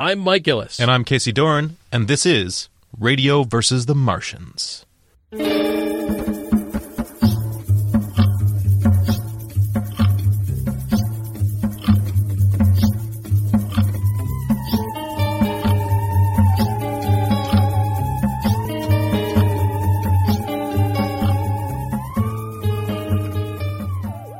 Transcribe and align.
I'm 0.00 0.18
Mike 0.20 0.44
Gillis. 0.44 0.80
And 0.80 0.90
I'm 0.90 1.04
Casey 1.04 1.30
Doran, 1.30 1.76
and 1.92 2.08
this 2.08 2.24
is 2.24 2.70
Radio 2.98 3.42
versus 3.42 3.84
the 3.84 3.94
Martians. 3.94 4.86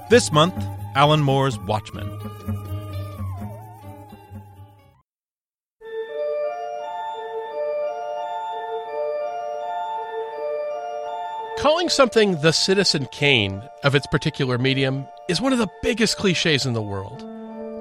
This 0.08 0.32
month, 0.32 0.54
Alan 0.94 1.20
Moore's 1.20 1.58
Watchmen. 1.58 2.08
Something 11.90 12.40
the 12.40 12.52
Citizen 12.52 13.06
Kane 13.06 13.62
of 13.84 13.94
its 13.94 14.06
particular 14.06 14.58
medium 14.58 15.06
is 15.28 15.40
one 15.40 15.52
of 15.52 15.58
the 15.58 15.70
biggest 15.82 16.16
cliches 16.16 16.66
in 16.66 16.72
the 16.72 16.82
world. 16.82 17.24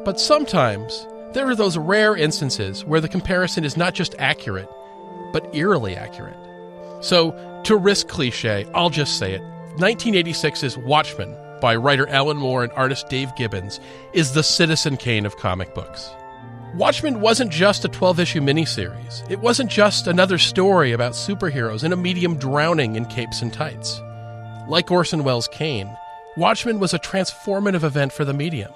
But 0.06 0.20
sometimes 0.20 1.08
there 1.34 1.48
are 1.48 1.56
those 1.56 1.78
rare 1.78 2.16
instances 2.16 2.84
where 2.84 3.02
the 3.02 3.08
comparison 3.08 3.64
is 3.64 3.78
not 3.78 3.94
just 3.94 4.16
accurate, 4.18 4.70
but 5.32 5.56
eerily 5.56 5.96
accurate. 5.96 6.38
So, 7.02 7.62
to 7.64 7.76
risk 7.76 8.08
cliche, 8.08 8.66
I'll 8.74 8.90
just 8.90 9.18
say 9.18 9.34
it 9.34 9.42
1986's 9.78 10.78
Watchmen 10.78 11.36
by 11.62 11.76
writer 11.76 12.08
Alan 12.10 12.38
Moore 12.38 12.64
and 12.64 12.72
artist 12.74 13.10
Dave 13.10 13.36
Gibbons 13.36 13.80
is 14.14 14.34
the 14.34 14.44
Citizen 14.44 14.98
Kane 14.98 15.26
of 15.26 15.38
comic 15.38 15.74
books. 15.74 16.10
Watchmen 16.76 17.20
wasn't 17.20 17.52
just 17.52 17.84
a 17.84 17.88
12 17.88 18.20
issue 18.20 18.42
miniseries. 18.42 19.30
It 19.30 19.40
wasn't 19.40 19.72
just 19.72 20.06
another 20.06 20.38
story 20.38 20.92
about 20.92 21.14
superheroes 21.14 21.84
in 21.84 21.92
a 21.92 21.98
medium 21.98 22.38
drowning 22.38 22.96
in 22.96 23.06
capes 23.06 23.42
and 23.42 23.52
tights. 23.52 24.00
Like 24.68 24.92
Orson 24.92 25.24
Welles' 25.24 25.48
Kane, 25.48 25.90
Watchmen 26.38 26.80
was 26.80 26.94
a 26.94 27.00
transformative 27.00 27.84
event 27.84 28.14
for 28.14 28.24
the 28.24 28.36
medium. 28.36 28.72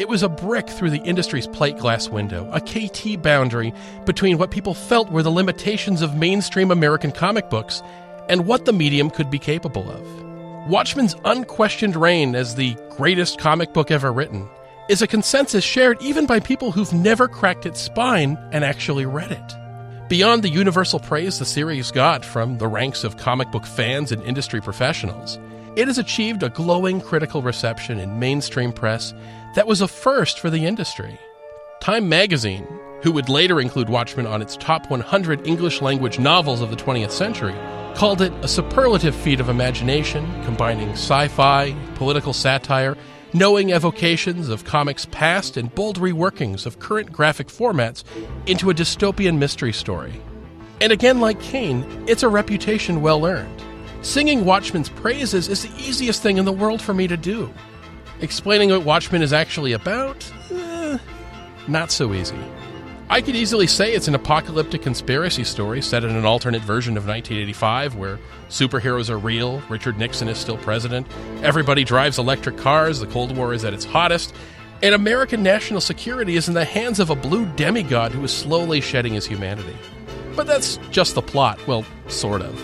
It 0.00 0.08
was 0.08 0.24
a 0.24 0.28
brick 0.28 0.68
through 0.68 0.90
the 0.90 1.02
industry's 1.04 1.46
plate 1.46 1.78
glass 1.78 2.08
window, 2.08 2.50
a 2.52 2.60
KT 2.60 3.22
boundary 3.22 3.72
between 4.04 4.38
what 4.38 4.50
people 4.50 4.74
felt 4.74 5.12
were 5.12 5.22
the 5.22 5.30
limitations 5.30 6.02
of 6.02 6.16
mainstream 6.16 6.72
American 6.72 7.12
comic 7.12 7.48
books 7.48 7.80
and 8.28 8.46
what 8.46 8.64
the 8.64 8.72
medium 8.72 9.08
could 9.08 9.30
be 9.30 9.38
capable 9.38 9.88
of. 9.88 10.68
Watchmen's 10.68 11.14
unquestioned 11.24 11.94
reign 11.94 12.34
as 12.34 12.56
the 12.56 12.76
greatest 12.90 13.38
comic 13.38 13.72
book 13.72 13.92
ever 13.92 14.12
written 14.12 14.48
is 14.88 15.02
a 15.02 15.06
consensus 15.06 15.64
shared 15.64 16.00
even 16.00 16.26
by 16.26 16.38
people 16.38 16.70
who've 16.70 16.92
never 16.92 17.26
cracked 17.26 17.66
its 17.66 17.80
spine 17.80 18.38
and 18.52 18.64
actually 18.64 19.06
read 19.06 19.32
it. 19.32 20.08
Beyond 20.08 20.44
the 20.44 20.48
universal 20.48 21.00
praise 21.00 21.38
the 21.38 21.44
series 21.44 21.90
got 21.90 22.24
from 22.24 22.58
the 22.58 22.68
ranks 22.68 23.02
of 23.02 23.16
comic 23.16 23.50
book 23.50 23.66
fans 23.66 24.12
and 24.12 24.22
industry 24.22 24.60
professionals, 24.60 25.38
it 25.74 25.88
has 25.88 25.98
achieved 25.98 26.42
a 26.42 26.48
glowing 26.48 27.00
critical 27.00 27.42
reception 27.42 27.98
in 27.98 28.20
mainstream 28.20 28.72
press 28.72 29.12
that 29.56 29.66
was 29.66 29.80
a 29.80 29.88
first 29.88 30.38
for 30.38 30.50
the 30.50 30.64
industry. 30.64 31.18
Time 31.80 32.08
magazine, 32.08 32.66
who 33.02 33.10
would 33.10 33.28
later 33.28 33.60
include 33.60 33.88
Watchmen 33.88 34.26
on 34.26 34.40
its 34.40 34.56
top 34.56 34.88
100 34.88 35.46
English 35.46 35.82
language 35.82 36.18
novels 36.20 36.60
of 36.60 36.70
the 36.70 36.76
20th 36.76 37.10
century, 37.10 37.54
called 37.96 38.22
it 38.22 38.32
a 38.42 38.48
superlative 38.48 39.14
feat 39.14 39.40
of 39.40 39.48
imagination, 39.48 40.24
combining 40.44 40.90
sci 40.90 41.28
fi, 41.28 41.74
political 41.96 42.32
satire, 42.32 42.96
knowing 43.32 43.72
evocations 43.72 44.48
of 44.48 44.64
comics 44.64 45.06
past, 45.06 45.56
and 45.56 45.74
bold 45.74 45.98
reworkings 45.98 46.66
of 46.66 46.78
current 46.78 47.12
graphic 47.12 47.48
formats 47.48 48.04
into 48.46 48.70
a 48.70 48.74
dystopian 48.74 49.38
mystery 49.38 49.72
story. 49.72 50.20
And 50.80 50.92
again, 50.92 51.20
like 51.20 51.40
Kane, 51.40 51.84
it's 52.06 52.22
a 52.22 52.28
reputation 52.28 53.00
well 53.00 53.26
earned. 53.26 53.62
Singing 54.02 54.44
Watchmen's 54.44 54.88
praises 54.88 55.48
is 55.48 55.62
the 55.62 55.82
easiest 55.82 56.22
thing 56.22 56.36
in 56.36 56.44
the 56.44 56.52
world 56.52 56.80
for 56.80 56.94
me 56.94 57.08
to 57.08 57.16
do. 57.16 57.52
Explaining 58.20 58.70
what 58.70 58.84
Watchmen 58.84 59.22
is 59.22 59.32
actually 59.32 59.72
about? 59.72 60.30
Eh, 60.50 60.98
not 61.66 61.90
so 61.90 62.14
easy. 62.14 62.38
I 63.08 63.20
could 63.20 63.36
easily 63.36 63.68
say 63.68 63.94
it's 63.94 64.08
an 64.08 64.16
apocalyptic 64.16 64.82
conspiracy 64.82 65.44
story 65.44 65.80
set 65.80 66.02
in 66.02 66.16
an 66.16 66.24
alternate 66.24 66.62
version 66.62 66.96
of 66.96 67.06
1985 67.06 67.94
where 67.94 68.18
superheroes 68.48 69.08
are 69.08 69.18
real, 69.18 69.60
Richard 69.68 69.96
Nixon 69.96 70.26
is 70.26 70.38
still 70.38 70.56
president, 70.58 71.06
everybody 71.40 71.84
drives 71.84 72.18
electric 72.18 72.56
cars, 72.56 72.98
the 72.98 73.06
Cold 73.06 73.36
War 73.36 73.54
is 73.54 73.64
at 73.64 73.72
its 73.72 73.84
hottest, 73.84 74.34
and 74.82 74.92
American 74.92 75.40
national 75.40 75.80
security 75.80 76.34
is 76.34 76.48
in 76.48 76.54
the 76.54 76.64
hands 76.64 76.98
of 76.98 77.10
a 77.10 77.14
blue 77.14 77.46
demigod 77.54 78.10
who 78.10 78.24
is 78.24 78.32
slowly 78.32 78.80
shedding 78.80 79.14
his 79.14 79.24
humanity. 79.24 79.76
But 80.34 80.48
that's 80.48 80.78
just 80.90 81.14
the 81.14 81.22
plot, 81.22 81.64
well, 81.68 81.84
sort 82.08 82.42
of. 82.42 82.60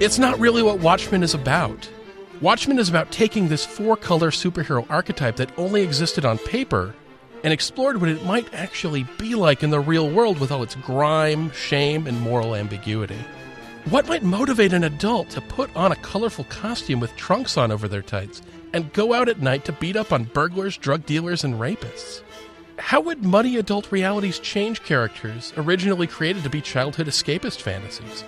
It's 0.00 0.18
not 0.18 0.40
really 0.40 0.62
what 0.62 0.80
Watchmen 0.80 1.22
is 1.22 1.34
about. 1.34 1.88
Watchmen 2.40 2.80
is 2.80 2.88
about 2.88 3.12
taking 3.12 3.48
this 3.48 3.64
four 3.64 3.96
color 3.96 4.32
superhero 4.32 4.84
archetype 4.90 5.36
that 5.36 5.56
only 5.56 5.82
existed 5.82 6.24
on 6.24 6.38
paper 6.38 6.96
and 7.44 7.52
explored 7.52 8.00
what 8.00 8.10
it 8.10 8.24
might 8.24 8.52
actually 8.52 9.04
be 9.18 9.34
like 9.34 9.62
in 9.62 9.70
the 9.70 9.80
real 9.80 10.10
world 10.10 10.38
with 10.38 10.50
all 10.50 10.62
its 10.62 10.74
grime, 10.76 11.50
shame, 11.52 12.06
and 12.06 12.20
moral 12.20 12.54
ambiguity. 12.54 13.18
What 13.90 14.08
might 14.08 14.22
motivate 14.22 14.72
an 14.72 14.84
adult 14.84 15.30
to 15.30 15.40
put 15.40 15.74
on 15.74 15.92
a 15.92 15.96
colorful 15.96 16.44
costume 16.44 17.00
with 17.00 17.16
trunks 17.16 17.56
on 17.56 17.72
over 17.72 17.88
their 17.88 18.02
tights 18.02 18.42
and 18.72 18.92
go 18.92 19.14
out 19.14 19.28
at 19.28 19.40
night 19.40 19.64
to 19.64 19.72
beat 19.72 19.96
up 19.96 20.12
on 20.12 20.24
burglars, 20.24 20.76
drug 20.76 21.06
dealers, 21.06 21.44
and 21.44 21.54
rapists? 21.54 22.22
How 22.78 23.00
would 23.00 23.24
muddy 23.24 23.56
adult 23.56 23.90
realities 23.90 24.38
change 24.38 24.82
characters 24.82 25.52
originally 25.56 26.06
created 26.06 26.42
to 26.42 26.50
be 26.50 26.60
childhood 26.60 27.06
escapist 27.06 27.62
fantasies? 27.62 28.24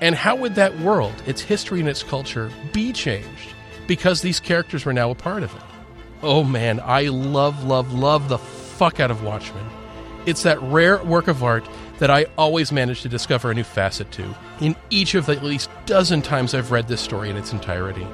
And 0.00 0.14
how 0.14 0.36
would 0.36 0.54
that 0.54 0.78
world, 0.78 1.14
its 1.26 1.42
history 1.42 1.80
and 1.80 1.88
its 1.88 2.02
culture, 2.02 2.50
be 2.72 2.92
changed 2.92 3.54
because 3.86 4.22
these 4.22 4.40
characters 4.40 4.84
were 4.84 4.92
now 4.92 5.10
a 5.10 5.14
part 5.14 5.42
of 5.42 5.54
it? 5.54 5.62
Oh 6.22 6.44
man, 6.44 6.80
I 6.80 7.04
love, 7.04 7.64
love, 7.64 7.94
love 7.94 8.28
the 8.28 8.38
fuck 8.38 9.00
out 9.00 9.10
of 9.10 9.22
Watchmen. 9.22 9.64
It's 10.26 10.42
that 10.42 10.60
rare 10.60 11.02
work 11.02 11.28
of 11.28 11.42
art 11.42 11.66
that 11.98 12.10
I 12.10 12.26
always 12.36 12.72
manage 12.72 13.02
to 13.02 13.08
discover 13.08 13.50
a 13.50 13.54
new 13.54 13.64
facet 13.64 14.10
to 14.12 14.34
in 14.60 14.76
each 14.90 15.14
of 15.14 15.26
the 15.26 15.32
at 15.32 15.42
least 15.42 15.70
dozen 15.86 16.20
times 16.20 16.54
I've 16.54 16.72
read 16.72 16.88
this 16.88 17.00
story 17.00 17.30
in 17.30 17.36
its 17.36 17.52
entirety. 17.52 18.06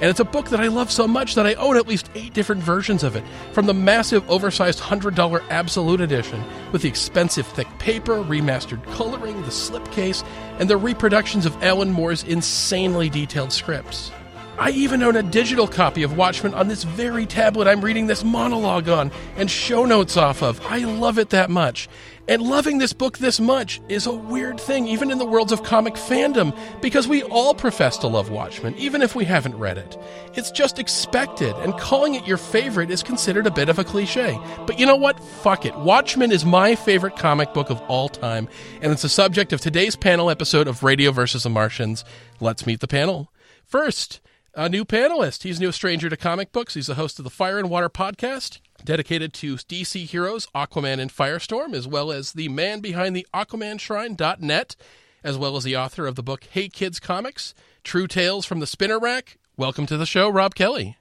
And 0.00 0.10
it's 0.10 0.20
a 0.20 0.24
book 0.24 0.50
that 0.50 0.60
I 0.60 0.66
love 0.66 0.90
so 0.90 1.08
much 1.08 1.36
that 1.36 1.46
I 1.46 1.54
own 1.54 1.76
at 1.76 1.86
least 1.86 2.10
eight 2.14 2.34
different 2.34 2.62
versions 2.62 3.04
of 3.04 3.16
it, 3.16 3.24
from 3.52 3.64
the 3.64 3.72
massive, 3.72 4.28
oversized 4.28 4.80
$100 4.80 5.42
Absolute 5.48 6.00
Edition, 6.00 6.42
with 6.72 6.82
the 6.82 6.88
expensive 6.88 7.46
thick 7.46 7.68
paper, 7.78 8.16
remastered 8.24 8.84
coloring, 8.92 9.40
the 9.42 9.48
slipcase, 9.48 10.22
and 10.58 10.68
the 10.68 10.76
reproductions 10.76 11.46
of 11.46 11.62
Alan 11.62 11.92
Moore's 11.92 12.24
insanely 12.24 13.08
detailed 13.08 13.52
scripts. 13.52 14.10
I 14.56 14.70
even 14.70 15.02
own 15.02 15.16
a 15.16 15.22
digital 15.22 15.66
copy 15.66 16.04
of 16.04 16.16
Watchmen 16.16 16.54
on 16.54 16.68
this 16.68 16.84
very 16.84 17.26
tablet 17.26 17.66
I'm 17.66 17.80
reading 17.80 18.06
this 18.06 18.22
monologue 18.22 18.88
on 18.88 19.10
and 19.36 19.50
show 19.50 19.84
notes 19.84 20.16
off 20.16 20.42
of. 20.42 20.64
I 20.66 20.78
love 20.78 21.18
it 21.18 21.30
that 21.30 21.50
much. 21.50 21.88
And 22.26 22.40
loving 22.40 22.78
this 22.78 22.94
book 22.94 23.18
this 23.18 23.38
much 23.38 23.82
is 23.88 24.06
a 24.06 24.14
weird 24.14 24.58
thing, 24.58 24.86
even 24.86 25.10
in 25.10 25.18
the 25.18 25.26
worlds 25.26 25.52
of 25.52 25.62
comic 25.62 25.94
fandom, 25.94 26.56
because 26.80 27.06
we 27.06 27.22
all 27.24 27.52
profess 27.52 27.98
to 27.98 28.06
love 28.06 28.30
Watchmen, 28.30 28.74
even 28.76 29.02
if 29.02 29.14
we 29.14 29.26
haven't 29.26 29.58
read 29.58 29.76
it. 29.76 29.98
It's 30.32 30.50
just 30.50 30.78
expected, 30.78 31.54
and 31.56 31.76
calling 31.78 32.14
it 32.14 32.26
your 32.26 32.38
favorite 32.38 32.90
is 32.90 33.02
considered 33.02 33.46
a 33.46 33.50
bit 33.50 33.68
of 33.68 33.78
a 33.78 33.84
cliche. 33.84 34.38
But 34.66 34.78
you 34.78 34.86
know 34.86 34.96
what? 34.96 35.22
Fuck 35.22 35.66
it. 35.66 35.76
Watchmen 35.76 36.32
is 36.32 36.46
my 36.46 36.76
favorite 36.76 37.16
comic 37.16 37.52
book 37.52 37.68
of 37.68 37.82
all 37.88 38.08
time, 38.08 38.48
and 38.80 38.90
it's 38.90 39.02
the 39.02 39.08
subject 39.10 39.52
of 39.52 39.60
today's 39.60 39.96
panel 39.96 40.30
episode 40.30 40.66
of 40.66 40.82
Radio 40.82 41.10
versus 41.10 41.42
the 41.42 41.50
Martians. 41.50 42.06
Let's 42.40 42.66
meet 42.66 42.80
the 42.80 42.88
panel. 42.88 43.30
First, 43.66 44.20
a 44.56 44.68
new 44.68 44.84
panelist. 44.84 45.42
He's 45.42 45.60
no 45.60 45.70
stranger 45.70 46.08
to 46.08 46.16
comic 46.16 46.52
books. 46.52 46.74
He's 46.74 46.86
the 46.86 46.94
host 46.94 47.18
of 47.18 47.24
the 47.24 47.30
Fire 47.30 47.58
and 47.58 47.70
Water 47.70 47.88
podcast, 47.88 48.60
dedicated 48.84 49.32
to 49.34 49.56
DC 49.56 50.06
heroes 50.06 50.46
Aquaman 50.54 51.00
and 51.00 51.12
Firestorm, 51.12 51.74
as 51.74 51.86
well 51.86 52.12
as 52.12 52.32
the 52.32 52.48
man 52.48 52.80
behind 52.80 53.14
the 53.16 53.26
AquamanShrine.net, 53.34 54.76
as 55.22 55.38
well 55.38 55.56
as 55.56 55.64
the 55.64 55.76
author 55.76 56.06
of 56.06 56.14
the 56.14 56.22
book 56.22 56.44
Hey 56.50 56.68
Kids 56.68 57.00
Comics, 57.00 57.54
True 57.82 58.06
Tales 58.06 58.46
from 58.46 58.60
the 58.60 58.66
Spinner 58.66 58.98
Rack. 58.98 59.38
Welcome 59.56 59.86
to 59.86 59.96
the 59.96 60.06
show, 60.06 60.28
Rob 60.28 60.54
Kelly. 60.54 60.96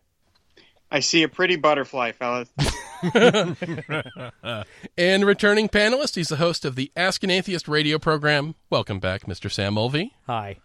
I 0.92 1.00
see 1.00 1.24
a 1.24 1.28
pretty 1.28 1.56
butterfly, 1.56 2.12
fellas. 2.12 2.50
and 4.98 5.26
returning 5.26 5.68
panelist, 5.68 6.16
he's 6.16 6.30
the 6.30 6.36
host 6.36 6.66
of 6.66 6.76
the 6.76 6.92
Ask 6.96 7.24
an 7.24 7.32
Atheist 7.32 7.68
radio 7.68 7.98
program. 7.98 8.56
Welcome 8.70 9.00
back, 9.00 9.24
Mr. 9.24 9.52
Sam 9.52 9.74
Mulvey. 9.74 10.14
Hi. 10.28 10.58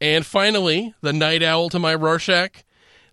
And 0.00 0.24
finally, 0.24 0.94
the 1.02 1.12
night 1.12 1.42
owl 1.42 1.68
to 1.70 1.78
my 1.78 1.94
Rorschach, 1.94 2.64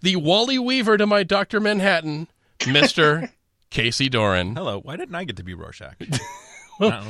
the 0.02 0.16
Wally 0.16 0.58
Weaver 0.58 0.98
to 0.98 1.06
my 1.06 1.24
Dr. 1.24 1.60
Manhattan, 1.60 2.28
Mr. 2.60 3.30
Casey 3.70 4.10
Doran. 4.10 4.56
Hello. 4.56 4.80
Why 4.80 4.96
didn't 4.96 5.16
I 5.16 5.26
get 5.26 5.36
to 5.38 5.44
be 5.44 5.54
Rorschach? 5.54 5.96
well, 6.80 7.06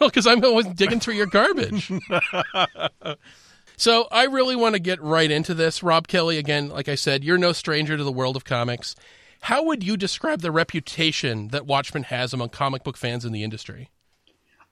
because 0.00 0.26
I'm 0.26 0.44
always 0.44 0.66
digging 0.66 1.00
through 1.00 1.14
your 1.14 1.26
garbage. 1.26 1.92
so 3.76 4.08
I 4.10 4.24
really 4.24 4.56
want 4.56 4.74
to 4.74 4.80
get 4.80 5.00
right 5.00 5.30
into 5.30 5.54
this. 5.54 5.82
Rob 5.82 6.08
Kelly, 6.08 6.38
again, 6.38 6.68
like 6.68 6.88
I 6.88 6.96
said, 6.96 7.22
you're 7.22 7.38
no 7.38 7.52
stranger 7.52 7.96
to 7.96 8.04
the 8.04 8.12
world 8.12 8.34
of 8.34 8.44
comics. 8.44 8.96
How 9.42 9.62
would 9.62 9.84
you 9.84 9.96
describe 9.96 10.40
the 10.40 10.50
reputation 10.50 11.48
that 11.48 11.64
Watchmen 11.64 12.02
has 12.04 12.32
among 12.32 12.48
comic 12.48 12.82
book 12.82 12.96
fans 12.96 13.24
in 13.24 13.32
the 13.32 13.44
industry? 13.44 13.90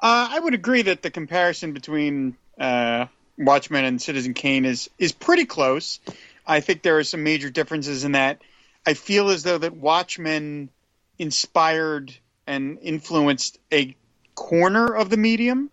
Uh, 0.00 0.28
I 0.30 0.40
would 0.40 0.54
agree 0.54 0.82
that 0.82 1.02
the 1.02 1.10
comparison 1.10 1.72
between 1.72 2.36
uh, 2.58 3.06
Watchmen 3.38 3.84
and 3.84 4.00
Citizen 4.00 4.34
Kane 4.34 4.64
is 4.64 4.90
is 4.98 5.12
pretty 5.12 5.44
close. 5.44 6.00
I 6.46 6.60
think 6.60 6.82
there 6.82 6.98
are 6.98 7.04
some 7.04 7.22
major 7.22 7.50
differences 7.50 8.04
in 8.04 8.12
that. 8.12 8.40
I 8.86 8.94
feel 8.94 9.30
as 9.30 9.42
though 9.42 9.58
that 9.58 9.76
Watchmen 9.76 10.70
inspired 11.18 12.14
and 12.46 12.78
influenced 12.82 13.58
a 13.72 13.96
corner 14.34 14.86
of 14.86 15.10
the 15.10 15.16
medium, 15.16 15.70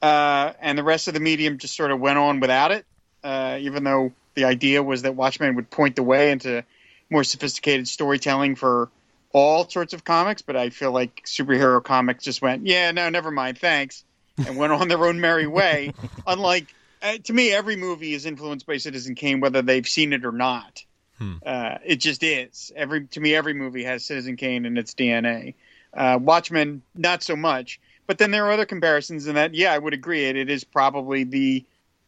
uh, 0.00 0.52
and 0.60 0.78
the 0.78 0.84
rest 0.84 1.08
of 1.08 1.14
the 1.14 1.20
medium 1.20 1.58
just 1.58 1.76
sort 1.76 1.90
of 1.90 1.98
went 2.00 2.18
on 2.18 2.40
without 2.40 2.70
it. 2.70 2.86
Uh, 3.22 3.56
even 3.60 3.84
though 3.84 4.12
the 4.34 4.44
idea 4.44 4.82
was 4.82 5.02
that 5.02 5.14
Watchmen 5.14 5.56
would 5.56 5.70
point 5.70 5.96
the 5.96 6.02
way 6.02 6.30
into 6.30 6.64
more 7.10 7.24
sophisticated 7.24 7.88
storytelling 7.88 8.54
for 8.54 8.90
all 9.32 9.68
sorts 9.68 9.94
of 9.94 10.04
comics, 10.04 10.42
but 10.42 10.56
I 10.56 10.70
feel 10.70 10.92
like 10.92 11.24
superhero 11.24 11.82
comics 11.82 12.24
just 12.24 12.40
went, 12.40 12.66
yeah, 12.66 12.92
no, 12.92 13.08
never 13.08 13.30
mind, 13.30 13.58
thanks, 13.58 14.04
and 14.38 14.56
went 14.56 14.72
on 14.72 14.88
their 14.88 15.04
own 15.04 15.20
merry 15.20 15.46
way. 15.46 15.92
Unlike, 16.26 16.72
uh, 17.04 17.18
to 17.18 17.32
me, 17.32 17.52
every 17.52 17.76
movie 17.76 18.14
is 18.14 18.26
influenced 18.26 18.66
by 18.66 18.78
Citizen 18.78 19.14
Kane, 19.14 19.40
whether 19.40 19.62
they've 19.62 19.86
seen 19.86 20.12
it 20.12 20.24
or 20.24 20.32
not. 20.32 20.82
Hmm. 21.18 21.34
Uh, 21.44 21.76
it 21.84 21.96
just 21.96 22.22
is. 22.22 22.72
Every 22.74 23.06
to 23.08 23.20
me, 23.20 23.34
every 23.34 23.54
movie 23.54 23.84
has 23.84 24.04
Citizen 24.04 24.36
Kane 24.36 24.64
in 24.64 24.76
its 24.76 24.94
DNA. 24.94 25.54
Uh, 25.92 26.18
Watchmen, 26.20 26.82
not 26.94 27.22
so 27.22 27.36
much. 27.36 27.78
But 28.06 28.18
then 28.18 28.30
there 28.30 28.46
are 28.46 28.52
other 28.52 28.66
comparisons 28.66 29.26
in 29.26 29.34
that, 29.36 29.54
yeah, 29.54 29.72
I 29.72 29.78
would 29.78 29.94
agree. 29.94 30.26
It, 30.26 30.36
it 30.36 30.50
is 30.50 30.64
probably 30.64 31.24
the 31.24 31.64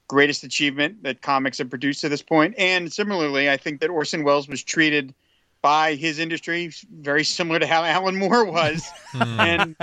greatest 0.09 0.45
achievement 0.45 1.03
that 1.03 1.23
comics 1.23 1.59
have 1.59 1.71
produced 1.71 2.01
to 2.03 2.09
this 2.09 2.23
point. 2.23 2.55
And 2.59 2.93
similarly, 2.93 3.51
I 3.51 3.57
think 3.57 3.81
that 3.81 3.91
Orson 3.91 4.23
Welles 4.23 4.49
was 4.49 4.63
treated 4.63 5.15
by 5.63 5.95
his 5.95 6.19
industry 6.19 6.71
very 6.93 7.25
similar 7.25 7.59
to 7.59 7.67
how 7.67 7.83
Alan 7.83 8.17
Moore 8.17 8.45
was. 8.45 8.87
and 9.15 9.75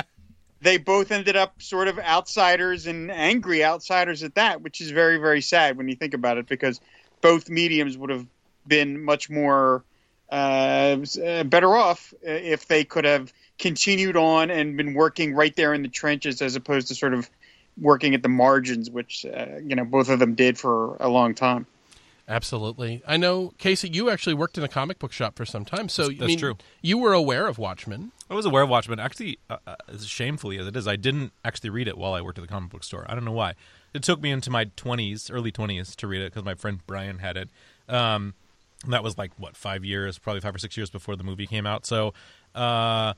they 0.64 0.78
both 0.78 1.12
ended 1.12 1.36
up 1.36 1.62
sort 1.62 1.90
of 1.90 2.00
outsiders 2.00 2.88
and 2.88 3.12
angry 3.12 3.64
outsiders 3.64 4.24
at 4.24 4.36
that, 4.36 4.62
which 4.62 4.80
is 4.80 4.92
very, 4.92 5.18
very 5.18 5.42
sad 5.42 5.78
when 5.78 5.90
you 5.90 5.96
think 5.96 6.14
about 6.14 6.38
it, 6.38 6.48
because 6.48 6.80
both 7.22 7.50
mediums 7.50 7.98
would 7.98 8.10
have 8.10 8.26
been 8.66 9.04
much 9.04 9.30
more 9.30 9.84
uh, 10.30 10.96
better 11.46 11.76
off 11.76 12.14
if 12.24 12.68
they 12.68 12.86
could 12.86 13.04
have 13.04 13.34
continued 13.60 14.16
on 14.16 14.50
and 14.50 14.78
been 14.78 14.94
working 14.94 15.34
right 15.34 15.56
there 15.56 15.74
in 15.74 15.84
the 15.84 15.90
trenches 15.90 16.42
as 16.42 16.56
opposed 16.56 16.88
to 16.88 16.96
sort 16.96 17.14
of 17.14 17.30
working 17.78 18.16
at 18.16 18.24
the 18.24 18.30
margins, 18.30 18.90
which 18.90 19.26
uh, 19.26 19.58
you 19.64 19.76
know 19.76 19.86
both 19.86 20.10
of 20.10 20.20
them 20.20 20.36
did 20.36 20.58
for 20.58 20.96
a 21.00 21.10
long 21.10 21.36
time. 21.36 21.68
Absolutely. 22.28 23.04
I 23.06 23.18
know, 23.18 23.54
Casey, 23.58 23.90
you 23.90 24.10
actually 24.10 24.34
worked 24.34 24.58
in 24.58 24.64
a 24.64 24.70
comic 24.70 24.98
book 24.98 25.12
shop 25.12 25.36
for 25.36 25.46
some 25.46 25.66
time. 25.66 25.90
So, 25.90 26.08
That's 26.08 26.22
I 26.22 26.26
mean, 26.26 26.40
true. 26.40 26.58
You 26.82 26.98
were 26.98 27.12
aware 27.12 27.48
of 27.48 27.58
Watchmen. 27.58 28.12
I 28.30 28.34
was 28.34 28.46
aware 28.46 28.64
of 28.64 28.70
Watchmen. 28.70 28.98
Actually, 29.00 29.40
uh, 29.50 29.58
uh, 29.68 29.76
as 29.90 30.06
shamefully 30.06 30.58
as 30.58 30.66
it 30.66 30.76
is, 30.76 30.88
I 30.88 30.96
didn't 30.96 31.34
actually 31.44 31.70
read 31.70 31.88
it 31.88 31.98
while 31.98 32.14
I 32.14 32.22
worked 32.22 32.38
at 32.38 32.42
the 32.42 32.48
comic 32.48 32.70
book 32.70 32.84
store. 32.84 33.06
I 33.10 33.14
don't 33.14 33.26
know 33.26 33.34
why. 33.34 33.56
It 33.94 34.04
took 34.04 34.22
me 34.22 34.32
into 34.32 34.50
my 34.50 34.66
20s, 34.66 35.30
early 35.32 35.52
20s, 35.52 35.96
to 35.98 36.08
read 36.08 36.22
it 36.22 36.32
because 36.32 36.46
my 36.46 36.56
friend 36.56 36.80
Brian 36.88 37.20
had 37.20 37.36
it. 37.36 37.50
Um, 37.90 38.36
that 38.88 39.04
was 39.04 39.18
like, 39.18 39.32
what, 39.38 39.58
five 39.58 39.84
years, 39.84 40.18
probably 40.18 40.40
five 40.40 40.56
or 40.56 40.60
six 40.60 40.78
years 40.78 40.90
before 40.90 41.18
the 41.18 41.24
movie 41.24 41.46
came 41.46 41.66
out. 41.66 41.86
So, 41.86 42.14
uh, 42.56 43.14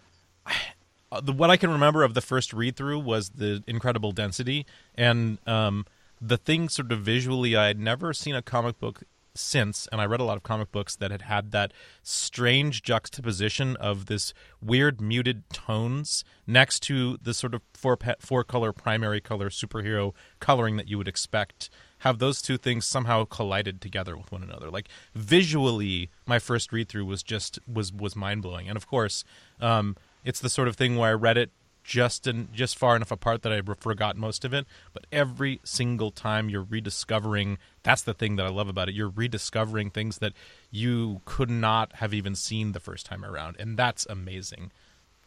uh, 1.12 1.22
the, 1.22 1.32
what 1.32 1.50
I 1.50 1.58
can 1.58 1.70
remember 1.70 2.04
of 2.04 2.16
the 2.16 2.22
first 2.22 2.54
read 2.54 2.76
through 2.76 3.00
was 3.00 3.30
the 3.30 3.64
incredible 3.68 4.12
density 4.12 4.66
and 4.96 5.38
um, 5.48 5.86
the 6.22 6.38
thing 6.38 6.70
sort 6.70 6.92
of 6.92 7.02
visually. 7.02 7.56
I 7.56 7.68
had 7.68 7.80
never 7.80 8.14
seen 8.14 8.36
a 8.36 8.42
comic 8.42 8.80
book 8.80 9.04
since, 9.36 9.88
and 9.92 10.02
I 10.02 10.06
read 10.06 10.20
a 10.20 10.24
lot 10.24 10.38
of 10.38 10.44
comic 10.44 10.72
books 10.72 10.96
that 10.96 11.12
had 11.12 11.24
had 11.24 11.52
that 11.52 11.74
strange 12.02 12.82
juxtaposition 12.82 13.76
of 13.78 14.06
this 14.06 14.34
weird 14.62 15.02
muted 15.02 15.48
tones 15.52 16.24
next 16.48 16.80
to 16.84 17.18
the 17.22 17.34
sort 17.34 17.54
of 17.54 17.62
four 17.74 17.98
four 18.20 18.44
color 18.44 18.72
primary 18.72 19.22
color 19.22 19.50
superhero 19.50 20.14
coloring 20.40 20.78
that 20.78 20.88
you 20.88 20.98
would 20.98 21.08
expect. 21.08 21.70
Have 22.00 22.20
those 22.20 22.42
two 22.42 22.58
things 22.58 22.86
somehow 22.86 23.26
collided 23.26 23.82
together 23.82 24.16
with 24.16 24.32
one 24.32 24.44
another? 24.44 24.70
Like 24.70 24.88
visually, 25.14 26.10
my 26.26 26.40
first 26.40 26.72
read 26.72 26.88
through 26.88 27.06
was 27.06 27.24
just 27.24 27.60
was 27.68 27.92
was 27.92 28.16
mind 28.16 28.42
blowing, 28.42 28.68
and 28.68 28.78
of 28.78 28.88
course. 28.88 29.24
Um, 29.60 29.96
it's 30.24 30.40
the 30.40 30.50
sort 30.50 30.68
of 30.68 30.76
thing 30.76 30.96
where 30.96 31.12
I 31.12 31.14
read 31.14 31.38
it 31.38 31.52
just 31.86 32.26
in 32.26 32.50
just 32.52 32.78
far 32.78 32.96
enough 32.96 33.12
apart 33.12 33.44
that 33.44 33.54
I 33.54 33.62
forgot 33.80 34.18
most 34.18 34.44
of 34.44 34.54
it. 34.54 34.66
But 34.92 35.06
every 35.12 35.60
single 35.64 36.10
time 36.10 36.50
you're 36.50 36.64
rediscovering, 36.64 37.60
that's 37.84 38.02
the 38.02 38.14
thing 38.16 38.36
that 38.38 38.46
I 38.46 38.50
love 38.50 38.68
about 38.68 38.90
it. 38.90 38.96
You're 38.96 39.10
rediscovering 39.10 39.92
things 39.92 40.18
that 40.18 40.34
you 40.72 41.22
could 41.26 41.50
not 41.50 41.94
have 41.98 42.14
even 42.14 42.34
seen 42.36 42.72
the 42.72 42.80
first 42.80 43.06
time 43.06 43.24
around, 43.24 43.56
and 43.60 43.78
that's 43.78 44.06
amazing, 44.08 44.72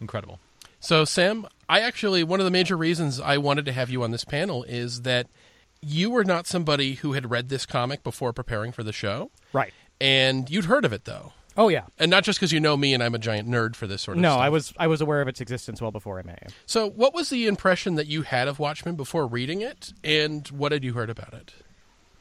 incredible. 0.00 0.40
So, 0.81 1.05
Sam, 1.05 1.46
I 1.69 1.81
actually 1.81 2.25
one 2.25 2.40
of 2.40 2.44
the 2.44 2.50
major 2.50 2.76
reasons 2.76 3.20
I 3.20 3.38
wanted 3.38 3.64
to 3.66 3.72
have 3.72 3.88
you 3.90 4.02
on 4.02 4.10
this 4.10 4.25
panel 4.25 4.64
is 4.64 5.02
that 5.02 5.28
you 5.81 6.10
were 6.10 6.25
not 6.25 6.46
somebody 6.49 6.94
who 6.94 7.12
had 7.12 7.31
read 7.31 7.49
this 7.49 7.66
comic 7.66 8.02
before 8.02 8.32
preparing 8.32 8.72
for 8.72 8.82
the 8.82 8.93
show, 8.93 9.31
Right. 9.52 9.72
and 10.00 10.50
you'd 10.50 10.64
heard 10.64 10.84
of 10.84 10.93
it 10.93 11.05
though. 11.05 11.32
Oh 11.58 11.69
yeah. 11.69 11.87
And 11.99 12.08
not 12.08 12.22
just 12.22 12.38
because 12.38 12.52
you 12.52 12.60
know 12.60 12.76
me 12.76 12.94
and 12.94 13.02
I'm 13.02 13.16
a 13.16 13.19
giant 13.19 13.49
nerd 13.49 13.75
for 13.75 13.88
this 13.88 14.00
sort 14.00 14.16
of 14.16 14.22
stuff. 14.22 14.31
No, 14.31 14.37
stuff. 14.37 14.44
I 14.44 14.49
was 14.49 14.72
I 14.78 14.87
was 14.87 15.00
aware 15.00 15.20
of 15.20 15.26
its 15.26 15.40
existence 15.40 15.82
well 15.82 15.90
before 15.90 16.20
I 16.20 16.22
met 16.22 16.38
you. 16.40 16.55
So, 16.66 16.88
what 16.88 17.12
was 17.12 17.31
the 17.31 17.49
impression 17.49 17.96
that 17.96 18.06
you 18.06 18.22
had 18.22 18.46
of 18.46 18.60
Watchmen 18.60 18.94
before 18.94 19.26
reading 19.26 19.60
it, 19.60 19.93
and 20.05 20.46
what 20.49 20.70
had 20.70 20.84
you 20.84 20.93
heard 20.93 21.10
about 21.10 21.34
it? 21.34 21.52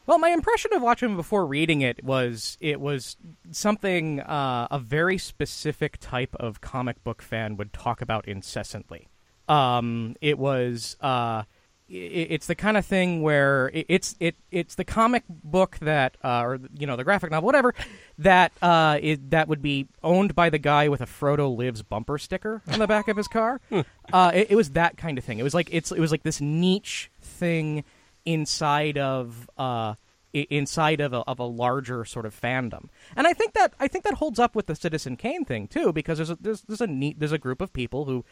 Well, 0.07 0.17
my 0.17 0.29
impression 0.29 0.73
of 0.73 0.81
Watchmen 0.81 1.15
before 1.15 1.45
reading 1.45 1.81
it 1.81 2.03
was 2.03 2.57
it 2.59 2.81
was 2.81 3.15
something 3.51 4.21
uh, 4.21 4.69
a 4.71 4.79
very 4.79 5.19
specific 5.19 5.97
type 5.99 6.35
of 6.39 6.59
comic 6.59 7.03
book 7.03 7.21
fan 7.21 7.57
would 7.57 7.73
talk 7.73 8.01
about 8.01 8.27
incessantly. 8.27 9.07
Um, 9.47 10.15
it 10.19 10.39
was 10.39 10.97
uh, 10.99 11.43
it's 11.89 12.47
the 12.47 12.55
kind 12.55 12.75
of 12.75 12.85
thing 12.85 13.21
where 13.21 13.71
it's 13.73 14.15
it 14.19 14.35
it's 14.51 14.75
the 14.75 14.83
comic 14.83 15.23
book 15.29 15.77
that 15.81 16.17
uh, 16.23 16.41
or 16.41 16.59
you 16.77 16.85
know 16.85 16.95
the 16.95 17.03
graphic 17.03 17.31
novel 17.31 17.45
whatever 17.45 17.73
that 18.17 18.51
uh, 18.61 18.99
it, 19.01 19.29
that 19.31 19.47
would 19.47 19.61
be 19.61 19.87
owned 20.03 20.35
by 20.35 20.49
the 20.49 20.57
guy 20.57 20.89
with 20.89 21.01
a 21.01 21.05
Frodo 21.05 21.55
lives 21.55 21.83
bumper 21.83 22.17
sticker 22.17 22.61
on 22.67 22.79
the 22.79 22.87
back 22.87 23.07
of 23.07 23.15
his 23.15 23.27
car. 23.27 23.61
uh, 24.13 24.31
it, 24.33 24.51
it 24.51 24.55
was 24.55 24.71
that 24.71 24.97
kind 24.97 25.17
of 25.17 25.23
thing. 25.23 25.39
It 25.39 25.43
was 25.43 25.53
like 25.53 25.69
it's 25.71 25.91
it 25.91 25.99
was 25.99 26.11
like 26.11 26.23
this 26.23 26.41
niche 26.41 27.09
thing 27.21 27.83
inside 28.25 28.97
of 28.97 29.49
uh, 29.57 29.95
inside 30.33 30.99
of 30.99 31.13
a, 31.13 31.17
of 31.19 31.39
a 31.39 31.45
larger 31.45 32.05
sort 32.05 32.25
of 32.25 32.39
fandom. 32.39 32.89
And 33.15 33.25
I 33.25 33.33
think 33.33 33.53
that 33.53 33.73
I 33.79 33.87
think 33.87 34.03
that 34.03 34.15
holds 34.15 34.39
up 34.39 34.55
with 34.55 34.67
the 34.67 34.75
Citizen 34.75 35.15
Kane 35.15 35.45
thing 35.45 35.67
too, 35.67 35.93
because 35.93 36.17
there's 36.17 36.29
a, 36.29 36.37
there's 36.39 36.61
there's 36.63 36.81
a 36.81 36.87
neat 36.87 37.19
there's 37.19 37.31
a 37.31 37.37
group 37.37 37.61
of 37.61 37.73
people 37.73 38.05
who 38.05 38.25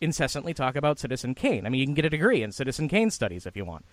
incessantly 0.00 0.54
talk 0.54 0.76
about 0.76 0.98
Citizen 0.98 1.34
Kane. 1.34 1.66
I 1.66 1.68
mean, 1.68 1.80
you 1.80 1.86
can 1.86 1.94
get 1.94 2.04
a 2.04 2.10
degree 2.10 2.42
in 2.42 2.52
Citizen 2.52 2.88
Kane 2.88 3.10
studies 3.10 3.46
if 3.46 3.56
you 3.56 3.64
want. 3.64 3.84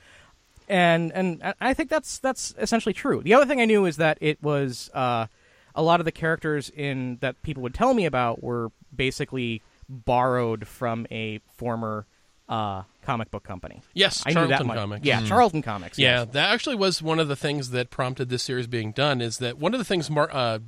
And 0.70 1.12
and 1.14 1.54
I 1.62 1.74
think 1.74 1.90
that's 1.90 2.20
that's 2.20 2.54
essentially 2.58 2.94
true. 2.94 3.22
The 3.22 3.34
other 3.34 3.46
thing 3.46 3.62
I 3.62 3.66
knew 3.66 3.86
is 3.86 3.98
that 3.98 4.18
it 4.20 4.42
was 4.44 4.90
uh, 4.94 5.28
a 5.76 5.82
lot 5.82 6.02
of 6.02 6.06
the 6.06 6.12
characters 6.12 6.70
in 6.70 7.18
that 7.22 7.42
people 7.42 7.64
would 7.64 7.74
tell 7.74 7.94
me 7.94 8.06
about 8.06 8.44
were 8.44 8.72
basically 8.94 9.62
borrowed 9.88 10.68
from 10.68 11.08
a 11.10 11.40
former 11.56 12.06
uh, 12.50 12.84
comic 13.02 13.32
book 13.32 13.44
company. 13.44 13.82
Yes, 13.94 14.24
I 14.26 14.30
knew 14.30 14.48
that 14.48 14.50
Charlton 14.50 14.68
much. 14.68 14.78
Comics. 14.78 15.06
Yeah, 15.06 15.24
Charlton 15.24 15.62
Comics. 15.62 15.98
Yeah, 15.98 16.20
yes. 16.20 16.30
that 16.34 16.52
actually 16.52 16.76
was 16.76 17.02
one 17.02 17.20
of 17.20 17.28
the 17.28 17.36
things 17.36 17.70
that 17.72 17.90
prompted 17.90 18.30
this 18.30 18.44
series 18.44 18.68
being 18.68 18.92
done. 18.92 19.22
Is 19.22 19.38
that 19.38 19.58
one 19.58 19.74
of 19.74 19.80
the 19.80 19.86
things 19.86 20.10
Mar- 20.10 20.30
uh, 20.32 20.60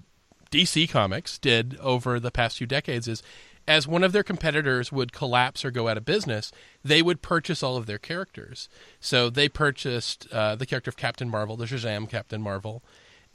DC 0.51 0.89
Comics 0.89 1.37
did 1.37 1.77
over 1.79 2.19
the 2.19 2.31
past 2.31 2.57
few 2.57 2.67
decades 2.67 3.07
is, 3.07 3.23
as 3.69 3.87
one 3.87 4.03
of 4.03 4.13
their 4.13 4.23
competitors 4.23 4.91
would 4.91 5.13
collapse 5.13 5.63
or 5.63 5.69
go 5.69 5.87
out 5.87 5.95
of 5.95 6.03
business, 6.03 6.51
they 6.83 7.03
would 7.03 7.21
purchase 7.21 7.61
all 7.61 7.77
of 7.77 7.85
their 7.85 7.99
characters. 7.99 8.67
So 8.99 9.29
they 9.29 9.47
purchased 9.47 10.27
uh, 10.33 10.55
the 10.55 10.65
character 10.65 10.89
of 10.89 10.97
Captain 10.97 11.29
Marvel, 11.29 11.55
the 11.55 11.65
Shazam 11.65 12.09
Captain 12.09 12.41
Marvel, 12.41 12.81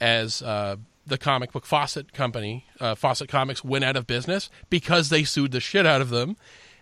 as 0.01 0.41
uh, 0.41 0.75
the 1.07 1.17
comic 1.17 1.53
book 1.53 1.65
Fawcett 1.65 2.11
Company, 2.11 2.65
uh, 2.81 2.95
Fawcett 2.95 3.29
Comics, 3.29 3.63
went 3.63 3.85
out 3.85 3.95
of 3.95 4.07
business 4.07 4.49
because 4.69 5.07
they 5.07 5.23
sued 5.23 5.53
the 5.53 5.61
shit 5.61 5.85
out 5.85 6.01
of 6.01 6.09
them 6.09 6.35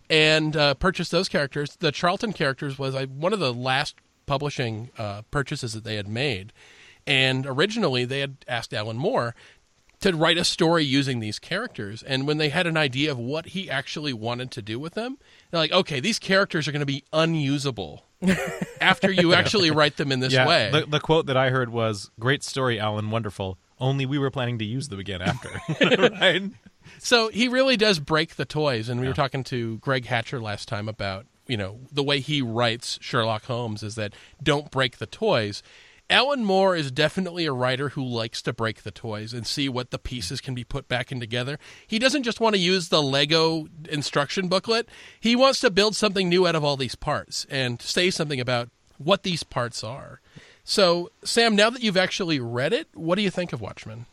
and 0.09 0.57
uh, 0.57 0.73
purchased 0.73 1.11
those 1.11 1.29
characters. 1.29 1.75
The 1.75 1.91
Charlton 1.91 2.33
characters 2.33 2.79
was 2.79 2.95
one 3.05 3.33
of 3.33 3.39
the 3.39 3.53
last 3.53 3.97
publishing 4.25 4.89
uh, 4.97 5.21
purchases 5.29 5.73
that 5.73 5.83
they 5.83 5.97
had 5.97 6.07
made, 6.07 6.53
and 7.05 7.45
originally 7.45 8.03
they 8.03 8.21
had 8.21 8.37
asked 8.47 8.73
Alan 8.73 8.97
Moore 8.97 9.35
to 10.03 10.15
write 10.15 10.37
a 10.37 10.43
story 10.43 10.83
using 10.83 11.19
these 11.19 11.39
characters. 11.39 12.03
And 12.03 12.27
when 12.27 12.37
they 12.37 12.49
had 12.49 12.67
an 12.67 12.77
idea 12.77 13.11
of 13.11 13.17
what 13.17 13.47
he 13.47 13.69
actually 13.69 14.13
wanted 14.13 14.51
to 14.51 14.61
do 14.61 14.79
with 14.79 14.93
them, 14.93 15.17
they're 15.49 15.59
like, 15.59 15.71
"Okay, 15.71 15.99
these 15.99 16.19
characters 16.19 16.67
are 16.67 16.71
going 16.71 16.81
to 16.81 16.85
be 16.85 17.03
unusable 17.11 18.05
after 18.81 19.11
you 19.11 19.33
actually 19.33 19.71
write 19.71 19.97
them 19.97 20.11
in 20.11 20.19
this 20.19 20.33
yeah, 20.33 20.47
way." 20.47 20.69
The, 20.71 20.85
the 20.85 20.99
quote 20.99 21.25
that 21.27 21.37
I 21.37 21.49
heard 21.49 21.69
was, 21.69 22.11
"Great 22.19 22.43
story, 22.43 22.79
Alan. 22.79 23.11
Wonderful. 23.11 23.57
Only 23.79 24.05
we 24.05 24.19
were 24.19 24.31
planning 24.31 24.59
to 24.59 24.65
use 24.65 24.89
them 24.89 24.99
again 24.99 25.21
after." 25.21 25.49
right? 26.21 26.43
So 26.99 27.29
he 27.29 27.47
really 27.47 27.77
does 27.77 27.99
break 27.99 28.35
the 28.35 28.45
toys. 28.45 28.89
And 28.89 28.99
we 28.99 29.07
were 29.07 29.13
talking 29.13 29.43
to 29.45 29.77
Greg 29.77 30.05
Hatcher 30.05 30.41
last 30.41 30.67
time 30.67 30.89
about, 30.89 31.25
you 31.47 31.57
know, 31.57 31.79
the 31.91 32.03
way 32.03 32.19
he 32.19 32.41
writes 32.41 32.97
Sherlock 33.01 33.45
Holmes 33.45 33.83
is 33.83 33.95
that 33.95 34.13
don't 34.41 34.71
break 34.71 34.97
the 34.97 35.05
toys. 35.05 35.63
Alan 36.09 36.43
Moore 36.43 36.75
is 36.75 36.91
definitely 36.91 37.45
a 37.45 37.53
writer 37.53 37.89
who 37.89 38.03
likes 38.03 38.41
to 38.43 38.53
break 38.53 38.83
the 38.83 38.91
toys 38.91 39.33
and 39.33 39.47
see 39.47 39.69
what 39.69 39.91
the 39.91 39.97
pieces 39.97 40.41
can 40.41 40.53
be 40.53 40.63
put 40.63 40.87
back 40.87 41.11
in 41.11 41.19
together. 41.19 41.57
He 41.87 41.97
doesn't 41.97 42.23
just 42.23 42.39
want 42.39 42.55
to 42.55 42.61
use 42.61 42.89
the 42.89 43.01
Lego 43.01 43.67
instruction 43.89 44.47
booklet. 44.47 44.89
He 45.19 45.35
wants 45.35 45.59
to 45.61 45.69
build 45.71 45.95
something 45.95 46.29
new 46.29 46.45
out 46.45 46.55
of 46.55 46.63
all 46.63 46.77
these 46.77 46.95
parts 46.95 47.45
and 47.49 47.81
say 47.81 48.09
something 48.09 48.39
about 48.39 48.69
what 48.97 49.23
these 49.23 49.43
parts 49.43 49.83
are. 49.83 50.19
So, 50.63 51.11
Sam, 51.23 51.55
now 51.55 51.69
that 51.69 51.81
you've 51.81 51.97
actually 51.97 52.39
read 52.39 52.73
it, 52.73 52.87
what 52.93 53.15
do 53.15 53.21
you 53.21 53.29
think 53.29 53.53
of 53.53 53.61
Watchmen? 53.61 54.05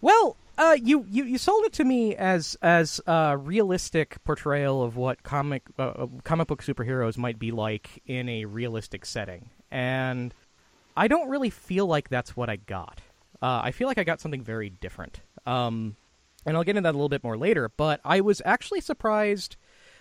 Well, 0.00 0.36
uh, 0.56 0.76
you, 0.82 1.06
you 1.08 1.24
you 1.24 1.38
sold 1.38 1.64
it 1.64 1.72
to 1.74 1.84
me 1.84 2.14
as 2.16 2.56
as 2.60 3.00
a 3.06 3.36
realistic 3.36 4.22
portrayal 4.24 4.82
of 4.82 4.96
what 4.96 5.22
comic 5.22 5.62
uh, 5.78 6.06
comic 6.22 6.48
book 6.48 6.62
superheroes 6.62 7.16
might 7.16 7.38
be 7.38 7.50
like 7.50 8.02
in 8.06 8.28
a 8.28 8.44
realistic 8.44 9.06
setting, 9.06 9.48
and 9.70 10.34
I 10.96 11.08
don't 11.08 11.28
really 11.28 11.50
feel 11.50 11.86
like 11.86 12.08
that's 12.08 12.36
what 12.36 12.48
I 12.48 12.56
got. 12.56 13.00
Uh, 13.42 13.60
I 13.64 13.70
feel 13.70 13.88
like 13.88 13.98
I 13.98 14.04
got 14.04 14.20
something 14.20 14.42
very 14.42 14.70
different. 14.70 15.20
Um, 15.46 15.96
and 16.44 16.56
I'll 16.56 16.64
get 16.64 16.76
into 16.76 16.82
that 16.82 16.90
a 16.94 16.98
little 16.98 17.08
bit 17.08 17.24
more 17.24 17.36
later. 17.36 17.70
But 17.74 18.00
I 18.04 18.20
was 18.20 18.42
actually 18.44 18.80
surprised 18.80 19.56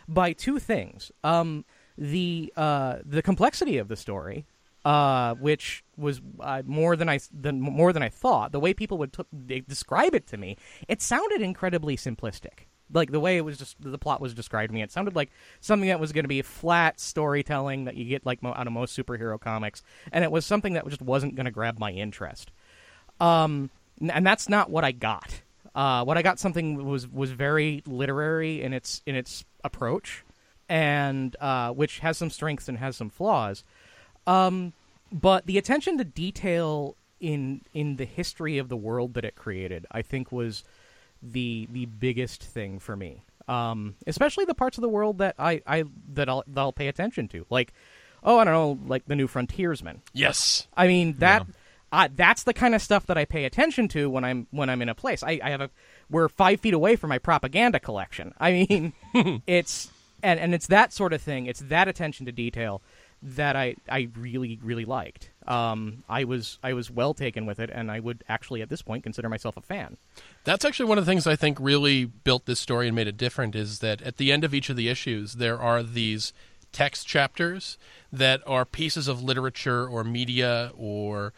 by 0.07 0.33
two 0.33 0.59
things: 0.59 1.11
um, 1.23 1.65
the 1.97 2.51
uh, 2.55 2.97
the 3.05 3.21
complexity 3.21 3.77
of 3.77 3.87
the 3.87 3.95
story, 3.95 4.45
uh, 4.85 5.35
which 5.35 5.83
was 5.97 6.21
uh, 6.39 6.63
more 6.65 6.95
than 6.95 7.09
I 7.09 7.19
than 7.33 7.59
more 7.61 7.93
than 7.93 8.03
I 8.03 8.09
thought. 8.09 8.51
The 8.51 8.59
way 8.59 8.73
people 8.73 8.97
would 8.97 9.13
t- 9.13 9.61
describe 9.61 10.15
it 10.15 10.27
to 10.27 10.37
me, 10.37 10.57
it 10.87 11.01
sounded 11.01 11.41
incredibly 11.41 11.97
simplistic. 11.97 12.67
Like 12.91 13.11
the 13.11 13.19
way 13.19 13.37
it 13.37 13.41
was 13.41 13.57
just 13.57 13.75
the 13.79 13.97
plot 13.97 14.21
was 14.21 14.33
described 14.33 14.69
to 14.69 14.73
me, 14.73 14.81
it 14.81 14.91
sounded 14.91 15.15
like 15.15 15.29
something 15.59 15.89
that 15.89 15.99
was 15.99 16.11
going 16.11 16.23
to 16.23 16.29
be 16.29 16.41
flat 16.41 16.99
storytelling 16.99 17.85
that 17.85 17.95
you 17.95 18.05
get 18.05 18.25
like 18.25 18.41
mo- 18.41 18.53
out 18.55 18.67
of 18.67 18.73
most 18.73 18.97
superhero 18.97 19.39
comics, 19.39 19.83
and 20.11 20.23
it 20.23 20.31
was 20.31 20.45
something 20.45 20.73
that 20.73 20.87
just 20.87 21.01
wasn't 21.01 21.35
going 21.35 21.45
to 21.45 21.51
grab 21.51 21.79
my 21.79 21.91
interest. 21.91 22.51
Um, 23.19 23.69
and 24.01 24.25
that's 24.25 24.49
not 24.49 24.69
what 24.69 24.83
I 24.83 24.91
got. 24.91 25.41
Uh, 25.75 26.03
what 26.03 26.17
I 26.17 26.21
got 26.21 26.39
something 26.39 26.83
was 26.83 27.07
was 27.07 27.31
very 27.31 27.83
literary 27.85 28.61
in 28.61 28.73
its 28.73 29.01
in 29.05 29.15
its 29.15 29.45
approach, 29.63 30.23
and 30.67 31.35
uh, 31.39 31.71
which 31.71 31.99
has 31.99 32.17
some 32.17 32.29
strengths 32.29 32.67
and 32.67 32.77
has 32.77 32.97
some 32.97 33.09
flaws. 33.09 33.63
Um, 34.25 34.73
but 35.11 35.45
the 35.45 35.57
attention 35.57 35.97
to 35.97 36.03
detail 36.03 36.95
in 37.19 37.61
in 37.73 37.97
the 37.97 38.05
history 38.05 38.57
of 38.57 38.69
the 38.69 38.77
world 38.77 39.13
that 39.13 39.25
it 39.25 39.35
created, 39.35 39.85
I 39.91 40.01
think, 40.01 40.31
was 40.31 40.63
the 41.21 41.67
the 41.71 41.85
biggest 41.85 42.43
thing 42.43 42.79
for 42.79 42.95
me. 42.95 43.23
Um, 43.47 43.95
especially 44.05 44.45
the 44.45 44.53
parts 44.53 44.77
of 44.77 44.83
the 44.83 44.89
world 44.89 45.19
that 45.19 45.35
I, 45.39 45.61
I 45.65 45.85
that 46.13 46.29
I'll 46.29 46.43
that 46.47 46.61
I'll 46.61 46.71
pay 46.73 46.87
attention 46.87 47.27
to, 47.29 47.45
like 47.49 47.73
oh 48.23 48.37
I 48.37 48.43
don't 48.43 48.53
know, 48.53 48.87
like 48.87 49.05
the 49.05 49.15
new 49.15 49.27
frontiersman. 49.27 50.01
Yes, 50.13 50.67
I 50.75 50.87
mean 50.87 51.15
that. 51.19 51.45
Uh, 51.91 52.07
that's 52.15 52.43
the 52.43 52.53
kind 52.53 52.75
of 52.75 52.83
stuff 52.83 53.07
that 53.07 53.17
I 53.17 53.25
pay 53.25 53.45
attention 53.45 53.87
to 53.87 54.11
when 54.11 54.23
I'm 54.23 54.45
when 54.51 54.69
I'm 54.69 54.83
in 54.83 54.89
a 54.89 54.93
place. 54.93 55.23
I, 55.23 55.39
I 55.43 55.49
have 55.49 55.61
a 55.61 55.71
we're 56.07 56.29
five 56.29 56.59
feet 56.59 56.75
away 56.75 56.95
from 56.95 57.09
my 57.09 57.17
propaganda 57.17 57.79
collection. 57.79 58.31
I 58.39 58.51
mean, 58.51 58.93
it's 59.47 59.89
and 60.21 60.39
and 60.39 60.53
it's 60.53 60.67
that 60.67 60.93
sort 60.93 61.13
of 61.13 61.21
thing. 61.21 61.47
It's 61.47 61.61
that 61.61 61.87
attention 61.87 62.27
to 62.27 62.31
detail 62.31 62.83
that 63.23 63.55
I 63.55 63.75
I 63.89 64.09
really 64.15 64.59
really 64.61 64.85
liked. 64.85 65.31
Um, 65.49 66.03
I 66.07 66.25
was 66.25 66.59
I 66.63 66.73
was 66.73 66.91
well 66.91 67.13
taken 67.13 67.45
with 67.45 67.59
it, 67.59 67.71
and 67.73 67.89
I 67.89 67.99
would 67.99 68.23
actually 68.29 68.61
at 68.61 68.69
this 68.69 68.83
point 68.83 69.03
consider 69.03 69.27
myself 69.29 69.57
a 69.57 69.61
fan. 69.61 69.97
That's 70.43 70.63
actually 70.63 70.85
one 70.87 70.99
of 70.99 71.05
the 71.05 71.11
things 71.11 71.25
I 71.25 71.35
think 71.35 71.57
really 71.59 72.05
built 72.05 72.45
this 72.45 72.59
story 72.59 72.87
and 72.87 72.95
made 72.95 73.07
it 73.07 73.17
different. 73.17 73.55
Is 73.55 73.79
that 73.79 74.01
at 74.03 74.17
the 74.17 74.31
end 74.31 74.43
of 74.43 74.53
each 74.53 74.69
of 74.69 74.75
the 74.75 74.89
issues, 74.89 75.33
there 75.33 75.59
are 75.59 75.81
these 75.81 76.33
text 76.71 77.07
chapters 77.07 77.77
that 78.13 78.41
are 78.45 78.63
pieces 78.63 79.07
of 79.07 79.23
literature 79.23 79.87
or 79.87 80.03
media 80.03 80.71
or 80.77 81.33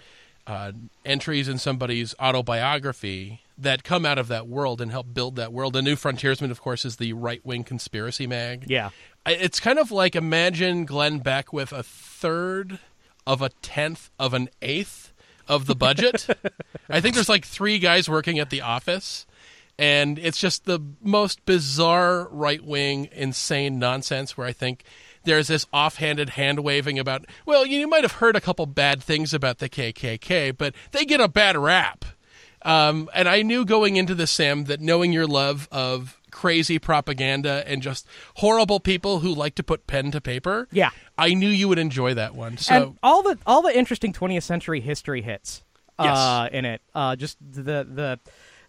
uh, 0.45 0.73
entries 1.05 1.47
in 1.47 1.57
somebody's 1.57 2.13
autobiography 2.19 3.41
that 3.57 3.83
come 3.83 4.05
out 4.05 4.17
of 4.17 4.27
that 4.27 4.47
world 4.47 4.81
and 4.81 4.91
help 4.91 5.13
build 5.13 5.35
that 5.35 5.53
world. 5.53 5.73
The 5.73 5.81
New 5.81 5.95
Frontiersman, 5.95 6.51
of 6.51 6.61
course, 6.61 6.83
is 6.83 6.97
the 6.97 7.13
right 7.13 7.45
wing 7.45 7.63
conspiracy 7.63 8.27
mag. 8.27 8.65
Yeah, 8.67 8.89
it's 9.25 9.59
kind 9.59 9.79
of 9.79 9.91
like 9.91 10.15
imagine 10.15 10.85
Glenn 10.85 11.19
Beck 11.19 11.53
with 11.53 11.71
a 11.71 11.83
third 11.83 12.79
of 13.25 13.41
a 13.41 13.49
tenth 13.61 14.09
of 14.19 14.33
an 14.33 14.49
eighth 14.61 15.13
of 15.47 15.65
the 15.65 15.75
budget. 15.75 16.27
I 16.89 17.01
think 17.01 17.15
there's 17.15 17.29
like 17.29 17.45
three 17.45 17.79
guys 17.79 18.09
working 18.09 18.39
at 18.39 18.49
the 18.49 18.61
office. 18.61 19.25
And 19.77 20.19
it's 20.19 20.39
just 20.39 20.65
the 20.65 20.79
most 21.01 21.43
bizarre 21.45 22.27
right 22.29 22.63
wing, 22.63 23.09
insane 23.13 23.79
nonsense 23.79 24.37
where 24.37 24.45
I 24.45 24.53
think 24.53 24.83
there's 25.23 25.47
this 25.47 25.65
offhanded 25.73 26.31
hand 26.31 26.59
waving 26.59 26.99
about, 26.99 27.25
well, 27.45 27.65
you 27.65 27.87
might 27.87 28.03
have 28.03 28.13
heard 28.13 28.35
a 28.35 28.41
couple 28.41 28.65
bad 28.65 29.01
things 29.01 29.33
about 29.33 29.57
the 29.57 29.69
KKK, 29.69 30.55
but 30.55 30.75
they 30.91 31.05
get 31.05 31.19
a 31.19 31.27
bad 31.27 31.57
rap. 31.57 32.05
Um, 32.63 33.09
and 33.13 33.27
I 33.27 33.41
knew 33.41 33.65
going 33.65 33.95
into 33.95 34.13
this, 34.13 34.31
Sam, 34.31 34.65
that 34.65 34.81
knowing 34.81 35.11
your 35.11 35.25
love 35.25 35.67
of 35.71 36.20
crazy 36.31 36.79
propaganda 36.79 37.63
and 37.67 37.81
just 37.81 38.07
horrible 38.35 38.79
people 38.79 39.19
who 39.19 39.33
like 39.33 39.55
to 39.55 39.63
put 39.63 39.85
pen 39.87 40.11
to 40.11 40.21
paper. 40.21 40.67
Yeah. 40.71 40.89
I 41.17 41.33
knew 41.33 41.49
you 41.49 41.67
would 41.67 41.79
enjoy 41.79 42.13
that 42.15 42.33
one. 42.35 42.57
So 42.57 42.73
and 42.75 42.97
all 43.03 43.21
the 43.23 43.37
all 43.45 43.61
the 43.61 43.77
interesting 43.77 44.13
20th 44.13 44.43
century 44.43 44.81
history 44.81 45.21
hits 45.21 45.63
uh, 45.99 46.47
Yes. 46.51 46.57
in 46.57 46.65
it. 46.65 46.81
Uh, 46.95 47.15
just 47.15 47.37
the 47.41 47.85
the 47.87 48.19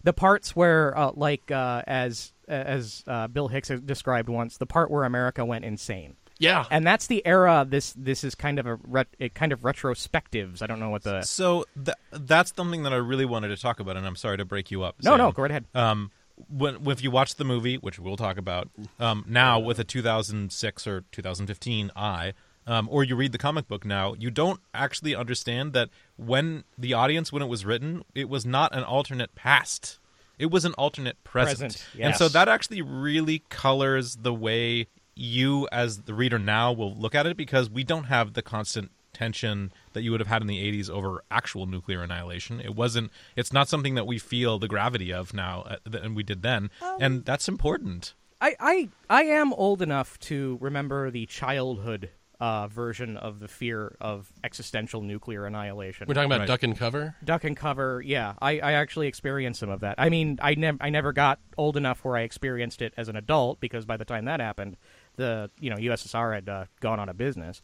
the 0.03 0.13
parts 0.13 0.55
where 0.55 0.95
uh, 0.97 1.11
like 1.15 1.49
uh, 1.49 1.81
as 1.87 2.33
as 2.47 3.03
uh, 3.07 3.27
Bill 3.27 3.47
Hicks 3.47 3.69
described 3.69 4.27
once, 4.29 4.57
the 4.57 4.65
part 4.65 4.91
where 4.91 5.05
America 5.05 5.45
went 5.45 5.63
insane. 5.63 6.17
yeah. 6.37 6.65
And 6.69 6.85
that's 6.85 7.07
the 7.07 7.25
era 7.25 7.65
this 7.67 7.93
this 7.93 8.23
is 8.25 8.35
kind 8.35 8.59
of 8.59 8.65
a 8.67 8.75
ret- 8.83 9.15
it 9.17 9.33
kind 9.33 9.53
of 9.53 9.61
retrospectives. 9.61 10.61
I 10.61 10.67
don't 10.67 10.79
know 10.79 10.89
what 10.89 11.03
the 11.03 11.21
So 11.23 11.65
th- 11.75 11.95
that's 12.11 12.53
something 12.55 12.83
that 12.83 12.91
I 12.93 12.97
really 12.97 13.25
wanted 13.25 13.47
to 13.49 13.57
talk 13.57 13.79
about, 13.79 13.95
and 13.97 14.05
I'm 14.05 14.17
sorry 14.17 14.37
to 14.37 14.45
break 14.45 14.69
you 14.71 14.83
up. 14.83 14.95
No, 15.03 15.11
Sam. 15.11 15.17
no, 15.19 15.31
go 15.31 15.41
right 15.43 15.51
ahead. 15.51 15.65
Um, 15.73 16.11
when 16.49 16.87
if 16.87 17.03
you 17.03 17.11
watch 17.11 17.35
the 17.35 17.43
movie, 17.43 17.77
which 17.77 17.99
we'll 17.99 18.17
talk 18.17 18.37
about 18.37 18.69
um, 18.99 19.25
now 19.27 19.59
with 19.59 19.79
a 19.79 19.83
2006 19.83 20.87
or 20.87 21.03
2015 21.11 21.91
eye, 21.95 22.33
um, 22.65 22.87
or 22.91 23.03
you 23.03 23.15
read 23.15 23.31
the 23.31 23.37
comic 23.37 23.67
book 23.67 23.85
now, 23.85 24.13
you 24.13 24.31
don't 24.31 24.59
actually 24.73 25.15
understand 25.15 25.73
that 25.73 25.89
when 26.17 26.63
the 26.77 26.93
audience, 26.93 27.31
when 27.31 27.41
it 27.41 27.47
was 27.47 27.65
written, 27.65 28.03
it 28.15 28.29
was 28.29 28.45
not 28.45 28.73
an 28.75 28.83
alternate 28.83 29.35
past. 29.35 29.99
It 30.39 30.49
was 30.49 30.65
an 30.65 30.73
alternate 30.73 31.23
present. 31.23 31.59
Present, 31.59 31.87
And 31.99 32.15
so 32.15 32.27
that 32.29 32.47
actually 32.47 32.81
really 32.81 33.43
colors 33.49 34.17
the 34.17 34.33
way 34.33 34.87
you, 35.15 35.67
as 35.71 36.01
the 36.03 36.13
reader 36.13 36.39
now, 36.39 36.71
will 36.71 36.95
look 36.95 37.13
at 37.13 37.25
it 37.27 37.37
because 37.37 37.69
we 37.69 37.83
don't 37.83 38.05
have 38.05 38.33
the 38.33 38.41
constant 38.41 38.91
tension 39.13 39.71
that 39.93 40.01
you 40.03 40.11
would 40.11 40.19
have 40.19 40.27
had 40.27 40.41
in 40.41 40.47
the 40.47 40.59
80s 40.71 40.89
over 40.89 41.23
actual 41.31 41.65
nuclear 41.65 42.01
annihilation. 42.03 42.59
It 42.59 42.75
wasn't, 42.75 43.11
it's 43.35 43.53
not 43.53 43.67
something 43.69 43.95
that 43.95 44.05
we 44.07 44.17
feel 44.19 44.59
the 44.59 44.67
gravity 44.67 45.13
of 45.13 45.33
now 45.33 45.61
uh, 45.61 45.75
than 45.85 46.15
we 46.15 46.23
did 46.23 46.41
then. 46.41 46.69
and 46.99 47.23
that's 47.25 47.47
important. 47.47 48.13
I, 48.41 48.55
I 48.59 48.89
I 49.09 49.23
am 49.23 49.53
old 49.53 49.81
enough 49.81 50.19
to 50.21 50.57
remember 50.59 51.09
the 51.09 51.25
childhood 51.27 52.09
uh, 52.41 52.67
version 52.67 53.15
of 53.15 53.39
the 53.39 53.47
fear 53.47 53.95
of 54.01 54.33
existential 54.43 55.01
nuclear 55.01 55.45
annihilation. 55.45 56.07
We're 56.09 56.13
talking 56.15 56.25
about 56.29 56.39
Right. 56.39 56.47
duck 56.47 56.63
and 56.63 56.77
cover. 56.77 57.15
duck 57.23 57.45
and 57.45 57.55
cover. 57.55 58.01
Yeah, 58.05 58.33
I, 58.41 58.59
I 58.59 58.71
actually 58.73 59.07
experienced 59.07 59.61
some 59.61 59.69
of 59.69 59.79
that. 59.79 59.95
I 59.97 60.09
mean, 60.09 60.39
I 60.41 60.55
never 60.55 60.77
I 60.81 60.89
never 60.89 61.13
got 61.13 61.39
old 61.57 61.77
enough 61.77 62.03
where 62.03 62.17
I 62.17 62.21
experienced 62.23 62.81
it 62.81 62.93
as 62.97 63.07
an 63.07 63.15
adult 63.15 63.61
because 63.61 63.85
by 63.85 63.95
the 63.95 64.03
time 64.03 64.25
that 64.25 64.41
happened, 64.41 64.75
the 65.15 65.49
you 65.61 65.69
know 65.69 65.77
USSR 65.77 66.33
had 66.35 66.49
uh, 66.49 66.65
gone 66.81 66.99
out 66.99 67.07
of 67.07 67.17
business. 67.17 67.61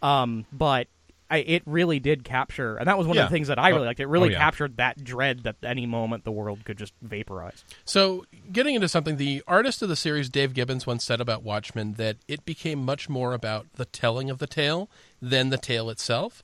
Um, 0.00 0.46
but 0.52 0.86
I, 1.30 1.38
it 1.38 1.62
really 1.64 2.00
did 2.00 2.24
capture, 2.24 2.76
and 2.76 2.88
that 2.88 2.98
was 2.98 3.06
one 3.06 3.16
Yeah. 3.16 3.24
of 3.24 3.30
the 3.30 3.34
things 3.34 3.48
that 3.48 3.58
I 3.58 3.68
really 3.68 3.82
Oh, 3.82 3.86
liked. 3.86 4.00
It 4.00 4.06
really 4.06 4.28
oh, 4.30 4.32
yeah. 4.32 4.38
captured 4.38 4.76
that 4.78 5.02
dread 5.04 5.44
that 5.44 5.56
any 5.62 5.86
moment 5.86 6.24
the 6.24 6.32
world 6.32 6.64
could 6.64 6.76
just 6.76 6.92
vaporize. 7.00 7.64
So, 7.84 8.26
getting 8.50 8.74
into 8.74 8.88
something, 8.88 9.16
the 9.16 9.42
artist 9.46 9.80
of 9.82 9.88
the 9.88 9.96
series, 9.96 10.28
Dave 10.28 10.54
Gibbons, 10.54 10.86
once 10.86 11.04
said 11.04 11.20
about 11.20 11.42
Watchmen 11.42 11.94
that 11.94 12.16
it 12.26 12.44
became 12.44 12.84
much 12.84 13.08
more 13.08 13.32
about 13.32 13.66
the 13.74 13.84
telling 13.84 14.28
of 14.28 14.38
the 14.38 14.46
tale 14.48 14.90
than 15.22 15.50
the 15.50 15.58
tale 15.58 15.88
itself. 15.88 16.42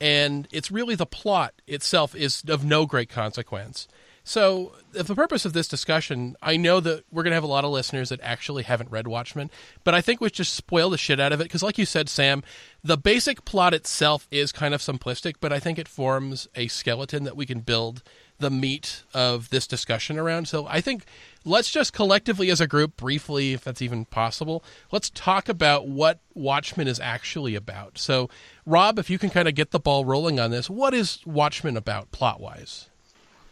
And 0.00 0.46
it's 0.52 0.70
really 0.70 0.94
the 0.94 1.06
plot 1.06 1.54
itself 1.66 2.14
is 2.14 2.42
of 2.46 2.64
no 2.64 2.84
great 2.84 3.08
consequence. 3.08 3.88
So, 4.28 4.72
the 4.90 5.14
purpose 5.14 5.44
of 5.44 5.52
this 5.52 5.68
discussion, 5.68 6.34
I 6.42 6.56
know 6.56 6.80
that 6.80 7.04
we're 7.12 7.22
going 7.22 7.30
to 7.30 7.36
have 7.36 7.44
a 7.44 7.46
lot 7.46 7.64
of 7.64 7.70
listeners 7.70 8.08
that 8.08 8.18
actually 8.24 8.64
haven't 8.64 8.90
read 8.90 9.06
Watchmen, 9.06 9.52
but 9.84 9.94
I 9.94 10.00
think 10.00 10.20
we 10.20 10.28
just 10.30 10.56
spoil 10.56 10.90
the 10.90 10.98
shit 10.98 11.20
out 11.20 11.30
of 11.30 11.40
it 11.40 11.44
because, 11.44 11.62
like 11.62 11.78
you 11.78 11.86
said, 11.86 12.08
Sam, 12.08 12.42
the 12.82 12.96
basic 12.96 13.44
plot 13.44 13.72
itself 13.72 14.26
is 14.32 14.50
kind 14.50 14.74
of 14.74 14.80
simplistic, 14.80 15.34
but 15.38 15.52
I 15.52 15.60
think 15.60 15.78
it 15.78 15.86
forms 15.86 16.48
a 16.56 16.66
skeleton 16.66 17.22
that 17.22 17.36
we 17.36 17.46
can 17.46 17.60
build 17.60 18.02
the 18.40 18.50
meat 18.50 19.04
of 19.14 19.50
this 19.50 19.68
discussion 19.68 20.18
around. 20.18 20.48
So, 20.48 20.66
I 20.66 20.80
think 20.80 21.04
let's 21.44 21.70
just 21.70 21.92
collectively, 21.92 22.50
as 22.50 22.60
a 22.60 22.66
group, 22.66 22.96
briefly, 22.96 23.52
if 23.52 23.62
that's 23.62 23.80
even 23.80 24.06
possible, 24.06 24.64
let's 24.90 25.08
talk 25.08 25.48
about 25.48 25.86
what 25.86 26.18
Watchmen 26.34 26.88
is 26.88 26.98
actually 26.98 27.54
about. 27.54 27.96
So, 27.96 28.28
Rob, 28.66 28.98
if 28.98 29.08
you 29.08 29.20
can 29.20 29.30
kind 29.30 29.46
of 29.46 29.54
get 29.54 29.70
the 29.70 29.78
ball 29.78 30.04
rolling 30.04 30.40
on 30.40 30.50
this, 30.50 30.68
what 30.68 30.94
is 30.94 31.24
Watchmen 31.24 31.76
about 31.76 32.10
plot 32.10 32.40
wise? 32.40 32.88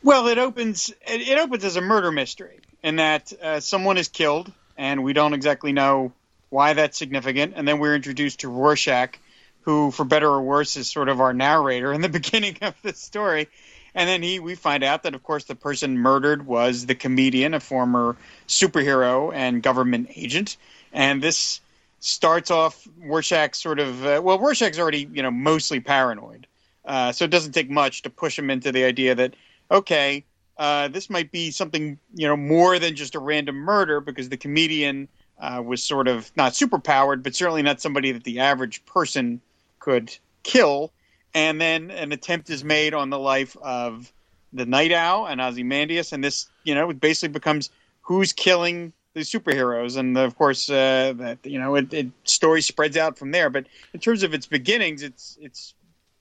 Well, 0.04 0.26
it 0.28 0.36
opens 0.36 0.90
it, 1.08 1.22
it 1.22 1.38
opens 1.38 1.64
as 1.64 1.76
a 1.76 1.80
murder 1.80 2.12
mystery 2.12 2.60
in 2.82 2.96
that 2.96 3.32
uh, 3.42 3.60
someone 3.60 3.96
is 3.96 4.08
killed, 4.08 4.52
and 4.76 5.02
we 5.02 5.14
don't 5.14 5.32
exactly 5.32 5.72
know 5.72 6.12
why 6.50 6.74
that's 6.74 6.98
significant. 6.98 7.54
And 7.56 7.66
then 7.66 7.78
we're 7.78 7.94
introduced 7.94 8.40
to 8.40 8.50
Rorschach, 8.50 9.18
who, 9.62 9.90
for 9.90 10.04
better 10.04 10.28
or 10.28 10.42
worse, 10.42 10.76
is 10.76 10.90
sort 10.90 11.08
of 11.08 11.22
our 11.22 11.32
narrator 11.32 11.90
in 11.90 12.02
the 12.02 12.08
beginning 12.20 12.58
of 12.60 12.74
the 12.82 12.92
story. 12.92 13.48
And 13.94 14.06
then 14.06 14.22
he, 14.22 14.40
we 14.40 14.56
find 14.56 14.84
out 14.84 15.04
that, 15.04 15.14
of 15.14 15.22
course, 15.22 15.44
the 15.44 15.54
person 15.54 15.96
murdered 15.96 16.46
was 16.46 16.84
the 16.84 16.94
comedian, 16.94 17.54
a 17.54 17.60
former 17.60 18.14
superhero 18.46 19.32
and 19.32 19.62
government 19.62 20.10
agent. 20.16 20.58
And 20.92 21.22
this 21.22 21.62
starts 22.00 22.50
off 22.50 22.86
Rorschach 23.00 23.54
sort 23.54 23.78
of, 23.78 24.04
uh, 24.04 24.20
well, 24.22 24.38
Rorschach's 24.38 24.78
already, 24.78 25.08
you 25.10 25.22
know, 25.22 25.30
mostly 25.30 25.80
paranoid. 25.80 26.46
Uh, 26.84 27.12
so 27.12 27.24
it 27.24 27.30
doesn't 27.30 27.52
take 27.52 27.70
much 27.70 28.02
to 28.02 28.10
push 28.10 28.38
him 28.38 28.50
into 28.50 28.70
the 28.70 28.84
idea 28.84 29.14
that, 29.14 29.34
okay, 29.74 30.24
uh, 30.56 30.88
this 30.88 31.10
might 31.10 31.32
be 31.32 31.50
something, 31.50 31.98
you 32.14 32.28
know, 32.28 32.36
more 32.36 32.78
than 32.78 32.94
just 32.94 33.14
a 33.14 33.18
random 33.18 33.56
murder 33.56 34.00
because 34.00 34.28
the 34.28 34.36
comedian 34.36 35.08
uh, 35.40 35.60
was 35.64 35.82
sort 35.82 36.06
of 36.06 36.30
not 36.36 36.54
super 36.54 36.78
powered, 36.78 37.22
but 37.22 37.34
certainly 37.34 37.62
not 37.62 37.80
somebody 37.80 38.12
that 38.12 38.24
the 38.24 38.38
average 38.38 38.84
person 38.86 39.40
could 39.80 40.16
kill. 40.44 40.92
And 41.34 41.60
then 41.60 41.90
an 41.90 42.12
attempt 42.12 42.48
is 42.50 42.62
made 42.62 42.94
on 42.94 43.10
the 43.10 43.18
life 43.18 43.56
of 43.60 44.12
the 44.52 44.64
Night 44.64 44.92
Owl 44.92 45.26
and 45.26 45.40
Ozymandias, 45.40 46.12
and 46.12 46.22
this, 46.22 46.46
you 46.62 46.76
know, 46.76 46.92
basically 46.92 47.32
becomes 47.32 47.70
who's 48.02 48.32
killing 48.32 48.92
the 49.14 49.20
superheroes, 49.20 49.96
and 49.96 50.16
of 50.16 50.36
course, 50.36 50.70
uh, 50.70 51.12
that 51.16 51.38
you 51.44 51.58
know, 51.58 51.74
it, 51.74 51.92
it 51.92 52.06
story 52.22 52.62
spreads 52.62 52.96
out 52.96 53.18
from 53.18 53.32
there. 53.32 53.50
But 53.50 53.66
in 53.92 53.98
terms 53.98 54.22
of 54.22 54.32
its 54.32 54.46
beginnings, 54.46 55.02
it's 55.02 55.36
it's 55.40 55.74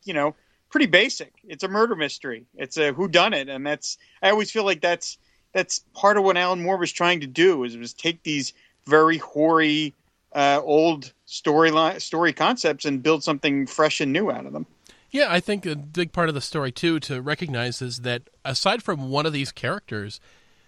you 0.04 0.16
know 0.16 0.36
pretty 0.74 0.88
basic. 0.88 1.32
It's 1.48 1.64
a 1.64 1.68
murder 1.68 1.96
mystery. 1.96 2.48
It's 2.56 2.78
a 2.78 2.92
who 2.92 3.08
done 3.08 3.34
it, 3.34 3.48
and 3.48 3.66
that's 3.66 4.00
I 4.24 4.32
always 4.32 4.50
feel 4.50 4.66
like 4.66 4.82
that's 4.82 5.20
that's 5.54 5.80
part 5.94 6.18
of 6.18 6.24
what 6.24 6.36
Alan 6.36 6.64
Moore 6.64 6.78
was 6.78 6.92
trying 6.92 7.22
to 7.22 7.28
do 7.28 7.64
is 7.64 7.78
was 7.78 7.94
take 7.94 8.24
these 8.24 8.54
very 8.88 9.20
hoary 9.20 9.94
uh, 10.34 10.60
old 10.64 11.14
storyline 11.28 12.02
story 12.02 12.34
concepts 12.34 12.86
and 12.86 13.04
build 13.04 13.24
something 13.24 13.68
fresh 13.68 14.02
and 14.02 14.12
new 14.12 14.32
out 14.32 14.48
of 14.48 14.52
them. 14.52 14.66
Yeah, 15.12 15.28
I 15.30 15.40
think 15.40 15.68
a 15.68 15.76
big 15.76 16.12
part 16.12 16.28
of 16.28 16.34
the 16.34 16.42
story 16.42 16.72
too 16.72 17.00
to 17.02 17.22
recognize 17.22 17.80
is 17.80 18.00
that 18.00 18.24
aside 18.44 18.82
from 18.82 19.12
one 19.12 19.28
of 19.28 19.32
these 19.32 19.52
characters, 19.52 20.20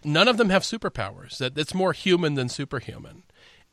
none 0.04 0.28
of 0.28 0.38
them 0.38 0.52
have 0.52 0.62
superpowers. 0.62 1.40
That 1.40 1.58
it's 1.58 1.74
more 1.74 1.94
human 1.94 2.36
than 2.36 2.48
superhuman. 2.48 3.24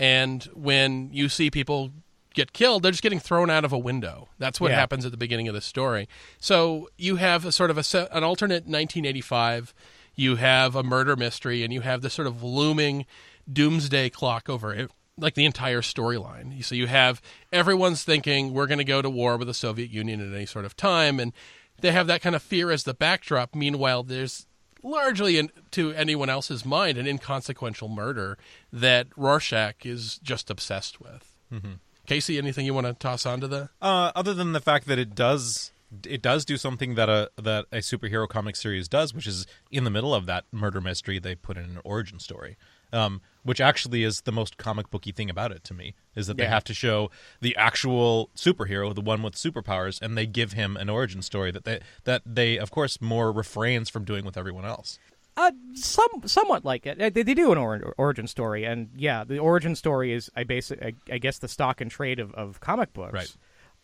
And 0.01 0.45
when 0.55 1.11
you 1.13 1.29
see 1.29 1.51
people 1.51 1.91
get 2.35 2.53
killed, 2.53 2.83
they're 2.83 2.91
just 2.93 3.03
getting 3.03 3.21
thrown 3.21 3.51
out 3.51 3.65
of 3.65 3.73
a 3.73 3.79
window. 3.79 4.29
That's 4.39 4.61
what 4.61 4.71
Yeah. 4.71 4.79
happens 4.79 5.05
at 5.05 5.11
the 5.11 5.17
beginning 5.19 5.49
of 5.49 5.55
the 5.55 5.61
story. 5.61 6.09
So 6.39 6.89
you 6.99 7.17
have 7.17 7.45
a 7.45 7.53
sort 7.53 7.71
of 7.71 7.79
a 7.79 8.15
an 8.17 8.25
alternate 8.25 8.67
1985. 8.67 9.75
You 10.15 10.37
have 10.37 10.77
a 10.77 10.83
murder 10.83 11.17
mystery, 11.17 11.63
and 11.65 11.73
you 11.73 11.81
have 11.81 12.03
this 12.03 12.15
sort 12.15 12.27
of 12.29 12.43
looming 12.43 13.07
doomsday 13.51 14.11
clock 14.11 14.49
over 14.49 14.73
it, 14.75 14.91
like 15.17 15.35
the 15.35 15.45
entire 15.45 15.81
storyline. 15.83 16.63
So 16.65 16.75
you 16.75 16.87
have 16.87 17.21
everyone's 17.53 18.05
thinking 18.05 18.53
we're 18.53 18.67
going 18.67 18.79
to 18.79 18.85
go 18.85 19.03
to 19.03 19.11
war 19.11 19.37
with 19.37 19.49
the 19.49 19.55
Soviet 19.55 19.91
Union 19.91 20.21
at 20.21 20.35
any 20.35 20.47
sort 20.47 20.65
of 20.65 20.77
time, 20.77 21.19
and 21.19 21.33
they 21.81 21.93
have 21.93 22.07
that 22.07 22.21
kind 22.23 22.37
of 22.37 22.43
fear 22.43 22.71
as 22.71 22.85
the 22.85 22.95
backdrop. 22.95 23.55
Meanwhile, 23.55 24.05
there's 24.05 24.47
largely 24.85 25.39
in, 25.39 25.51
to 25.71 25.93
anyone 25.93 26.29
else's 26.29 26.65
mind 26.65 26.99
an 26.99 27.07
inconsequential 27.07 27.89
murder 27.89 28.37
that 28.73 29.07
Rorschach 29.17 29.87
is 29.87 30.19
just 30.19 30.51
obsessed 30.51 31.01
with. 31.01 31.35
Mm-hmm. 31.53 31.73
Casey, 32.07 32.39
anything 32.39 32.67
you 32.67 32.75
want 32.75 32.87
to 32.87 32.95
toss 32.95 33.27
onto 33.27 33.47
the? 33.47 33.71
Uh, 33.81 34.13
other 34.15 34.35
than 34.35 34.53
the 34.53 34.61
fact 34.61 34.87
that 34.87 34.99
it 34.99 35.15
does 35.15 35.73
it 36.07 36.23
does 36.23 36.45
do 36.45 36.57
something 36.57 36.95
that 36.95 37.09
a 37.09 37.31
that 37.37 37.67
a 37.71 37.79
superhero 37.79 38.29
comic 38.29 38.57
series 38.57 38.89
does, 38.89 39.13
which 39.13 39.27
is 39.27 39.47
in 39.71 39.85
the 39.85 39.91
middle 39.91 40.15
of 40.15 40.27
that 40.27 40.45
murder 40.51 40.81
mystery 40.81 41.19
they 41.19 41.35
put 41.35 41.57
in 41.57 41.65
an 41.65 41.81
origin 41.85 42.19
story. 42.19 42.57
Um, 42.95 43.23
which 43.43 43.59
actually 43.59 44.05
is 44.05 44.21
the 44.21 44.33
most 44.33 44.59
comic 44.59 44.91
booky 44.91 45.13
thing 45.13 45.31
about 45.31 45.51
it 45.51 45.65
to 45.65 45.73
me 45.73 45.95
is 46.15 46.27
that 46.27 46.37
they 46.37 46.45
have 46.45 46.63
to 46.65 46.75
show 46.75 47.11
the 47.41 47.57
actual 47.57 48.29
superhero, 48.37 48.95
the 48.95 49.01
one 49.01 49.23
with 49.23 49.35
superpowers, 49.35 49.99
and 50.03 50.17
they 50.17 50.27
give 50.27 50.53
him 50.53 50.77
an 50.77 50.91
origin 50.91 51.23
story 51.23 51.51
that 51.53 51.65
they 51.65 51.81
that 52.05 52.21
they 52.27 52.59
of 52.59 52.71
course 52.71 53.01
more 53.01 53.33
refrains 53.33 53.89
from 53.89 54.05
doing 54.05 54.27
with 54.27 54.37
everyone 54.37 54.67
else. 54.67 54.99
Uh, 55.37 55.51
some 55.75 56.09
somewhat 56.27 56.65
like 56.65 56.85
it. 56.87 57.01
Uh, 57.01 57.09
They, 57.09 57.23
they 57.23 57.35
do 57.35 57.53
an 57.53 57.59
or- 57.59 57.95
origin 57.97 58.27
story, 58.27 58.65
and 58.65 58.91
yeah, 58.97 59.25
the 59.25 59.39
origin 59.39 59.75
story 59.75 60.13
is 60.13 60.31
I 60.37 60.45
basic 60.45 60.83
I, 60.83 60.93
I 61.11 61.19
guess 61.19 61.39
the 61.39 61.49
stock 61.49 61.81
and 61.81 61.91
trade 61.91 62.19
of, 62.21 62.35
of 62.35 62.61
comic 62.61 62.93
books. 62.93 63.15
Right. 63.15 63.37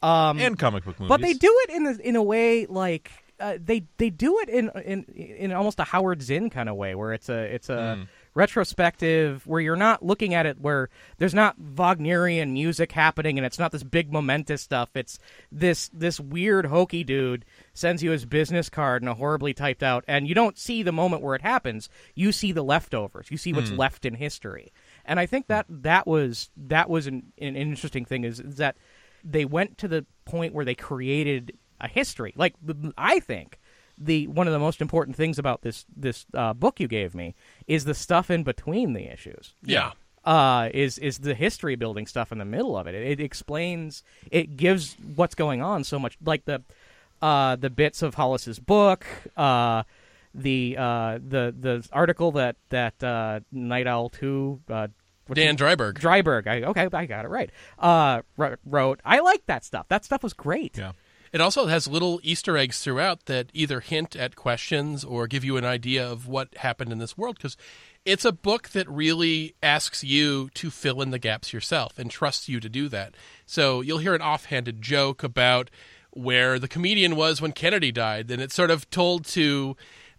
Um, 0.03 0.39
and 0.39 0.59
comic 0.59 0.85
book 0.85 1.01
movies. 1.01 1.09
but 1.09 1.21
they 1.23 1.33
do 1.33 1.53
it 1.65 1.71
in 1.71 1.87
a, 1.87 1.93
in 2.09 2.17
a 2.17 2.23
way 2.23 2.67
like 2.67 3.11
uh, 3.41 3.57
they 3.65 3.85
they 3.97 4.11
do 4.11 4.39
it 4.41 4.49
in 4.51 4.71
in 4.85 5.05
in 5.05 5.53
almost 5.53 5.81
a 5.81 5.85
Howard 5.85 6.21
Zinn 6.23 6.51
kind 6.51 6.69
of 6.69 6.77
way, 6.77 6.95
where 6.95 7.13
it's 7.15 7.29
a 7.31 7.39
it's 7.55 7.71
a 7.71 8.07
retrospective 8.39 9.45
where 9.49 9.61
you're 9.61 9.75
not 9.75 10.05
looking 10.05 10.33
at 10.33 10.47
it 10.47 10.61
where 10.61 10.89
there's 11.19 11.35
not 11.35 11.57
Wagnerian 11.59 12.53
music 12.53 12.93
happening 12.93 13.37
and 13.37 13.45
it's 13.45 13.59
not 13.59 13.73
this 13.73 13.83
big 13.83 14.13
momentous 14.13 14.63
stuff. 14.63 14.91
It's 14.95 15.19
this 15.51 15.91
this 15.93 16.21
weird 16.21 16.67
hokey 16.67 17.03
dude 17.03 17.45
sends 17.75 18.01
you 18.01 18.13
his 18.13 18.27
business 18.27 18.71
card 18.71 19.03
in 19.03 19.09
a 19.09 19.15
horribly 19.15 19.55
typed 19.55 19.83
out, 19.83 20.05
and 20.07 20.29
you 20.29 20.37
don't 20.37 20.57
see 20.57 20.85
the 20.85 20.93
moment 20.93 21.23
where 21.23 21.35
it 21.35 21.43
happens. 21.43 21.89
You 22.15 22.31
see 22.31 22.53
the 22.53 22.63
leftovers. 22.63 23.27
You 23.29 23.39
see 23.39 23.53
what's 23.53 23.71
hmm. 23.71 23.77
left 23.77 24.05
in 24.05 24.15
history. 24.15 24.73
And 25.05 25.19
I 25.19 25.27
think 25.27 25.49
that 25.49 25.67
that 25.69 26.07
was 26.07 26.51
that 26.57 26.89
was 26.89 27.09
an, 27.09 27.33
an 27.39 27.57
interesting 27.57 28.05
thing 28.05 28.23
is, 28.23 28.39
is 28.39 28.57
that 28.57 28.77
they 29.25 29.45
went 29.45 29.79
to 29.79 29.89
the 29.89 30.07
point 30.25 30.55
where 30.55 30.65
they 30.65 30.77
created 30.77 31.59
a 31.81 31.89
history. 31.89 32.33
Like 32.37 32.55
I 32.97 33.19
think 33.19 33.59
the 34.01 34.27
one 34.29 34.47
of 34.47 34.53
the 34.53 34.59
most 34.59 34.81
important 34.81 35.17
things 35.17 35.39
about 35.39 35.63
this 35.63 35.85
this 35.95 36.27
uh, 36.35 36.55
book 36.55 36.81
you 36.81 36.89
gave 36.89 37.15
me 37.15 37.35
is 37.67 37.85
the 37.85 37.95
stuff 37.95 38.31
in 38.31 38.43
between 38.43 38.93
the 38.93 39.13
issues. 39.13 39.55
Yeah. 39.63 39.93
Uh, 40.25 40.69
is 40.75 40.99
is 40.99 41.19
the 41.19 41.35
history 41.35 41.75
building 41.75 42.07
stuff 42.07 42.33
in 42.33 42.39
the 42.39 42.45
middle 42.45 42.77
of 42.77 42.87
it. 42.87 42.95
it? 42.95 43.19
It 43.19 43.21
explains, 43.21 44.03
it 44.31 44.57
gives 44.57 44.97
what's 45.15 45.35
going 45.35 45.63
on 45.63 45.85
so 45.85 45.99
much, 45.99 46.19
like 46.25 46.45
the 46.45 46.63
uh, 47.23 47.57
the 47.57 47.71
bits 47.71 48.03
of 48.03 48.15
Hollis's 48.15 48.59
book, 48.59 49.07
uh, 49.37 49.85
the 50.35 50.77
uh, 50.79 51.19
the 51.19 51.55
the 51.59 51.89
article 51.93 52.33
that 52.33 52.57
that 52.69 53.03
uh, 53.03 53.41
Night 53.53 53.87
Owl 53.87 54.11
two 54.11 54.61
uh, 54.69 54.89
Dan 55.33 55.57
he- 55.57 55.63
Dreiberg. 55.65 55.95
Dreiberg. 55.95 56.47
I, 56.47 56.63
okay, 56.63 56.89
I 56.93 57.07
got 57.07 57.25
it 57.25 57.29
right. 57.29 57.51
Uh, 57.79 58.23
wrote. 58.37 59.01
I 59.05 59.21
like 59.21 59.47
that 59.47 59.65
stuff. 59.65 59.87
That 59.89 60.05
stuff 60.05 60.23
was 60.23 60.33
great. 60.33 60.77
Yeah. 60.77 60.93
It 61.33 61.41
also 61.41 61.67
has 61.67 61.87
little 61.87 62.21
Easter 62.23 62.57
eggs 62.57 62.81
throughout 62.81 63.27
that 63.27 63.51
either 63.53 63.81
hint 63.81 64.17
at 64.17 64.37
questions 64.37 65.05
or 65.05 65.27
give 65.27 65.45
you 65.45 65.57
an 65.57 65.65
idea 65.65 66.09
of 66.09 66.27
what 66.27 66.57
happened 66.57 66.93
in 66.93 66.99
this 66.99 67.17
world 67.17 67.37
because 67.37 67.57
it's 68.05 68.25
a 68.25 68.33
book 68.33 68.71
that 68.71 68.89
really 68.89 69.55
asks 69.63 70.03
you 70.03 70.51
to 70.55 70.71
fill 70.71 71.03
in 71.03 71.11
the 71.11 71.19
gaps 71.19 71.53
yourself 71.53 71.99
and 71.99 72.11
trusts 72.11 72.49
you 72.49 72.61
to 72.61 72.69
do 72.69 72.89
that. 72.89 73.15
So 73.45 73.81
you'll 73.81 73.99
hear 73.99 74.15
an 74.15 74.23
offhanded 74.23 74.81
joke 74.81 75.23
about 75.23 75.71
where 76.11 76.59
the 76.59 76.69
comedian 76.69 77.17
was 77.17 77.41
when 77.41 77.53
Kennedy 77.53 77.93
died, 77.93 78.31
and 78.31 78.41
it's 78.41 78.55
sort 78.55 78.71
of 78.71 78.89
told 78.91 79.25
to. 79.27 79.77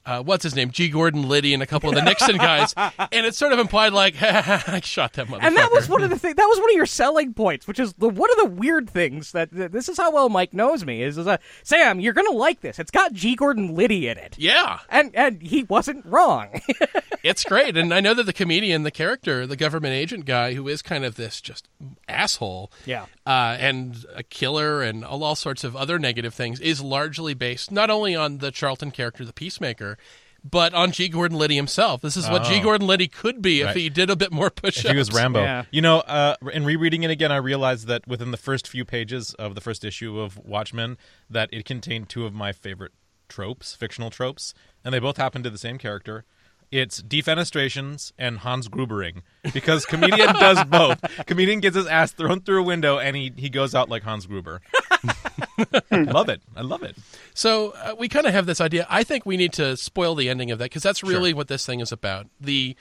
Uh, 0.09 0.23
what's 0.23 0.43
his 0.43 0.55
name? 0.55 0.71
G. 0.71 0.89
Gordon 0.89 1.29
Liddy 1.29 1.53
and 1.53 1.61
a 1.61 1.67
couple 1.67 1.87
of 1.87 1.93
the 1.95 2.01
Nixon 2.01 2.37
guys, 2.37 2.73
and 2.77 3.27
it's 3.27 3.37
sort 3.37 3.53
of 3.53 3.59
implied 3.59 3.93
like, 3.93 4.15
I 4.21 4.81
shot 4.83 5.13
that 5.13 5.27
motherfucker. 5.27 5.43
And 5.43 5.55
that 5.55 5.71
was 5.71 5.87
one 5.87 6.01
of 6.01 6.09
the 6.09 6.17
things. 6.17 6.33
That 6.33 6.47
was 6.47 6.57
one 6.57 6.71
of 6.71 6.75
your 6.75 6.87
selling 6.87 7.35
points, 7.35 7.67
which 7.67 7.79
is 7.79 7.93
the, 7.93 8.09
one 8.09 8.31
of 8.31 8.37
the 8.37 8.45
weird 8.59 8.89
things 8.89 9.33
that, 9.33 9.51
that 9.51 9.71
this 9.71 9.87
is 9.87 9.97
how 9.97 10.11
well 10.11 10.27
Mike 10.27 10.51
knows 10.51 10.83
me. 10.83 11.03
Is, 11.03 11.19
is 11.19 11.27
uh, 11.27 11.37
Sam, 11.61 11.99
you're 11.99 12.13
gonna 12.13 12.31
like 12.31 12.61
this. 12.61 12.79
It's 12.79 12.89
got 12.89 13.13
G. 13.13 13.35
Gordon 13.35 13.75
Liddy 13.75 14.07
in 14.07 14.17
it, 14.17 14.35
yeah, 14.39 14.79
and 14.89 15.15
and 15.15 15.43
he 15.43 15.61
wasn't 15.63 16.03
wrong. 16.07 16.59
it's 17.23 17.43
great. 17.43 17.77
And 17.77 17.93
I 17.93 17.99
know 17.99 18.15
that 18.15 18.23
the 18.25 18.33
comedian, 18.33 18.81
the 18.81 18.91
character, 18.91 19.45
the 19.45 19.55
government 19.55 19.93
agent 19.93 20.25
guy, 20.25 20.55
who 20.55 20.67
is 20.67 20.81
kind 20.81 21.05
of 21.05 21.17
this 21.17 21.39
just 21.39 21.67
asshole, 22.07 22.71
Yeah. 22.85 23.05
Uh, 23.29 23.55
and 23.59 24.05
a 24.15 24.23
killer, 24.23 24.81
and 24.81 25.05
all, 25.05 25.23
all 25.23 25.35
sorts 25.35 25.63
of 25.63 25.75
other 25.75 25.99
negative 25.99 26.33
things, 26.33 26.59
is 26.59 26.81
largely 26.81 27.35
based 27.35 27.71
not 27.71 27.91
only 27.91 28.15
on 28.15 28.39
the 28.39 28.49
Charlton 28.49 28.89
character, 28.89 29.23
the 29.23 29.33
Peacemaker. 29.33 29.99
But 30.41 30.73
on 30.73 30.93
G. 30.93 31.09
Gordon 31.09 31.37
Liddy 31.37 31.57
himself. 31.57 31.99
This 32.01 32.15
is 32.15 32.29
what 32.29 32.45
G. 32.45 32.59
Oh. 32.59 32.63
Gordon 32.63 32.87
Liddy 32.87 33.09
could 33.09 33.41
be 33.41 33.59
if 33.59 33.75
he 33.75 33.89
did 33.89 34.09
a 34.09 34.15
bit 34.15 34.31
more 34.31 34.49
push 34.49 34.85
If 34.85 34.89
he 34.89 34.97
was 34.97 35.11
Rambo. 35.11 35.41
Yeah. 35.41 35.65
You 35.69 35.81
know, 35.81 35.99
uh, 35.99 36.35
in 36.53 36.63
rereading 36.63 37.03
it 37.03 37.11
again, 37.11 37.29
I 37.29 37.35
realized 37.35 37.87
that 37.87 38.07
within 38.07 38.31
the 38.31 38.37
first 38.37 38.65
few 38.65 38.85
pages 38.85 39.33
of 39.33 39.53
the 39.53 39.59
first 39.59 39.83
issue 39.83 40.17
of 40.17 40.37
Watchmen, 40.37 40.97
that 41.29 41.49
it 41.51 41.65
contained 41.65 42.07
two 42.07 42.25
of 42.25 42.33
my 42.33 42.53
favorite 42.53 42.93
tropes, 43.27 43.75
fictional 43.75 44.09
tropes, 44.09 44.53
and 44.85 44.93
they 44.93 44.99
both 44.99 45.17
happened 45.17 45.43
to 45.43 45.49
the 45.49 45.57
same 45.57 45.77
character. 45.77 46.23
It's 46.71 47.01
defenestrations 47.01 48.11
and 48.17 48.39
Hans 48.39 48.67
Grubering 48.67 49.23
because 49.53 49.85
comedian 49.85 50.33
does 50.39 50.63
both. 50.65 51.01
Comedian 51.25 51.61
gets 51.61 51.75
his 51.75 51.87
ass 51.87 52.11
thrown 52.11 52.41
through 52.41 52.61
a 52.61 52.63
window 52.63 52.99
and 52.99 53.15
he, 53.15 53.33
he 53.35 53.49
goes 53.49 53.73
out 53.73 53.89
like 53.89 54.03
Hans 54.03 54.27
Gruber. 54.27 54.61
love 55.91 56.29
it. 56.29 56.41
I 56.55 56.61
love 56.61 56.83
it. 56.83 56.95
So 57.33 57.71
uh, 57.71 57.95
we 57.97 58.07
kind 58.07 58.27
of 58.27 58.33
have 58.33 58.45
this 58.45 58.61
idea. 58.61 58.85
I 58.89 59.03
think 59.03 59.25
we 59.25 59.35
need 59.35 59.53
to 59.53 59.75
spoil 59.77 60.13
the 60.13 60.29
ending 60.29 60.51
of 60.51 60.59
that 60.59 60.65
because 60.65 60.83
that's 60.83 61.01
really 61.01 61.33
what 61.33 61.47
this 61.47 61.65
thing 61.65 61.79
is 61.79 61.91
about. 61.91 62.27
The 62.39 62.75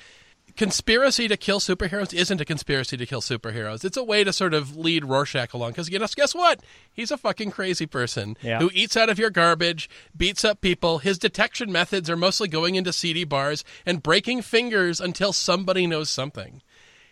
conspiracy 0.57 1.29
to 1.29 1.37
kill 1.37 1.61
superheroes 1.61 2.13
isn't 2.15 2.41
a 2.41 2.45
conspiracy 2.45 2.97
to 2.97 3.07
kill 3.07 3.21
superheroes. 3.21 3.85
It's 3.85 3.97
a 3.97 4.03
way 4.05 4.25
to 4.25 4.33
sort 4.33 4.55
of 4.55 4.77
lead 4.77 5.05
Rorschach 5.05 5.53
along 5.55 5.73
because 5.73 5.89
you 5.89 5.99
know, 5.99 6.07
guess 6.17 6.35
what? 6.35 6.61
He's 6.93 7.11
a 7.11 7.17
fucking 7.17 7.51
crazy 7.51 7.87
person 7.87 8.37
Yeah. 8.43 8.59
who 8.59 8.71
eats 8.73 8.97
out 8.97 9.09
of 9.11 9.19
your 9.19 9.31
garbage, 9.31 9.89
beats 10.17 10.45
up 10.45 10.61
people. 10.61 10.99
His 10.99 11.19
detection 11.19 11.71
methods 11.71 12.09
are 12.11 12.17
mostly 12.17 12.49
going 12.49 12.75
into 12.75 12.93
seedy 12.93 13.25
bars 13.25 13.65
and 13.87 14.03
breaking 14.03 14.43
fingers 14.43 15.01
until 15.01 15.33
somebody 15.33 15.87
knows 15.87 16.11
something. 16.11 16.63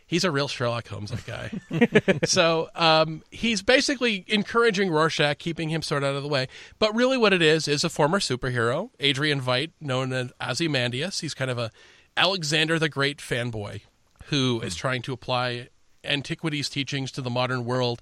He's 0.08 0.22
a 0.22 0.30
real 0.30 0.46
Sherlock 0.46 0.86
Holmes, 0.86 1.10
that 1.10 1.26
guy. 1.26 2.20
so 2.26 2.68
um, 2.76 3.24
he's 3.32 3.60
basically 3.62 4.24
encouraging 4.28 4.88
Rorschach, 4.88 5.38
keeping 5.38 5.68
him 5.68 5.82
sort 5.82 6.04
of 6.04 6.10
out 6.10 6.14
of 6.16 6.22
the 6.22 6.28
way. 6.28 6.46
But 6.78 6.94
really, 6.94 7.16
what 7.18 7.32
it 7.32 7.42
is 7.42 7.66
is 7.66 7.82
a 7.82 7.88
former 7.88 8.20
superhero, 8.20 8.90
Adrian 9.00 9.40
Veidt, 9.40 9.72
known 9.80 10.12
as 10.12 10.30
Ozymandias. 10.40 11.18
He's 11.20 11.34
kind 11.34 11.50
of 11.50 11.58
a 11.58 11.72
Alexander 12.16 12.78
the 12.78 12.88
Great 12.88 13.18
fanboy 13.18 13.82
who 14.26 14.60
is 14.60 14.74
trying 14.74 15.02
to 15.02 15.12
apply 15.12 15.68
antiquities 16.04 16.68
teachings 16.68 17.10
to 17.12 17.22
the 17.22 17.30
modern 17.30 17.64
world 17.64 18.00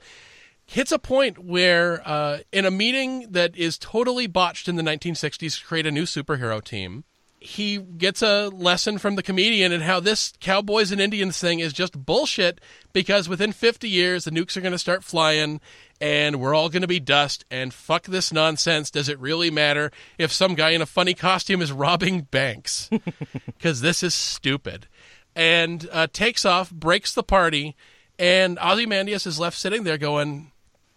hits 0.67 0.93
a 0.93 0.99
point 0.99 1.39
where 1.39 2.07
uh, 2.07 2.39
in 2.53 2.65
a 2.65 2.71
meeting 2.71 3.27
that 3.31 3.57
is 3.57 3.79
totally 3.79 4.27
botched 4.27 4.69
in 4.69 4.77
the 4.77 4.83
1960s 4.83 5.59
to 5.59 5.65
create 5.67 5.87
a 5.87 5.91
new 5.91 6.05
superhero 6.05 6.63
team 6.63 7.05
he 7.41 7.77
gets 7.77 8.23
a 8.23 8.49
lesson 8.49 8.97
from 8.97 9.17
the 9.17 9.23
comedian 9.23 9.71
and 9.71 9.83
how 9.83 10.01
this 10.01 10.33
cowboys 10.41 10.91
and 10.91 11.01
indians 11.01 11.39
thing 11.39 11.61
is 11.61 11.73
just 11.73 12.07
bullshit 12.07 12.61
because 12.93 13.29
within 13.29 13.53
50 13.53 13.89
years 13.89 14.25
the 14.25 14.31
nukes 14.31 14.57
are 14.57 14.63
going 14.63 14.73
to 14.73 14.79
start 14.79 15.05
flying 15.05 15.61
and 16.05 16.39
we're 16.39 16.55
all 16.55 16.69
going 16.69 16.83
to 16.83 16.87
be 16.87 17.01
dust 17.01 17.47
and 17.51 17.73
fuck 17.73 18.05
this 18.05 18.31
nonsense. 18.31 18.91
Does 18.91 19.09
it 19.09 19.19
really 19.19 19.51
matter 19.51 19.91
if 20.19 20.31
some 20.31 20.55
guy 20.55 20.71
in 20.71 20.83
a 20.83 20.87
funny 20.87 21.15
costume 21.15 21.63
is 21.63 21.73
robbing 21.85 22.23
banks? 22.23 22.91
Because 23.47 23.81
this 23.81 24.03
is 24.03 24.15
stupid. 24.15 24.87
And 25.35 25.89
uh, 25.91 26.07
takes 26.13 26.45
off 26.45 26.71
breaks 26.71 27.15
the 27.15 27.23
party 27.23 27.75
and 28.19 28.59
ozymandias 28.59 29.27
is 29.27 29.39
left 29.39 29.57
sitting 29.57 29.85
there 29.85 29.97
going 29.97 30.53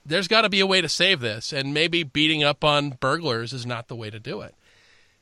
there's 0.06 0.28
got 0.28 0.42
to 0.42 0.50
be 0.50 0.60
a 0.60 0.68
way 0.68 0.80
to 0.80 0.88
save 0.88 1.20
this, 1.20 1.52
and 1.52 1.74
maybe 1.74 2.04
beating 2.04 2.42
up 2.42 2.64
on 2.64 2.92
burglars 2.92 3.52
is 3.52 3.66
not 3.66 3.90
the 3.90 3.96
way 3.96 4.10
to 4.10 4.20
do 4.20 4.40
it. 4.40 4.56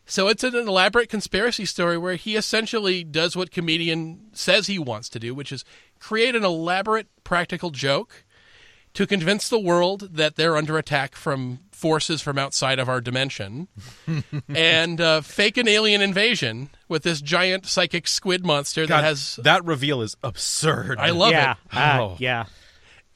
So 0.06 0.28
it's 0.28 0.44
an 0.44 0.56
elaborate 0.56 1.10
conspiracy 1.10 1.66
story 1.66 1.98
where 1.98 2.16
he 2.16 2.36
essentially 2.36 3.04
does 3.04 3.36
what 3.36 3.50
comedian 3.50 4.28
says 4.34 4.68
he 4.68 4.78
wants 4.78 5.10
to 5.10 5.20
do, 5.20 5.34
which 5.34 5.52
is 5.52 5.66
create 6.00 6.36
an 6.36 6.44
elaborate 6.44 7.08
practical 7.24 7.72
joke 7.72 8.25
to 8.96 9.06
convince 9.08 9.48
the 9.50 9.60
world 9.60 10.10
that 10.16 10.36
they're 10.36 10.58
under 10.58 10.78
attack 10.78 11.16
from 11.16 11.60
forces 11.72 12.22
from 12.22 12.38
outside 12.38 12.80
of 12.80 12.90
our 12.90 13.00
dimension 13.02 13.68
and 14.50 15.00
uh, 15.00 15.22
fake 15.22 15.58
an 15.58 15.68
alien 15.68 16.02
invasion 16.02 16.70
with 16.88 17.04
this 17.04 17.22
giant 17.22 17.66
psychic 17.66 18.08
squid 18.08 18.46
monster 18.46 18.88
God, 18.88 18.98
that 18.98 19.04
has 19.04 19.38
that 19.44 19.64
reveal 19.66 20.02
is 20.02 20.16
absurd. 20.24 20.98
I 21.00 21.12
love 21.12 21.32
yeah, 21.32 21.52
it. 21.72 21.78
uh, 21.78 21.98
Oh. 22.02 22.16
yeah. 22.20 22.46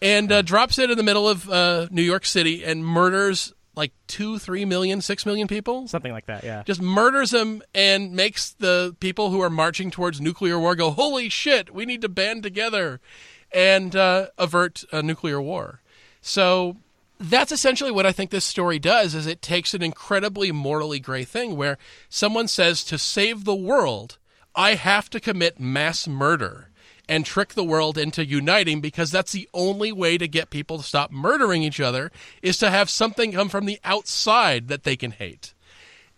and 0.02 0.32
uh, 0.32 0.42
drops 0.42 0.78
it 0.80 0.92
in 0.92 0.98
the 0.98 1.04
middle 1.04 1.28
of 1.28 1.50
uh, 1.50 1.88
New 1.92 2.02
York 2.04 2.26
City 2.26 2.63
and 2.63 2.86
murders 2.86 3.54
like 3.76 3.94
two, 4.08 4.38
three 4.39 4.65
million, 4.65 5.00
six 5.00 5.26
million 5.26 5.48
people. 5.48 5.88
Something 5.88 6.12
like 6.12 6.26
that. 6.26 6.44
Yeah. 6.44 6.63
Just 6.65 6.82
murders 6.82 7.32
them 7.32 7.62
and 7.74 8.12
makes 8.12 8.52
the 8.52 8.94
people 9.00 9.30
who 9.32 9.39
are 9.42 9.50
marching 9.50 9.89
towards 9.89 10.20
nuclear 10.20 10.60
war 10.60 10.76
go, 10.76 10.92
"Holy 10.92 11.30
shit! 11.30 11.74
We 11.74 11.86
need 11.86 12.02
to 12.02 12.10
band 12.10 12.44
together 12.44 13.00
and 13.52 13.96
uh, 13.96 14.28
avert 14.38 14.84
a 14.92 15.02
nuclear 15.02 15.42
war." 15.42 15.82
So 16.22 16.78
that's 17.20 17.52
essentially 17.52 17.92
what 17.92 18.06
I 18.06 18.12
think 18.12 18.32
this 18.32 18.46
story 18.46 18.80
does. 18.80 19.14
Is 19.14 19.28
it 19.28 19.42
takes 19.42 19.74
an 19.74 19.84
incredibly 19.84 20.52
morally 20.52 21.00
gray 21.00 21.26
thing 21.26 21.56
where 21.56 21.78
someone 22.08 22.48
says 22.48 22.84
to 22.86 22.98
save 22.98 23.44
the 23.44 23.56
world, 23.56 24.18
I 24.56 24.76
have 24.76 25.10
to 25.12 25.20
commit 25.20 25.60
mass 25.60 26.08
murder 26.08 26.70
and 27.10 27.26
trick 27.26 27.56
the 27.56 27.64
world 27.64 27.98
into 27.98 28.26
uniting 28.26 28.80
because 28.82 29.12
that's 29.12 29.32
the 29.32 29.50
only 29.54 29.92
way 29.92 30.18
to 30.18 30.28
get 30.28 30.52
people 30.52 30.78
to 30.78 30.84
stop 30.84 31.12
murdering 31.12 31.64
each 31.64 31.80
other 31.80 32.12
is 32.42 32.58
to 32.60 32.70
have 32.70 32.90
something 32.90 33.32
come 33.32 33.50
from 33.50 33.66
the 33.66 33.80
outside 33.84 34.68
that 34.68 34.84
they 34.84 34.96
can 34.96 35.12
hate. 35.12 35.54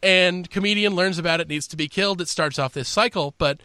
And 0.03 0.49
comedian 0.49 0.95
learns 0.95 1.17
about 1.17 1.39
it, 1.39 1.47
needs 1.47 1.67
to 1.69 1.77
be 1.77 1.87
killed. 1.87 2.21
It 2.21 2.27
starts 2.27 2.59
off 2.59 2.73
this 2.73 2.89
cycle, 2.89 3.33
but 3.37 3.61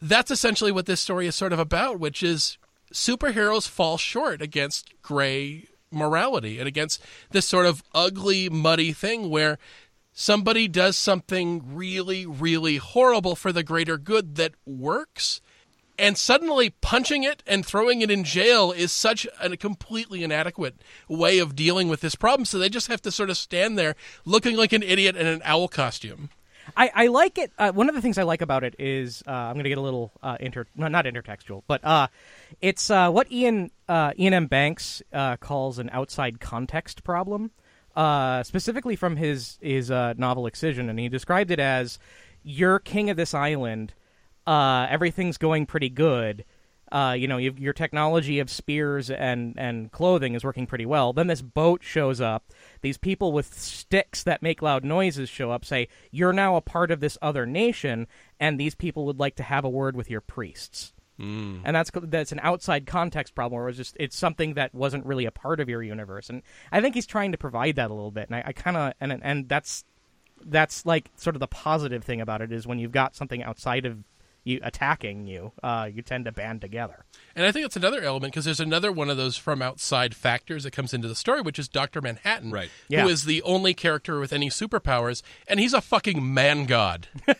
that's 0.00 0.30
essentially 0.30 0.70
what 0.70 0.86
this 0.86 1.00
story 1.00 1.26
is 1.26 1.34
sort 1.34 1.52
of 1.52 1.58
about, 1.58 1.98
which 1.98 2.22
is 2.22 2.56
superheroes 2.92 3.68
fall 3.68 3.96
short 3.96 4.42
against 4.42 4.92
gray 5.02 5.66
morality 5.90 6.58
and 6.58 6.68
against 6.68 7.02
this 7.30 7.46
sort 7.46 7.66
of 7.66 7.82
ugly, 7.94 8.48
muddy 8.48 8.92
thing 8.92 9.28
where 9.30 9.58
somebody 10.12 10.68
does 10.68 10.96
something 10.96 11.74
really, 11.74 12.26
really 12.26 12.76
horrible 12.76 13.34
for 13.34 13.52
the 13.52 13.62
greater 13.62 13.98
good 13.98 14.36
that 14.36 14.54
works. 14.66 15.40
And 15.98 16.16
suddenly 16.16 16.70
punching 16.70 17.24
it 17.24 17.42
and 17.46 17.64
throwing 17.64 18.00
it 18.00 18.10
in 18.10 18.24
jail 18.24 18.72
is 18.72 18.90
such 18.90 19.26
a 19.38 19.54
completely 19.56 20.24
inadequate 20.24 20.76
way 21.08 21.38
of 21.38 21.54
dealing 21.54 21.88
with 21.88 22.00
this 22.00 22.14
problem. 22.14 22.46
So 22.46 22.58
they 22.58 22.70
just 22.70 22.88
have 22.88 23.02
to 23.02 23.10
sort 23.10 23.28
of 23.28 23.36
stand 23.36 23.78
there 23.78 23.96
looking 24.24 24.56
like 24.56 24.72
an 24.72 24.82
idiot 24.82 25.14
in 25.14 25.26
an 25.26 25.42
owl 25.44 25.68
costume. 25.68 26.30
I, 26.76 26.90
I 26.94 27.06
like 27.08 27.38
it. 27.38 27.52
Uh, 27.58 27.72
one 27.72 27.88
of 27.88 27.94
the 27.94 28.02
things 28.02 28.18
I 28.18 28.22
like 28.22 28.42
about 28.42 28.64
it 28.64 28.74
is 28.78 29.22
uh, 29.26 29.30
I'm 29.30 29.54
going 29.54 29.64
to 29.64 29.68
get 29.68 29.78
a 29.78 29.82
little 29.82 30.12
uh, 30.22 30.36
inter 30.40 30.66
no, 30.76 30.88
not 30.88 31.04
intertextual, 31.04 31.62
but 31.66 31.84
uh, 31.84 32.08
it's 32.60 32.90
uh, 32.90 33.10
what 33.10 33.30
Iain 33.32 33.70
uh, 33.88 34.12
Iain 34.18 34.34
M. 34.34 34.46
Banks 34.46 35.02
calls 35.40 35.78
an 35.78 35.90
outside 35.92 36.40
context 36.40 37.04
problem, 37.04 37.50
specifically 38.42 38.96
from 38.96 39.16
his 39.16 39.58
his 39.60 39.90
novel 39.90 40.46
Excession, 40.46 40.88
and 40.88 40.98
he 40.98 41.08
described 41.08 41.50
it 41.50 41.60
as 41.60 41.98
you're 42.42 42.78
king 42.78 43.10
of 43.10 43.16
this 43.16 43.34
island, 43.34 43.92
everything's 44.46 45.38
going 45.38 45.66
pretty 45.66 45.90
good. 45.90 46.44
Uh, 46.92 47.14
you 47.16 47.28
know, 47.28 47.36
you've, 47.36 47.58
your 47.58 47.72
technology 47.72 48.40
of 48.40 48.50
spears 48.50 49.10
and, 49.10 49.54
and 49.56 49.92
clothing 49.92 50.34
is 50.34 50.42
working 50.42 50.66
pretty 50.66 50.86
well. 50.86 51.12
Then 51.12 51.28
this 51.28 51.42
boat 51.42 51.82
shows 51.84 52.20
up. 52.20 52.50
These 52.82 52.98
people 52.98 53.32
with 53.32 53.54
sticks 53.54 54.24
that 54.24 54.42
make 54.42 54.62
loud 54.62 54.84
noises 54.84 55.28
show 55.28 55.50
up, 55.50 55.64
say, 55.64 55.88
You're 56.10 56.32
now 56.32 56.56
a 56.56 56.60
part 56.60 56.90
of 56.90 57.00
this 57.00 57.16
other 57.22 57.46
nation, 57.46 58.06
and 58.40 58.58
these 58.58 58.74
people 58.74 59.06
would 59.06 59.20
like 59.20 59.36
to 59.36 59.42
have 59.42 59.64
a 59.64 59.70
word 59.70 59.94
with 59.96 60.10
your 60.10 60.20
priests. 60.20 60.92
Mm. 61.20 61.60
And 61.64 61.76
that's 61.76 61.90
that's 61.94 62.32
an 62.32 62.40
outside 62.42 62.86
context 62.86 63.34
problem, 63.34 63.60
where 63.60 63.68
it's 63.68 63.76
just 63.76 63.96
it's 64.00 64.16
something 64.16 64.54
that 64.54 64.74
wasn't 64.74 65.04
really 65.04 65.26
a 65.26 65.30
part 65.30 65.60
of 65.60 65.68
your 65.68 65.82
universe. 65.82 66.30
And 66.30 66.42
I 66.72 66.80
think 66.80 66.94
he's 66.94 67.06
trying 67.06 67.32
to 67.32 67.38
provide 67.38 67.76
that 67.76 67.90
a 67.90 67.94
little 67.94 68.10
bit. 68.10 68.28
And 68.30 68.36
I, 68.36 68.44
I 68.46 68.52
kind 68.52 68.76
of 68.76 68.94
and 69.00 69.20
and 69.22 69.48
that's 69.48 69.84
that's 70.46 70.86
like 70.86 71.10
sort 71.16 71.36
of 71.36 71.40
the 71.40 71.46
positive 71.46 72.04
thing 72.04 72.22
about 72.22 72.40
it 72.40 72.52
is 72.52 72.66
when 72.66 72.78
you've 72.78 72.92
got 72.92 73.14
something 73.14 73.42
outside 73.42 73.84
of 73.84 73.98
you 74.44 74.58
attacking 74.62 75.26
you, 75.26 75.52
uh, 75.62 75.88
you 75.92 76.02
tend 76.02 76.24
to 76.24 76.32
band 76.32 76.60
together. 76.60 77.04
And 77.36 77.44
I 77.46 77.52
think 77.52 77.64
that's 77.64 77.76
another 77.76 78.00
element 78.02 78.32
because 78.32 78.44
there's 78.46 78.60
another 78.60 78.90
one 78.90 79.10
of 79.10 79.16
those 79.16 79.36
from 79.36 79.60
outside 79.62 80.14
factors 80.14 80.64
that 80.64 80.70
comes 80.72 80.94
into 80.94 81.08
the 81.08 81.14
story, 81.14 81.42
which 81.42 81.58
is 81.58 81.68
Dr. 81.68 82.00
Manhattan, 82.00 82.50
Right. 82.50 82.70
Yeah. 82.88 83.02
who 83.02 83.08
is 83.08 83.24
the 83.24 83.42
only 83.42 83.74
character 83.74 84.18
with 84.18 84.32
any 84.32 84.48
superpowers, 84.48 85.22
and 85.46 85.60
he's 85.60 85.74
a 85.74 85.80
fucking 85.80 86.32
man 86.34 86.66
god. 86.66 87.08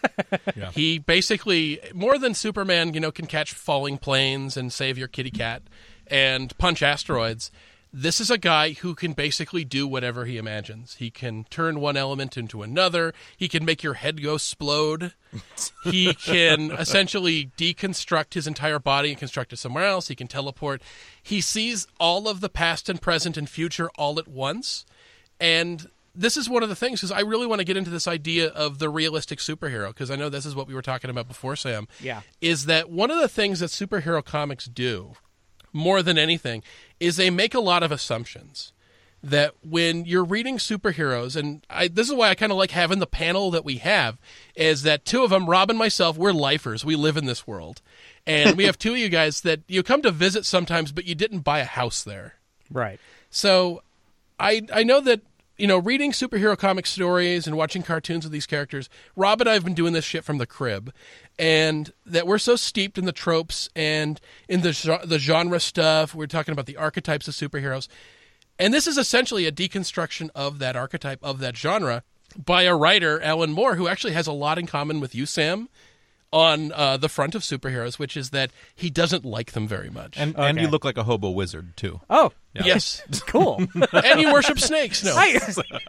Yeah. 0.56 0.70
He 0.72 0.98
basically, 0.98 1.80
more 1.94 2.18
than 2.18 2.34
Superman, 2.34 2.94
you 2.94 3.00
know, 3.00 3.10
can 3.10 3.26
catch 3.26 3.52
falling 3.52 3.98
planes 3.98 4.56
and 4.56 4.72
save 4.72 4.96
your 4.98 5.08
kitty 5.08 5.30
cat 5.30 5.62
and 6.06 6.56
punch 6.58 6.82
asteroids. 6.82 7.50
This 7.92 8.20
is 8.20 8.30
a 8.30 8.38
guy 8.38 8.72
who 8.72 8.94
can 8.94 9.14
basically 9.14 9.64
do 9.64 9.86
whatever 9.86 10.24
he 10.24 10.38
imagines. 10.38 10.94
He 10.94 11.10
can 11.10 11.44
turn 11.50 11.80
one 11.80 11.96
element 11.96 12.36
into 12.36 12.62
another. 12.62 13.12
He 13.36 13.48
can 13.48 13.64
make 13.64 13.82
your 13.82 13.94
head 13.94 14.22
go 14.22 14.34
explode. 14.34 15.14
he 15.84 16.14
can 16.14 16.70
essentially 16.70 17.50
deconstruct 17.56 18.34
his 18.34 18.46
entire 18.46 18.78
body 18.78 19.10
and 19.10 19.18
construct 19.18 19.52
it 19.52 19.56
somewhere 19.56 19.86
else. 19.86 20.06
He 20.06 20.14
can 20.14 20.28
teleport. 20.28 20.82
He 21.20 21.40
sees 21.40 21.88
all 21.98 22.28
of 22.28 22.40
the 22.40 22.48
past 22.48 22.88
and 22.88 23.02
present 23.02 23.36
and 23.36 23.50
future 23.50 23.90
all 23.98 24.20
at 24.20 24.28
once. 24.28 24.86
And 25.40 25.90
this 26.14 26.36
is 26.36 26.48
one 26.48 26.62
of 26.62 26.68
the 26.68 26.76
things 26.76 27.00
because 27.00 27.12
I 27.12 27.20
really 27.20 27.46
want 27.46 27.60
to 27.60 27.64
get 27.64 27.76
into 27.76 27.90
this 27.90 28.06
idea 28.06 28.48
of 28.48 28.78
the 28.78 28.88
realistic 28.88 29.38
superhero 29.40 29.88
because 29.88 30.10
I 30.10 30.16
know 30.16 30.28
this 30.28 30.46
is 30.46 30.54
what 30.54 30.68
we 30.68 30.74
were 30.74 30.82
talking 30.82 31.10
about 31.10 31.26
before, 31.26 31.56
Sam. 31.56 31.88
Yeah. 32.00 32.20
Is 32.40 32.66
that 32.66 32.90
one 32.90 33.10
of 33.10 33.18
the 33.18 33.28
things 33.28 33.60
that 33.60 33.70
superhero 33.70 34.24
comics 34.24 34.66
do 34.66 35.14
more 35.72 36.02
than 36.02 36.18
anything 36.18 36.62
is 36.98 37.16
they 37.16 37.30
make 37.30 37.54
a 37.54 37.60
lot 37.60 37.82
of 37.82 37.92
assumptions 37.92 38.72
that 39.22 39.52
when 39.62 40.06
you're 40.06 40.24
reading 40.24 40.56
superheroes 40.56 41.36
and 41.36 41.64
I, 41.68 41.88
this 41.88 42.08
is 42.08 42.14
why 42.14 42.30
I 42.30 42.34
kind 42.34 42.50
of 42.52 42.56
like 42.58 42.70
having 42.70 43.00
the 43.00 43.06
panel 43.06 43.50
that 43.50 43.64
we 43.66 43.76
have 43.76 44.18
is 44.54 44.82
that 44.84 45.04
two 45.04 45.22
of 45.24 45.30
them 45.30 45.48
Rob 45.48 45.68
and 45.68 45.78
myself 45.78 46.16
we're 46.16 46.32
lifers 46.32 46.84
we 46.84 46.96
live 46.96 47.16
in 47.18 47.26
this 47.26 47.46
world 47.46 47.82
and 48.26 48.56
we 48.56 48.64
have 48.64 48.78
two 48.78 48.92
of 48.92 48.98
you 48.98 49.10
guys 49.10 49.42
that 49.42 49.60
you 49.68 49.82
come 49.82 50.00
to 50.02 50.10
visit 50.10 50.46
sometimes 50.46 50.90
but 50.90 51.04
you 51.04 51.14
didn't 51.14 51.40
buy 51.40 51.58
a 51.58 51.64
house 51.66 52.02
there 52.02 52.36
Right. 52.70 52.98
so 53.28 53.82
I 54.38 54.62
I 54.72 54.84
know 54.84 55.00
that 55.02 55.20
you 55.58 55.66
know 55.66 55.76
reading 55.76 56.12
superhero 56.12 56.56
comic 56.56 56.86
stories 56.86 57.46
and 57.46 57.58
watching 57.58 57.82
cartoons 57.82 58.24
of 58.24 58.30
these 58.32 58.46
characters. 58.46 58.88
Rob 59.16 59.42
and 59.42 59.50
I 59.50 59.52
have 59.52 59.64
been 59.64 59.74
doing 59.74 59.92
this 59.92 60.06
shit 60.06 60.24
from 60.24 60.38
the 60.38 60.46
crib, 60.46 60.94
and 61.40 61.90
that 62.04 62.26
we're 62.26 62.38
so 62.38 62.54
steeped 62.54 62.98
in 62.98 63.06
the 63.06 63.12
tropes 63.12 63.70
and 63.74 64.20
in 64.46 64.60
the 64.60 65.00
the 65.04 65.18
genre 65.18 65.58
stuff. 65.58 66.14
We're 66.14 66.26
talking 66.26 66.52
about 66.52 66.66
the 66.66 66.76
archetypes 66.76 67.26
of 67.26 67.34
superheroes, 67.34 67.88
and 68.58 68.74
this 68.74 68.86
is 68.86 68.98
essentially 68.98 69.46
a 69.46 69.52
deconstruction 69.52 70.28
of 70.34 70.58
that 70.58 70.76
archetype 70.76 71.18
of 71.22 71.38
that 71.38 71.56
genre 71.56 72.04
by 72.36 72.62
a 72.64 72.76
writer, 72.76 73.20
Alan 73.22 73.52
Moore, 73.52 73.76
who 73.76 73.88
actually 73.88 74.12
has 74.12 74.26
a 74.26 74.32
lot 74.32 74.58
in 74.58 74.66
common 74.66 75.00
with 75.00 75.14
you, 75.14 75.24
Sam. 75.24 75.70
On 76.32 76.70
uh, 76.72 76.96
the 76.96 77.08
front 77.08 77.34
of 77.34 77.42
superheroes, 77.42 77.98
which 77.98 78.16
is 78.16 78.30
that 78.30 78.50
he 78.74 78.88
doesn't 78.90 79.24
like 79.24 79.52
them 79.52 79.66
very 79.66 79.90
much. 79.90 80.16
And 80.16 80.36
and 80.36 80.56
Okay. 80.58 80.62
you 80.62 80.68
look 80.70 80.84
like 80.84 80.96
a 80.96 81.02
hobo 81.02 81.30
wizard 81.30 81.76
too. 81.76 82.00
Oh, 82.08 82.30
yes, 82.54 83.02
cool. 83.26 83.56
and 83.92 84.20
you 84.20 84.32
worship 84.32 84.60
snakes. 84.60 85.02
No, 85.02 85.14
I, 85.16 85.38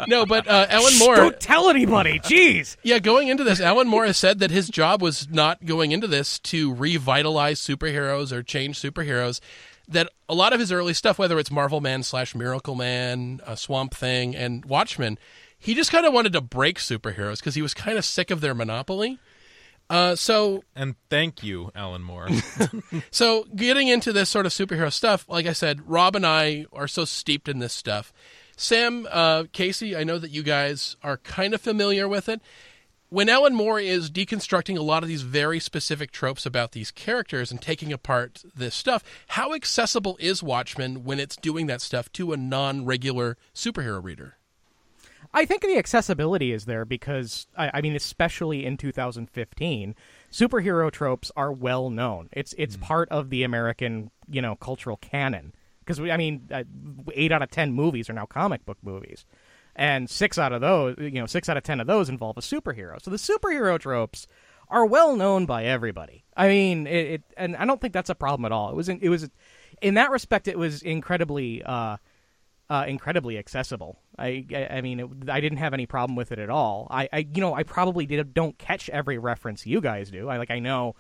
no, 0.08 0.26
but 0.26 0.48
uh, 0.48 0.66
Alan 0.70 0.98
Moore. 0.98 1.16
don't 1.16 1.40
tell 1.40 1.70
anybody. 1.70 2.20
Jeez. 2.20 2.76
Yeah, 2.84 2.98
going 3.00 3.28
into 3.28 3.44
this, 3.44 3.60
Alan 3.62 3.88
Moore 3.88 4.06
has 4.08 4.18
said 4.18 4.40
that 4.40 4.50
his 4.50 4.68
job 4.70 5.02
was 5.02 5.30
not 5.30 5.66
going 5.66 5.92
into 5.92 6.08
this 6.08 6.40
to 6.40 6.74
revitalize 6.74 7.60
superheroes 7.60 8.32
or 8.32 8.42
change 8.42 8.82
superheroes. 8.82 9.40
That 9.88 10.10
a 10.30 10.34
lot 10.34 10.54
of 10.54 10.60
his 10.60 10.72
early 10.72 10.94
stuff, 10.94 11.20
whether 11.20 11.38
it's 11.38 11.52
Marvel 11.52 11.82
Man 11.82 12.02
slash 12.02 12.34
Miracle 12.34 12.76
Man, 12.76 13.42
uh, 13.46 13.56
Swamp 13.56 13.94
Thing, 13.94 14.36
and 14.36 14.64
Watchmen, 14.66 15.20
he 15.60 15.74
just 15.76 15.92
kind 15.92 16.06
of 16.08 16.14
wanted 16.14 16.34
to 16.34 16.42
break 16.42 16.80
superheroes 16.80 17.40
because 17.40 17.54
he 17.56 17.62
was 17.62 17.74
kind 17.76 17.98
of 17.98 18.06
sick 18.06 18.32
of 18.32 18.42
their 18.42 18.56
monopoly. 18.56 19.20
Uh, 19.92 20.16
so 20.16 20.64
And 20.74 20.96
thank 21.10 21.44
you, 21.44 21.70
Alan 21.76 22.02
Moore. 22.02 22.30
so 23.12 23.46
getting 23.54 23.90
into 23.90 24.14
this 24.14 24.30
sort 24.30 24.46
of 24.46 24.54
superhero 24.54 24.92
stuff, 24.92 25.26
like 25.28 25.46
I 25.46 25.52
said, 25.52 25.82
Rob 25.86 26.16
and 26.16 26.26
I 26.26 26.66
are 26.72 26.88
so 26.88 27.04
steeped 27.04 27.50
in 27.50 27.60
this 27.60 27.74
stuff. 27.74 28.14
Sam, 28.56 29.06
uh, 29.12 29.46
Casey, 29.52 29.96
I 29.96 30.06
know 30.06 30.18
that 30.18 30.32
you 30.32 30.44
guys 30.44 30.96
are 31.04 31.18
kind 31.18 31.54
of 31.54 31.60
familiar 31.60 32.08
with 32.08 32.30
it. 32.30 32.42
When 33.10 33.28
Alan 33.28 33.54
Moore 33.54 33.82
is 33.82 34.10
deconstructing 34.10 34.78
a 34.78 34.82
lot 34.82 35.04
of 35.04 35.10
these 35.10 35.24
very 35.24 35.60
specific 35.60 36.12
tropes 36.12 36.46
about 36.46 36.72
these 36.72 36.92
characters 36.92 37.52
and 37.52 37.62
taking 37.62 37.92
apart 37.92 38.44
this 38.56 38.74
stuff, 38.74 39.04
how 39.28 39.54
accessible 39.54 40.16
is 40.22 40.42
Watchmen 40.42 41.04
when 41.04 41.20
it's 41.20 41.36
doing 41.36 41.68
that 41.68 41.82
stuff 41.82 42.10
to 42.14 42.32
a 42.32 42.38
non-regular 42.38 43.36
superhero 43.54 44.02
reader? 44.02 44.38
I 45.34 45.46
think 45.46 45.62
the 45.62 45.78
accessibility 45.78 46.52
is 46.52 46.66
there 46.66 46.84
because 46.84 47.48
I, 47.58 47.72
I 47.76 47.82
mean, 47.82 47.96
especially 47.96 48.66
in 48.66 48.78
2015, 48.78 49.96
superhero 50.32 50.92
tropes 50.92 51.32
are 51.36 51.52
well 51.52 51.90
known. 51.90 52.30
It's 52.34 52.54
it's 52.58 52.78
part 52.78 53.10
of 53.10 53.30
the 53.30 53.44
American 53.44 54.12
you 54.30 54.42
know 54.42 54.56
cultural 54.56 54.98
canon 54.98 55.54
because 55.80 56.00
I 56.00 56.18
mean, 56.18 56.48
uh, 56.52 56.64
eight 57.14 57.32
out 57.32 57.42
of 57.42 57.50
ten 57.50 57.72
movies 57.72 58.10
are 58.10 58.14
now 58.14 58.26
comic 58.26 58.66
book 58.66 58.78
movies, 58.82 59.26
and 59.76 60.10
six 60.10 60.38
out 60.38 60.52
of 60.52 60.62
those, 60.62 60.96
you 61.00 61.12
know, 61.12 61.26
six 61.26 61.48
out 61.48 61.58
of 61.58 61.64
ten 61.64 61.80
of 61.80 61.88
those 61.88 62.10
involve 62.10 62.38
a 62.38 62.42
superhero. 62.42 63.02
So 63.02 63.10
the 63.10 63.18
superhero 63.18 63.80
tropes 63.80 64.28
are 64.70 64.86
well 64.86 65.16
known 65.16 65.46
by 65.46 65.64
everybody. 65.66 66.26
I 66.36 66.48
mean, 66.50 66.88
it, 66.88 67.08
it 67.08 67.24
and 67.38 67.56
I 67.56 67.66
don't 67.66 67.80
think 67.80 67.94
that's 67.94 68.10
a 68.10 68.16
problem 68.16 68.46
at 68.46 68.52
all. 68.52 68.70
It 68.70 68.76
was 68.76 68.90
in, 68.90 69.00
it 69.02 69.10
was 69.10 69.30
in 69.82 69.94
that 69.94 70.12
respect, 70.12 70.48
it 70.48 70.58
was 70.58 70.82
incredibly. 70.82 71.64
Uh, 71.64 71.98
uh, 72.72 72.86
incredibly 72.88 73.38
accessible. 73.38 74.00
I, 74.22 74.46
I, 74.54 74.68
I 74.78 74.82
mean, 74.82 75.00
it, 75.00 75.30
I 75.30 75.42
didn't 75.42 75.58
have 75.58 75.74
any 75.74 75.86
problem 75.86 76.16
with 76.16 76.32
it 76.32 76.40
at 76.40 76.50
all. 76.50 76.88
I, 76.90 77.10
I, 77.12 77.28
you 77.34 77.42
know, 77.42 77.54
I 77.54 77.64
probably 77.64 78.06
did, 78.06 78.34
don't 78.34 78.58
catch 78.58 78.90
every 78.90 79.18
reference 79.18 79.66
you 79.66 79.82
guys 79.82 80.12
do. 80.12 80.30
I 80.30 80.38
like, 80.38 80.52
I 80.52 80.60
know, 80.60 80.96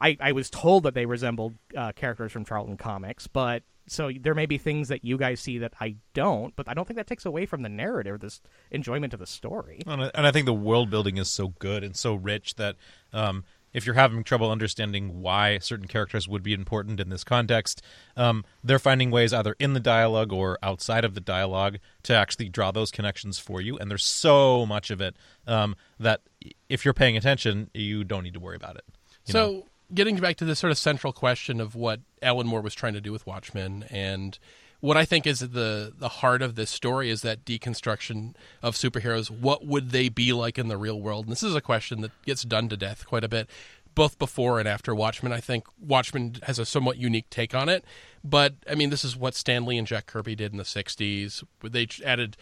I, 0.00 0.16
I 0.20 0.32
was 0.32 0.50
told 0.50 0.84
that 0.84 0.94
they 0.94 1.06
resembled 1.06 1.54
uh, 1.76 1.92
characters 1.92 2.32
from 2.32 2.44
Charlton 2.44 2.76
Comics, 2.76 3.26
but 3.26 3.62
so 3.88 4.10
there 4.20 4.34
may 4.34 4.46
be 4.46 4.58
things 4.58 4.88
that 4.88 5.04
you 5.04 5.16
guys 5.16 5.40
see 5.40 5.58
that 5.58 5.72
I 5.80 5.96
don't. 6.14 6.54
But 6.54 6.68
I 6.68 6.74
don't 6.74 6.86
think 6.86 6.96
that 6.96 7.06
takes 7.06 7.26
away 7.26 7.46
from 7.46 7.62
the 7.62 7.68
narrative, 7.68 8.20
this 8.20 8.40
enjoyment 8.70 9.14
of 9.14 9.20
the 9.20 9.26
story. 9.26 9.82
and, 9.86 10.02
I, 10.02 10.10
and 10.14 10.26
I 10.26 10.30
think 10.30 10.46
the 10.46 10.52
world 10.52 10.90
building 10.90 11.16
is 11.16 11.28
so 11.28 11.48
good 11.58 11.82
and 11.82 11.96
so 11.96 12.14
rich 12.14 12.56
that 12.56 12.76
um, 13.12 13.44
if 13.72 13.86
you're 13.86 13.94
having 13.94 14.24
trouble 14.24 14.50
understanding 14.50 15.20
why 15.20 15.58
certain 15.58 15.86
characters 15.86 16.28
would 16.28 16.42
be 16.42 16.52
important 16.52 17.00
in 17.00 17.08
this 17.08 17.24
context, 17.24 17.82
um, 18.16 18.44
they're 18.62 18.78
finding 18.78 19.10
ways 19.10 19.32
either 19.32 19.54
in 19.58 19.74
the 19.74 19.80
dialogue 19.80 20.32
or 20.32 20.58
outside 20.62 21.04
of 21.04 21.14
the 21.14 21.20
dialogue 21.20 21.78
to 22.04 22.14
actually 22.14 22.48
draw 22.48 22.70
those 22.70 22.90
connections 22.90 23.38
for 23.38 23.60
you. 23.60 23.76
And 23.78 23.90
there's 23.90 24.04
so 24.04 24.66
much 24.66 24.90
of 24.90 25.00
it 25.00 25.16
um, 25.46 25.76
that 25.98 26.22
if 26.68 26.84
you're 26.84 26.94
paying 26.94 27.16
attention, 27.16 27.70
you 27.74 28.04
don't 28.04 28.24
need 28.24 28.34
to 28.34 28.40
worry 28.40 28.56
about 28.56 28.76
it. 28.76 28.84
you 29.26 29.32
so 29.32 29.50
know? 29.50 29.66
getting 29.92 30.16
back 30.16 30.36
to 30.36 30.44
the 30.44 30.56
sort 30.56 30.70
of 30.70 30.78
central 30.78 31.12
question 31.12 31.60
of 31.60 31.74
what 31.74 32.00
Alan 32.22 32.46
Moore 32.46 32.60
was 32.60 32.74
trying 32.74 32.94
to 32.94 33.00
do 33.00 33.12
with 33.12 33.26
Watchmen 33.26 33.84
and 33.90 34.38
what 34.80 34.96
I 34.96 35.04
think 35.04 35.26
is 35.26 35.40
the 35.40 35.92
the 35.96 36.08
heart 36.08 36.42
of 36.42 36.54
this 36.54 36.70
story 36.70 37.10
is 37.10 37.22
that 37.22 37.44
deconstruction 37.44 38.34
of 38.62 38.74
superheroes. 38.76 39.30
What 39.30 39.66
would 39.66 39.90
they 39.90 40.08
be 40.08 40.32
like 40.32 40.58
in 40.58 40.68
the 40.68 40.76
real 40.76 41.00
world? 41.00 41.26
And 41.26 41.32
this 41.32 41.42
is 41.42 41.54
a 41.54 41.60
question 41.60 42.00
that 42.02 42.12
gets 42.22 42.42
done 42.42 42.68
to 42.68 42.76
death 42.76 43.06
quite 43.06 43.24
a 43.24 43.28
bit, 43.28 43.50
both 43.94 44.18
before 44.18 44.60
and 44.60 44.68
after 44.68 44.94
Watchmen. 44.94 45.32
I 45.32 45.40
think 45.40 45.66
Watchmen 45.80 46.36
has 46.44 46.58
a 46.58 46.64
somewhat 46.64 46.96
unique 46.96 47.28
take 47.30 47.54
on 47.54 47.68
it, 47.68 47.84
but 48.22 48.54
I 48.70 48.74
mean, 48.74 48.90
this 48.90 49.04
is 49.04 49.16
what 49.16 49.34
Stan 49.34 49.64
Lee 49.64 49.78
and 49.78 49.86
Jack 49.86 50.06
Kirby 50.06 50.36
did 50.36 50.52
in 50.52 50.58
the 50.58 50.64
'60s. 50.64 51.42
They 51.62 51.88
added 52.04 52.36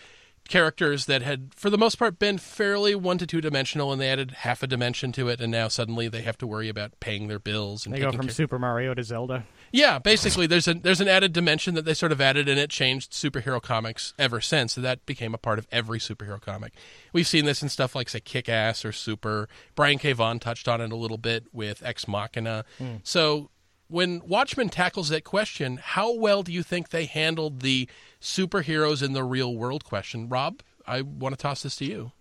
characters 0.48 1.06
that 1.06 1.22
had, 1.22 1.52
for 1.54 1.70
the 1.70 1.78
most 1.78 1.96
part, 1.98 2.18
been 2.18 2.38
fairly 2.38 2.94
one 2.94 3.18
to 3.18 3.26
two 3.26 3.40
dimensional, 3.40 3.92
and 3.92 4.00
they 4.00 4.08
added 4.10 4.30
half 4.38 4.62
a 4.62 4.66
dimension 4.66 5.12
to 5.12 5.28
it, 5.28 5.40
and 5.40 5.50
now 5.52 5.68
suddenly 5.68 6.08
they 6.08 6.22
have 6.22 6.38
to 6.38 6.46
worry 6.46 6.68
about 6.68 6.98
paying 7.00 7.28
their 7.28 7.38
bills 7.38 7.84
and 7.86 7.94
They 7.94 8.00
go 8.00 8.12
from 8.12 8.22
care- 8.26 8.30
Super 8.34 8.58
Mario 8.58 8.94
to 8.94 9.02
Zelda. 9.02 9.44
yeah, 9.72 9.98
basically, 9.98 10.46
there's 10.46 10.68
an 10.68 10.80
there's 10.82 11.00
an 11.00 11.08
added 11.08 11.32
dimension 11.32 11.74
that 11.74 11.84
they 11.84 11.94
sort 11.94 12.12
of 12.12 12.20
added, 12.20 12.48
and 12.48 12.58
it 12.58 12.70
changed 12.70 13.12
superhero 13.12 13.60
comics 13.60 14.14
ever 14.18 14.40
since. 14.40 14.74
So 14.74 14.80
that 14.80 15.04
became 15.06 15.34
a 15.34 15.38
part 15.38 15.58
of 15.58 15.66
every 15.72 15.98
superhero 15.98 16.40
comic. 16.40 16.72
We've 17.12 17.26
seen 17.26 17.44
this 17.44 17.62
in 17.62 17.68
stuff 17.68 17.94
like 17.94 18.08
say 18.08 18.20
Kick 18.20 18.48
Ass 18.48 18.84
or 18.84 18.92
Super. 18.92 19.48
Brian 19.74 19.98
K. 19.98 20.12
Vaughan 20.12 20.38
touched 20.38 20.68
on 20.68 20.80
it 20.80 20.92
a 20.92 20.96
little 20.96 21.18
bit 21.18 21.44
with 21.52 21.82
Ex 21.84 22.06
Machina. 22.08 22.64
Hmm. 22.78 22.96
So 23.02 23.50
when 23.88 24.20
Watchmen 24.26 24.68
tackles 24.68 25.08
that 25.10 25.24
question, 25.24 25.78
how 25.82 26.12
well 26.14 26.42
do 26.42 26.52
you 26.52 26.62
think 26.62 26.90
they 26.90 27.06
handled 27.06 27.60
the 27.60 27.88
superheroes 28.20 29.02
in 29.02 29.12
the 29.12 29.24
real 29.24 29.54
world 29.54 29.84
question? 29.84 30.28
Rob, 30.28 30.60
I 30.86 31.02
want 31.02 31.36
to 31.36 31.40
toss 31.40 31.62
this 31.62 31.76
to 31.76 31.84
you. 31.84 32.12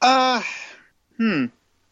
Uh, 0.00 0.42
hmm. 1.16 1.46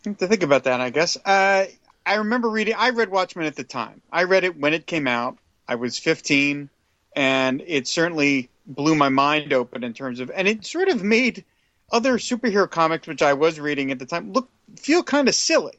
To 0.05 0.27
think 0.27 0.43
about 0.43 0.65
that, 0.65 0.81
I 0.81 0.91
guess. 0.91 1.17
Uh, 1.25 1.67
I 2.07 2.15
remember 2.17 2.51
reading. 2.51 2.75
I 2.77 2.91
read 2.91 3.11
Watchmen 3.11 3.47
at 3.47 3.57
the 3.57 3.65
time. 3.65 4.03
I 4.13 4.25
read 4.25 4.45
it 4.45 4.59
when 4.59 4.75
it 4.75 4.87
came 4.87 5.07
out. 5.07 5.39
I 5.67 5.77
was 5.77 5.99
15, 5.99 6.69
and 7.17 7.63
it 7.67 7.89
certainly 7.89 8.51
blew 8.67 8.95
my 8.95 9.09
mind 9.09 9.53
open 9.53 9.83
in 9.85 9.95
terms 9.95 10.21
of, 10.21 10.31
and 10.31 10.47
it 10.47 10.67
sort 10.67 10.89
of 10.89 11.03
made 11.03 11.45
other 11.91 12.19
superhero 12.19 12.71
comics, 12.71 13.07
which 13.07 13.23
I 13.23 13.33
was 13.33 13.61
reading 13.61 13.91
at 13.91 13.99
the 13.99 14.07
time, 14.07 14.33
look 14.33 14.51
feel 14.77 15.03
kind 15.03 15.29
of 15.29 15.35
silly. 15.35 15.79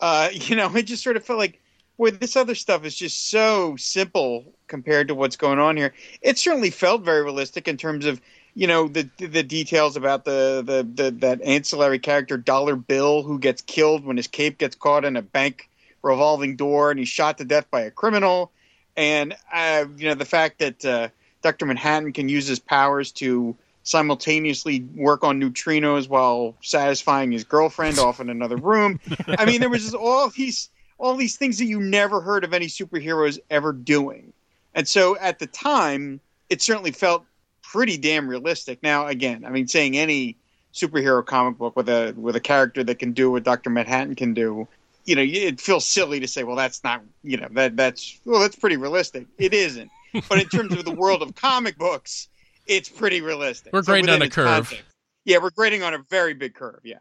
Uh, 0.00 0.28
you 0.32 0.56
know, 0.56 0.74
it 0.76 0.84
just 0.84 1.02
sort 1.02 1.16
of 1.16 1.24
felt 1.24 1.38
like, 1.38 1.60
boy, 1.96 2.10
this 2.10 2.36
other 2.36 2.54
stuff 2.54 2.84
is 2.84 2.94
just 2.94 3.30
so 3.30 3.76
simple 3.76 4.54
compared 4.66 5.08
to 5.08 5.14
what's 5.14 5.36
going 5.36 5.58
on 5.58 5.76
here. 5.76 5.94
It 6.20 6.38
certainly 6.38 6.70
felt 6.70 7.02
very 7.02 7.22
realistic 7.22 7.68
in 7.68 7.76
terms 7.76 8.06
of 8.06 8.20
you 8.54 8.66
know 8.66 8.88
the 8.88 9.08
the 9.18 9.42
details 9.42 9.96
about 9.96 10.24
the, 10.24 10.62
the 10.64 11.02
the 11.02 11.10
that 11.18 11.42
ancillary 11.42 11.98
character 11.98 12.36
Dollar 12.36 12.76
Bill 12.76 13.22
who 13.22 13.38
gets 13.38 13.62
killed 13.62 14.04
when 14.04 14.16
his 14.16 14.26
cape 14.26 14.58
gets 14.58 14.74
caught 14.74 15.04
in 15.04 15.16
a 15.16 15.22
bank 15.22 15.68
revolving 16.02 16.56
door 16.56 16.90
and 16.90 16.98
he's 16.98 17.08
shot 17.08 17.38
to 17.38 17.44
death 17.44 17.70
by 17.70 17.82
a 17.82 17.90
criminal, 17.90 18.50
and 18.96 19.34
uh, 19.52 19.84
you 19.96 20.08
know 20.08 20.14
the 20.14 20.24
fact 20.24 20.58
that 20.58 20.84
uh, 20.84 21.08
Doctor 21.42 21.66
Manhattan 21.66 22.12
can 22.12 22.28
use 22.28 22.46
his 22.46 22.58
powers 22.58 23.12
to 23.12 23.56
simultaneously 23.82 24.80
work 24.96 25.22
on 25.22 25.40
neutrinos 25.40 26.08
while 26.08 26.56
satisfying 26.60 27.30
his 27.30 27.44
girlfriend 27.44 28.00
off 28.00 28.18
in 28.18 28.28
another 28.28 28.56
room. 28.56 28.98
I 29.28 29.44
mean, 29.44 29.60
there 29.60 29.70
was 29.70 29.84
just 29.84 29.94
all 29.94 30.28
these 30.28 30.70
all 30.98 31.16
these 31.16 31.36
things 31.36 31.58
that 31.58 31.66
you 31.66 31.80
never 31.80 32.20
heard 32.20 32.44
of 32.44 32.54
any 32.54 32.66
superheroes 32.66 33.38
ever 33.50 33.72
doing, 33.72 34.32
and 34.74 34.86
so 34.86 35.16
at 35.18 35.38
the 35.38 35.46
time, 35.46 36.20
it 36.50 36.62
certainly 36.62 36.92
felt 36.92 37.24
pretty 37.62 37.96
damn 37.98 38.28
realistic. 38.28 38.82
Now, 38.82 39.06
again, 39.06 39.44
I 39.44 39.50
mean, 39.50 39.66
saying 39.68 39.96
any 39.96 40.36
superhero 40.72 41.24
comic 41.24 41.58
book 41.58 41.74
with 41.76 41.88
a 41.88 42.14
with 42.16 42.36
a 42.36 42.40
character 42.40 42.84
that 42.84 42.98
can 42.98 43.12
do 43.12 43.30
what 43.30 43.42
Doctor 43.42 43.70
Manhattan 43.70 44.14
can 44.14 44.34
do, 44.34 44.68
you 45.04 45.16
know, 45.16 45.22
it 45.24 45.60
feels 45.60 45.86
silly 45.86 46.20
to 46.20 46.28
say, 46.28 46.44
well, 46.44 46.56
that's 46.56 46.84
not, 46.84 47.02
you 47.22 47.36
know, 47.36 47.48
that 47.52 47.76
that's 47.76 48.20
well, 48.24 48.40
that's 48.40 48.56
pretty 48.56 48.76
realistic. 48.76 49.26
It 49.38 49.52
isn't, 49.54 49.90
but 50.28 50.38
in 50.38 50.48
terms 50.48 50.72
of 50.74 50.84
the 50.84 50.92
world 50.92 51.22
of 51.22 51.34
comic 51.34 51.78
books, 51.78 52.28
it's 52.66 52.88
pretty 52.88 53.20
realistic. 53.20 53.72
We're 53.72 53.82
grading 53.82 54.06
within 54.06 54.22
on 54.22 54.28
a 54.28 54.30
curve. 54.30 54.46
context- 54.46 54.84
yeah, 55.24 55.38
we're 55.38 55.50
grading 55.50 55.82
on 55.82 55.92
a 55.92 55.98
very 56.08 56.34
big 56.34 56.54
curve. 56.54 56.80
Yeah. 56.84 56.98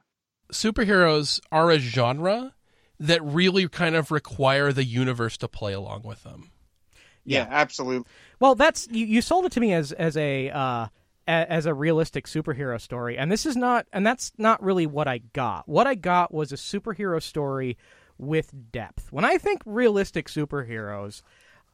Superheroes 0.52 1.40
are 1.52 1.70
a 1.70 1.78
genre 1.78 2.55
that 3.00 3.24
really 3.24 3.68
kind 3.68 3.96
of 3.96 4.12
require 4.12 4.72
the 4.72 4.86
universe 4.86 5.38
to 5.38 5.48
play 5.48 5.74
along 5.74 6.04
with 6.04 6.24
them. 6.24 6.52
Yeah, 7.26 7.48
absolutely. 7.50 8.10
Well, 8.40 8.56
that's 8.56 8.88
you, 8.92 9.06
you 9.06 9.22
sold 9.22 9.46
it 9.46 9.52
to 9.54 9.60
me 9.60 9.74
as 9.74 9.92
as 9.92 10.16
a 10.16 10.50
uh, 10.52 10.88
a, 11.28 11.52
as 11.52 11.66
a 11.66 11.74
realistic 11.74 12.28
superhero 12.28 12.80
story, 12.80 13.18
and 13.18 13.32
this 13.32 13.46
is 13.46 13.56
not, 13.56 13.88
and 13.92 14.06
that's 14.06 14.32
not 14.38 14.62
really 14.62 14.86
what 14.86 15.08
I 15.08 15.20
got. 15.34 15.68
What 15.68 15.88
I 15.88 15.96
got 15.96 16.34
was 16.34 16.52
a 16.52 16.56
superhero 16.56 17.22
story 17.22 17.78
with 18.18 18.54
depth. 18.72 19.12
When 19.12 19.26
I 19.26 19.38
think 19.38 19.62
realistic 19.66 20.28
superheroes, 20.28 21.22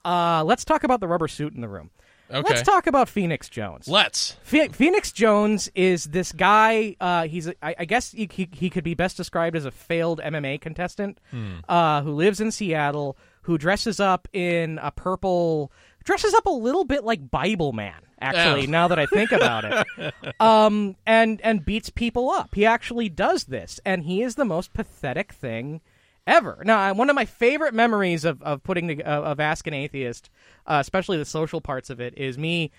uh, 0.05 0.43
let's 0.45 0.65
talk 0.65 0.83
about 0.83 0.99
the 0.99 1.07
rubber 1.07 1.27
suit 1.27 1.53
in 1.53 1.61
the 1.61 1.69
room. 1.69 1.91
Okay. 2.31 2.53
Let's 2.53 2.61
talk 2.63 2.87
about 2.87 3.09
Phoenix 3.09 3.49
Jones. 3.49 3.87
Let's. 3.87 4.37
Phoenix 4.43 5.11
Jones 5.11 5.69
is 5.75 6.05
this 6.05 6.31
guy. 6.31 6.95
Uh, 6.99 7.27
he's, 7.27 7.47
a, 7.47 7.55
I, 7.65 7.75
I 7.79 7.85
guess, 7.85 8.11
he, 8.11 8.29
he, 8.31 8.47
he 8.51 8.69
could 8.69 8.83
be 8.83 8.93
best 8.93 9.17
described 9.17 9.55
as 9.55 9.65
a 9.65 9.71
failed 9.71 10.21
MMA 10.23 10.61
contestant 10.61 11.19
uh, 11.67 12.01
who 12.01 12.11
lives 12.11 12.39
in 12.41 12.51
Seattle, 12.51 13.17
who 13.43 13.57
dresses 13.57 13.99
up 13.99 14.27
in 14.33 14.79
a 14.81 14.91
purple, 14.91 15.71
dresses 16.03 16.33
up 16.33 16.45
a 16.45 16.51
little 16.51 16.85
bit 16.85 17.03
like 17.03 17.29
Bible 17.29 17.73
Man. 17.73 18.01
Actually, 18.23 18.67
Oh. 18.67 18.71
now 18.71 18.87
that 18.87 18.99
I 18.99 19.07
think 19.07 19.31
about 19.31 19.65
it, 19.97 20.13
um, 20.39 20.95
and 21.07 21.41
and 21.41 21.65
beats 21.65 21.89
people 21.89 22.29
up. 22.29 22.53
He 22.53 22.67
actually 22.67 23.09
does 23.09 23.45
this, 23.45 23.79
and 23.83 24.03
he 24.03 24.21
is 24.21 24.35
the 24.35 24.45
most 24.45 24.73
pathetic 24.73 25.33
thing 25.33 25.81
ever. 26.27 26.61
Now, 26.65 26.93
one 26.93 27.09
of 27.09 27.15
my 27.15 27.25
favorite 27.25 27.73
memories 27.73 28.25
of 28.25 28.41
of 28.41 28.63
putting 28.63 28.87
the, 28.87 29.03
of, 29.03 29.39
Ask 29.39 29.67
an 29.67 29.73
Atheist, 29.73 30.29
uh, 30.65 30.77
especially 30.81 31.17
the 31.17 31.25
social 31.25 31.61
parts 31.61 31.89
of 31.89 31.99
it, 31.99 32.17
is 32.17 32.37
me. 32.37 32.71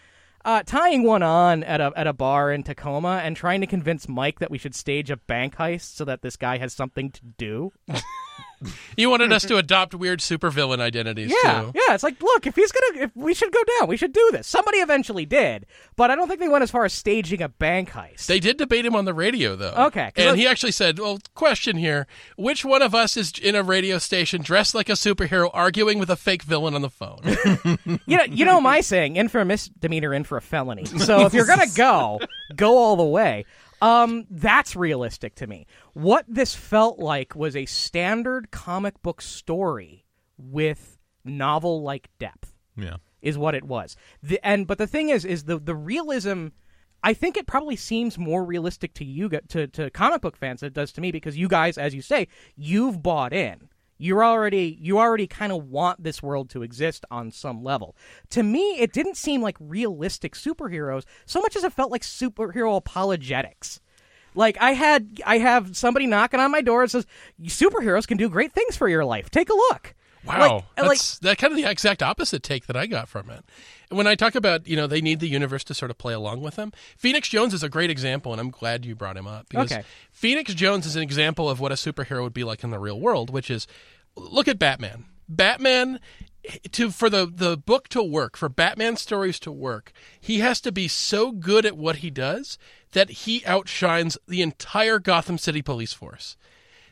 Uh, 0.44 0.61
tying 0.64 1.05
one 1.05 1.22
on 1.22 1.62
at 1.62 1.81
a 1.81 1.92
at 1.94 2.09
a 2.09 2.12
bar 2.12 2.50
in 2.50 2.64
Tacoma 2.64 3.20
and 3.22 3.37
trying 3.37 3.61
to 3.61 3.66
convince 3.66 4.09
Mike 4.09 4.40
that 4.40 4.50
we 4.50 4.59
should 4.59 4.74
stage 4.74 5.09
a 5.09 5.16
bank 5.16 5.55
heist 5.55 5.94
so 5.94 6.05
that 6.05 6.22
this 6.22 6.37
guy 6.37 6.59
has 6.59 6.72
something 6.72 7.11
to 7.12 7.20
do. 7.38 7.72
You 8.96 9.11
wanted 9.11 9.33
us 9.33 9.42
to 9.46 9.57
adopt 9.57 9.94
weird 9.94 10.20
supervillain 10.20 10.81
identities 10.81 11.33
Yeah, 11.44 11.62
too. 11.62 11.72
yeah. 11.75 11.94
It's 11.94 12.03
like, 12.03 12.20
look, 12.22 12.46
if 12.46 12.55
he's 12.55 12.72
gonna, 12.72 13.05
if 13.05 13.11
we 13.16 13.35
should 13.35 13.53
go 13.53 13.61
down, 13.79 13.88
we 13.88 13.96
should 13.96 14.12
do 14.12 14.29
this. 14.33 14.46
Somebody 14.46 14.79
eventually 14.79 15.27
did, 15.27 15.66
but 15.96 16.11
I 16.11 16.16
don't 16.16 16.29
think 16.29 16.40
they 16.40 16.48
went 16.48 16.62
as 16.62 16.70
far 16.70 16.85
as 16.85 16.92
staging 16.92 17.42
a 17.42 17.48
bank 17.48 17.90
heist. 17.90 18.27
They 18.27 18.40
did 18.40 18.57
debate 18.57 18.85
him 18.87 18.94
on 18.94 19.05
the 19.05 19.14
radio, 19.14 19.57
though. 19.57 19.75
Okay, 19.87 20.11
And 20.16 20.31
I- 20.31 20.37
he 20.37 20.46
actually 20.46 20.72
said, 20.72 20.98
Well, 20.98 21.18
question 21.35 21.77
here. 21.77 22.07
Which 22.37 22.64
one 22.64 22.83
of 22.83 22.94
us 22.94 23.16
is 23.16 23.33
in 23.42 23.55
a 23.55 23.62
radio 23.62 23.98
station 23.98 24.42
dressed 24.42 24.75
like 24.75 24.88
a 24.88 24.92
superhero 24.92 25.51
arguing 25.53 25.98
with 25.98 26.11
a 26.11 26.16
fake 26.16 26.42
villain 26.42 26.75
on 26.75 26.83
the 26.83 26.90
phone? 26.90 27.20
you 28.07 28.16
know, 28.16 28.25
you 28.25 28.44
know 28.44 28.61
my 28.61 28.81
saying, 28.81 29.16
in 29.16 29.29
for 29.29 29.40
a 29.40 29.44
misdemeanor, 29.44 30.12
in 30.14 30.25
for 30.25 30.37
a 30.37 30.42
felony. 30.42 30.85
So 30.85 31.27
if 31.27 31.35
you're 31.35 31.46
gonna 31.46 31.66
go, 31.75 32.20
go 32.55 32.77
all 32.79 32.96
the 32.96 33.03
way. 33.05 33.44
Um, 33.82 34.26
that's 34.30 34.74
realistic 34.76 35.34
to 35.36 35.46
me. 35.46 35.66
What 35.92 36.24
this 36.28 36.54
felt 36.54 36.98
like 36.98 37.34
was 37.34 37.54
a 37.56 37.66
standard 37.66 38.50
comic 38.50 39.02
book 39.02 39.20
story 39.20 40.06
with 40.38 40.98
novel-like 41.24 42.08
depth. 42.18 42.54
Yeah. 42.76 42.96
is 43.20 43.36
what 43.36 43.54
it 43.54 43.64
was. 43.64 43.96
The, 44.22 44.40
and 44.46 44.66
but 44.66 44.78
the 44.78 44.86
thing 44.86 45.10
is, 45.10 45.24
is 45.24 45.44
the 45.44 45.58
the 45.58 45.74
realism. 45.74 46.48
I 47.04 47.14
think 47.14 47.36
it 47.36 47.46
probably 47.46 47.76
seems 47.76 48.16
more 48.16 48.44
realistic 48.44 48.94
to 48.94 49.04
you, 49.04 49.28
to 49.28 49.66
to 49.66 49.90
comic 49.90 50.22
book 50.22 50.36
fans 50.36 50.60
than 50.60 50.68
it 50.68 50.74
does 50.74 50.92
to 50.92 51.00
me, 51.00 51.12
because 51.12 51.36
you 51.36 51.48
guys, 51.48 51.76
as 51.76 51.94
you 51.94 52.02
say, 52.02 52.28
you've 52.56 53.02
bought 53.02 53.32
in. 53.32 53.68
You're 54.02 54.24
already 54.24 54.76
you 54.80 54.98
already 54.98 55.28
kind 55.28 55.52
of 55.52 55.68
want 55.70 56.02
this 56.02 56.20
world 56.22 56.50
to 56.50 56.62
exist 56.62 57.04
on 57.10 57.30
some 57.30 57.62
level. 57.62 57.94
To 58.30 58.42
me, 58.42 58.78
it 58.80 58.92
didn't 58.92 59.16
seem 59.16 59.42
like 59.42 59.56
realistic 59.60 60.34
superheroes 60.34 61.04
so 61.24 61.40
much 61.40 61.54
as 61.54 61.62
it 61.62 61.72
felt 61.72 61.92
like 61.92 62.02
superhero 62.02 62.76
apologetics. 62.76 63.78
Like 64.34 64.56
I 64.60 64.72
had 64.72 65.20
I 65.24 65.38
have 65.38 65.76
somebody 65.76 66.06
knocking 66.06 66.40
on 66.40 66.50
my 66.50 66.62
door 66.62 66.82
and 66.82 66.90
says 66.90 67.06
superheroes 67.44 68.06
can 68.08 68.16
do 68.16 68.28
great 68.28 68.52
things 68.52 68.76
for 68.76 68.88
your 68.88 69.04
life. 69.04 69.30
Take 69.30 69.50
a 69.50 69.54
look. 69.54 69.94
Wow, 70.24 70.38
Like- 70.38 70.62
like 70.78 70.88
that's 70.98 71.18
that 71.18 71.38
kind 71.38 71.52
of 71.52 71.56
the 71.56 71.68
exact 71.68 72.00
opposite 72.00 72.44
take 72.44 72.66
that 72.66 72.76
I 72.76 72.86
got 72.86 73.08
from 73.08 73.28
it. 73.28 73.44
And 73.90 73.96
when 73.98 74.06
I 74.06 74.14
talk 74.14 74.36
about 74.36 74.68
you 74.68 74.76
know 74.76 74.86
they 74.86 75.00
need 75.00 75.18
the 75.18 75.28
universe 75.28 75.64
to 75.64 75.74
sort 75.74 75.90
of 75.90 75.98
play 75.98 76.14
along 76.14 76.42
with 76.42 76.54
them, 76.54 76.72
Phoenix 76.96 77.28
Jones 77.28 77.52
is 77.52 77.64
a 77.64 77.68
great 77.68 77.90
example, 77.90 78.30
and 78.30 78.40
I'm 78.40 78.50
glad 78.50 78.84
you 78.86 78.94
brought 78.94 79.16
him 79.16 79.26
up 79.26 79.48
because 79.48 79.72
Okay. 79.72 79.82
Phoenix 80.12 80.54
Jones 80.54 80.86
is 80.86 80.94
an 80.94 81.02
example 81.02 81.50
of 81.50 81.58
what 81.58 81.72
a 81.72 81.74
superhero 81.74 82.22
would 82.22 82.32
be 82.32 82.44
like 82.44 82.62
in 82.62 82.70
the 82.70 82.78
real 82.78 83.00
world, 83.00 83.30
which 83.30 83.50
is 83.50 83.66
look 84.16 84.48
at 84.48 84.59
Batman. 84.59 85.05
Batman 85.29 86.01
to 86.72 86.90
for 86.90 87.09
the 87.09 87.27
the 87.27 87.57
book 87.57 87.88
to 87.88 88.03
work, 88.03 88.37
for 88.37 88.48
Batman 88.48 88.96
stories 88.96 89.38
to 89.40 89.53
work, 89.53 89.92
he 90.20 90.40
has 90.40 90.61
to 90.62 90.72
be 90.72 90.88
so 90.88 91.33
good 91.33 91.64
at 91.64 91.77
what 91.77 91.96
he 91.96 92.11
does 92.11 92.59
that 92.92 93.11
he 93.11 93.44
outshines 93.46 94.18
the 94.27 94.42
entire 94.42 94.98
Gotham 94.98 95.38
City 95.38 95.62
police 95.62 95.92
force 95.92 96.37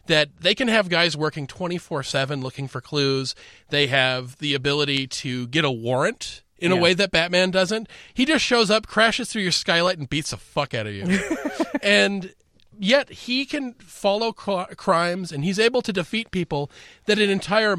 that 0.06 0.30
they 0.40 0.54
can 0.54 0.68
have 0.68 0.88
guys 0.88 1.16
working 1.16 1.46
24/7 1.46 2.42
looking 2.42 2.68
for 2.68 2.80
clues. 2.80 3.34
They 3.68 3.88
have 3.88 4.38
the 4.38 4.54
ability 4.54 5.06
to 5.08 5.46
get 5.48 5.64
a 5.64 5.70
warrant 5.70 6.42
in 6.58 6.72
a 6.72 6.76
way 6.76 6.94
that 6.94 7.10
Batman 7.10 7.50
doesn't. 7.50 7.88
He 8.12 8.24
just 8.24 8.44
shows 8.44 8.70
up, 8.70 8.86
crashes 8.86 9.30
through 9.30 9.42
your 9.42 9.52
skylight 9.52 9.98
and 9.98 10.08
beats 10.08 10.30
the 10.30 10.36
fuck 10.36 10.74
out 10.74 10.86
of 10.86 10.94
you. 10.94 11.18
and 11.82 12.34
yet 12.78 13.10
he 13.10 13.44
can 13.44 13.74
follow 13.74 14.32
cr- 14.32 14.74
crimes 14.76 15.32
and 15.32 15.44
he's 15.44 15.58
able 15.58 15.82
to 15.82 15.92
defeat 15.92 16.30
people 16.30 16.70
that 17.06 17.18
an 17.18 17.30
entire 17.30 17.76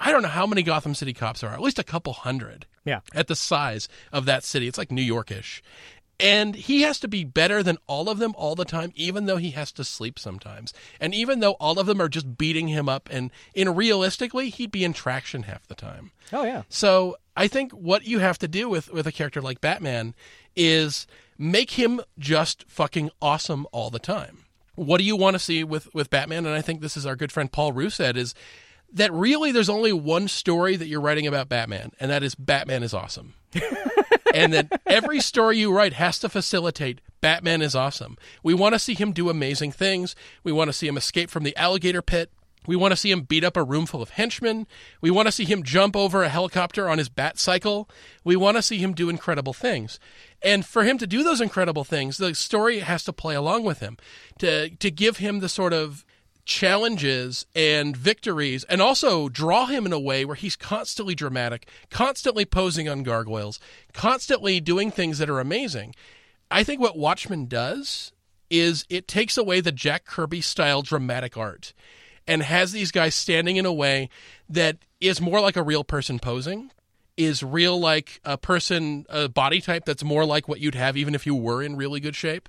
I 0.00 0.10
don't 0.10 0.22
know 0.22 0.28
how 0.28 0.46
many 0.46 0.62
Gotham 0.62 0.94
City 0.94 1.12
cops 1.12 1.44
are. 1.44 1.52
At 1.52 1.60
least 1.60 1.78
a 1.78 1.84
couple 1.84 2.12
hundred 2.14 2.66
Yeah. 2.84 3.00
at 3.14 3.28
the 3.28 3.36
size 3.36 3.88
of 4.12 4.24
that 4.24 4.42
city. 4.42 4.66
It's 4.66 4.78
like 4.78 4.90
New 4.90 5.02
Yorkish. 5.02 5.60
And 6.20 6.54
he 6.54 6.82
has 6.82 7.00
to 7.00 7.08
be 7.08 7.24
better 7.24 7.60
than 7.62 7.76
all 7.88 8.08
of 8.08 8.18
them 8.18 8.34
all 8.36 8.54
the 8.54 8.64
time, 8.64 8.92
even 8.94 9.26
though 9.26 9.36
he 9.36 9.50
has 9.50 9.72
to 9.72 9.82
sleep 9.84 10.16
sometimes. 10.18 10.72
And 11.00 11.12
even 11.12 11.40
though 11.40 11.52
all 11.54 11.78
of 11.80 11.86
them 11.86 12.00
are 12.00 12.08
just 12.08 12.38
beating 12.38 12.68
him 12.68 12.88
up, 12.88 13.08
and 13.10 13.32
in 13.52 13.74
realistically, 13.74 14.48
he'd 14.50 14.70
be 14.70 14.84
in 14.84 14.92
traction 14.92 15.42
half 15.44 15.66
the 15.66 15.74
time. 15.74 16.12
Oh 16.32 16.44
yeah. 16.44 16.62
So 16.68 17.16
I 17.36 17.48
think 17.48 17.72
what 17.72 18.04
you 18.06 18.20
have 18.20 18.38
to 18.38 18.48
do 18.48 18.68
with, 18.68 18.92
with 18.92 19.08
a 19.08 19.12
character 19.12 19.42
like 19.42 19.60
Batman 19.60 20.14
is 20.54 21.06
make 21.38 21.72
him 21.72 22.00
just 22.18 22.64
fucking 22.68 23.10
awesome 23.20 23.66
all 23.72 23.90
the 23.90 23.98
time. 23.98 24.44
What 24.74 24.98
do 24.98 25.04
you 25.04 25.16
want 25.16 25.34
to 25.34 25.38
see 25.38 25.62
with, 25.62 25.92
with 25.94 26.10
Batman? 26.10 26.46
And 26.46 26.54
I 26.54 26.60
think 26.60 26.80
this 26.80 26.96
is 26.96 27.06
our 27.06 27.16
good 27.16 27.30
friend 27.30 27.50
Paul 27.50 27.72
Roos 27.72 27.94
said 27.94 28.16
is 28.16 28.34
that 28.92 29.12
really 29.12 29.52
there's 29.52 29.68
only 29.68 29.92
one 29.92 30.28
story 30.28 30.76
that 30.76 30.86
you're 30.86 31.00
writing 31.00 31.26
about 31.26 31.48
Batman, 31.48 31.92
and 32.00 32.10
that 32.10 32.22
is 32.22 32.34
Batman 32.34 32.82
is 32.82 32.94
awesome. 32.94 33.34
and 34.34 34.52
that 34.52 34.80
every 34.86 35.20
story 35.20 35.58
you 35.58 35.72
write 35.72 35.94
has 35.94 36.18
to 36.20 36.28
facilitate 36.28 37.00
Batman 37.20 37.62
is 37.62 37.74
awesome. 37.74 38.16
We 38.42 38.54
want 38.54 38.74
to 38.74 38.78
see 38.78 38.94
him 38.94 39.12
do 39.12 39.30
amazing 39.30 39.72
things. 39.72 40.14
We 40.42 40.52
want 40.52 40.68
to 40.68 40.72
see 40.72 40.86
him 40.86 40.96
escape 40.96 41.30
from 41.30 41.42
the 41.42 41.56
alligator 41.56 42.02
pit. 42.02 42.30
We 42.66 42.76
want 42.76 42.92
to 42.92 42.96
see 42.96 43.10
him 43.10 43.22
beat 43.22 43.44
up 43.44 43.56
a 43.56 43.62
room 43.62 43.86
full 43.86 44.02
of 44.02 44.10
henchmen. 44.10 44.66
We 45.00 45.10
want 45.10 45.26
to 45.28 45.32
see 45.32 45.44
him 45.44 45.62
jump 45.62 45.96
over 45.96 46.22
a 46.22 46.28
helicopter 46.28 46.88
on 46.88 46.98
his 46.98 47.08
bat 47.08 47.38
cycle. 47.38 47.88
We 48.24 48.36
want 48.36 48.56
to 48.56 48.62
see 48.62 48.78
him 48.78 48.94
do 48.94 49.08
incredible 49.08 49.52
things. 49.52 49.98
And 50.42 50.64
for 50.64 50.84
him 50.84 50.98
to 50.98 51.06
do 51.06 51.22
those 51.22 51.40
incredible 51.40 51.84
things, 51.84 52.18
the 52.18 52.34
story 52.34 52.80
has 52.80 53.04
to 53.04 53.12
play 53.12 53.34
along 53.34 53.64
with 53.64 53.80
him 53.80 53.96
to 54.38 54.70
to 54.70 54.90
give 54.90 55.18
him 55.18 55.40
the 55.40 55.48
sort 55.48 55.72
of 55.72 56.04
challenges 56.44 57.46
and 57.54 57.96
victories 57.96 58.64
and 58.64 58.82
also 58.82 59.28
draw 59.28 59.66
him 59.66 59.86
in 59.86 59.92
a 59.92 59.98
way 59.98 60.24
where 60.24 60.36
he's 60.36 60.56
constantly 60.56 61.14
dramatic, 61.14 61.66
constantly 61.90 62.44
posing 62.44 62.88
on 62.88 63.02
gargoyles, 63.02 63.58
constantly 63.92 64.60
doing 64.60 64.90
things 64.90 65.18
that 65.18 65.30
are 65.30 65.40
amazing. 65.40 65.94
I 66.50 66.62
think 66.62 66.80
what 66.80 66.98
Watchmen 66.98 67.46
does 67.46 68.12
is 68.50 68.84
it 68.90 69.08
takes 69.08 69.38
away 69.38 69.60
the 69.60 69.72
Jack 69.72 70.04
Kirby 70.04 70.42
style 70.42 70.82
dramatic 70.82 71.36
art 71.36 71.72
and 72.26 72.42
has 72.42 72.72
these 72.72 72.90
guys 72.90 73.14
standing 73.14 73.56
in 73.56 73.66
a 73.66 73.72
way 73.72 74.08
that 74.48 74.78
is 75.00 75.20
more 75.20 75.40
like 75.40 75.56
a 75.56 75.62
real 75.62 75.84
person 75.84 76.18
posing 76.18 76.70
is 77.16 77.42
real 77.42 77.78
like 77.78 78.20
a 78.24 78.36
person 78.36 79.06
a 79.08 79.28
body 79.28 79.60
type 79.60 79.84
that's 79.84 80.02
more 80.02 80.24
like 80.24 80.48
what 80.48 80.60
you'd 80.60 80.74
have 80.74 80.96
even 80.96 81.14
if 81.14 81.26
you 81.26 81.34
were 81.34 81.62
in 81.62 81.76
really 81.76 82.00
good 82.00 82.16
shape 82.16 82.48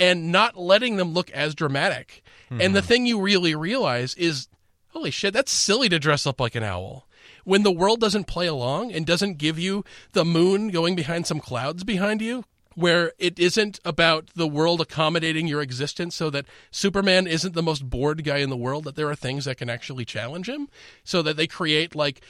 and 0.00 0.32
not 0.32 0.56
letting 0.56 0.96
them 0.96 1.12
look 1.12 1.30
as 1.30 1.54
dramatic. 1.54 2.22
And 2.50 2.74
the 2.74 2.80
mm-hmm. 2.80 2.88
thing 2.88 3.06
you 3.06 3.20
really 3.20 3.54
realize 3.54 4.14
is 4.14 4.48
holy 4.88 5.10
shit, 5.10 5.34
that's 5.34 5.52
silly 5.52 5.88
to 5.90 5.98
dress 5.98 6.26
up 6.26 6.40
like 6.40 6.54
an 6.54 6.64
owl. 6.64 7.06
When 7.44 7.62
the 7.62 7.70
world 7.70 8.00
doesn't 8.00 8.26
play 8.26 8.46
along 8.46 8.92
and 8.92 9.06
doesn't 9.06 9.38
give 9.38 9.58
you 9.58 9.84
the 10.12 10.24
moon 10.24 10.70
going 10.70 10.96
behind 10.96 11.26
some 11.26 11.38
clouds 11.38 11.84
behind 11.84 12.22
you, 12.22 12.44
where 12.80 13.12
it 13.18 13.38
isn't 13.38 13.78
about 13.84 14.28
the 14.34 14.46
world 14.46 14.80
accommodating 14.80 15.46
your 15.46 15.60
existence 15.60 16.14
so 16.14 16.30
that 16.30 16.46
Superman 16.70 17.26
isn't 17.26 17.54
the 17.54 17.62
most 17.62 17.88
bored 17.88 18.24
guy 18.24 18.38
in 18.38 18.50
the 18.50 18.56
world, 18.56 18.84
that 18.84 18.96
there 18.96 19.08
are 19.08 19.14
things 19.14 19.44
that 19.44 19.58
can 19.58 19.70
actually 19.70 20.04
challenge 20.04 20.48
him, 20.48 20.68
so 21.04 21.22
that 21.22 21.36
they 21.36 21.46
create 21.46 21.94
like 21.94 22.20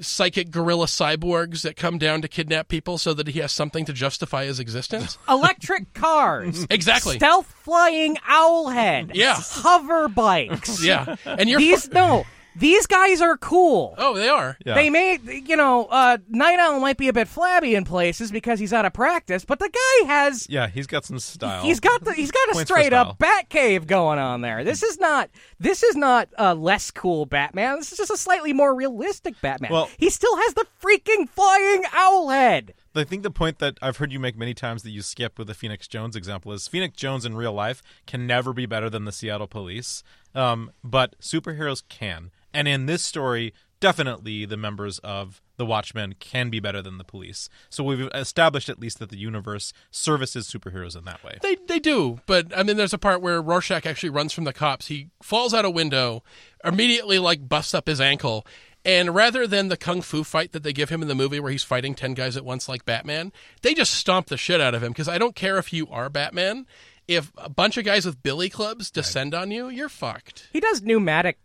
psychic 0.00 0.50
gorilla 0.50 0.86
cyborgs 0.86 1.62
that 1.62 1.76
come 1.76 1.98
down 1.98 2.22
to 2.22 2.28
kidnap 2.28 2.68
people 2.68 2.98
so 2.98 3.12
that 3.14 3.28
he 3.28 3.40
has 3.40 3.52
something 3.52 3.84
to 3.84 3.92
justify 3.92 4.44
his 4.44 4.60
existence. 4.60 5.18
Electric 5.28 5.92
cars. 5.94 6.66
Exactly. 6.70 7.16
Stealth 7.16 7.46
flying 7.46 8.16
owl 8.26 8.68
head. 8.68 9.12
Yeah. 9.14 9.36
Hover 9.38 10.08
bikes. 10.08 10.84
Yeah. 10.84 11.16
And 11.24 11.48
you're 11.48 11.58
These 11.58 11.90
no. 11.90 12.24
These 12.56 12.86
guys 12.86 13.20
are 13.20 13.36
cool. 13.36 13.94
Oh, 13.98 14.14
they 14.14 14.28
are. 14.28 14.56
Yeah. 14.66 14.74
They 14.74 14.90
may, 14.90 15.18
you 15.22 15.56
know, 15.56 15.84
uh, 15.86 16.18
Nite 16.28 16.58
Owl 16.58 16.80
might 16.80 16.96
be 16.96 17.06
a 17.08 17.12
bit 17.12 17.28
flabby 17.28 17.74
in 17.76 17.84
places 17.84 18.32
because 18.32 18.58
he's 18.58 18.72
out 18.72 18.84
of 18.84 18.92
practice, 18.92 19.44
but 19.44 19.60
the 19.60 19.68
guy 19.68 20.06
has 20.08 20.46
Yeah, 20.50 20.66
he's 20.66 20.86
got 20.88 21.04
some 21.04 21.18
style. 21.20 21.62
He's 21.62 21.78
got 21.78 22.02
the 22.04 22.12
he's 22.14 22.32
got 22.32 22.48
a 22.48 22.52
Points 22.54 22.70
straight 22.70 22.92
up 22.92 23.06
style. 23.06 23.16
bat 23.18 23.48
cave 23.48 23.86
going 23.86 24.18
on 24.18 24.40
there. 24.40 24.64
This 24.64 24.82
is 24.82 24.98
not 24.98 25.30
this 25.60 25.82
is 25.84 25.94
not 25.94 26.28
a 26.36 26.54
less 26.54 26.90
cool 26.90 27.26
Batman. 27.26 27.76
This 27.76 27.92
is 27.92 27.98
just 27.98 28.10
a 28.10 28.16
slightly 28.16 28.52
more 28.52 28.74
realistic 28.74 29.40
Batman. 29.40 29.70
Well- 29.70 29.88
he 29.96 30.10
still 30.10 30.36
has 30.36 30.54
the 30.54 30.66
freaking 30.82 31.28
flying 31.28 31.84
owl 31.92 32.28
head. 32.30 32.74
I 32.94 33.04
think 33.04 33.22
the 33.22 33.30
point 33.30 33.60
that 33.60 33.78
I've 33.80 33.98
heard 33.98 34.10
you 34.10 34.18
make 34.18 34.36
many 34.36 34.54
times 34.54 34.82
that 34.82 34.90
you 34.90 35.02
skip 35.02 35.38
with 35.38 35.46
the 35.46 35.54
Phoenix 35.54 35.86
Jones 35.86 36.16
example 36.16 36.50
is 36.52 36.66
Phoenix 36.66 36.96
Jones 36.96 37.24
in 37.24 37.36
real 37.36 37.52
life 37.52 37.80
can 38.08 38.26
never 38.26 38.52
be 38.52 38.66
better 38.66 38.90
than 38.90 39.04
the 39.04 39.12
Seattle 39.12 39.46
police, 39.46 40.02
um, 40.34 40.72
but 40.82 41.14
superheroes 41.20 41.82
can. 41.88 42.32
And 42.52 42.66
in 42.66 42.86
this 42.86 43.02
story, 43.02 43.52
definitely 43.80 44.44
the 44.44 44.56
members 44.56 44.98
of 45.00 45.40
the 45.56 45.66
Watchmen 45.66 46.14
can 46.18 46.50
be 46.50 46.60
better 46.60 46.80
than 46.80 46.98
the 46.98 47.04
police. 47.04 47.48
So 47.68 47.84
we've 47.84 48.08
established 48.14 48.68
at 48.68 48.78
least 48.78 48.98
that 48.98 49.10
the 49.10 49.18
universe 49.18 49.72
services 49.90 50.48
superheroes 50.48 50.96
in 50.96 51.04
that 51.04 51.22
way. 51.24 51.38
They 51.42 51.56
they 51.66 51.78
do, 51.78 52.20
but 52.26 52.56
I 52.56 52.62
mean, 52.62 52.76
there's 52.76 52.94
a 52.94 52.98
part 52.98 53.20
where 53.20 53.42
Rorschach 53.42 53.86
actually 53.86 54.10
runs 54.10 54.32
from 54.32 54.44
the 54.44 54.52
cops. 54.52 54.86
He 54.86 55.08
falls 55.22 55.52
out 55.52 55.64
a 55.64 55.70
window, 55.70 56.22
immediately 56.64 57.18
like 57.18 57.48
busts 57.48 57.74
up 57.74 57.88
his 57.88 58.00
ankle, 58.00 58.46
and 58.84 59.14
rather 59.14 59.46
than 59.46 59.68
the 59.68 59.76
kung 59.76 60.00
fu 60.00 60.22
fight 60.22 60.52
that 60.52 60.62
they 60.62 60.72
give 60.72 60.90
him 60.90 61.02
in 61.02 61.08
the 61.08 61.14
movie 61.14 61.40
where 61.40 61.52
he's 61.52 61.64
fighting 61.64 61.94
ten 61.94 62.14
guys 62.14 62.36
at 62.36 62.44
once 62.44 62.68
like 62.68 62.84
Batman, 62.84 63.32
they 63.62 63.74
just 63.74 63.94
stomp 63.94 64.28
the 64.28 64.36
shit 64.36 64.60
out 64.60 64.74
of 64.74 64.82
him. 64.82 64.92
Because 64.92 65.08
I 65.08 65.18
don't 65.18 65.34
care 65.34 65.58
if 65.58 65.72
you 65.72 65.88
are 65.88 66.08
Batman, 66.08 66.66
if 67.08 67.32
a 67.36 67.48
bunch 67.48 67.76
of 67.76 67.84
guys 67.84 68.06
with 68.06 68.22
billy 68.22 68.48
clubs 68.48 68.90
descend 68.90 69.34
on 69.34 69.50
you, 69.50 69.68
you're 69.68 69.88
fucked. 69.88 70.48
He 70.52 70.60
does 70.60 70.82
pneumatic 70.82 71.38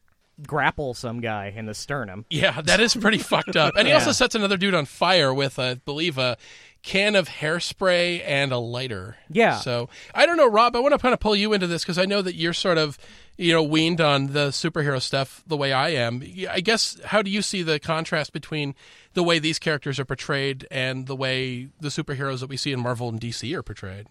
grapple 0.46 0.94
some 0.94 1.22
guy 1.22 1.54
in 1.56 1.66
the 1.66 1.74
sternum. 1.74 2.26
Yeah, 2.30 2.62
that 2.62 2.80
is 2.80 2.96
pretty 2.96 3.20
fucked 3.20 3.56
up. 3.56 3.76
And 3.78 3.88
he 3.88 3.92
Yeah. 3.92 4.00
also 4.00 4.12
sets 4.12 4.36
another 4.36 4.58
dude 4.58 4.74
on 4.74 4.86
fire 4.86 5.34
with, 5.34 5.60
I 5.60 5.76
believe, 5.76 6.18
a 6.18 6.38
can 6.82 7.16
of 7.16 7.30
hairspray 7.30 8.22
and 8.26 8.52
a 8.52 8.58
lighter. 8.58 9.16
Yeah. 9.30 9.58
So 9.60 9.90
I 10.14 10.26
don't 10.26 10.36
know, 10.38 10.50
Rob. 10.50 10.76
I 10.76 10.80
want 10.80 10.94
to 10.94 10.98
kind 10.98 11.14
of 11.14 11.20
pull 11.20 11.36
you 11.36 11.54
into 11.54 11.68
this 11.68 11.84
because 11.84 11.98
I 11.98 12.06
know 12.06 12.22
that 12.22 12.36
you're 12.36 12.52
sort 12.54 12.78
of, 12.78 12.98
you 13.38 13.54
know, 13.54 13.64
weaned 13.64 14.02
on 14.02 14.34
the 14.34 14.50
superhero 14.50 15.02
stuff 15.02 15.44
the 15.48 15.56
way 15.56 15.72
I 15.72 15.90
am. 15.90 16.22
I 16.50 16.60
guess 16.60 17.00
how 17.06 17.22
do 17.22 17.32
you 17.32 17.42
see 17.42 17.62
the 17.64 17.80
contrast 17.80 18.34
between 18.34 18.76
the 19.14 19.24
way 19.24 19.40
these 19.40 19.60
characters 19.60 19.98
are 20.00 20.06
portrayed 20.06 20.68
and 20.72 21.08
the 21.08 21.16
way 21.16 21.70
the 21.80 21.88
superheroes 21.90 22.42
that 22.42 22.50
we 22.50 22.58
see 22.58 22.74
in 22.74 22.82
Marvel 22.82 23.08
and 23.08 23.20
DC 23.20 23.54
are 23.56 23.64
portrayed? 23.64 24.08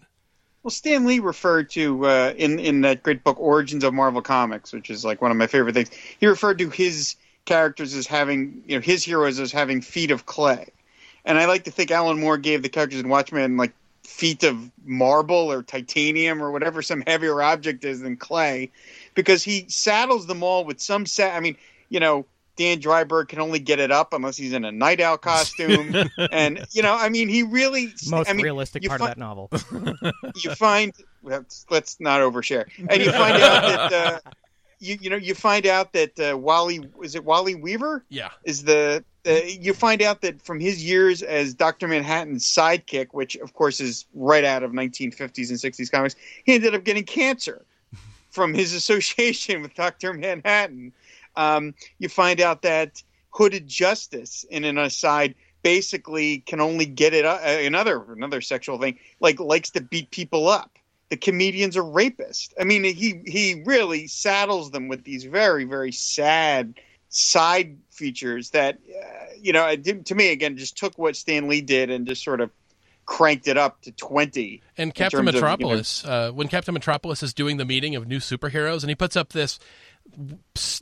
Well, 0.63 0.71
Stan 0.71 1.05
Lee 1.05 1.19
referred 1.19 1.69
to 1.71 2.05
uh, 2.05 2.33
in 2.37 2.57
in 2.57 2.81
that 2.81 3.03
great 3.03 3.23
book 3.23 3.37
Origins 3.37 3.83
of 3.83 3.93
Marvel 3.93 4.21
Comics, 4.21 4.71
which 4.71 4.89
is 4.89 5.03
like 5.03 5.21
one 5.21 5.29
of 5.29 5.35
my 5.35 5.47
favorite 5.47 5.73
things. 5.73 5.91
He 6.19 6.25
referred 6.25 6.57
to 6.59 6.69
his 6.69 7.17
characters 7.43 7.93
as 7.93 8.07
having, 8.07 8.63
you 8.65 8.77
know, 8.77 8.81
his 8.81 9.03
heroes 9.03 9.41
as 9.41 9.51
having 9.51 9.81
feet 9.81 10.09
of 10.09 10.25
clay, 10.25 10.69
and 11.25 11.37
I 11.37 11.47
like 11.47 11.65
to 11.65 11.71
think 11.71 11.91
Alan 11.91 12.17
Moore 12.17 12.37
gave 12.37 12.63
the 12.63 12.69
characters 12.69 13.01
in 13.01 13.09
Watchmen 13.09 13.57
like 13.57 13.73
feet 14.03 14.43
of 14.43 14.71
marble 14.85 15.51
or 15.51 15.63
titanium 15.63 16.41
or 16.41 16.51
whatever 16.51 16.81
some 16.81 17.03
heavier 17.05 17.41
object 17.41 17.83
is 17.83 17.99
than 17.99 18.15
clay, 18.15 18.71
because 19.15 19.43
he 19.43 19.65
saddles 19.67 20.27
them 20.27 20.43
all 20.43 20.63
with 20.63 20.79
some 20.79 21.05
set. 21.05 21.35
I 21.35 21.41
mean, 21.41 21.57
you 21.89 21.99
know. 21.99 22.25
Dan 22.55 22.79
Dreiberg 22.79 23.29
can 23.29 23.39
only 23.39 23.59
get 23.59 23.79
it 23.79 23.91
up 23.91 24.13
unless 24.13 24.37
he's 24.37 24.53
in 24.53 24.63
a 24.65 24.71
night 24.71 25.01
owl 25.01 25.17
costume, 25.17 25.95
and 26.31 26.65
you 26.71 26.83
know, 26.83 26.95
I 26.95 27.09
mean, 27.09 27.27
he 27.27 27.43
really. 27.43 27.93
Most 28.09 28.29
I 28.29 28.33
mean, 28.33 28.43
realistic 28.43 28.85
part 28.85 28.99
fi- 28.99 29.05
of 29.05 29.09
that 29.11 29.17
novel. 29.17 29.49
you 30.43 30.53
find 30.55 30.93
let's, 31.23 31.65
let's 31.69 31.99
not 31.99 32.21
overshare, 32.21 32.65
and 32.89 33.01
you 33.01 33.11
find 33.11 33.41
out 33.41 33.61
that 33.89 33.93
uh, 33.93 34.19
you 34.79 34.97
you 35.01 35.09
know 35.09 35.15
you 35.15 35.33
find 35.33 35.65
out 35.65 35.93
that 35.93 36.19
uh, 36.19 36.37
Wally 36.37 36.87
is 37.01 37.15
it 37.15 37.25
Wally 37.25 37.55
Weaver 37.55 38.05
Yeah. 38.09 38.29
is 38.43 38.63
the 38.63 39.03
uh, 39.25 39.31
you 39.45 39.73
find 39.73 40.01
out 40.01 40.21
that 40.21 40.41
from 40.41 40.59
his 40.59 40.83
years 40.83 41.23
as 41.23 41.53
Doctor 41.53 41.87
Manhattan's 41.87 42.45
sidekick, 42.45 43.07
which 43.13 43.35
of 43.37 43.53
course 43.53 43.79
is 43.79 44.05
right 44.13 44.43
out 44.43 44.63
of 44.63 44.71
1950s 44.73 45.49
and 45.49 45.57
60s 45.57 45.89
comics, 45.89 46.15
he 46.43 46.53
ended 46.53 46.75
up 46.75 46.83
getting 46.83 47.05
cancer 47.05 47.65
from 48.29 48.53
his 48.53 48.73
association 48.73 49.61
with 49.61 49.73
Doctor 49.75 50.13
Manhattan. 50.13 50.91
Um, 51.35 51.73
you 51.99 52.09
find 52.09 52.39
out 52.41 52.61
that 52.63 53.01
Hooded 53.31 53.67
Justice, 53.67 54.45
in 54.49 54.63
an 54.63 54.77
aside, 54.77 55.35
basically 55.63 56.39
can 56.39 56.59
only 56.61 56.85
get 56.85 57.13
it 57.13 57.25
uh, 57.25 57.39
another 57.43 58.03
another 58.11 58.41
sexual 58.41 58.77
thing, 58.77 58.99
like 59.19 59.39
likes 59.39 59.71
to 59.71 59.81
beat 59.81 60.11
people 60.11 60.47
up. 60.47 60.77
The 61.09 61.17
comedian's 61.17 61.75
a 61.75 61.81
rapist. 61.81 62.53
I 62.59 62.63
mean, 62.63 62.83
he 62.83 63.21
he 63.25 63.63
really 63.65 64.07
saddles 64.07 64.71
them 64.71 64.87
with 64.87 65.03
these 65.03 65.23
very 65.23 65.63
very 65.63 65.91
sad 65.91 66.75
side 67.09 67.77
features 67.91 68.49
that 68.51 68.79
uh, 68.89 69.25
you 69.39 69.53
know 69.53 69.75
did- 69.75 70.05
to 70.07 70.15
me 70.15 70.31
again 70.31 70.57
just 70.57 70.77
took 70.77 70.97
what 70.97 71.15
Stan 71.15 71.47
Lee 71.47 71.61
did 71.61 71.89
and 71.91 72.07
just 72.07 72.23
sort 72.23 72.41
of 72.41 72.49
cranked 73.05 73.47
it 73.49 73.57
up 73.57 73.81
to 73.81 73.91
20 73.91 74.61
And 74.77 74.93
Captain 74.93 75.17
terms 75.17 75.29
of, 75.29 75.35
you 75.35 75.41
know- 75.41 75.47
Metropolis, 75.47 76.05
uh, 76.05 76.31
when 76.31 76.47
Captain 76.47 76.73
Metropolis 76.73 77.21
is 77.21 77.33
doing 77.33 77.57
the 77.57 77.65
meeting 77.65 77.95
of 77.97 78.07
new 78.07 78.19
superheroes, 78.19 78.81
and 78.81 78.89
he 78.89 78.95
puts 78.95 79.17
up 79.17 79.33
this 79.33 79.59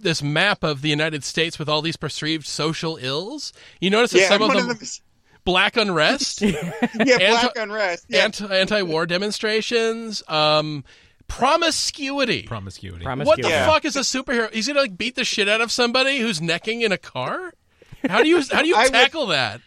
this 0.01 0.21
map 0.21 0.63
of 0.63 0.81
the 0.81 0.89
United 0.89 1.23
States 1.23 1.57
with 1.59 1.69
all 1.69 1.81
these 1.81 1.97
perceived 1.97 2.45
social 2.45 2.97
ills. 2.97 3.53
You 3.79 3.89
notice 3.89 4.11
that 4.11 4.19
yeah 4.21 4.27
some 4.29 4.41
of 4.41 4.49
them, 4.49 4.57
of 4.57 4.67
them 4.67 4.77
is- 4.81 5.01
black 5.43 5.77
unrest, 5.77 6.41
yeah 6.41 6.71
black 6.93 7.51
unrest 7.55 8.05
yeah 8.09 8.23
anti- 8.25 8.45
anti-war 8.55 9.05
demonstrations, 9.05 10.21
um, 10.27 10.83
promiscuity. 11.27 12.43
Promiscuity. 12.43 13.05
What 13.05 13.41
the 13.41 13.49
Yeah. 13.49 13.65
fuck 13.65 13.85
is 13.85 13.95
a 13.95 14.01
superhero? 14.01 14.53
He's 14.53 14.67
gonna 14.67 14.81
like 14.81 14.97
beat 14.97 15.15
the 15.15 15.23
shit 15.25 15.47
out 15.49 15.61
of 15.61 15.71
somebody 15.71 16.19
who's 16.19 16.39
necking 16.41 16.81
in 16.81 16.91
a 16.91 16.97
car. 16.97 17.53
How 18.07 18.21
do 18.23 18.29
you 18.29 18.41
how 18.51 18.61
do 18.61 18.67
you 18.67 18.75
I 18.77 18.83
would- 18.83 18.91
tackle 18.93 19.27
that? 19.27 19.61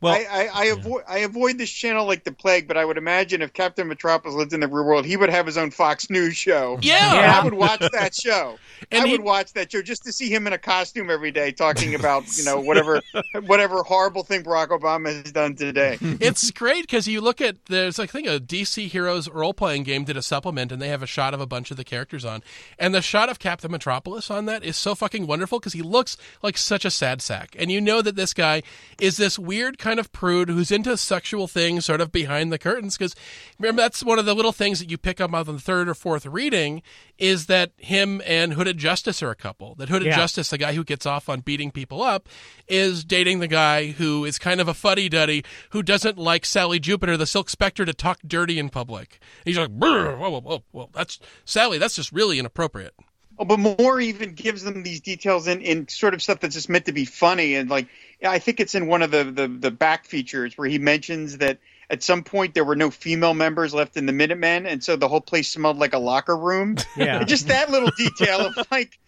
Well, 0.00 0.12
I, 0.14 0.26
I, 0.30 0.48
I 0.52 0.64
avoid 0.66 1.02
I 1.08 1.18
avoid 1.18 1.58
this 1.58 1.70
channel 1.70 2.06
like 2.06 2.24
the 2.24 2.32
plague, 2.32 2.68
but 2.68 2.76
I 2.76 2.84
would 2.84 2.98
imagine 2.98 3.40
if 3.42 3.52
Captain 3.52 3.88
Metropolis 3.88 4.36
lived 4.36 4.52
in 4.52 4.60
the 4.60 4.68
real 4.68 4.84
world, 4.84 5.06
he 5.06 5.16
would 5.16 5.30
have 5.30 5.46
his 5.46 5.56
own 5.56 5.70
Fox 5.70 6.10
News 6.10 6.36
show. 6.36 6.78
Yeah. 6.82 7.14
Yeah. 7.14 7.40
I 7.40 7.44
would 7.44 7.54
watch 7.54 7.80
that 7.92 8.14
show. 8.14 8.58
And 8.92 9.04
I 9.04 9.06
he- 9.06 9.12
would 9.12 9.22
watch 9.22 9.54
that 9.54 9.72
show 9.72 9.80
just 9.80 10.04
to 10.04 10.12
see 10.12 10.28
him 10.28 10.46
in 10.46 10.52
a 10.52 10.58
costume 10.58 11.08
every 11.10 11.30
day, 11.30 11.50
talking 11.50 11.94
about 11.94 12.24
you 12.36 12.44
know 12.44 12.60
whatever 12.60 13.00
whatever 13.46 13.82
horrible 13.82 14.22
thing 14.22 14.42
Barack 14.44 14.68
Obama 14.68 15.06
has 15.06 15.32
done 15.32 15.54
today. 15.56 15.96
it's 16.00 16.50
great 16.50 16.82
because 16.82 17.08
you 17.08 17.22
look 17.22 17.40
at 17.40 17.56
there's 17.66 17.98
I 17.98 18.04
think 18.04 18.26
a 18.26 18.38
DC 18.38 18.88
Heroes 18.88 19.30
role 19.30 19.54
playing 19.54 19.84
game 19.84 20.04
did 20.04 20.16
a 20.18 20.22
supplement 20.22 20.72
and 20.72 20.82
they 20.82 20.88
have 20.88 21.02
a 21.02 21.06
shot 21.06 21.32
of 21.32 21.40
a 21.40 21.46
bunch 21.46 21.70
of 21.70 21.78
the 21.78 21.84
characters 21.84 22.22
on, 22.24 22.42
and 22.78 22.94
the 22.94 23.00
shot 23.00 23.30
of 23.30 23.38
Captain 23.38 23.70
Metropolis 23.70 24.30
on 24.30 24.44
that 24.44 24.62
is 24.62 24.76
so 24.76 24.94
fucking 24.94 25.26
wonderful 25.26 25.58
because 25.58 25.72
he 25.72 25.80
looks 25.82 26.18
like 26.42 26.58
such 26.58 26.84
a 26.84 26.90
sad 26.90 27.22
sack, 27.22 27.56
and 27.58 27.72
you 27.72 27.80
know 27.80 28.02
that 28.02 28.14
this 28.14 28.34
guy 28.34 28.62
is 29.00 29.16
this 29.16 29.38
weird 29.38 29.78
kind 29.86 30.00
of 30.00 30.10
prude 30.10 30.48
who's 30.48 30.72
into 30.72 30.96
sexual 30.96 31.46
things 31.46 31.84
sort 31.84 32.00
of 32.00 32.10
behind 32.10 32.52
the 32.52 32.58
curtains 32.58 32.98
because 32.98 33.14
remember 33.56 33.80
that's 33.80 34.02
one 34.02 34.18
of 34.18 34.26
the 34.26 34.34
little 34.34 34.50
things 34.50 34.80
that 34.80 34.90
you 34.90 34.98
pick 34.98 35.20
up 35.20 35.32
on 35.32 35.46
the 35.46 35.60
third 35.60 35.88
or 35.88 35.94
fourth 35.94 36.26
reading 36.26 36.82
is 37.18 37.46
that 37.46 37.70
him 37.76 38.20
and 38.26 38.54
Hooded 38.54 38.78
Justice 38.78 39.22
are 39.22 39.30
a 39.30 39.36
couple. 39.36 39.76
That 39.76 39.88
Hooded 39.88 40.08
Yeah. 40.08 40.16
Justice, 40.16 40.50
the 40.50 40.58
guy 40.58 40.72
who 40.72 40.82
gets 40.82 41.06
off 41.06 41.28
on 41.28 41.38
beating 41.40 41.70
people 41.70 42.02
up, 42.02 42.28
is 42.66 43.04
dating 43.04 43.38
the 43.38 43.46
guy 43.46 43.92
who 43.92 44.24
is 44.24 44.38
kind 44.40 44.60
of 44.60 44.66
a 44.66 44.74
fuddy 44.74 45.08
duddy 45.08 45.44
who 45.70 45.84
doesn't 45.84 46.18
like 46.18 46.44
Sally 46.44 46.80
Jupiter, 46.80 47.16
the 47.16 47.24
Silk 47.24 47.48
Spectre, 47.48 47.84
to 47.84 47.94
talk 47.94 48.18
dirty 48.26 48.58
in 48.58 48.68
public. 48.70 49.20
He's 49.44 49.56
like, 49.56 49.70
"Brr, 49.70 50.16
whoa, 50.16 50.30
whoa, 50.30 50.40
whoa, 50.40 50.62
whoa, 50.72 50.90
that's 50.92 51.20
Sally. 51.44 51.78
That's 51.78 51.94
just 51.94 52.10
really 52.10 52.38
inappropriate. 52.40 52.92
Oh, 53.38 53.44
but 53.44 53.58
Moore 53.58 54.00
even 54.00 54.32
gives 54.32 54.62
them 54.62 54.82
these 54.82 55.00
details 55.00 55.46
in, 55.46 55.60
in 55.60 55.88
sort 55.88 56.14
of 56.14 56.22
stuff 56.22 56.40
that's 56.40 56.54
just 56.54 56.68
meant 56.68 56.86
to 56.86 56.92
be 56.92 57.04
funny, 57.04 57.54
and 57.54 57.68
like 57.68 57.88
I 58.24 58.38
think 58.38 58.60
it's 58.60 58.74
in 58.74 58.86
one 58.86 59.02
of 59.02 59.10
the, 59.10 59.24
the 59.24 59.48
the 59.48 59.70
back 59.70 60.06
features 60.06 60.56
where 60.56 60.68
he 60.68 60.78
mentions 60.78 61.38
that 61.38 61.58
at 61.90 62.02
some 62.02 62.22
point 62.22 62.54
there 62.54 62.64
were 62.64 62.76
no 62.76 62.90
female 62.90 63.34
members 63.34 63.74
left 63.74 63.96
in 63.96 64.06
the 64.06 64.12
Minutemen, 64.12 64.66
and 64.66 64.82
so 64.82 64.96
the 64.96 65.08
whole 65.08 65.20
place 65.20 65.50
smelled 65.50 65.78
like 65.78 65.94
a 65.94 65.98
locker 65.98 66.36
room. 66.36 66.76
Yeah. 66.96 67.24
just 67.26 67.48
that 67.48 67.70
little 67.70 67.90
detail 67.96 68.40
of 68.46 68.66
like 68.70 68.98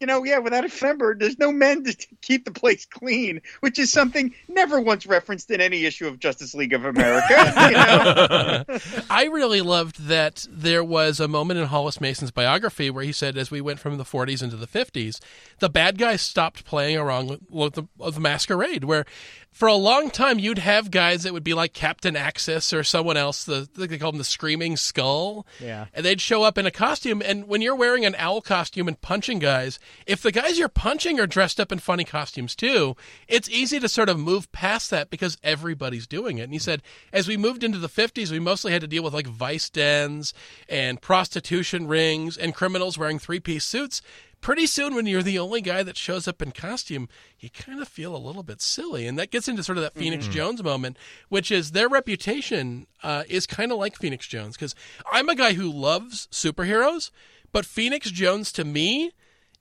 you 0.00 0.06
know 0.06 0.24
yeah 0.24 0.38
without 0.38 0.64
a 0.64 0.84
member 0.84 1.14
there's 1.14 1.38
no 1.38 1.52
men 1.52 1.82
to 1.84 1.94
keep 2.22 2.44
the 2.44 2.50
place 2.50 2.86
clean 2.86 3.40
which 3.60 3.78
is 3.78 3.90
something 3.90 4.34
never 4.48 4.80
once 4.80 5.06
referenced 5.06 5.50
in 5.50 5.60
any 5.60 5.84
issue 5.84 6.06
of 6.06 6.18
justice 6.18 6.54
league 6.54 6.72
of 6.72 6.84
america? 6.84 7.28
I 9.10 9.24
really 9.24 9.60
loved 9.60 10.06
that 10.06 10.46
there 10.50 10.84
was 10.84 11.20
a 11.20 11.28
moment 11.28 11.60
in 11.60 11.66
Hollis 11.66 12.00
Mason's 12.00 12.30
biography 12.30 12.90
where 12.90 13.04
he 13.04 13.12
said, 13.12 13.36
as 13.36 13.50
we 13.50 13.60
went 13.60 13.80
from 13.80 13.96
the 13.98 14.04
40s 14.04 14.42
into 14.42 14.56
the 14.56 14.66
50s, 14.66 15.20
the 15.58 15.68
bad 15.68 15.98
guys 15.98 16.22
stopped 16.22 16.64
playing 16.64 16.96
around 16.96 17.40
with, 17.50 17.74
the, 17.74 17.84
with 17.96 18.14
the 18.14 18.20
masquerade. 18.20 18.84
Where 18.84 19.04
for 19.50 19.66
a 19.66 19.74
long 19.74 20.10
time 20.10 20.38
you'd 20.38 20.58
have 20.58 20.90
guys 20.90 21.24
that 21.24 21.32
would 21.32 21.42
be 21.42 21.54
like 21.54 21.72
Captain 21.72 22.14
Axis 22.16 22.72
or 22.72 22.84
someone 22.84 23.16
else. 23.16 23.44
The 23.44 23.68
they 23.74 23.98
call 23.98 24.12
them 24.12 24.18
the 24.18 24.24
Screaming 24.24 24.76
Skull. 24.76 25.46
Yeah. 25.60 25.86
and 25.92 26.04
they'd 26.04 26.20
show 26.20 26.42
up 26.44 26.58
in 26.58 26.66
a 26.66 26.70
costume. 26.70 27.22
And 27.24 27.48
when 27.48 27.60
you're 27.60 27.74
wearing 27.74 28.04
an 28.04 28.14
owl 28.18 28.40
costume 28.40 28.86
and 28.86 29.00
punching 29.00 29.40
guys, 29.40 29.78
if 30.06 30.22
the 30.22 30.30
guys 30.32 30.58
you're 30.58 30.68
punching 30.68 31.18
are 31.18 31.26
dressed 31.26 31.58
up 31.58 31.72
in 31.72 31.78
funny 31.80 32.04
costumes 32.04 32.54
too, 32.54 32.96
it's 33.26 33.48
easy 33.50 33.80
to 33.80 33.88
sort 33.88 34.08
of 34.08 34.18
move 34.18 34.50
past 34.52 34.90
that 34.90 35.10
because 35.10 35.36
everybody's 35.42 36.06
doing 36.06 36.38
it. 36.38 36.42
And 36.44 36.52
he 36.52 36.58
said, 36.58 36.82
as 37.12 37.26
we 37.26 37.36
moved 37.36 37.64
into 37.64 37.78
the 37.78 37.88
50s, 37.88 38.30
we 38.30 38.38
mostly 38.38 38.70
had 38.72 38.82
to 38.82 38.86
deal 38.86 39.02
with 39.02 39.14
like 39.14 39.26
vice 39.26 39.68
dens 39.70 40.32
and 40.68 41.00
prostitution 41.00 41.88
rings 41.88 42.36
and 42.36 42.54
criminals 42.54 42.96
wearing 42.96 43.18
three 43.18 43.40
piece 43.40 43.64
suits. 43.64 44.02
Pretty 44.40 44.66
soon, 44.66 44.94
when 44.94 45.06
you're 45.06 45.22
the 45.22 45.38
only 45.38 45.60
guy 45.60 45.82
that 45.82 45.96
shows 45.96 46.28
up 46.28 46.40
in 46.40 46.52
costume, 46.52 47.08
you 47.40 47.50
kind 47.50 47.80
of 47.80 47.88
feel 47.88 48.14
a 48.14 48.18
little 48.18 48.42
bit 48.42 48.60
silly. 48.60 49.06
And 49.06 49.18
that 49.18 49.30
gets 49.30 49.48
into 49.48 49.62
sort 49.62 49.78
of 49.78 49.82
that 49.82 49.94
Phoenix 49.94 50.28
Jones 50.28 50.62
moment, 50.62 50.96
which 51.28 51.50
is 51.50 51.72
their 51.72 51.88
reputation 51.88 52.86
uh, 53.02 53.24
is 53.28 53.46
kind 53.46 53.72
of 53.72 53.78
like 53.78 53.96
Phoenix 53.96 54.26
Jones. 54.28 54.56
Because 54.56 54.74
I'm 55.10 55.28
a 55.28 55.34
guy 55.34 55.54
who 55.54 55.70
loves 55.70 56.28
superheroes, 56.30 57.10
but 57.50 57.66
Phoenix 57.66 58.10
Jones 58.10 58.52
to 58.52 58.64
me 58.64 59.12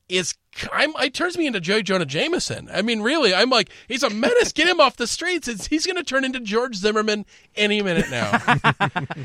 is 0.09 0.35
I'm, 0.71 0.93
it 1.01 1.13
turns 1.13 1.37
me 1.37 1.47
into 1.47 1.59
Joe 1.59 1.81
Jonah 1.81 2.05
Jameson. 2.05 2.69
I 2.71 2.81
mean, 2.81 3.01
really, 3.01 3.33
I'm 3.33 3.49
like, 3.49 3.69
he's 3.87 4.03
a 4.03 4.09
menace. 4.09 4.51
Get 4.53 4.67
him 4.67 4.79
off 4.79 4.95
the 4.95 5.07
streets. 5.07 5.47
It's, 5.47 5.67
he's 5.67 5.85
going 5.85 5.97
to 5.97 6.03
turn 6.03 6.23
into 6.23 6.39
George 6.39 6.75
Zimmerman 6.75 7.25
any 7.55 7.81
minute 7.81 8.09
now. 8.09 8.39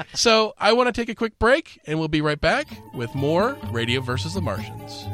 so 0.14 0.54
I 0.58 0.72
want 0.72 0.88
to 0.88 0.92
take 0.92 1.08
a 1.08 1.14
quick 1.14 1.38
break, 1.38 1.80
and 1.86 1.98
we'll 1.98 2.08
be 2.08 2.20
right 2.20 2.40
back 2.40 2.66
with 2.94 3.14
more 3.14 3.56
Radio 3.70 4.00
versus 4.00 4.34
the 4.34 4.42
Martians. 4.42 5.06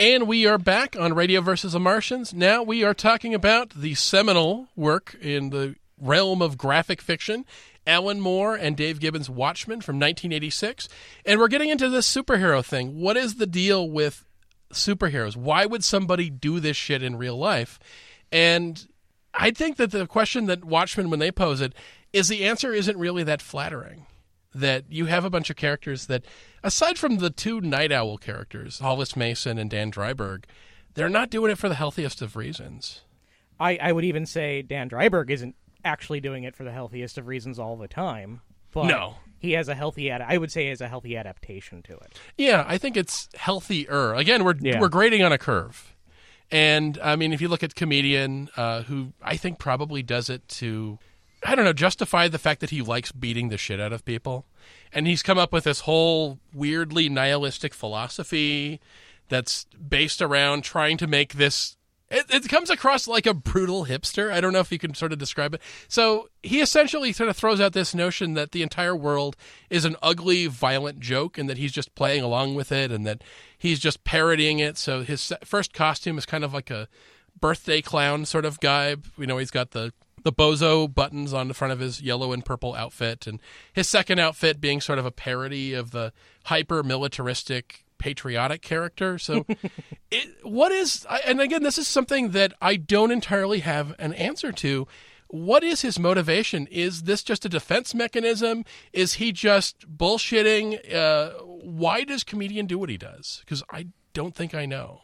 And 0.00 0.28
we 0.28 0.46
are 0.46 0.58
back 0.58 0.94
on 0.96 1.12
Radio 1.12 1.40
versus 1.40 1.72
the 1.72 1.80
Martians. 1.80 2.32
Now 2.32 2.62
we 2.62 2.84
are 2.84 2.94
talking 2.94 3.34
about 3.34 3.70
the 3.70 3.96
seminal 3.96 4.68
work 4.76 5.16
in 5.20 5.50
the 5.50 5.74
realm 6.00 6.40
of 6.40 6.56
graphic 6.56 7.02
fiction, 7.02 7.44
Alan 7.84 8.20
Moore 8.20 8.54
and 8.54 8.76
Dave 8.76 9.00
Gibbons' 9.00 9.28
Watchmen 9.28 9.80
from 9.80 9.96
1986. 9.96 10.88
And 11.26 11.40
we're 11.40 11.48
getting 11.48 11.70
into 11.70 11.88
this 11.88 12.08
superhero 12.08 12.64
thing. 12.64 13.00
What 13.00 13.16
is 13.16 13.36
the 13.36 13.46
deal 13.46 13.90
with 13.90 14.24
superheroes? 14.72 15.34
Why 15.34 15.66
would 15.66 15.82
somebody 15.82 16.30
do 16.30 16.60
this 16.60 16.76
shit 16.76 17.02
in 17.02 17.16
real 17.16 17.36
life? 17.36 17.80
And 18.30 18.86
I 19.34 19.50
think 19.50 19.78
that 19.78 19.90
the 19.90 20.06
question 20.06 20.46
that 20.46 20.64
Watchmen, 20.64 21.10
when 21.10 21.18
they 21.18 21.32
pose 21.32 21.60
it, 21.60 21.74
is 22.12 22.28
the 22.28 22.44
answer 22.44 22.72
isn't 22.72 22.96
really 22.96 23.24
that 23.24 23.42
flattering. 23.42 24.06
That 24.58 24.84
you 24.88 25.06
have 25.06 25.24
a 25.24 25.30
bunch 25.30 25.50
of 25.50 25.56
characters 25.56 26.06
that, 26.06 26.24
aside 26.62 26.98
from 26.98 27.18
the 27.18 27.30
two 27.30 27.60
Nite 27.60 27.92
Owl 27.92 28.18
characters, 28.18 28.78
Hollis 28.80 29.14
Mason 29.16 29.58
and 29.58 29.70
Dan 29.70 29.92
Dreiberg, 29.92 30.44
they're 30.94 31.08
not 31.08 31.30
doing 31.30 31.52
it 31.52 31.58
for 31.58 31.68
the 31.68 31.74
healthiest 31.76 32.22
of 32.22 32.34
reasons. 32.34 33.02
I, 33.60 33.76
I 33.80 33.92
would 33.92 34.04
even 34.04 34.26
say 34.26 34.62
Dan 34.62 34.88
Dreiberg 34.90 35.30
isn't 35.30 35.54
actually 35.84 36.20
doing 36.20 36.44
it 36.44 36.56
for 36.56 36.64
the 36.64 36.72
healthiest 36.72 37.18
of 37.18 37.26
reasons 37.28 37.58
all 37.58 37.76
the 37.76 37.88
time. 37.88 38.40
But 38.72 38.86
No. 38.86 39.14
he 39.38 39.52
has 39.52 39.68
a 39.68 39.74
healthy. 39.74 40.10
Ad- 40.10 40.22
I 40.26 40.38
would 40.38 40.50
say 40.52 40.64
he 40.64 40.68
has 40.70 40.80
a 40.80 40.88
healthy 40.88 41.16
adaptation 41.16 41.82
to 41.84 41.94
it. 41.94 42.18
Yeah, 42.36 42.64
I 42.66 42.78
think 42.78 42.96
it's 42.96 43.28
healthier. 43.34 44.12
Again, 44.14 44.44
we're 44.44 44.54
Yeah. 44.60 44.80
we're 44.80 44.88
grading 44.88 45.22
on 45.22 45.32
a 45.32 45.38
curve, 45.38 45.94
and 46.50 46.98
I 47.02 47.16
mean, 47.16 47.32
if 47.32 47.40
you 47.40 47.48
look 47.48 47.62
at 47.62 47.74
comedian, 47.74 48.48
uh, 48.56 48.82
who 48.82 49.12
I 49.22 49.36
think 49.36 49.58
probably 49.58 50.02
does 50.02 50.28
it 50.28 50.46
to, 50.48 50.98
I 51.44 51.54
don't 51.54 51.64
know, 51.64 51.72
justify 51.72 52.28
the 52.28 52.38
fact 52.38 52.60
that 52.60 52.70
he 52.70 52.82
likes 52.82 53.12
beating 53.12 53.48
the 53.48 53.56
shit 53.58 53.80
out 53.80 53.92
of 53.92 54.04
people, 54.04 54.44
and 54.92 55.06
he's 55.06 55.22
come 55.22 55.38
up 55.38 55.52
with 55.52 55.64
this 55.64 55.80
whole 55.80 56.38
weirdly 56.52 57.08
nihilistic 57.08 57.74
philosophy 57.74 58.80
that's 59.28 59.66
based 59.88 60.22
around 60.22 60.64
trying 60.64 60.96
to 60.98 61.06
make 61.06 61.34
this. 61.34 61.76
It, 62.10 62.24
it 62.30 62.48
comes 62.48 62.70
across 62.70 63.06
like 63.06 63.26
a 63.26 63.34
brutal 63.34 63.84
hipster. 63.84 64.32
I 64.32 64.40
don't 64.40 64.54
know 64.54 64.60
if 64.60 64.72
you 64.72 64.78
can 64.78 64.94
sort 64.94 65.12
of 65.12 65.18
describe 65.18 65.52
it. 65.52 65.60
So 65.88 66.30
he 66.42 66.60
essentially 66.60 67.12
sort 67.12 67.28
of 67.28 67.36
throws 67.36 67.60
out 67.60 67.74
this 67.74 67.94
notion 67.94 68.32
that 68.34 68.52
the 68.52 68.62
entire 68.62 68.96
world 68.96 69.36
is 69.68 69.84
an 69.84 69.96
ugly, 70.02 70.46
violent 70.46 71.00
joke, 71.00 71.36
and 71.36 71.50
that 71.50 71.58
he's 71.58 71.72
just 71.72 71.94
playing 71.94 72.22
along 72.22 72.54
with 72.54 72.72
it, 72.72 72.90
and 72.90 73.06
that 73.06 73.22
he's 73.58 73.78
just 73.78 74.04
parodying 74.04 74.58
it. 74.58 74.78
So 74.78 75.02
his 75.02 75.32
first 75.44 75.74
costume 75.74 76.16
is 76.16 76.24
kind 76.24 76.44
of 76.44 76.54
like 76.54 76.70
a 76.70 76.88
birthday 77.38 77.82
clown 77.82 78.24
sort 78.24 78.46
of 78.46 78.58
guy. 78.60 78.96
You 79.18 79.26
know, 79.26 79.36
he's 79.36 79.50
got 79.50 79.72
the 79.72 79.92
the 80.22 80.32
bozo 80.32 80.92
buttons 80.92 81.32
on 81.32 81.48
the 81.48 81.54
front 81.54 81.72
of 81.72 81.80
his 81.80 82.00
yellow 82.00 82.32
and 82.32 82.44
purple 82.44 82.74
outfit, 82.74 83.26
and 83.26 83.40
his 83.72 83.88
second 83.88 84.18
outfit 84.18 84.60
being 84.60 84.80
sort 84.80 84.98
of 84.98 85.06
a 85.06 85.10
parody 85.10 85.74
of 85.74 85.90
the 85.90 86.12
hyper 86.44 86.82
militaristic 86.82 87.84
patriotic 87.98 88.62
character. 88.62 89.18
So, 89.18 89.44
it, 90.10 90.28
what 90.42 90.72
is? 90.72 91.06
And 91.26 91.40
again, 91.40 91.62
this 91.62 91.78
is 91.78 91.88
something 91.88 92.30
that 92.30 92.52
I 92.60 92.76
don't 92.76 93.10
entirely 93.10 93.60
have 93.60 93.94
an 93.98 94.14
answer 94.14 94.52
to. 94.52 94.86
What 95.30 95.62
is 95.62 95.82
his 95.82 95.98
motivation? 95.98 96.66
Is 96.68 97.02
this 97.02 97.22
just 97.22 97.44
a 97.44 97.50
defense 97.50 97.94
mechanism? 97.94 98.64
Is 98.94 99.14
he 99.14 99.30
just 99.30 99.86
bullshitting? 99.86 100.94
Uh, 100.94 101.32
why 101.42 102.04
does 102.04 102.24
comedian 102.24 102.66
do 102.66 102.78
what 102.78 102.88
he 102.88 102.96
does? 102.96 103.42
Because 103.44 103.62
I 103.70 103.88
don't 104.14 104.34
think 104.34 104.54
I 104.54 104.64
know. 104.64 105.02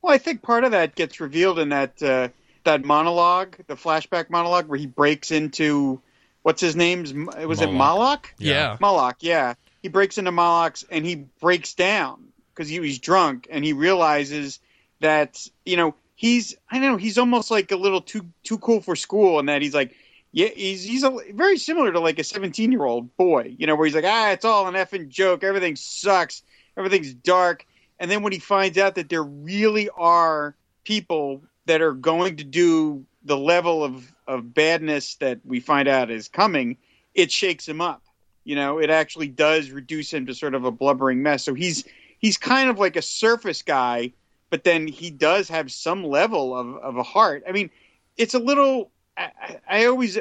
Well, 0.00 0.14
I 0.14 0.18
think 0.18 0.40
part 0.40 0.64
of 0.64 0.70
that 0.70 0.94
gets 0.94 1.20
revealed 1.20 1.58
in 1.58 1.68
that 1.68 2.02
uh, 2.02 2.28
that 2.64 2.84
monologue, 2.84 3.56
the 3.66 3.76
flashback 3.76 4.30
monologue, 4.30 4.68
where 4.68 4.78
he 4.78 4.86
breaks 4.86 5.30
into 5.30 6.00
what's 6.42 6.60
his 6.60 6.76
name's 6.76 7.12
was 7.12 7.60
it 7.60 7.66
Moloch. 7.66 7.72
Moloch? 7.72 8.34
Yeah. 8.38 8.76
Moloch, 8.80 9.16
yeah. 9.20 9.54
He 9.82 9.88
breaks 9.88 10.18
into 10.18 10.32
Moloch's 10.32 10.84
and 10.90 11.04
he 11.04 11.26
breaks 11.40 11.74
down 11.74 12.28
because 12.54 12.68
he 12.68 12.80
was 12.80 12.98
drunk 12.98 13.48
and 13.50 13.64
he 13.64 13.72
realizes 13.72 14.60
that 15.00 15.46
you 15.64 15.76
know 15.76 15.94
he's 16.14 16.54
I 16.70 16.78
don't 16.78 16.92
know 16.92 16.96
he's 16.98 17.18
almost 17.18 17.50
like 17.50 17.72
a 17.72 17.76
little 17.76 18.02
too 18.02 18.26
too 18.42 18.58
cool 18.58 18.80
for 18.80 18.96
school 18.96 19.38
and 19.38 19.48
that 19.48 19.62
he's 19.62 19.74
like 19.74 19.94
yeah 20.32 20.48
he's 20.48 20.84
he's 20.84 21.02
a, 21.02 21.16
very 21.32 21.56
similar 21.56 21.90
to 21.92 22.00
like 22.00 22.18
a 22.18 22.24
17 22.24 22.70
year 22.70 22.84
old 22.84 23.16
boy 23.16 23.54
you 23.58 23.66
know 23.66 23.74
where 23.74 23.86
he's 23.86 23.94
like 23.94 24.04
ah 24.04 24.30
it's 24.32 24.44
all 24.44 24.68
an 24.68 24.74
effing 24.74 25.08
joke 25.08 25.42
everything 25.42 25.76
sucks 25.76 26.42
everything's 26.76 27.14
dark 27.14 27.64
and 27.98 28.10
then 28.10 28.22
when 28.22 28.32
he 28.32 28.38
finds 28.38 28.76
out 28.76 28.96
that 28.96 29.08
there 29.08 29.22
really 29.22 29.88
are 29.96 30.54
people 30.84 31.42
that 31.70 31.80
are 31.80 31.92
going 31.92 32.34
to 32.34 32.42
do 32.42 33.04
the 33.24 33.36
level 33.36 33.84
of 33.84 34.12
of 34.26 34.52
badness 34.52 35.14
that 35.16 35.38
we 35.44 35.60
find 35.60 35.86
out 35.86 36.10
is 36.10 36.26
coming 36.26 36.76
it 37.14 37.30
shakes 37.30 37.68
him 37.68 37.80
up. 37.80 38.02
You 38.42 38.56
know 38.56 38.78
it 38.78 38.90
actually 38.90 39.28
does 39.28 39.70
reduce 39.70 40.12
him 40.12 40.26
to 40.26 40.34
sort 40.34 40.54
of 40.56 40.64
a 40.64 40.72
blubbering 40.72 41.22
mess. 41.22 41.44
So 41.44 41.54
he's 41.54 41.84
he's 42.18 42.36
kind 42.36 42.70
of 42.70 42.80
like 42.80 42.96
a 42.96 43.02
surface 43.02 43.62
guy 43.62 44.12
but 44.50 44.64
then 44.64 44.88
he 44.88 45.10
does 45.10 45.48
have 45.48 45.70
some 45.70 46.02
level 46.02 46.56
of, 46.58 46.74
of 46.78 46.96
a 46.96 47.04
heart. 47.04 47.44
I 47.48 47.52
mean 47.52 47.70
it's 48.16 48.34
a 48.34 48.40
little 48.40 48.90
I, 49.16 49.30
I 49.68 49.84
always 49.84 50.18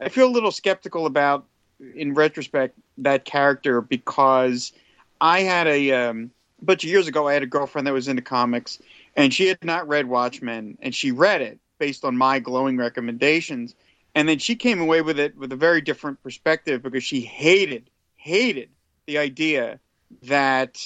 i 0.00 0.08
feel 0.08 0.28
a 0.28 0.30
little 0.30 0.52
skeptical 0.52 1.06
about 1.06 1.46
in 1.96 2.14
retrospect 2.14 2.78
that 2.98 3.24
character 3.24 3.80
because 3.80 4.72
i 5.20 5.40
had 5.40 5.66
a 5.66 5.90
um, 5.90 6.30
a 6.62 6.64
bunch 6.64 6.84
of 6.84 6.90
years 6.90 7.08
ago 7.08 7.26
i 7.26 7.34
had 7.34 7.42
a 7.42 7.46
girlfriend 7.46 7.88
that 7.88 7.92
was 7.92 8.06
into 8.06 8.22
comics 8.22 8.78
and 9.16 9.32
she 9.32 9.48
had 9.48 9.62
not 9.64 9.88
read 9.88 10.06
watchmen 10.06 10.78
and 10.80 10.94
she 10.94 11.12
read 11.12 11.42
it 11.42 11.58
based 11.78 12.04
on 12.04 12.16
my 12.16 12.38
glowing 12.38 12.76
recommendations 12.76 13.74
and 14.14 14.28
then 14.28 14.38
she 14.38 14.56
came 14.56 14.80
away 14.80 15.02
with 15.02 15.18
it 15.18 15.36
with 15.36 15.52
a 15.52 15.56
very 15.56 15.80
different 15.80 16.22
perspective 16.22 16.82
because 16.82 17.04
she 17.04 17.20
hated 17.20 17.88
hated 18.16 18.68
the 19.06 19.18
idea 19.18 19.80
that 20.22 20.78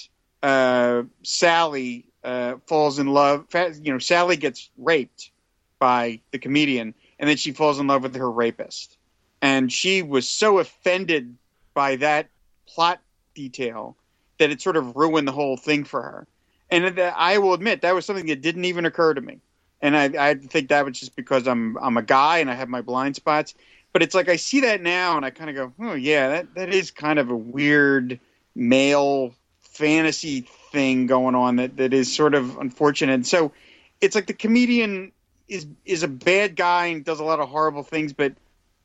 uh, 0.42 1.02
Sally 1.22 2.06
uh, 2.22 2.56
falls 2.66 2.98
in 2.98 3.08
love. 3.08 3.46
You 3.82 3.92
know, 3.92 3.98
Sally 3.98 4.36
gets 4.36 4.70
raped 4.78 5.30
by 5.78 6.20
the 6.30 6.38
comedian, 6.38 6.94
and 7.18 7.28
then 7.28 7.36
she 7.36 7.52
falls 7.52 7.78
in 7.78 7.86
love 7.86 8.02
with 8.02 8.14
her 8.16 8.30
rapist. 8.30 8.96
And 9.42 9.72
she 9.72 10.02
was 10.02 10.28
so 10.28 10.58
offended 10.58 11.36
by 11.74 11.96
that 11.96 12.28
plot 12.66 13.00
detail 13.34 13.96
that 14.38 14.50
it 14.50 14.60
sort 14.60 14.76
of 14.76 14.96
ruined 14.96 15.28
the 15.28 15.32
whole 15.32 15.56
thing 15.56 15.84
for 15.84 16.00
her. 16.00 16.26
And 16.74 16.96
that- 16.98 17.14
I 17.16 17.38
will 17.38 17.54
admit 17.54 17.82
that 17.82 17.94
was 17.94 18.04
something 18.04 18.26
that 18.26 18.42
didn't 18.42 18.64
even 18.64 18.84
occur 18.86 19.14
to 19.14 19.20
me. 19.20 19.38
And 19.80 19.96
I, 19.96 20.30
I 20.30 20.34
think 20.34 20.70
that 20.70 20.84
was 20.84 20.98
just 20.98 21.14
because 21.14 21.46
I'm 21.46 21.76
I'm 21.76 21.96
a 21.96 22.02
guy 22.02 22.38
and 22.38 22.50
I 22.50 22.54
have 22.54 22.68
my 22.68 22.80
blind 22.80 23.16
spots. 23.16 23.54
But 23.92 24.02
it's 24.02 24.14
like 24.14 24.28
I 24.28 24.36
see 24.36 24.60
that 24.60 24.80
now 24.82 25.16
and 25.16 25.24
I 25.24 25.30
kind 25.30 25.50
of 25.50 25.56
go, 25.56 25.86
oh 25.86 25.94
yeah, 25.94 26.28
that 26.28 26.54
that 26.54 26.74
is 26.74 26.90
kind 26.90 27.18
of 27.18 27.30
a 27.30 27.36
weird 27.36 28.18
male 28.54 29.34
fantasy 29.60 30.42
thing 30.72 31.06
going 31.06 31.34
on 31.34 31.56
that, 31.56 31.76
that 31.76 31.92
is 31.92 32.14
sort 32.14 32.34
of 32.34 32.58
unfortunate. 32.58 33.26
So 33.26 33.52
it's 34.00 34.14
like 34.14 34.26
the 34.26 34.32
comedian 34.32 35.12
is 35.48 35.66
is 35.84 36.02
a 36.02 36.08
bad 36.08 36.56
guy 36.56 36.86
and 36.86 37.04
does 37.04 37.20
a 37.20 37.24
lot 37.24 37.40
of 37.40 37.48
horrible 37.48 37.82
things, 37.82 38.12
but 38.12 38.32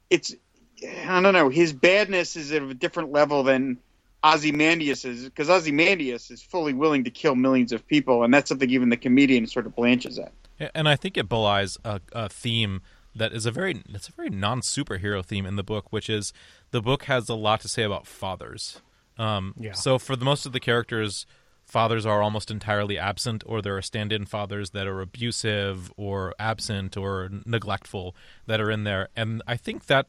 it's 0.09 0.35
I 0.83 1.21
don't 1.21 1.33
know, 1.33 1.49
his 1.49 1.73
badness 1.73 2.35
is 2.35 2.51
at 2.51 2.61
a 2.61 2.73
different 2.73 3.11
level 3.11 3.43
than 3.43 3.77
Ozymandias 4.23 5.05
is 5.05 5.25
because 5.25 5.49
Ozymandias 5.49 6.29
is 6.29 6.41
fully 6.41 6.73
willing 6.73 7.03
to 7.05 7.09
kill 7.09 7.35
millions 7.35 7.71
of 7.71 7.85
people, 7.87 8.23
and 8.23 8.33
that's 8.33 8.49
something 8.49 8.69
even 8.69 8.89
the 8.89 8.97
comedian 8.97 9.47
sort 9.47 9.65
of 9.65 9.75
blanches 9.75 10.19
at. 10.19 10.33
And 10.75 10.89
I 10.89 10.95
think 10.95 11.17
it 11.17 11.29
belies 11.29 11.77
a, 11.85 12.01
a 12.11 12.27
theme 12.27 12.81
that 13.15 13.31
is 13.31 13.45
a 13.45 13.51
very 13.51 13.81
it's 13.89 14.09
a 14.09 14.11
very 14.11 14.29
non 14.29 14.61
superhero 14.61 15.23
theme 15.23 15.45
in 15.45 15.55
the 15.55 15.63
book, 15.63 15.91
which 15.91 16.09
is 16.09 16.33
the 16.71 16.81
book 16.81 17.03
has 17.03 17.29
a 17.29 17.35
lot 17.35 17.61
to 17.61 17.69
say 17.69 17.83
about 17.83 18.05
fathers. 18.05 18.81
Um, 19.17 19.53
Yeah. 19.57 19.73
So 19.73 19.97
for 19.99 20.15
the 20.15 20.25
most 20.25 20.45
of 20.45 20.51
the 20.51 20.59
characters, 20.59 21.25
fathers 21.65 22.05
are 22.05 22.21
almost 22.21 22.51
entirely 22.51 22.97
absent, 22.97 23.43
or 23.45 23.61
there 23.61 23.77
are 23.77 23.81
stand-in 23.81 24.25
fathers 24.25 24.71
that 24.71 24.87
are 24.87 25.01
abusive 25.01 25.93
or 25.95 26.33
absent 26.39 26.97
or 26.97 27.29
neglectful 27.45 28.15
that 28.47 28.59
are 28.59 28.71
in 28.71 28.83
there. 28.83 29.09
And 29.15 29.41
I 29.47 29.55
think 29.55 29.85
that 29.85 30.07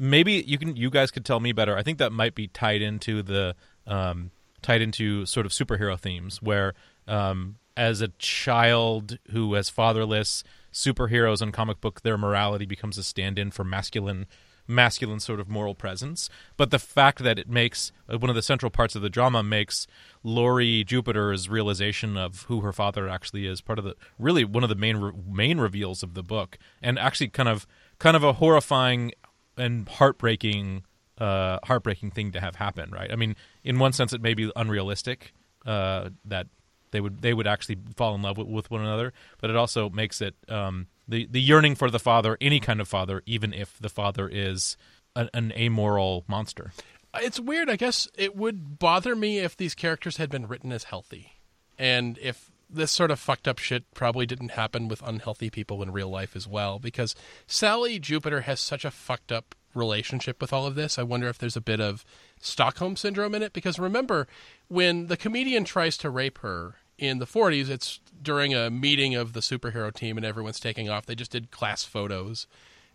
maybe 0.00 0.42
you 0.46 0.58
can 0.58 0.74
you 0.74 0.90
guys 0.90 1.10
could 1.10 1.24
tell 1.24 1.38
me 1.38 1.52
better. 1.52 1.76
I 1.76 1.82
think 1.82 1.98
that 1.98 2.10
might 2.10 2.34
be 2.34 2.48
tied 2.48 2.82
into 2.82 3.22
the 3.22 3.54
um, 3.86 4.30
tied 4.62 4.80
into 4.80 5.26
sort 5.26 5.46
of 5.46 5.52
superhero 5.52 5.98
themes 5.98 6.42
where 6.42 6.74
um, 7.06 7.56
as 7.76 8.00
a 8.00 8.08
child 8.18 9.18
who 9.30 9.54
is 9.54 9.70
fatherless, 9.70 10.42
superheroes 10.72 11.42
in 11.42 11.52
comic 11.52 11.80
book 11.80 12.00
their 12.00 12.18
morality 12.18 12.66
becomes 12.66 12.98
a 12.98 13.04
stand-in 13.04 13.50
for 13.50 13.62
masculine 13.62 14.26
masculine 14.66 15.18
sort 15.18 15.40
of 15.40 15.48
moral 15.48 15.74
presence. 15.74 16.30
But 16.56 16.70
the 16.70 16.78
fact 16.78 17.18
that 17.24 17.38
it 17.38 17.48
makes 17.48 17.92
uh, 18.08 18.18
one 18.18 18.30
of 18.30 18.36
the 18.36 18.42
central 18.42 18.70
parts 18.70 18.94
of 18.94 19.02
the 19.02 19.10
drama 19.10 19.42
makes 19.42 19.86
Laurie 20.22 20.84
Jupiter's 20.84 21.48
realization 21.48 22.16
of 22.16 22.42
who 22.42 22.60
her 22.60 22.72
father 22.72 23.08
actually 23.08 23.46
is 23.46 23.60
part 23.60 23.78
of 23.78 23.84
the 23.84 23.96
really 24.18 24.44
one 24.44 24.62
of 24.62 24.68
the 24.68 24.76
main 24.76 25.12
main 25.28 25.58
reveals 25.58 26.02
of 26.02 26.14
the 26.14 26.22
book, 26.22 26.56
and 26.80 26.98
actually 26.98 27.28
kind 27.28 27.48
of 27.48 27.66
kind 27.98 28.16
of 28.16 28.24
a 28.24 28.34
horrifying 28.34 29.12
and 29.60 29.88
heartbreaking 29.88 30.84
uh, 31.18 31.58
heartbreaking 31.64 32.10
thing 32.10 32.32
to 32.32 32.40
have 32.40 32.56
happen. 32.56 32.90
Right? 32.90 33.12
I 33.12 33.16
mean, 33.16 33.36
in 33.62 33.78
one 33.78 33.92
sense, 33.92 34.12
it 34.12 34.22
may 34.22 34.34
be 34.34 34.50
unrealistic 34.56 35.32
uh, 35.66 36.10
that 36.24 36.46
they 36.90 37.00
would 37.00 37.22
they 37.22 37.34
would 37.34 37.46
actually 37.46 37.78
fall 37.96 38.14
in 38.14 38.22
love 38.22 38.38
with, 38.38 38.48
with 38.48 38.70
one 38.70 38.80
another, 38.80 39.12
but 39.40 39.50
it 39.50 39.56
also 39.56 39.90
makes 39.90 40.20
it 40.20 40.34
um, 40.48 40.86
the 41.08 41.26
the 41.30 41.40
yearning 41.40 41.74
for 41.74 41.90
the 41.90 41.98
father, 41.98 42.36
any 42.40 42.60
kind 42.60 42.80
of 42.80 42.88
father, 42.88 43.22
even 43.26 43.52
if 43.52 43.78
the 43.78 43.88
father 43.88 44.28
is 44.28 44.76
an, 45.14 45.28
an 45.34 45.52
amoral 45.52 46.24
monster. 46.28 46.72
It's 47.14 47.40
weird. 47.40 47.68
I 47.68 47.76
guess 47.76 48.08
it 48.16 48.36
would 48.36 48.78
bother 48.78 49.16
me 49.16 49.38
if 49.38 49.56
these 49.56 49.74
characters 49.74 50.16
had 50.16 50.30
been 50.30 50.46
written 50.46 50.72
as 50.72 50.84
healthy, 50.84 51.32
and 51.78 52.18
if 52.18 52.50
this 52.72 52.90
sort 52.90 53.10
of 53.10 53.18
fucked 53.18 53.48
up 53.48 53.58
shit 53.58 53.84
probably 53.94 54.26
didn't 54.26 54.52
happen 54.52 54.88
with 54.88 55.02
unhealthy 55.02 55.50
people 55.50 55.82
in 55.82 55.92
real 55.92 56.08
life 56.08 56.36
as 56.36 56.46
well. 56.46 56.78
Because 56.78 57.14
Sally 57.46 57.98
Jupiter 57.98 58.42
has 58.42 58.60
such 58.60 58.84
a 58.84 58.90
fucked 58.90 59.32
up 59.32 59.54
relationship 59.74 60.40
with 60.40 60.52
all 60.52 60.66
of 60.66 60.74
this. 60.74 60.98
I 60.98 61.02
wonder 61.02 61.28
if 61.28 61.38
there's 61.38 61.56
a 61.56 61.60
bit 61.60 61.80
of 61.80 62.04
Stockholm 62.40 62.96
syndrome 62.96 63.34
in 63.34 63.42
it. 63.42 63.52
Because 63.52 63.78
remember, 63.78 64.26
when 64.68 65.06
the 65.06 65.16
comedian 65.16 65.64
tries 65.64 65.96
to 65.98 66.10
rape 66.10 66.38
her 66.38 66.76
in 66.98 67.18
the 67.18 67.26
40s, 67.26 67.68
it's 67.68 68.00
during 68.22 68.54
a 68.54 68.70
meeting 68.70 69.14
of 69.14 69.32
the 69.32 69.40
superhero 69.40 69.92
team 69.92 70.16
and 70.16 70.26
everyone's 70.26 70.60
taking 70.60 70.88
off. 70.88 71.06
They 71.06 71.14
just 71.14 71.30
did 71.30 71.50
class 71.50 71.84
photos, 71.84 72.46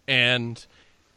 and 0.07 0.65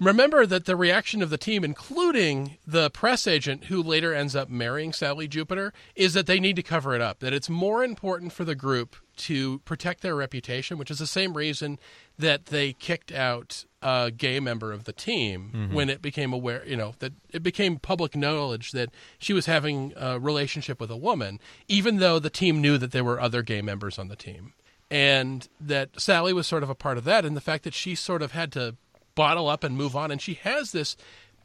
remember 0.01 0.47
that 0.47 0.65
the 0.65 0.77
reaction 0.77 1.23
of 1.23 1.31
the 1.31 1.39
team, 1.39 1.65
including 1.65 2.57
the 2.67 2.91
press 2.91 3.27
agent 3.27 3.65
who 3.65 3.83
later 3.83 4.15
ends 4.15 4.37
up 4.37 4.49
marrying 4.49 4.93
Sally 4.93 5.29
Jupiter, 5.29 5.73
is 5.95 6.15
that 6.15 6.27
they 6.27 6.41
need 6.41 6.57
to 6.57 6.63
cover 6.63 6.95
it 6.95 7.01
up. 7.01 7.21
That 7.21 7.33
it's 7.33 7.49
more 7.49 7.83
important 7.85 8.33
for 8.33 8.45
the 8.45 8.55
group 8.55 8.97
to 9.17 9.59
protect 9.61 10.03
their 10.03 10.15
reputation, 10.15 10.79
which 10.79 10.91
is 10.91 10.99
the 10.99 11.07
same 11.07 11.37
reason 11.37 11.79
that 12.19 12.47
they 12.47 12.73
kicked 12.73 13.13
out 13.13 13.65
a 13.83 14.11
gay 14.11 14.41
member 14.41 14.73
of 14.73 14.85
the 14.85 14.93
team 14.93 15.51
mm-hmm. 15.55 15.75
when 15.75 15.91
it 15.91 16.03
became 16.03 16.33
aware, 16.33 16.65
you 16.67 16.77
know, 16.77 16.95
that 16.99 17.13
it 17.31 17.43
became 17.43 17.79
public 17.79 18.17
knowledge 18.17 18.73
that 18.73 18.91
she 19.19 19.33
was 19.33 19.47
having 19.47 19.93
a 19.97 20.19
relationship 20.19 20.81
with 20.81 20.91
a 20.91 20.97
woman, 20.97 21.41
even 21.69 21.99
though 21.99 22.19
the 22.19 22.31
team 22.31 22.61
knew 22.61 22.79
that 22.79 22.93
there 22.93 23.05
were 23.05 23.21
other 23.21 23.43
gay 23.43 23.63
members 23.63 23.99
on 23.99 24.09
the 24.09 24.17
team. 24.17 24.53
And 24.91 25.47
that 25.61 26.01
Sally 26.01 26.33
was 26.33 26.47
sort 26.47 26.63
of 26.63 26.71
a 26.71 26.75
part 26.75 26.97
of 26.97 27.05
that, 27.05 27.25
and 27.25 27.37
the 27.37 27.43
fact 27.43 27.65
that 27.65 27.75
she 27.75 27.95
sort 27.95 28.23
of 28.23 28.33
had 28.33 28.51
to 28.53 28.77
bottle 29.19 29.49
up 29.49 29.65
and 29.65 29.77
move 29.77 29.97
on. 29.97 30.13
And 30.13 30.23
she 30.23 30.35
has 30.35 30.71
this 30.71 30.97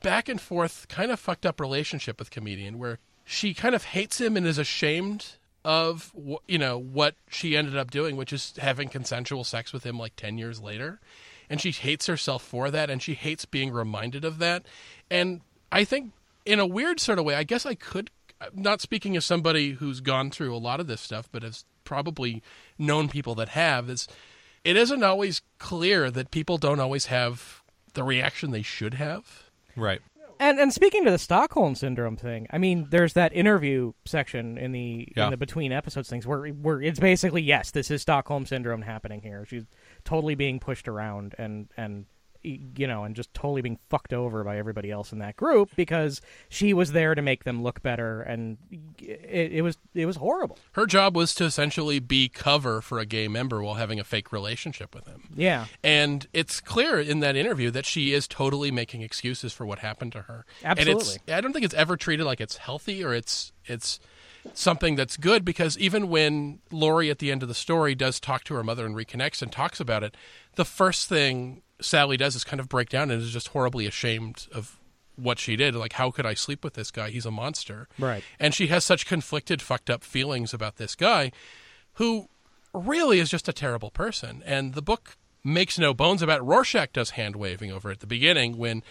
back 0.04 0.30
and 0.30 0.40
forth 0.40 0.86
kind 0.90 1.10
of 1.10 1.20
fucked 1.20 1.44
up 1.44 1.60
relationship 1.60 2.20
with 2.20 2.30
comedian 2.30 2.78
where 2.78 3.00
she 3.26 3.56
kind 3.56 3.74
of 3.74 3.84
hates 3.84 4.22
him 4.22 4.38
and 4.38 4.46
is 4.46 4.60
ashamed 4.60 5.38
of 5.66 6.14
you 6.46 6.58
know 6.58 6.78
what 6.78 7.16
she 7.30 7.56
ended 7.56 7.76
up 7.78 7.90
doing 7.90 8.18
which 8.18 8.34
is 8.34 8.54
having 8.60 8.90
consensual 8.90 9.46
sex 9.46 9.72
with 9.72 9.86
him 9.86 9.98
like 9.98 10.14
10 10.18 10.38
years 10.38 10.60
later 10.62 11.00
and 11.50 11.62
she 11.62 11.72
hates 11.72 12.06
herself 12.06 12.44
for 12.44 12.70
that 12.70 12.90
and 12.90 13.02
she 13.02 13.14
hates 13.14 13.46
being 13.46 13.72
reminded 13.72 14.26
of 14.26 14.40
that 14.40 14.66
and 15.10 15.40
i 15.72 15.86
think 15.86 16.12
in 16.46 16.60
a 16.60 16.68
weird 16.68 17.00
sort 17.00 17.18
of 17.18 17.24
way 17.24 17.34
i 17.34 17.44
guess 17.44 17.66
i 17.66 17.76
could 17.76 18.10
not 18.54 18.82
speaking 18.82 19.16
as 19.16 19.24
somebody 19.24 19.72
who's 19.72 20.02
gone 20.02 20.30
through 20.30 20.54
a 20.54 20.58
lot 20.58 20.82
of 20.82 20.88
this 20.88 21.00
stuff 21.00 21.30
but 21.32 21.44
has 21.44 21.64
probably 21.86 22.44
known 22.78 23.08
people 23.08 23.34
that 23.34 23.48
have 23.48 23.90
is 23.90 24.06
it 24.66 24.76
isn't 24.76 25.04
always 25.04 25.42
clear 25.60 26.12
that 26.12 26.30
people 26.30 26.58
don't 26.58 26.82
always 26.82 27.06
have 27.06 27.63
the 27.94 28.04
reaction 28.04 28.52
they 28.52 28.62
should 28.62 28.96
have. 28.96 29.44
Right. 29.76 30.02
And 30.40 30.60
and 30.60 30.74
speaking 30.74 31.06
to 31.06 31.12
the 31.12 31.18
Stockholm 31.20 31.76
syndrome 31.76 32.18
thing, 32.18 32.48
I 32.50 32.58
mean, 32.58 32.88
there's 32.90 33.14
that 33.14 33.34
interview 33.34 33.94
section 34.06 34.58
in 34.58 34.72
the 34.72 35.08
Yeah. 35.16 35.26
in 35.26 35.32
the 35.32 35.38
between 35.38 35.72
episodes 35.72 36.10
things 36.10 36.26
where 36.28 36.48
where 36.48 36.82
it's 36.82 37.00
basically 37.00 37.42
yes, 37.42 37.72
this 37.72 37.90
is 37.92 38.02
Stockholm 38.02 38.46
syndrome 38.46 38.82
happening 38.82 39.22
here. 39.22 39.46
She's 39.48 39.66
totally 40.04 40.36
being 40.36 40.60
pushed 40.60 40.88
around 40.88 41.36
and 41.38 41.70
and 41.78 42.06
you 42.44 42.88
know 42.88 43.04
and 43.04 43.16
just 43.16 43.34
totally 43.34 43.62
being 43.62 43.80
fucked 43.90 44.14
over 44.14 44.44
by 44.44 44.58
everybody 44.58 44.92
else 44.92 45.12
in 45.12 45.20
that 45.20 45.36
group 45.36 45.70
because 45.76 46.22
she 46.50 46.74
was 46.74 46.92
there 46.92 47.16
to 47.16 47.22
make 47.22 47.44
them 47.44 47.64
look 47.64 47.82
better 47.82 48.22
and 48.22 48.58
it, 49.00 49.54
it 49.54 49.62
was 49.62 49.78
it 49.94 50.06
was 50.06 50.18
horrible. 50.18 50.58
Her 50.74 50.86
job 50.86 51.16
was 51.16 51.34
to 51.36 51.46
essentially 51.46 52.00
be 52.00 52.30
cover 52.30 52.82
for 52.82 53.00
a 53.00 53.06
gay 53.06 53.28
member 53.28 53.64
while 53.64 53.76
having 53.76 54.00
a 54.00 54.04
fake 54.04 54.32
relationship 54.32 54.94
with 54.94 55.08
him. 55.08 55.24
Yeah. 55.36 55.66
And 55.84 56.28
it's 56.34 56.60
clear 56.60 57.00
in 57.00 57.22
that 57.22 57.36
interview 57.36 57.72
that 57.72 57.86
she 57.86 58.14
is 58.14 58.28
totally 58.28 58.72
making 58.72 59.02
excuses 59.02 59.54
for 59.54 59.66
what 59.66 59.80
happened 59.80 60.12
to 60.14 60.24
her. 60.24 60.46
Absolutely. 60.64 61.34
I 61.34 61.42
don't 61.42 61.54
think 61.54 61.66
it's 61.66 61.74
ever 61.74 61.98
treated 61.98 62.26
like 62.26 62.42
it's 62.42 62.58
healthy 62.58 63.04
or 63.04 63.14
it's 63.14 63.54
it's 63.66 64.00
something 64.54 64.96
that's 64.96 65.18
good 65.18 65.46
because 65.46 65.78
even 65.78 66.10
when 66.10 66.60
Laurie 66.72 67.10
at 67.10 67.20
the 67.20 67.32
end 67.32 67.42
of 67.44 67.50
the 67.50 67.56
story 67.56 67.96
does 67.96 68.20
talk 68.20 68.44
to 68.46 68.54
her 68.56 68.64
mother 68.64 68.86
and 68.86 68.96
reconnects 68.96 69.42
and 69.42 69.52
talks 69.52 69.80
about 69.80 70.04
it, 70.04 70.16
the 70.56 70.66
first 70.66 71.08
thing 71.08 71.62
Sally 71.82 72.18
does 72.18 72.36
is 72.36 72.44
kind 72.44 72.60
of 72.60 72.70
break 72.70 72.90
down 72.90 73.12
and 73.12 73.22
is 73.22 73.32
just 73.32 73.50
horribly 73.50 73.86
ashamed 73.86 74.48
of 74.54 74.80
what 75.16 75.40
she 75.40 75.56
did. 75.56 75.76
Like, 75.76 75.94
how 75.94 76.12
could 76.12 76.26
I 76.26 76.34
sleep 76.34 76.64
with 76.64 76.74
this 76.74 76.92
guy? 76.92 77.10
He's 77.10 77.26
a 77.26 77.32
monster. 77.32 77.88
Right. 78.00 78.24
And 78.40 78.54
she 78.54 78.68
has 78.68 78.84
such 78.84 79.06
conflicted, 79.06 79.62
fucked 79.62 79.90
up 79.90 80.04
feelings 80.04 80.54
about 80.54 80.78
this 80.78 80.96
guy 80.96 81.32
who 81.94 82.28
really 82.74 83.20
is 83.20 83.30
just 83.30 83.48
a 83.48 83.54
terrible 83.54 83.92
person. 83.92 84.42
And 84.46 84.74
the 84.74 84.82
book 84.82 85.16
makes 85.44 85.78
no 85.78 85.94
bones 85.94 86.22
about 86.22 86.40
it. 86.40 86.44
Rorschach 86.44 86.94
does 86.94 87.12
hand 87.12 87.36
waving 87.36 87.72
over 87.72 87.92
at 87.92 88.00
the 88.00 88.08
beginning 88.08 88.58
when 88.58 88.82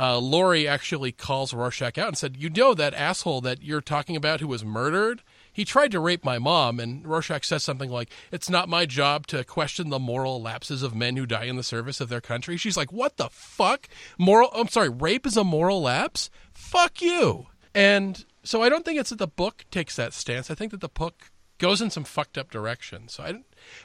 uh, 0.00 0.18
Laurie 0.18 0.66
actually 0.66 1.12
calls 1.12 1.52
Rorschach 1.52 1.98
out 1.98 2.08
and 2.08 2.16
said, 2.16 2.38
You 2.38 2.48
know 2.48 2.72
that 2.72 2.94
asshole 2.94 3.42
that 3.42 3.62
you're 3.62 3.82
talking 3.82 4.16
about 4.16 4.40
who 4.40 4.48
was 4.48 4.64
murdered? 4.64 5.22
He 5.52 5.66
tried 5.66 5.90
to 5.90 6.00
rape 6.00 6.24
my 6.24 6.38
mom. 6.38 6.80
And 6.80 7.06
Rorschach 7.06 7.44
says 7.44 7.62
something 7.62 7.90
like, 7.90 8.10
It's 8.32 8.48
not 8.48 8.70
my 8.70 8.86
job 8.86 9.26
to 9.26 9.44
question 9.44 9.90
the 9.90 9.98
moral 9.98 10.40
lapses 10.40 10.82
of 10.82 10.94
men 10.94 11.16
who 11.16 11.26
die 11.26 11.44
in 11.44 11.56
the 11.56 11.62
service 11.62 12.00
of 12.00 12.08
their 12.08 12.22
country. 12.22 12.56
She's 12.56 12.78
like, 12.78 12.90
What 12.90 13.18
the 13.18 13.28
fuck? 13.28 13.88
Moral, 14.16 14.50
I'm 14.54 14.68
sorry, 14.68 14.88
rape 14.88 15.26
is 15.26 15.36
a 15.36 15.44
moral 15.44 15.82
lapse? 15.82 16.30
Fuck 16.54 17.02
you. 17.02 17.48
And 17.74 18.24
so 18.42 18.62
I 18.62 18.70
don't 18.70 18.86
think 18.86 18.98
it's 18.98 19.10
that 19.10 19.18
the 19.18 19.26
book 19.26 19.66
takes 19.70 19.96
that 19.96 20.14
stance. 20.14 20.50
I 20.50 20.54
think 20.54 20.70
that 20.70 20.80
the 20.80 20.88
book 20.88 21.29
goes 21.60 21.80
in 21.80 21.90
some 21.90 22.02
fucked 22.02 22.36
up 22.36 22.50
direction. 22.50 23.06
So 23.06 23.22
I, 23.22 23.34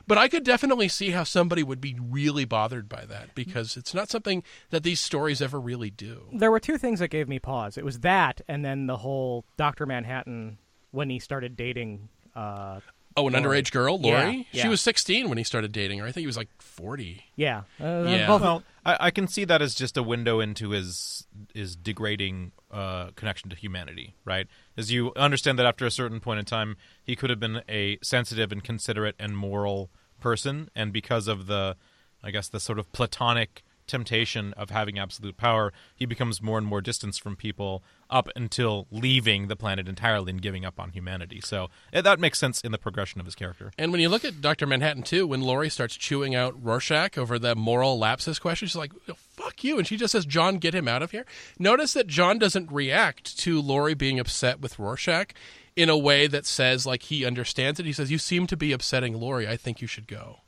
but 0.08 0.18
I 0.18 0.28
could 0.28 0.44
definitely 0.44 0.88
see 0.88 1.12
how 1.12 1.24
somebody 1.24 1.62
would 1.62 1.80
be 1.80 1.96
really 2.02 2.46
bothered 2.46 2.90
by 2.90 3.06
that 3.06 3.36
because 3.36 3.78
it's 3.78 3.94
not 3.94 4.10
something 4.10 4.42
that 4.72 4.82
these 4.82 5.00
stories 5.00 5.42
ever 5.42 5.60
really 5.60 5.92
do. 5.92 6.24
There 6.34 6.50
were 6.50 6.60
two 6.60 6.80
things 6.80 7.00
that 7.00 7.10
gave 7.10 7.30
me 7.30 7.38
pause. 7.38 7.78
It 7.78 7.86
was 7.86 8.00
that 8.00 8.42
and 8.48 8.66
then 8.66 8.88
the 8.88 8.98
whole 8.98 9.46
Dr. 9.58 9.86
Manhattan 9.86 10.58
when 10.90 11.10
he 11.12 11.20
started 11.20 11.56
dating 11.56 12.10
uh 12.36 12.80
Oh, 13.18 13.28
an 13.28 13.34
Laurie. 13.34 13.62
underage 13.62 13.72
girl, 13.72 14.00
Laurie. 14.00 14.48
yeah. 14.52 14.64
She 14.64 14.68
was 14.68 14.82
16 14.82 15.30
when 15.30 15.38
he 15.38 15.44
started 15.44 15.72
dating 15.72 16.00
her. 16.00 16.06
I 16.06 16.12
think 16.12 16.24
he 16.24 16.28
was 16.28 16.36
like 16.38 16.50
40. 16.60 17.24
yeah. 17.36 17.62
Uh, 17.80 18.06
Yeah. 18.08 18.28
both- 18.28 18.42
Well, 18.42 18.64
I, 18.86 18.98
I 19.08 19.12
can 19.12 19.28
see 19.28 19.46
that 19.46 19.62
as 19.62 19.74
just 19.74 19.96
a 19.98 20.04
window 20.04 20.40
into 20.40 20.70
his 20.72 21.26
his 21.54 21.76
degrading 21.76 22.52
uh, 22.72 23.12
connection 23.16 23.50
to 23.50 23.56
humanity, 23.56 24.16
right? 24.26 24.48
As 24.78 24.92
you 24.92 25.12
understand 25.16 25.58
that 25.60 25.66
after 25.66 25.86
a 25.86 25.92
certain 25.92 26.20
point 26.20 26.40
in 26.40 26.46
time, 26.46 26.76
he 27.04 27.16
could 27.16 27.30
have 27.30 27.40
been 27.40 27.62
a 27.70 27.98
sensitive 28.04 28.52
and 28.52 28.64
considerate 28.64 29.16
and 29.18 29.36
moral 29.38 29.90
person, 30.20 30.70
and 30.76 30.92
because 30.94 31.28
of 31.28 31.48
the, 31.48 31.76
I 32.24 32.32
guess, 32.32 32.48
the 32.48 32.60
sort 32.60 32.78
of 32.80 32.92
platonic 32.92 33.64
temptation 33.88 34.54
of 34.54 34.70
having 34.70 34.98
absolute 35.00 35.38
power, 35.38 35.72
he 35.96 36.06
becomes 36.06 36.42
more 36.42 36.58
and 36.58 36.68
more 36.68 36.82
distanced 36.82 37.22
from 37.22 37.36
people 37.36 37.84
up 38.10 38.30
until 38.36 38.88
leaving 38.92 39.48
the 39.48 39.56
planet 39.56 39.88
entirely 39.88 40.32
and 40.32 40.42
giving 40.42 40.64
up 40.66 40.80
on 40.80 40.92
humanity. 40.92 41.42
So 41.42 41.70
eh, 41.92 42.02
that 42.02 42.20
makes 42.20 42.38
sense 42.40 42.62
in 42.62 42.72
the 42.72 42.78
progression 42.78 43.20
of 43.20 43.26
his 43.26 43.36
character. 43.36 43.72
And 43.78 43.92
when 43.92 44.02
you 44.02 44.10
look 44.10 44.24
at 44.26 44.42
Dr. 44.42 44.68
Manhattan 44.68 45.04
too, 45.04 45.26
when 45.28 45.42
Laurie 45.42 45.70
starts 45.70 45.96
chewing 45.96 46.36
out 46.36 46.54
Rorschach 46.62 47.18
over 47.18 47.40
the 47.40 47.56
moral 47.56 47.98
lapses 47.98 48.40
question, 48.40 48.68
she's 48.68 48.76
like, 48.76 48.94
fuck 49.18 49.64
you. 49.64 49.78
And 49.78 49.88
she 49.88 49.98
just 49.98 50.12
says, 50.12 50.26
John, 50.26 50.58
get 50.58 50.76
him 50.76 50.88
out 50.88 51.02
of 51.02 51.12
here. 51.12 51.26
Notice 51.58 51.94
that 51.94 52.08
John 52.08 52.38
doesn't 52.40 52.72
react 52.72 53.38
to 53.40 53.62
Laurie 53.62 53.96
being 53.96 54.20
upset 54.20 54.60
with 54.60 54.78
Rorschach 54.80 55.34
in 55.76 55.90
a 55.90 55.98
way 55.98 56.28
that 56.28 56.46
says, 56.46 56.86
like, 56.86 57.04
he 57.04 57.26
understands 57.26 57.80
it. 57.80 57.86
He 57.86 57.92
says, 57.94 58.10
You 58.10 58.18
seem 58.18 58.48
to 58.48 58.56
be 58.56 58.72
upsetting 58.72 59.20
Laurie. 59.20 59.48
I 59.48 59.58
think 59.58 59.82
you 59.82 59.88
should 59.88 60.08
go. 60.08 60.42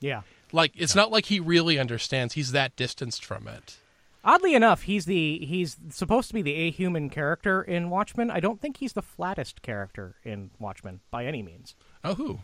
yeah. 0.00 0.22
Like, 0.52 0.72
it's 0.76 0.94
not 0.94 1.10
like 1.10 1.26
he 1.26 1.40
really 1.40 1.78
understands. 1.78 2.34
He's 2.34 2.52
that 2.52 2.76
distanced 2.76 3.24
from 3.24 3.46
it. 3.48 3.78
Oddly 4.22 4.54
enough, 4.54 4.82
he's 4.82 5.06
the 5.06 5.38
he's 5.46 5.78
supposed 5.88 6.28
to 6.28 6.34
be 6.34 6.42
the 6.42 6.54
a 6.54 6.70
human 6.70 7.08
character 7.08 7.62
in 7.62 7.88
Watchmen. 7.88 8.30
I 8.30 8.38
don't 8.38 8.60
think 8.60 8.76
he's 8.76 8.92
the 8.92 9.00
flattest 9.00 9.62
character 9.62 10.16
in 10.24 10.50
Watchmen 10.58 11.00
by 11.10 11.24
any 11.24 11.42
means. 11.42 11.74
Oh, 12.04 12.14
who? 12.14 12.40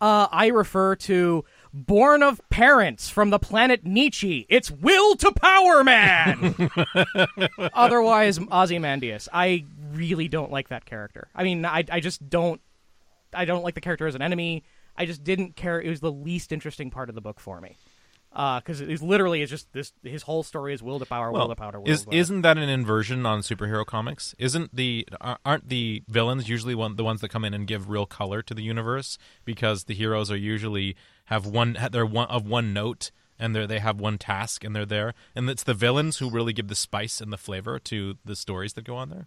Uh, 0.00 0.26
I 0.32 0.46
refer 0.48 0.96
to 0.96 1.44
born 1.72 2.22
of 2.22 2.40
parents 2.48 3.08
from 3.08 3.30
the 3.30 3.38
planet 3.38 3.84
Nietzsche. 3.84 4.46
It's 4.48 4.70
will 4.70 5.14
to 5.16 5.30
power 5.32 5.84
man. 5.84 6.56
Otherwise, 7.74 8.40
Ozymandias. 8.50 9.28
I 9.32 9.64
really 9.92 10.28
don't 10.28 10.50
like 10.50 10.70
that 10.70 10.86
character. 10.86 11.28
I 11.34 11.44
mean, 11.44 11.64
I 11.66 11.84
I 11.90 12.00
just 12.00 12.28
don't. 12.30 12.60
I 13.34 13.44
don't 13.44 13.62
like 13.62 13.74
the 13.74 13.80
character 13.80 14.06
as 14.06 14.14
an 14.14 14.22
enemy. 14.22 14.64
I 14.96 15.06
just 15.06 15.24
didn't 15.24 15.56
care. 15.56 15.80
It 15.80 15.88
was 15.88 16.00
the 16.00 16.12
least 16.12 16.52
interesting 16.52 16.90
part 16.90 17.08
of 17.08 17.14
the 17.14 17.20
book 17.20 17.40
for 17.40 17.60
me. 17.60 17.76
Uh, 18.34 18.60
because 18.60 18.80
it 18.80 18.90
is 18.90 19.02
literally 19.02 19.42
it's 19.42 19.50
just 19.50 19.70
this. 19.74 19.92
His 20.02 20.22
whole 20.22 20.42
story 20.42 20.72
is 20.72 20.82
will 20.82 20.98
to 20.98 21.04
power, 21.04 21.30
will 21.30 21.48
to 21.48 21.54
power, 21.54 21.78
will 21.78 21.86
is 21.86 22.00
to 22.00 22.06
power. 22.06 22.14
isn't 22.14 22.40
that 22.40 22.56
an 22.56 22.68
inversion 22.68 23.26
on 23.26 23.40
superhero 23.40 23.84
comics? 23.84 24.34
Isn't 24.38 24.74
the 24.74 25.06
aren't 25.44 25.68
the 25.68 26.02
villains 26.08 26.48
usually 26.48 26.74
one 26.74 26.96
the 26.96 27.04
ones 27.04 27.20
that 27.20 27.28
come 27.28 27.44
in 27.44 27.52
and 27.52 27.66
give 27.66 27.90
real 27.90 28.06
color 28.06 28.40
to 28.40 28.54
the 28.54 28.62
universe 28.62 29.18
because 29.44 29.84
the 29.84 29.94
heroes 29.94 30.30
are 30.30 30.36
usually 30.36 30.96
have 31.26 31.44
one 31.44 31.76
they're 31.92 32.06
one 32.06 32.26
of 32.28 32.46
one 32.46 32.72
note 32.72 33.10
and 33.38 33.54
they 33.54 33.66
they 33.66 33.80
have 33.80 34.00
one 34.00 34.16
task 34.16 34.64
and 34.64 34.74
they're 34.74 34.86
there 34.86 35.12
and 35.36 35.50
it's 35.50 35.62
the 35.62 35.74
villains 35.74 36.16
who 36.16 36.30
really 36.30 36.54
give 36.54 36.68
the 36.68 36.74
spice 36.74 37.20
and 37.20 37.30
the 37.30 37.36
flavor 37.36 37.78
to 37.80 38.16
the 38.24 38.34
stories 38.34 38.72
that 38.72 38.84
go 38.84 38.96
on 38.96 39.10
there. 39.10 39.26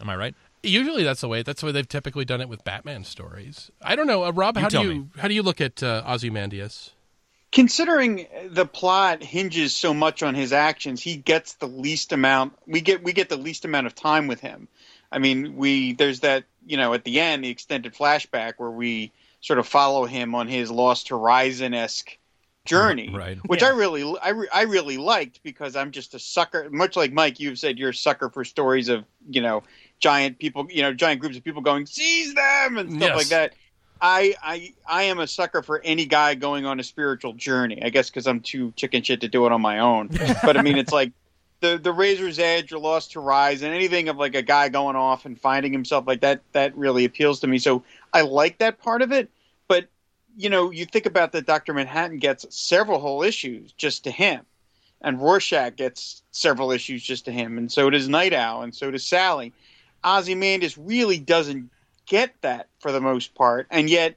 Am 0.00 0.08
I 0.08 0.14
right? 0.14 0.34
Usually 0.64 1.04
that's 1.04 1.20
the 1.20 1.28
way. 1.28 1.42
That's 1.42 1.60
the 1.60 1.66
way 1.66 1.72
they've 1.72 1.88
typically 1.88 2.24
done 2.24 2.40
it 2.40 2.48
with 2.48 2.64
Batman 2.64 3.04
stories. 3.04 3.70
I 3.82 3.94
don't 3.96 4.06
know, 4.06 4.24
uh, 4.24 4.30
Rob. 4.32 4.56
You 4.56 4.62
how 4.62 4.68
do 4.68 4.82
you 4.82 4.88
me. 4.88 5.06
how 5.18 5.28
do 5.28 5.34
you 5.34 5.42
look 5.42 5.60
at 5.60 5.82
uh, 5.82 6.02
Ozymandias? 6.06 6.90
considering 7.52 8.26
the 8.48 8.66
plot 8.66 9.22
hinges 9.22 9.76
so 9.76 9.94
much 9.94 10.24
on 10.24 10.34
his 10.34 10.52
actions 10.52 11.00
he 11.00 11.14
gets 11.16 11.52
the 11.54 11.68
least 11.68 12.12
amount 12.12 12.52
we 12.66 12.80
get 12.80 13.04
we 13.04 13.12
get 13.12 13.28
the 13.28 13.36
least 13.36 13.64
amount 13.64 13.86
of 13.86 13.94
time 13.94 14.26
with 14.26 14.40
him 14.40 14.66
i 15.12 15.20
mean 15.20 15.54
we 15.54 15.92
there's 15.92 16.18
that 16.18 16.42
you 16.66 16.76
know 16.76 16.92
at 16.94 17.04
the 17.04 17.20
end 17.20 17.44
the 17.44 17.48
extended 17.48 17.94
flashback 17.94 18.54
where 18.56 18.72
we 18.72 19.12
sort 19.40 19.60
of 19.60 19.68
follow 19.68 20.04
him 20.04 20.34
on 20.34 20.48
his 20.48 20.68
lost 20.68 21.10
horizon-esque 21.10 22.18
journey 22.64 23.10
Right. 23.14 23.38
which 23.46 23.62
Yeah. 23.62 23.68
i 23.68 23.70
really 23.70 24.16
I, 24.20 24.30
re- 24.30 24.48
I 24.52 24.62
really 24.62 24.96
liked 24.96 25.40
because 25.44 25.76
i'm 25.76 25.92
just 25.92 26.12
a 26.14 26.18
sucker 26.18 26.68
much 26.70 26.96
like 26.96 27.12
mike 27.12 27.38
you've 27.38 27.60
said 27.60 27.78
you're 27.78 27.90
a 27.90 27.94
sucker 27.94 28.30
for 28.30 28.44
stories 28.44 28.88
of 28.88 29.04
you 29.30 29.40
know 29.42 29.62
giant 30.04 30.38
people 30.38 30.66
you 30.70 30.82
know 30.82 30.92
giant 30.92 31.18
groups 31.20 31.36
of 31.36 31.42
people 31.42 31.62
going 31.62 31.86
seize 31.86 32.34
them 32.34 32.76
and 32.78 32.90
stuff 32.90 33.02
Yes. 33.02 33.16
like 33.16 33.28
that 33.28 33.52
I, 34.00 34.34
I 34.42 34.74
I 34.86 35.02
am 35.04 35.18
a 35.18 35.26
sucker 35.26 35.62
for 35.62 35.80
any 35.82 36.04
guy 36.04 36.34
going 36.34 36.66
on 36.66 36.78
a 36.78 36.82
spiritual 36.82 37.32
journey. 37.32 37.78
I 37.82 37.88
guess 37.88 38.10
because 38.10 38.26
I'm 38.26 38.40
too 38.40 38.72
chicken 38.76 39.02
shit 39.02 39.20
to 39.22 39.28
do 39.28 39.46
it 39.46 39.52
on 39.52 39.62
my 39.62 39.78
own. 39.78 40.10
But 40.44 40.58
I 40.58 40.62
mean, 40.62 40.76
it's 40.76 40.92
like 40.92 41.12
the 41.60 41.78
the 41.78 41.92
Razor's 41.92 42.38
Edge 42.38 42.70
or 42.72 42.78
Lost 42.78 43.14
Horizon, 43.14 43.72
anything 43.72 44.10
of 44.10 44.16
like 44.18 44.34
a 44.34 44.42
guy 44.42 44.68
going 44.68 44.96
off 44.96 45.24
and 45.24 45.40
finding 45.40 45.72
himself 45.72 46.06
like 46.06 46.20
that, 46.20 46.42
that 46.52 46.76
really 46.76 47.06
appeals 47.06 47.40
to 47.40 47.46
me. 47.46 47.56
So 47.58 47.82
I 48.12 48.22
like 48.22 48.58
that 48.58 48.78
part 48.78 49.00
of 49.00 49.10
it. 49.10 49.30
But 49.68 49.86
you 50.36 50.50
know, 50.50 50.70
you 50.70 50.84
think 50.84 51.06
about 51.06 51.32
that 51.32 51.46
Doctor 51.46 51.72
Manhattan 51.72 52.18
gets 52.18 52.44
several 52.54 52.98
whole 53.00 53.22
issues 53.22 53.72
just 53.72 54.04
to 54.04 54.10
him, 54.10 54.40
and 55.00 55.18
Rorschach 55.22 55.76
gets 55.76 56.22
several 56.30 56.72
issues 56.72 57.02
just 57.02 57.24
to 57.26 57.32
him, 57.32 57.56
and 57.56 57.72
so 57.72 57.88
does 57.88 58.06
Nite 58.08 58.34
Owl, 58.34 58.64
and 58.64 58.74
so 58.74 58.90
does 58.90 59.04
Sally. 59.06 59.52
Ozymandias 60.04 60.76
really 60.76 61.18
doesn't 61.18 61.70
get 62.06 62.34
that 62.42 62.68
for 62.80 62.92
the 62.92 63.00
most 63.00 63.34
part, 63.34 63.66
and 63.70 63.88
yet 63.88 64.16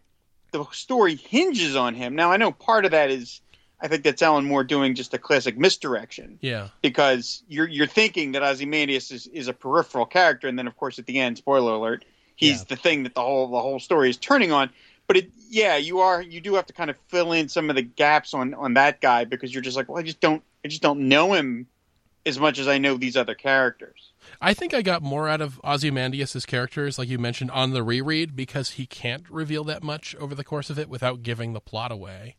the 0.52 0.66
story 0.72 1.16
hinges 1.16 1.76
on 1.76 1.96
him. 1.96 2.16
Now 2.16 2.32
I 2.32 2.38
know 2.38 2.52
part 2.52 2.86
of 2.86 2.92
that 2.92 3.10
is 3.10 3.42
I 3.80 3.88
think 3.88 4.04
that's 4.04 4.22
Alan 4.22 4.46
Moore 4.46 4.64
doing 4.64 4.96
just 4.96 5.14
a 5.14 5.18
classic 5.20 5.58
misdirection. 5.58 6.40
Yeah. 6.42 6.70
Because 6.82 7.44
you're 7.48 7.68
you're 7.68 7.88
thinking 7.88 8.32
that 8.34 8.42
Ozymandias 8.44 9.12
is, 9.12 9.28
is 9.28 9.48
a 9.48 9.54
peripheral 9.54 10.06
character, 10.06 10.48
and 10.48 10.58
then 10.58 10.68
of 10.68 10.76
course 10.78 11.00
at 11.00 11.06
the 11.06 11.20
end, 11.20 11.38
spoiler 11.38 11.74
alert, 11.74 12.04
he's 12.36 12.60
Yeah. 12.60 12.66
the 12.70 12.76
thing 12.76 13.04
that 13.04 13.14
the 13.14 13.22
whole 13.22 13.48
the 13.50 13.60
whole 13.62 13.80
story 13.80 14.10
is 14.10 14.18
turning 14.18 14.52
on. 14.52 14.70
But 15.06 15.18
it, 15.18 15.32
yeah, 15.50 15.78
you 15.78 16.00
are 16.00 16.22
you 16.22 16.42
do 16.42 16.56
have 16.56 16.66
to 16.66 16.74
kind 16.74 16.90
of 16.90 16.98
fill 17.08 17.32
in 17.32 17.48
some 17.50 17.70
of 17.70 17.76
the 17.76 17.82
gaps 17.84 18.34
on 18.34 18.54
on 18.56 18.74
that 18.74 19.00
guy 19.00 19.26
because 19.26 19.54
you're 19.54 19.64
just 19.64 19.78
like, 19.78 19.88
well, 19.88 20.00
I 20.00 20.04
just 20.04 20.20
don't 20.20 20.44
I 20.66 20.68
just 20.68 20.82
don't 20.82 21.08
know 21.08 21.34
him 21.34 21.68
as 22.26 22.40
much 22.40 22.60
as 22.60 22.68
I 22.68 22.78
know 22.78 22.98
these 22.98 23.16
other 23.16 23.36
characters. 23.36 24.12
I 24.42 24.54
think 24.54 24.74
I 24.74 24.82
got 24.82 25.02
more 25.02 25.28
out 25.28 25.42
of 25.42 25.60
Ozymandias' 25.64 26.46
characters, 26.46 26.98
like 26.98 27.10
you 27.10 27.18
mentioned, 27.18 27.52
on 27.52 27.72
the 27.72 27.84
reread 27.84 28.36
because 28.36 28.72
he 28.72 28.86
can't 28.86 29.30
reveal 29.30 29.64
that 29.66 29.84
much 29.84 30.16
over 30.16 30.36
the 30.36 30.44
course 30.44 30.70
of 30.70 30.78
it 30.78 30.90
without 30.90 31.24
giving 31.24 31.54
the 31.54 31.60
plot 31.60 31.92
away. 31.92 32.36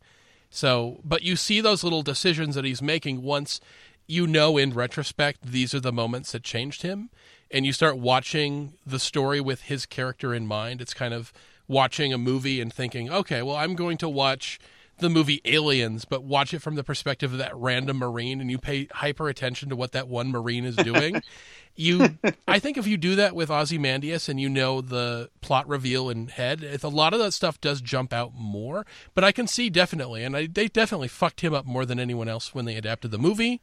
So, 0.49 0.99
but 1.03 1.21
you 1.21 1.35
see 1.35 1.61
those 1.61 1.83
little 1.83 2.01
decisions 2.01 2.55
that 2.55 2.65
he's 2.65 2.81
making 2.81 3.21
once 3.21 3.59
you 4.07 4.25
know 4.25 4.57
in 4.57 4.73
retrospect 4.73 5.43
these 5.43 5.75
are 5.75 5.79
the 5.79 5.93
moments 5.93 6.31
that 6.31 6.43
changed 6.43 6.81
him, 6.81 7.09
and 7.51 7.65
you 7.65 7.73
start 7.73 7.97
watching 7.97 8.73
the 8.85 8.99
story 8.99 9.39
with 9.39 9.63
his 9.63 9.85
character 9.85 10.33
in 10.33 10.47
mind. 10.47 10.81
It's 10.81 10.93
kind 10.93 11.13
of 11.13 11.31
watching 11.67 12.11
a 12.11 12.17
movie 12.17 12.59
and 12.59 12.73
thinking, 12.73 13.11
okay, 13.11 13.41
well, 13.43 13.55
I'm 13.55 13.75
going 13.75 13.97
to 13.99 14.09
watch 14.09 14.59
the 14.99 15.09
movie 15.09 15.41
Aliens, 15.45 16.05
but 16.05 16.23
watch 16.23 16.53
it 16.53 16.59
from 16.59 16.75
the 16.75 16.83
perspective 16.83 17.31
of 17.31 17.39
that 17.39 17.55
random 17.55 17.97
Marine 17.97 18.41
and 18.41 18.49
you 18.49 18.57
pay 18.57 18.87
hyper 18.91 19.29
attention 19.29 19.69
to 19.69 19.75
what 19.75 19.91
that 19.93 20.07
one 20.07 20.29
Marine 20.29 20.65
is 20.65 20.75
doing. 20.75 21.21
you 21.75 22.17
I 22.47 22.59
think 22.59 22.77
if 22.77 22.85
you 22.85 22.97
do 22.97 23.15
that 23.15 23.35
with 23.35 23.49
Ozymandias 23.49 24.27
and 24.27 24.39
you 24.39 24.49
know 24.49 24.81
the 24.81 25.29
plot 25.41 25.67
reveal 25.67 26.09
in 26.09 26.27
head, 26.27 26.63
it's 26.63 26.83
a 26.83 26.89
lot 26.89 27.13
of 27.13 27.19
that 27.19 27.31
stuff 27.31 27.59
does 27.61 27.81
jump 27.81 28.11
out 28.13 28.33
more. 28.35 28.85
But 29.15 29.23
I 29.23 29.31
can 29.31 29.47
see 29.47 29.69
definitely, 29.69 30.23
and 30.23 30.35
I, 30.35 30.47
they 30.47 30.67
definitely 30.67 31.07
fucked 31.07 31.41
him 31.41 31.53
up 31.53 31.65
more 31.65 31.85
than 31.85 31.99
anyone 31.99 32.27
else 32.27 32.53
when 32.53 32.65
they 32.65 32.75
adapted 32.75 33.11
the 33.11 33.17
movie. 33.17 33.61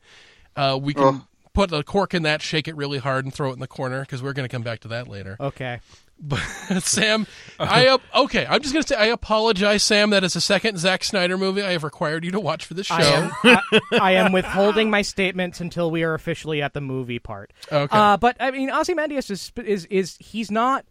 Uh, 0.57 0.79
we 0.81 0.95
can 0.95 1.05
Ugh. 1.05 1.23
put 1.53 1.73
a 1.73 1.83
cork 1.83 2.15
in 2.15 2.23
that, 2.23 2.41
shake 2.41 2.67
it 2.67 2.77
really 2.77 2.99
hard, 2.99 3.25
and 3.25 3.35
throw 3.35 3.51
it 3.51 3.55
in 3.55 3.61
the 3.61 3.67
corner 3.67 4.01
because 4.01 4.23
we're 4.23 4.33
going 4.33 4.49
to 4.49 4.53
come 4.55 4.63
back 4.63 4.81
to 4.81 4.89
that 4.89 5.09
later. 5.09 5.37
Okay. 5.39 5.81
But 6.19 6.39
Sam, 6.81 7.27
I 7.61 7.99
okay. 8.15 8.47
I'm 8.49 8.63
just 8.63 8.73
gonna 8.73 8.87
say 8.87 8.97
I 8.97 9.07
apologize, 9.07 9.83
Sam. 9.83 10.11
That 10.11 10.25
is 10.25 10.33
the 10.33 10.41
second 10.41 10.79
Zack 10.79 11.05
Snyder 11.05 11.37
movie 11.37 11.63
I 11.63 11.73
have 11.73 11.85
required 11.85 12.25
you 12.25 12.31
to 12.31 12.41
watch 12.41 12.65
for 12.65 12.75
this 12.75 12.87
show. 12.87 12.95
I 12.95 13.03
am, 13.03 13.33
I, 13.45 13.99
I 14.01 14.13
am 14.13 14.33
withholding 14.33 14.89
my 14.89 15.03
statements 15.03 15.61
until 15.61 15.91
we 15.91 16.03
are 16.05 16.15
officially 16.15 16.63
at 16.63 16.73
the 16.73 16.81
movie 16.81 17.19
part. 17.19 17.53
Okay. 17.71 17.97
Uh, 17.97 18.17
but 18.17 18.37
I 18.41 18.51
mean, 18.51 18.71
Ozymandias 18.71 19.31
is 19.31 19.53
is 19.63 19.85
is 19.87 20.17
he's 20.19 20.51
not 20.51 20.87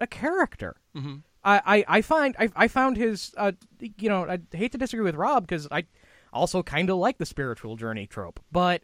a 0.00 0.06
character. 0.06 0.76
Mm-hmm. 0.96 1.16
I, 1.42 1.62
I 1.64 1.84
I 1.88 2.02
find 2.02 2.36
I 2.38 2.48
I 2.54 2.68
found 2.68 2.96
his 2.96 3.34
uh 3.36 3.52
you 3.80 4.08
know 4.08 4.24
I 4.24 4.38
hate 4.56 4.72
to 4.72 4.78
disagree 4.78 5.04
with 5.04 5.16
Rob 5.16 5.46
because 5.46 5.66
I 5.70 5.84
also 6.32 6.62
kind 6.62 6.90
of 6.90 6.96
like 6.98 7.18
the 7.18 7.26
spiritual 7.26 7.76
journey 7.76 8.06
trope, 8.06 8.40
but 8.52 8.82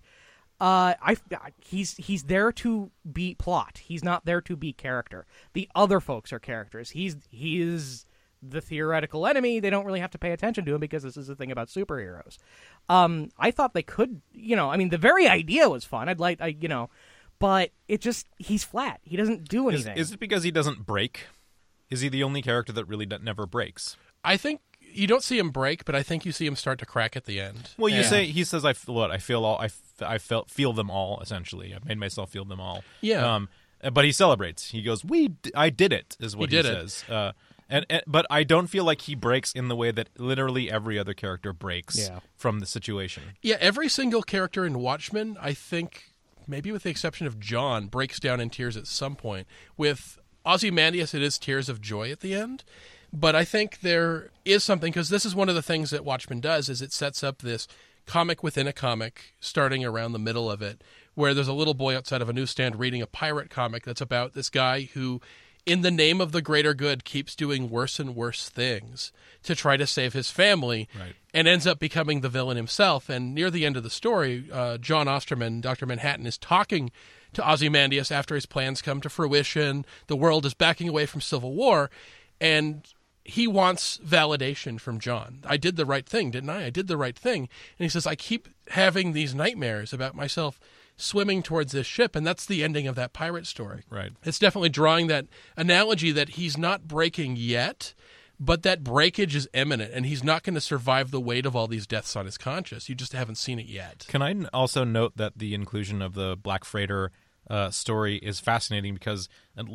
uh 0.60 0.94
I 1.02 1.16
he's 1.58 1.96
he's 1.96 2.24
there 2.24 2.50
to 2.52 2.90
be 3.10 3.34
plot. 3.34 3.78
He's 3.84 4.02
not 4.02 4.24
there 4.24 4.40
to 4.42 4.56
be 4.56 4.72
character. 4.72 5.26
The 5.52 5.68
other 5.74 6.00
folks 6.00 6.32
are 6.32 6.38
characters. 6.38 6.90
He's 6.90 7.16
he 7.30 7.60
is 7.60 8.06
the 8.42 8.60
theoretical 8.60 9.26
enemy. 9.26 9.60
They 9.60 9.70
don't 9.70 9.84
really 9.84 10.00
have 10.00 10.10
to 10.12 10.18
pay 10.18 10.30
attention 10.32 10.64
to 10.66 10.74
him 10.74 10.80
because 10.80 11.02
this 11.02 11.16
is 11.16 11.26
the 11.26 11.34
thing 11.36 11.50
about 11.52 11.68
superheroes. 11.68 12.38
Um 12.88 13.30
I 13.38 13.50
thought 13.50 13.74
they 13.74 13.82
could, 13.82 14.22
you 14.32 14.56
know, 14.56 14.70
I 14.70 14.76
mean 14.76 14.88
the 14.88 14.98
very 14.98 15.26
idea 15.28 15.68
was 15.68 15.84
fun. 15.84 16.08
I'd 16.08 16.20
like 16.20 16.40
I 16.40 16.56
you 16.58 16.68
know, 16.68 16.88
but 17.38 17.70
it 17.88 18.00
just 18.00 18.26
he's 18.38 18.64
flat. 18.64 19.00
He 19.02 19.16
doesn't 19.16 19.48
do 19.48 19.68
Is, 19.68 19.84
anything. 19.86 19.98
is 20.00 20.12
it 20.12 20.20
because 20.20 20.42
he 20.42 20.50
doesn't 20.50 20.86
break? 20.86 21.26
Is 21.90 22.00
he 22.00 22.08
the 22.08 22.22
only 22.22 22.40
character 22.42 22.72
that 22.72 22.86
really 22.86 23.06
d- 23.06 23.18
never 23.22 23.46
breaks? 23.46 23.96
I 24.24 24.36
think 24.36 24.60
you 24.92 25.06
don't 25.06 25.22
see 25.22 25.38
him 25.38 25.50
break, 25.50 25.84
but 25.84 25.94
I 25.94 26.02
think 26.02 26.24
you 26.24 26.32
see 26.32 26.46
him 26.46 26.56
start 26.56 26.78
to 26.80 26.86
crack 26.86 27.16
at 27.16 27.24
the 27.24 27.40
end. 27.40 27.70
Well, 27.76 27.88
you 27.88 27.98
And- 27.98 28.06
say 28.06 28.26
he 28.26 28.44
says 28.44 28.64
I 28.64 28.70
f- 28.70 28.88
what 28.88 29.10
I 29.10 29.18
feel 29.18 29.44
all 29.44 29.58
I, 29.58 29.66
f- 29.66 29.80
I 30.00 30.18
felt 30.18 30.50
feel 30.50 30.72
them 30.72 30.90
all 30.90 31.20
essentially. 31.20 31.74
I 31.74 31.78
made 31.86 31.98
myself 31.98 32.30
feel 32.30 32.44
them 32.44 32.60
all. 32.60 32.82
Yeah. 33.00 33.34
Um, 33.36 33.48
but 33.92 34.04
he 34.04 34.12
celebrates. 34.12 34.70
He 34.70 34.82
goes, 34.82 35.04
"We, 35.04 35.28
d- 35.28 35.50
I 35.54 35.68
did 35.70 35.92
it," 35.92 36.16
is 36.18 36.34
what 36.34 36.50
He 36.50 36.56
he, 36.56 36.62
did 36.62 36.68
it. 36.70 36.90
says. 36.90 37.04
Uh, 37.10 37.32
and, 37.68 37.84
and 37.90 38.02
but 38.06 38.24
I 38.30 38.42
don't 38.44 38.68
feel 38.68 38.84
like 38.84 39.02
he 39.02 39.14
breaks 39.14 39.52
in 39.52 39.68
the 39.68 39.76
way 39.76 39.90
that 39.90 40.08
literally 40.18 40.70
every 40.70 40.98
other 40.98 41.14
character 41.14 41.52
breaks 41.52 41.98
Yeah. 41.98 42.20
from 42.36 42.60
the 42.60 42.66
situation. 42.66 43.22
Yeah, 43.42 43.56
every 43.60 43.88
single 43.88 44.22
character 44.22 44.64
in 44.64 44.78
Watchmen, 44.78 45.36
I 45.40 45.52
think, 45.52 46.12
maybe 46.46 46.70
with 46.72 46.84
the 46.84 46.90
exception 46.90 47.26
of 47.26 47.38
John, 47.40 47.88
breaks 47.88 48.18
down 48.20 48.40
in 48.40 48.50
tears 48.50 48.76
at 48.76 48.86
some 48.86 49.14
point. 49.16 49.46
With 49.76 50.18
Ozymandias, 50.46 51.12
it 51.12 51.22
is 51.22 51.38
tears 51.38 51.68
of 51.68 51.80
joy 51.80 52.10
at 52.12 52.20
the 52.20 52.34
end. 52.34 52.62
But 53.12 53.34
I 53.36 53.44
think 53.44 53.80
there 53.80 54.30
is 54.44 54.62
something 54.64 54.92
because 54.92 55.08
this 55.08 55.24
is 55.24 55.34
one 55.34 55.48
of 55.48 55.54
the 55.54 55.62
things 55.62 55.90
that 55.90 56.04
Watchmen 56.04 56.40
does 56.40 56.68
is 56.68 56.82
it 56.82 56.92
sets 56.92 57.22
up 57.24 57.38
this 57.38 57.66
comic 58.06 58.42
within 58.42 58.66
a 58.66 58.72
comic, 58.72 59.34
starting 59.40 59.84
around 59.84 60.12
the 60.12 60.18
middle 60.18 60.50
of 60.50 60.62
it, 60.62 60.82
where 61.14 61.34
there's 61.34 61.48
a 61.48 61.52
little 61.52 61.74
boy 61.74 61.96
outside 61.96 62.22
of 62.22 62.28
a 62.28 62.32
newsstand 62.32 62.78
reading 62.78 63.02
a 63.02 63.06
pirate 63.06 63.50
comic 63.50 63.84
that's 63.84 64.00
about 64.00 64.34
this 64.34 64.48
guy 64.50 64.82
who 64.94 65.20
in 65.64 65.80
the 65.82 65.90
name 65.90 66.20
of 66.20 66.30
the 66.30 66.40
greater 66.42 66.74
good 66.74 67.04
keeps 67.04 67.34
doing 67.34 67.68
worse 67.68 67.98
and 67.98 68.14
worse 68.14 68.48
things 68.48 69.10
to 69.42 69.52
try 69.56 69.76
to 69.76 69.84
save 69.86 70.12
his 70.12 70.30
family 70.30 70.88
Right. 70.96 71.14
and 71.34 71.48
ends 71.48 71.66
up 71.66 71.80
becoming 71.80 72.20
the 72.20 72.28
villain 72.28 72.56
himself. 72.56 73.08
And 73.08 73.34
near 73.34 73.50
the 73.50 73.66
end 73.66 73.76
of 73.76 73.82
the 73.82 73.90
story, 73.90 74.44
uh, 74.52 74.78
John 74.78 75.08
Osterman, 75.08 75.60
Dr. 75.60 75.84
Manhattan, 75.84 76.24
is 76.24 76.38
talking 76.38 76.92
to 77.32 77.42
Ozymandias 77.50 78.12
after 78.12 78.36
his 78.36 78.46
plans 78.46 78.80
come 78.80 79.00
to 79.00 79.08
fruition. 79.08 79.84
The 80.06 80.14
world 80.14 80.46
is 80.46 80.54
backing 80.54 80.88
away 80.88 81.04
from 81.04 81.20
civil 81.20 81.52
war, 81.52 81.90
and 82.40 82.86
he 83.24 83.46
wants 83.46 83.98
validation 83.98 84.80
from 84.80 85.00
John. 85.00 85.40
I 85.44 85.56
did 85.56 85.76
the 85.76 85.86
right 85.86 86.06
thing, 86.06 86.30
didn't 86.30 86.50
I? 86.50 86.66
I 86.66 86.70
did 86.70 86.86
the 86.86 86.96
right 86.96 87.18
thing. 87.18 87.40
And 87.78 87.84
he 87.84 87.88
says, 87.88 88.06
I 88.06 88.14
keep 88.14 88.48
having 88.68 89.12
these 89.12 89.34
nightmares 89.34 89.92
about 89.92 90.14
myself 90.14 90.60
swimming 90.96 91.42
towards 91.42 91.72
this 91.72 91.86
ship, 91.86 92.16
and 92.16 92.26
that's 92.26 92.46
the 92.46 92.62
ending 92.62 92.86
of 92.86 92.94
that 92.94 93.12
pirate 93.12 93.46
story. 93.46 93.82
Right. 93.90 94.12
It's 94.24 94.38
definitely 94.38 94.70
drawing 94.70 95.08
that 95.08 95.26
analogy 95.56 96.12
that 96.12 96.30
he's 96.30 96.56
not 96.56 96.88
breaking 96.88 97.36
yet, 97.36 97.94
but 98.38 98.62
that 98.62 98.84
breakage 98.84 99.34
is 99.34 99.48
imminent, 99.52 99.92
and 99.92 100.06
he's 100.06 100.24
not 100.24 100.42
going 100.42 100.54
to 100.54 100.60
survive 100.60 101.10
the 101.10 101.20
weight 101.20 101.46
of 101.46 101.56
all 101.56 101.66
these 101.66 101.86
deaths 101.86 102.16
on 102.16 102.26
his 102.26 102.38
conscience. 102.38 102.88
You 102.88 102.94
just 102.94 103.12
haven't 103.12 103.36
seen 103.36 103.58
it 103.58 103.66
yet. 103.66 104.06
Can 104.08 104.22
I 104.22 104.34
also 104.52 104.84
note 104.84 105.16
that 105.16 105.38
the 105.38 105.54
inclusion 105.54 106.00
of 106.00 106.14
the 106.14 106.36
Black 106.36 106.64
Freighter 106.64 107.12
uh, 107.48 107.70
story 107.70 108.16
is 108.16 108.40
fascinating 108.40 108.94
because 108.94 109.28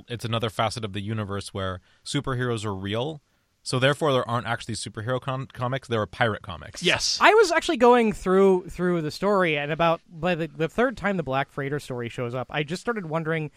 it's 0.07 0.25
another 0.25 0.49
facet 0.49 0.83
of 0.83 0.93
the 0.93 1.01
universe 1.01 1.53
where 1.53 1.79
superheroes 2.05 2.65
are 2.65 2.75
real. 2.75 3.21
So 3.63 3.77
therefore, 3.77 4.11
there 4.11 4.27
aren't 4.27 4.47
actually 4.47 4.73
superhero 4.73 5.21
com- 5.21 5.47
comics; 5.53 5.87
there 5.87 6.01
are 6.01 6.07
pirate 6.07 6.41
comics. 6.41 6.81
Yes. 6.81 7.19
I 7.21 7.33
was 7.35 7.51
actually 7.51 7.77
going 7.77 8.11
through 8.11 8.69
through 8.69 9.01
the 9.03 9.11
story, 9.11 9.57
and 9.57 9.71
about 9.71 10.01
by 10.09 10.33
the, 10.33 10.47
the 10.47 10.67
third 10.67 10.97
time 10.97 11.17
the 11.17 11.23
Black 11.23 11.51
Freighter 11.51 11.79
story 11.79 12.09
shows 12.09 12.33
up, 12.33 12.47
I 12.49 12.63
just 12.63 12.81
started 12.81 13.05
wondering, 13.05 13.51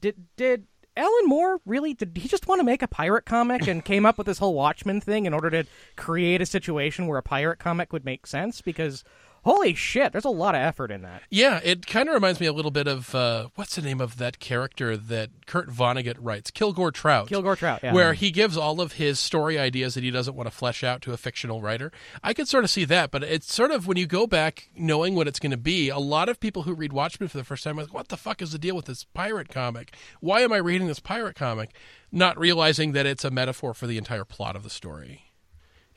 did 0.00 0.14
did 0.36 0.66
Alan 0.96 1.26
Moore 1.26 1.60
really 1.64 1.94
did 1.94 2.16
he 2.16 2.28
just 2.28 2.46
want 2.46 2.60
to 2.60 2.64
make 2.64 2.82
a 2.82 2.88
pirate 2.88 3.24
comic 3.24 3.66
and 3.66 3.84
came 3.84 4.06
up 4.06 4.16
with 4.16 4.26
this 4.26 4.38
whole 4.38 4.54
Watchmen 4.54 5.00
thing 5.00 5.26
in 5.26 5.34
order 5.34 5.50
to 5.50 5.64
create 5.96 6.40
a 6.40 6.46
situation 6.46 7.06
where 7.06 7.18
a 7.18 7.22
pirate 7.22 7.58
comic 7.58 7.92
would 7.92 8.04
make 8.04 8.26
sense? 8.26 8.60
Because 8.60 9.02
holy 9.44 9.74
shit, 9.74 10.12
there's 10.12 10.24
a 10.24 10.30
lot 10.30 10.54
of 10.54 10.60
effort 10.60 10.90
in 10.90 11.02
that. 11.02 11.22
Yeah, 11.30 11.60
it 11.62 11.86
kind 11.86 12.08
of 12.08 12.14
reminds 12.14 12.40
me 12.40 12.46
a 12.46 12.52
little 12.52 12.70
bit 12.70 12.86
of 12.86 13.14
uh, 13.14 13.48
what's 13.54 13.76
the 13.76 13.82
name 13.82 14.00
of 14.00 14.18
that 14.18 14.38
character 14.38 14.96
that 14.96 15.30
Kurt 15.46 15.68
Vonnegut 15.70 16.16
writes, 16.18 16.50
Kilgore 16.50 16.92
Trout. 16.92 17.28
Kilgore 17.28 17.56
Trout, 17.56 17.80
yeah. 17.82 17.92
Where 17.92 18.14
he 18.14 18.30
gives 18.30 18.56
all 18.56 18.80
of 18.80 18.94
his 18.94 19.18
story 19.18 19.58
ideas 19.58 19.94
that 19.94 20.04
he 20.04 20.10
doesn't 20.10 20.34
want 20.34 20.48
to 20.48 20.54
flesh 20.54 20.84
out 20.84 21.02
to 21.02 21.12
a 21.12 21.16
fictional 21.16 21.62
writer. 21.62 21.92
I 22.22 22.34
could 22.34 22.48
sort 22.48 22.64
of 22.64 22.70
see 22.70 22.84
that, 22.86 23.10
but 23.10 23.22
it's 23.22 23.52
sort 23.52 23.70
of 23.70 23.86
when 23.86 23.96
you 23.96 24.06
go 24.06 24.26
back 24.26 24.68
knowing 24.76 25.14
what 25.14 25.28
it's 25.28 25.38
going 25.38 25.50
to 25.50 25.56
be, 25.56 25.88
a 25.88 25.98
lot 25.98 26.28
of 26.28 26.40
people 26.40 26.62
who 26.62 26.74
read 26.74 26.92
Watchmen 26.92 27.28
for 27.28 27.38
the 27.38 27.44
first 27.44 27.64
time 27.64 27.78
are 27.78 27.82
like, 27.82 27.94
what 27.94 28.08
the 28.08 28.16
fuck 28.16 28.42
is 28.42 28.52
the 28.52 28.58
deal 28.58 28.76
with 28.76 28.86
this 28.86 29.04
pirate 29.04 29.48
comic? 29.48 29.94
Why 30.20 30.40
am 30.40 30.52
I 30.52 30.58
reading 30.58 30.88
this 30.88 31.00
pirate 31.00 31.36
comic? 31.36 31.74
Not 32.10 32.38
realizing 32.38 32.92
that 32.92 33.06
it's 33.06 33.24
a 33.24 33.30
metaphor 33.30 33.74
for 33.74 33.86
the 33.86 33.98
entire 33.98 34.24
plot 34.24 34.56
of 34.56 34.62
the 34.62 34.70
story. 34.70 35.27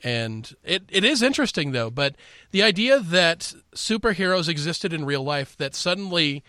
And 0.02 0.54
it, 0.64 0.82
it 0.88 1.04
is 1.04 1.22
interesting, 1.22 1.72
though, 1.72 1.90
but 1.90 2.16
the 2.50 2.62
idea 2.62 2.98
that 2.98 3.54
superheroes 3.74 4.48
existed 4.48 4.92
in 4.92 5.04
real 5.04 5.22
life, 5.22 5.56
that 5.58 5.74
suddenly 5.74 6.42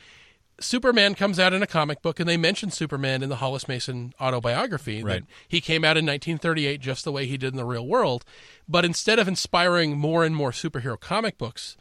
Superman 0.59 1.13
comes 1.13 1.39
out 1.39 1.53
in 1.53 1.61
a 1.61 1.67
comic 1.67 2.01
book, 2.01 2.19
and 2.19 2.27
they 2.27 2.37
mention 2.37 2.71
Superman 2.71 3.21
in 3.21 3.29
the 3.29 3.37
Hollis 3.37 3.67
Mason 3.67 4.13
autobiography. 4.19 5.03
Right. 5.03 5.21
That 5.21 5.27
he 5.47 5.61
came 5.61 5.83
out 5.83 5.97
in 5.97 6.05
1938 6.05 6.81
just 6.81 7.03
the 7.03 7.11
way 7.11 7.27
he 7.27 7.37
did 7.37 7.53
in 7.53 7.57
the 7.57 7.65
real 7.65 7.85
world. 7.85 8.25
But 8.67 8.85
instead 8.85 9.19
of 9.19 9.27
inspiring 9.27 9.97
more 9.97 10.23
and 10.25 10.35
more 10.35 10.51
superhero 10.51 10.99
comic 10.99 11.37
books, 11.37 11.77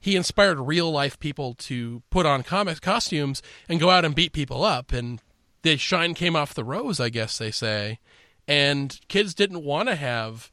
he 0.00 0.16
inspired 0.16 0.60
real 0.60 0.90
life 0.90 1.18
people 1.18 1.54
to 1.54 2.02
put 2.10 2.26
on 2.26 2.42
comic 2.42 2.80
costumes 2.80 3.42
and 3.68 3.80
go 3.80 3.90
out 3.90 4.04
and 4.04 4.14
beat 4.14 4.32
people 4.32 4.64
up 4.64 4.92
and 4.92 5.20
the 5.62 5.76
shine 5.76 6.14
came 6.14 6.36
off 6.36 6.54
the 6.54 6.64
rose 6.64 7.00
i 7.00 7.08
guess 7.08 7.38
they 7.38 7.50
say 7.50 7.98
and 8.46 9.00
kids 9.08 9.34
didn't 9.34 9.64
want 9.64 9.88
to 9.88 9.96
have 9.96 10.50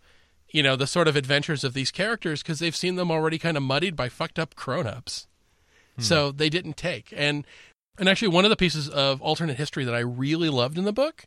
you 0.56 0.64
know 0.64 0.78
the 0.78 0.88
sort 0.88 1.10
of 1.10 1.18
adventures 1.18 1.66
of 1.66 1.74
these 1.74 1.92
characters 1.92 2.42
because 2.42 2.60
they've 2.60 2.76
seen 2.76 2.96
them 2.96 3.12
already 3.12 3.38
kind 3.38 3.58
of 3.58 3.64
muddied 3.64 3.96
by 3.96 4.08
fucked 4.08 4.40
up 4.40 4.56
grown-ups. 4.56 5.28
Hmm. 5.98 6.02
So 6.02 6.32
they 6.32 6.50
didn't 6.50 6.78
take. 6.78 7.14
And 7.16 7.46
and 8.00 8.08
actually 8.08 8.30
one 8.30 8.46
of 8.46 8.50
the 8.50 8.56
pieces 8.56 8.88
of 8.88 9.22
alternate 9.22 9.58
history 9.58 9.86
that 9.86 9.96
i 9.96 10.00
really 10.00 10.50
loved 10.50 10.78
in 10.78 10.84
the 10.84 10.94
book 10.94 11.26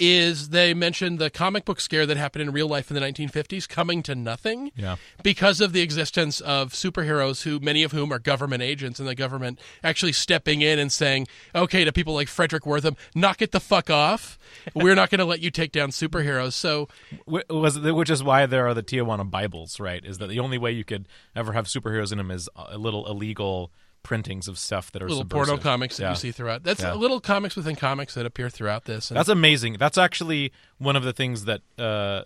is 0.00 0.48
they 0.48 0.74
mentioned 0.74 1.18
the 1.18 1.30
comic 1.30 1.64
book 1.64 1.80
scare 1.80 2.06
that 2.06 2.16
happened 2.16 2.42
in 2.42 2.50
real 2.52 2.66
life 2.68 2.90
in 2.90 2.94
the 2.94 3.00
1950s 3.00 3.68
coming 3.68 4.02
to 4.02 4.14
nothing 4.14 4.72
Yeah. 4.74 4.96
because 5.22 5.60
of 5.60 5.72
the 5.72 5.80
existence 5.82 6.40
of 6.40 6.72
superheroes 6.72 7.42
who 7.42 7.60
many 7.60 7.82
of 7.82 7.92
whom 7.92 8.12
are 8.12 8.18
government 8.18 8.62
agents 8.62 8.98
and 8.98 9.06
the 9.08 9.14
government 9.14 9.58
actually 9.84 10.12
stepping 10.12 10.62
in 10.62 10.78
and 10.78 10.90
saying 10.90 11.28
okay 11.54 11.84
to 11.84 11.92
people 11.92 12.14
like 12.14 12.28
Fredric 12.28 12.60
Wertham 12.60 12.96
knock 13.14 13.42
it 13.42 13.52
the 13.52 13.60
fuck 13.60 13.90
off 13.90 14.38
we're 14.74 14.94
not 14.94 15.10
going 15.10 15.18
to 15.18 15.24
let 15.24 15.40
you 15.40 15.50
take 15.50 15.70
down 15.72 15.90
superheroes 15.90 16.54
so 16.54 16.88
was 17.26 17.78
which 17.78 18.10
is 18.10 18.22
why 18.24 18.46
there 18.46 18.66
are 18.66 18.74
the 18.74 18.82
Tijuana 18.82 19.30
Bibles, 19.30 19.78
right? 19.78 20.04
Is 20.04 20.18
that 20.18 20.28
the 20.28 20.40
only 20.40 20.58
way 20.58 20.72
you 20.72 20.84
could 20.84 21.06
ever 21.36 21.52
have 21.52 21.66
superheroes 21.66 22.10
in 22.12 22.18
them 22.18 22.30
is 22.30 22.48
a 22.56 22.78
little 22.78 23.06
illegal 23.06 23.70
printings 24.02 24.48
of 24.48 24.58
stuff 24.58 24.90
that 24.92 25.02
are 25.02 25.08
little 25.08 25.22
subversive. 25.22 25.46
porno 25.48 25.62
comics 25.62 25.96
that 25.98 26.02
Yeah. 26.04 26.10
you 26.10 26.16
see 26.16 26.32
throughout 26.32 26.62
that's 26.64 26.80
Yeah. 26.80 26.94
little 26.94 27.20
comics 27.20 27.54
within 27.56 27.76
comics 27.76 28.14
that 28.14 28.24
appear 28.26 28.48
throughout 28.48 28.84
this 28.86 29.10
and 29.10 29.16
That's 29.16 29.28
amazing. 29.28 29.74
That's 29.78 29.98
actually 29.98 30.52
one 30.78 30.96
of 30.96 31.02
the 31.04 31.12
things 31.12 31.44
that 31.44 31.60
uh, 31.78 32.22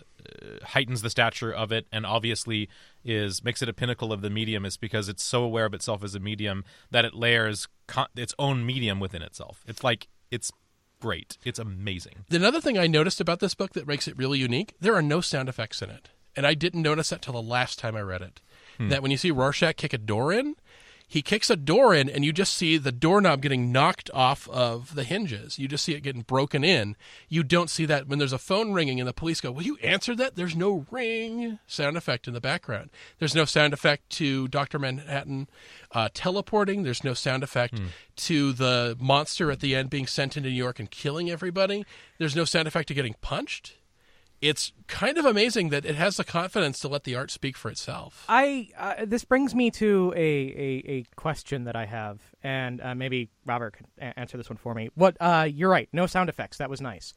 heightens 0.63 1.01
the 1.01 1.09
stature 1.09 1.51
of 1.53 1.71
it, 1.71 1.85
and 1.91 2.05
obviously 2.05 2.69
is 3.03 3.43
makes 3.43 3.61
it 3.61 3.69
a 3.69 3.73
pinnacle 3.73 4.11
of 4.11 4.21
the 4.21 4.29
medium. 4.29 4.65
Is 4.65 4.77
because 4.77 5.09
it's 5.09 5.23
so 5.23 5.43
aware 5.43 5.65
of 5.65 5.73
itself 5.73 6.03
as 6.03 6.15
a 6.15 6.19
medium 6.19 6.63
that 6.91 7.05
it 7.05 7.13
layers 7.13 7.67
its 8.15 8.33
own 8.39 8.65
medium 8.65 8.99
within 8.99 9.21
itself. 9.21 9.63
It's 9.67 9.83
like 9.83 10.07
it's 10.31 10.51
great. 10.99 11.37
It's 11.43 11.59
amazing. 11.59 12.25
Another 12.31 12.61
thing 12.61 12.77
I 12.77 12.87
noticed 12.87 13.21
about 13.21 13.39
this 13.39 13.53
book 13.53 13.73
that 13.73 13.85
makes 13.85 14.07
it 14.07 14.17
really 14.17 14.39
unique, 14.39 14.73
there 14.79 14.95
are 14.95 15.01
no 15.03 15.21
sound 15.21 15.49
effects 15.49 15.81
in 15.81 15.89
it. 15.89 16.09
And 16.37 16.45
I 16.47 16.53
didn't 16.53 16.81
notice 16.81 17.09
that 17.09 17.21
till 17.21 17.33
the 17.33 17.41
last 17.41 17.79
time 17.79 17.95
I 17.95 18.01
read 18.01 18.21
it. 18.21 18.41
That 18.77 19.01
when 19.01 19.09
you 19.11 19.15
see 19.15 19.31
Rorschach 19.31 19.77
kick 19.77 19.93
a 19.93 19.97
door 19.97 20.33
in, 20.33 20.55
he 21.07 21.21
kicks 21.21 21.49
a 21.49 21.55
door 21.55 21.93
in 21.93 22.09
and 22.09 22.25
you 22.25 22.33
just 22.33 22.53
see 22.55 22.77
the 22.77 22.91
doorknob 22.91 23.41
getting 23.41 23.71
knocked 23.71 24.09
off 24.13 24.49
of 24.49 24.95
the 24.95 25.03
hinges. 25.03 25.59
You 25.59 25.67
just 25.67 25.85
see 25.85 25.93
it 25.93 26.01
getting 26.01 26.23
broken 26.23 26.63
in. 26.63 26.95
You 27.29 27.43
don't 27.43 27.69
see 27.69 27.85
that 27.85 28.07
when 28.07 28.19
there's 28.19 28.33
a 28.33 28.37
phone 28.37 28.73
ringing 28.73 28.99
and 28.99 29.07
the 29.07 29.13
police 29.13 29.41
go, 29.41 29.51
Will 29.51 29.63
you 29.63 29.77
answer 29.77 30.15
that? 30.15 30.35
There's 30.35 30.55
no 30.55 30.85
ring 30.91 31.59
sound 31.67 31.97
effect 31.97 32.27
in 32.27 32.33
the 32.33 32.41
background. 32.41 32.89
There's 33.19 33.35
no 33.35 33.45
sound 33.45 33.73
effect 33.73 34.09
to 34.11 34.47
Dr. 34.47 34.79
Manhattan 34.79 35.47
uh, 35.91 36.09
teleporting. 36.13 36.83
There's 36.83 37.03
no 37.03 37.13
sound 37.13 37.43
effect 37.43 37.79
to 38.17 38.53
the 38.53 38.97
monster 38.99 39.51
at 39.51 39.59
the 39.59 39.75
end 39.75 39.89
being 39.89 40.07
sent 40.07 40.37
into 40.37 40.49
New 40.49 40.55
York 40.55 40.79
and 40.79 40.89
killing 40.89 41.29
everybody. 41.29 41.85
There's 42.17 42.35
no 42.35 42.45
sound 42.45 42.67
effect 42.67 42.87
to 42.87 42.93
getting 42.93 43.15
punched. 43.21 43.75
It's 44.47 44.73
kind 44.87 45.17
of 45.17 45.25
amazing 45.25 45.69
that 45.69 45.85
it 45.85 45.95
has 45.95 46.17
the 46.17 46.23
confidence 46.23 46.79
to 46.79 46.87
let 46.87 47.03
the 47.03 47.15
art 47.15 47.31
speak 47.31 47.57
for 47.57 47.71
itself. 47.71 48.25
I 48.29 48.69
uh, 48.77 49.05
this 49.05 49.25
brings 49.25 49.55
me 49.55 49.71
to 49.71 50.13
a, 50.15 50.19
a, 50.19 50.83
a 50.87 51.05
question 51.15 51.63
that 51.63 51.75
I 51.75 51.85
have, 51.85 52.21
and 52.43 52.79
uh, 52.79 52.93
maybe 52.93 53.29
Robert 53.45 53.73
can 53.77 53.87
a- 53.99 54.19
answer 54.19 54.37
this 54.37 54.49
one 54.49 54.57
for 54.57 54.75
me. 54.75 54.89
What? 54.93 55.17
Uh, 55.19 55.47
you're 55.51 55.69
right. 55.69 55.89
No 55.91 56.05
sound 56.05 56.29
effects. 56.29 56.57
That 56.57 56.69
was 56.69 56.79
nice. 56.79 57.13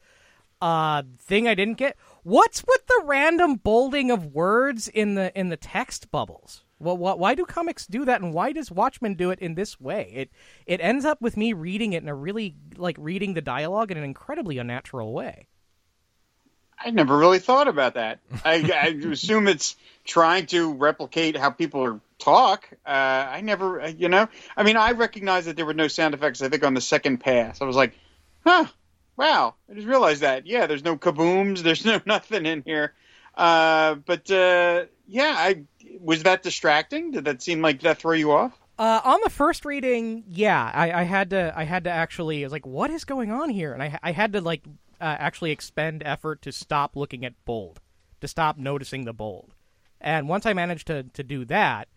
Uh, 0.61 1.03
thing 1.19 1.47
I 1.47 1.55
didn't 1.55 1.77
get. 1.77 1.97
What's 2.23 2.63
with 2.67 2.85
the 2.87 3.03
random 3.05 3.55
bolding 3.55 4.11
of 4.11 4.25
words 4.33 4.87
in 4.87 5.15
the 5.15 5.31
in 5.39 5.49
the 5.49 5.57
text 5.57 6.11
bubbles? 6.11 6.63
Well, 6.79 6.95
wh- 6.97 7.19
why 7.19 7.35
do 7.35 7.45
comics 7.45 7.85
do 7.85 8.05
that, 8.05 8.21
and 8.21 8.33
why 8.33 8.53
does 8.53 8.71
Watchmen 8.71 9.13
do 9.13 9.29
it 9.29 9.39
in 9.39 9.53
this 9.55 9.79
way? 9.79 10.11
It 10.13 10.31
it 10.65 10.81
ends 10.81 11.05
up 11.05 11.21
with 11.21 11.37
me 11.37 11.53
reading 11.53 11.93
it 11.93 12.01
in 12.03 12.09
a 12.09 12.15
really 12.15 12.55
like 12.75 12.97
reading 12.99 13.35
the 13.35 13.41
dialogue 13.41 13.91
in 13.91 13.97
an 13.97 14.03
incredibly 14.03 14.57
unnatural 14.57 15.13
way. 15.13 15.47
I 16.79 16.91
never 16.91 17.17
really 17.17 17.39
thought 17.39 17.67
about 17.67 17.95
that. 17.95 18.19
I, 18.45 18.71
I 18.73 18.87
assume 19.11 19.47
it's 19.47 19.75
trying 20.05 20.45
to 20.47 20.73
replicate 20.73 21.35
how 21.35 21.49
people 21.49 21.99
talk. 22.19 22.69
Uh, 22.85 22.89
I 22.89 23.41
never, 23.41 23.89
you 23.89 24.09
know, 24.09 24.27
I 24.55 24.63
mean, 24.63 24.77
I 24.77 24.91
recognized 24.91 25.47
that 25.47 25.55
there 25.55 25.65
were 25.65 25.73
no 25.73 25.87
sound 25.87 26.13
effects. 26.13 26.41
I 26.41 26.49
think 26.49 26.63
on 26.63 26.73
the 26.73 26.81
second 26.81 27.17
pass, 27.17 27.61
I 27.61 27.65
was 27.65 27.75
like, 27.75 27.93
"Huh, 28.45 28.65
wow!" 29.17 29.55
I 29.69 29.73
just 29.73 29.87
realized 29.87 30.21
that. 30.21 30.47
Yeah, 30.47 30.67
there's 30.67 30.83
no 30.83 30.97
kabooms. 30.97 31.59
There's 31.59 31.85
no 31.85 31.99
nothing 32.05 32.45
in 32.45 32.63
here. 32.65 32.93
Uh, 33.35 33.95
but 33.95 34.29
uh, 34.31 34.85
yeah, 35.07 35.33
I 35.37 35.63
was 35.99 36.23
that 36.23 36.43
distracting. 36.43 37.11
Did 37.11 37.25
that 37.25 37.41
seem 37.41 37.61
like 37.61 37.81
that 37.81 37.99
throw 37.99 38.13
you 38.13 38.31
off? 38.31 38.53
Uh, 38.77 39.01
on 39.03 39.19
the 39.25 39.29
first 39.29 39.65
reading, 39.65 40.23
yeah, 40.29 40.71
I, 40.73 41.01
I 41.01 41.03
had 41.03 41.31
to, 41.31 41.53
I 41.53 41.65
had 41.65 41.83
to 41.83 41.89
actually, 41.89 42.43
I 42.43 42.45
was 42.45 42.53
like, 42.53 42.65
what 42.65 42.89
is 42.89 43.03
going 43.03 43.29
on 43.29 43.49
here? 43.49 43.73
And 43.73 43.83
I, 43.83 43.99
I 44.01 44.13
had 44.13 44.31
to 44.33 44.41
like 44.41 44.63
uh, 45.01 45.15
actually 45.19 45.51
expend 45.51 46.03
effort 46.05 46.41
to 46.43 46.51
stop 46.51 46.95
looking 46.95 47.23
at 47.25 47.33
bold, 47.45 47.79
to 48.21 48.27
stop 48.27 48.57
noticing 48.57 49.05
the 49.05 49.13
bold. 49.13 49.53
And 50.01 50.27
once 50.29 50.45
I 50.45 50.53
managed 50.53 50.87
to 50.87 51.03
to 51.03 51.23
do 51.23 51.45
that, 51.45 51.87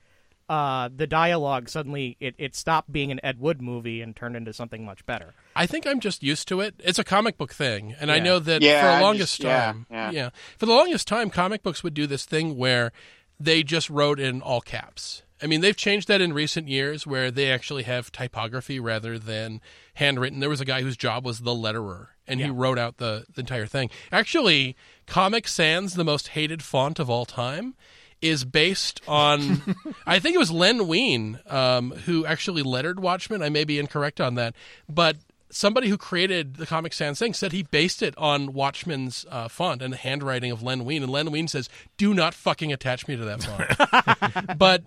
uh, 0.49 0.89
the 0.95 1.07
dialogue 1.07 1.69
suddenly 1.69 2.17
it, 2.21 2.35
it 2.37 2.55
stopped 2.57 2.93
being 2.93 3.11
an 3.13 3.21
Ed 3.23 3.39
Wood 3.41 3.63
movie 3.63 4.01
and 4.03 4.15
turned 4.15 4.37
into 4.37 4.53
something 4.53 4.85
much 4.85 5.07
better. 5.07 5.35
I 5.55 5.67
think 5.67 5.87
I'm 5.87 6.01
just 6.01 6.23
used 6.23 6.49
to 6.49 6.61
it. 6.61 6.75
It's 6.81 6.99
a 6.99 7.05
comic 7.05 7.39
book 7.39 7.53
thing, 7.55 7.95
and 8.01 8.11
I 8.11 8.19
know 8.19 8.39
that 8.39 8.61
Yeah, 8.63 8.83
for 8.83 8.89
I 8.89 8.97
the 8.97 9.03
longest 9.03 9.41
just- 9.41 9.45
yeah, 9.45 9.67
time, 9.73 9.87
yeah. 10.13 10.31
for 10.59 10.67
the 10.67 10.73
longest 10.75 11.07
time, 11.09 11.31
comic 11.31 11.63
books 11.63 11.83
would 11.85 11.95
do 11.95 12.07
this 12.07 12.25
thing 12.25 12.57
where 12.57 12.93
they 13.39 13.63
just 13.63 13.89
wrote 13.89 14.19
in 14.21 14.43
all 14.43 14.61
caps. 14.61 15.23
I 15.43 15.47
mean, 15.47 15.61
they've 15.61 15.77
changed 15.77 16.09
that 16.09 16.21
in 16.21 16.33
recent 16.33 16.69
years, 16.69 17.07
where 17.07 17.31
they 17.31 17.51
actually 17.51 17.83
have 17.83 18.13
typography 18.13 18.79
rather 18.79 19.19
than 19.19 19.61
handwritten. 19.95 20.41
There 20.41 20.49
was 20.49 20.61
a 20.61 20.65
guy 20.65 20.83
whose 20.83 20.97
job 20.97 21.25
was 21.25 21.41
the 21.41 21.51
letterer, 21.51 22.09
and 22.27 22.41
he 22.41 22.49
wrote 22.49 22.79
out 22.79 22.99
the, 22.99 23.25
the 23.35 23.41
entire 23.41 23.67
thing. 23.67 23.91
Actually, 24.13 24.77
Comic 25.07 25.49
Sans, 25.49 25.95
the 25.95 26.05
most 26.05 26.29
hated 26.29 26.63
font 26.63 26.99
of 26.99 27.11
all 27.11 27.25
time, 27.25 27.75
is 28.21 28.45
based 28.45 29.01
on 29.09 29.77
I 30.07 30.21
think 30.21 30.37
it 30.37 30.39
was 30.39 30.53
Len 30.53 30.87
Wein 30.87 31.41
um, 31.49 31.91
who 31.91 32.25
actually 32.25 32.63
lettered 32.63 33.01
Watchmen. 33.01 33.43
I 33.43 33.49
may 33.49 33.65
be 33.65 33.81
incorrect 33.81 34.21
on 34.21 34.37
that, 34.37 34.55
but 34.89 35.17
somebody 35.51 35.89
who 35.89 35.99
created 35.99 36.57
the 36.57 36.67
Comic 36.67 36.93
Sans 36.93 37.19
thing 37.19 37.35
said 37.35 37.53
he 37.53 37.65
based 37.65 38.01
it 38.01 38.17
on 38.17 38.53
Watchmen's 38.53 39.27
uh, 39.29 39.49
font 39.49 39.83
and 39.83 39.93
the 39.93 39.99
handwriting 39.99 40.51
of 40.51 40.63
Len 40.63 40.85
Wein. 40.85 41.03
And 41.03 41.13
Len 41.13 41.31
Wein 41.33 41.49
says, 41.49 41.69
"Do 41.97 42.15
not 42.15 42.33
fucking 42.33 42.73
attach 42.73 43.09
me 43.09 43.17
to 43.17 43.25
that 43.25 43.43
font." 43.43 44.59
but 44.59 44.85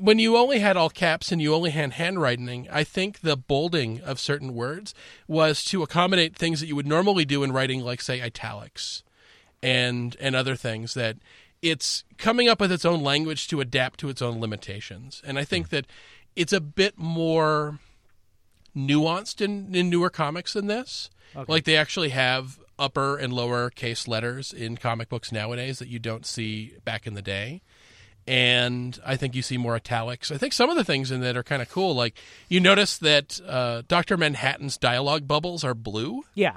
when 0.00 0.18
you 0.18 0.36
only 0.36 0.58
had 0.60 0.76
all 0.76 0.90
caps 0.90 1.30
and 1.30 1.40
you 1.40 1.54
only 1.54 1.70
had 1.70 1.92
handwriting, 1.92 2.68
I 2.70 2.84
think 2.84 3.20
the 3.20 3.36
bolding 3.36 4.00
of 4.00 4.18
certain 4.18 4.54
words 4.54 4.94
was 5.28 5.64
to 5.66 5.82
accommodate 5.82 6.36
things 6.36 6.60
that 6.60 6.66
you 6.66 6.76
would 6.76 6.86
normally 6.86 7.24
do 7.24 7.42
in 7.42 7.52
writing, 7.52 7.80
like 7.80 8.00
say 8.00 8.20
italics 8.20 9.02
and 9.62 10.16
and 10.18 10.34
other 10.34 10.56
things 10.56 10.94
that 10.94 11.18
it's 11.62 12.04
coming 12.16 12.48
up 12.48 12.60
with 12.60 12.72
its 12.72 12.84
own 12.84 13.02
language 13.02 13.46
to 13.48 13.60
adapt 13.60 14.00
to 14.00 14.08
its 14.08 14.22
own 14.22 14.40
limitations. 14.40 15.20
And 15.24 15.38
I 15.38 15.44
think 15.44 15.68
hmm. 15.68 15.76
that 15.76 15.86
it's 16.34 16.52
a 16.52 16.60
bit 16.60 16.98
more 16.98 17.78
nuanced 18.76 19.40
in, 19.40 19.74
in 19.74 19.90
newer 19.90 20.10
comics 20.10 20.52
than 20.54 20.66
this. 20.66 21.10
Like 21.46 21.64
they 21.64 21.76
actually 21.76 22.08
have 22.08 22.58
upper 22.78 23.16
and 23.16 23.32
lower 23.32 23.70
case 23.70 24.08
letters 24.08 24.52
in 24.52 24.76
comic 24.76 25.08
books 25.08 25.30
nowadays 25.30 25.78
that 25.78 25.88
you 25.88 25.98
don't 25.98 26.26
see 26.26 26.74
back 26.84 27.06
in 27.06 27.14
the 27.14 27.22
day. 27.22 27.62
And 28.26 28.98
I 29.04 29.16
think 29.16 29.34
you 29.34 29.42
see 29.42 29.56
more 29.56 29.74
italics. 29.74 30.30
I 30.30 30.36
think 30.36 30.52
some 30.52 30.70
of 30.70 30.76
the 30.76 30.84
things 30.84 31.10
in 31.10 31.20
that 31.22 31.36
are 31.36 31.42
kind 31.42 31.62
of 31.62 31.68
cool. 31.68 31.94
Like 31.94 32.16
you 32.48 32.60
notice 32.60 32.98
that 32.98 33.40
uh, 33.46 33.82
Doctor 33.88 34.16
Manhattan's 34.16 34.76
dialogue 34.76 35.26
bubbles 35.26 35.64
are 35.64 35.74
blue. 35.74 36.22
Yeah, 36.34 36.56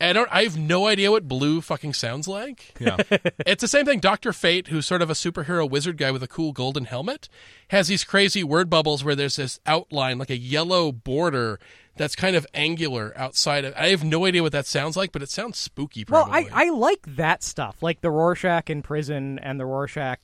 I 0.00 0.12
don't. 0.12 0.28
I 0.30 0.42
have 0.42 0.58
no 0.58 0.86
idea 0.86 1.10
what 1.10 1.28
blue 1.28 1.60
fucking 1.60 1.94
sounds 1.94 2.26
like. 2.26 2.74
Yeah. 2.78 2.96
It's 3.46 3.60
the 3.60 3.68
same 3.68 3.84
thing. 3.84 4.00
Doctor 4.00 4.32
Fate, 4.32 4.68
who's 4.68 4.86
sort 4.86 5.02
of 5.02 5.10
a 5.10 5.14
superhero 5.14 5.68
wizard 5.68 5.96
guy 5.98 6.10
with 6.10 6.22
a 6.22 6.28
cool 6.28 6.52
golden 6.52 6.86
helmet, 6.86 7.28
has 7.68 7.88
these 7.88 8.02
crazy 8.02 8.42
word 8.42 8.68
bubbles 8.68 9.04
where 9.04 9.14
there's 9.14 9.36
this 9.36 9.60
outline, 9.66 10.18
like 10.18 10.30
a 10.30 10.36
yellow 10.36 10.90
border, 10.90 11.60
that's 11.96 12.16
kind 12.16 12.34
of 12.36 12.46
angular 12.54 13.12
outside 13.16 13.64
of. 13.64 13.74
I 13.76 13.88
have 13.88 14.02
no 14.02 14.24
idea 14.24 14.42
what 14.42 14.52
that 14.52 14.66
sounds 14.66 14.96
like, 14.96 15.12
but 15.12 15.22
it 15.22 15.30
sounds 15.30 15.58
spooky. 15.58 16.04
Well, 16.08 16.28
I, 16.30 16.48
I 16.52 16.70
like 16.70 17.02
that 17.16 17.42
stuff, 17.42 17.82
like 17.82 18.00
the 18.00 18.10
Rorschach 18.10 18.70
in 18.70 18.82
prison 18.82 19.38
and 19.38 19.60
the 19.60 19.66
Rorschach 19.66 20.18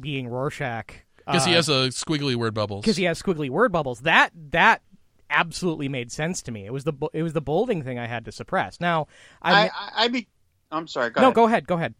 being 0.00 0.28
Rorschach 0.28 0.92
because 1.26 1.44
he 1.44 1.52
uh, 1.52 1.56
has 1.56 1.68
a 1.68 1.88
squiggly 1.88 2.34
word 2.34 2.54
bubbles. 2.54 2.82
because 2.82 2.96
he 2.96 3.04
has 3.04 3.20
squiggly 3.20 3.48
word 3.50 3.72
bubbles. 3.72 4.00
That 4.00 4.30
that 4.50 4.82
absolutely 5.30 5.88
made 5.88 6.12
sense 6.12 6.42
to 6.42 6.52
me. 6.52 6.66
It 6.66 6.72
was 6.72 6.84
the 6.84 6.92
bo- 6.92 7.10
it 7.12 7.22
was 7.22 7.32
the 7.32 7.40
bolding 7.40 7.82
thing 7.82 7.98
I 7.98 8.06
had 8.06 8.24
to 8.26 8.32
suppress. 8.32 8.80
Now, 8.80 9.08
I, 9.42 9.52
I, 9.52 9.64
I, 9.64 9.90
I'd 9.96 10.12
be. 10.12 10.28
I'm 10.70 10.88
sorry. 10.88 11.10
Go 11.10 11.20
no, 11.20 11.26
ahead. 11.28 11.34
go 11.34 11.44
ahead, 11.46 11.66
go 11.66 11.74
ahead. 11.76 11.94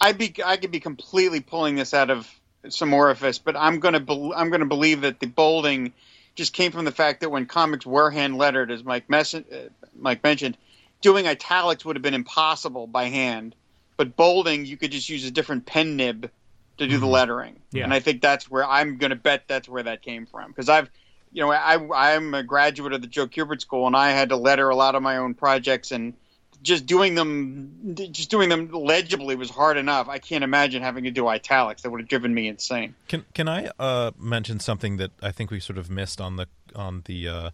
I'd 0.00 0.18
be 0.18 0.34
I 0.44 0.56
could 0.56 0.70
be 0.70 0.80
completely 0.80 1.40
pulling 1.40 1.76
this 1.76 1.94
out 1.94 2.10
of 2.10 2.28
some 2.68 2.92
orifice, 2.92 3.38
but 3.38 3.56
I'm 3.56 3.80
gonna 3.80 4.00
bel 4.00 4.32
I'm 4.34 4.50
gonna 4.50 4.66
believe 4.66 5.02
that 5.02 5.20
the 5.20 5.26
bolding 5.26 5.92
just 6.34 6.52
came 6.52 6.70
from 6.72 6.84
the 6.84 6.92
fact 6.92 7.20
that 7.20 7.30
when 7.30 7.46
comics 7.46 7.84
were 7.84 8.10
hand 8.10 8.38
lettered, 8.38 8.70
as 8.70 8.84
Mike 8.84 9.10
Mess- 9.10 9.34
uh, 9.34 9.68
Mike 9.96 10.22
mentioned, 10.22 10.56
doing 11.00 11.26
italics 11.26 11.84
would 11.84 11.96
have 11.96 12.02
been 12.02 12.14
impossible 12.14 12.86
by 12.86 13.04
hand. 13.04 13.54
But 13.96 14.14
bolding, 14.14 14.64
you 14.64 14.76
could 14.76 14.92
just 14.92 15.08
use 15.08 15.24
a 15.24 15.30
different 15.32 15.66
pen 15.66 15.96
nib 15.96 16.30
to 16.78 16.86
do 16.86 16.98
the 16.98 17.06
lettering, 17.06 17.60
Yeah. 17.72 17.84
and 17.84 17.92
I 17.94 18.00
think 18.00 18.22
that's 18.22 18.50
where 18.50 18.64
I'm 18.64 18.96
going 18.98 19.10
to 19.10 19.16
bet 19.16 19.44
that's 19.48 19.68
where 19.68 19.82
that 19.82 20.02
came 20.02 20.26
from 20.26 20.50
because 20.50 20.68
I've, 20.68 20.90
you 21.32 21.42
know, 21.42 21.50
I 21.52 21.78
I'm 22.14 22.34
a 22.34 22.42
graduate 22.42 22.92
of 22.92 23.00
the 23.02 23.06
Joe 23.06 23.26
Kubert 23.26 23.60
School, 23.60 23.86
and 23.86 23.94
I 23.96 24.10
had 24.10 24.30
to 24.30 24.36
letter 24.36 24.68
a 24.68 24.76
lot 24.76 24.94
of 24.94 25.02
my 25.02 25.18
own 25.18 25.34
projects, 25.34 25.92
and 25.92 26.14
just 26.62 26.86
doing 26.86 27.14
them, 27.14 27.94
just 28.10 28.30
doing 28.30 28.48
them 28.48 28.70
legibly 28.72 29.36
was 29.36 29.48
hard 29.50 29.76
enough. 29.76 30.08
I 30.08 30.18
can't 30.18 30.42
imagine 30.42 30.82
having 30.82 31.04
to 31.04 31.10
do 31.10 31.28
italics; 31.28 31.82
that 31.82 31.90
would 31.90 32.00
have 32.00 32.08
driven 32.08 32.32
me 32.34 32.48
insane. 32.48 32.94
Can 33.08 33.24
can 33.34 33.48
I 33.48 33.70
uh, 33.78 34.10
mention 34.18 34.58
something 34.58 34.96
that 34.96 35.10
I 35.22 35.30
think 35.30 35.50
we 35.50 35.60
sort 35.60 35.78
of 35.78 35.90
missed 35.90 36.20
on 36.20 36.36
the 36.36 36.46
on 36.74 37.02
the 37.04 37.28
uh, 37.28 37.50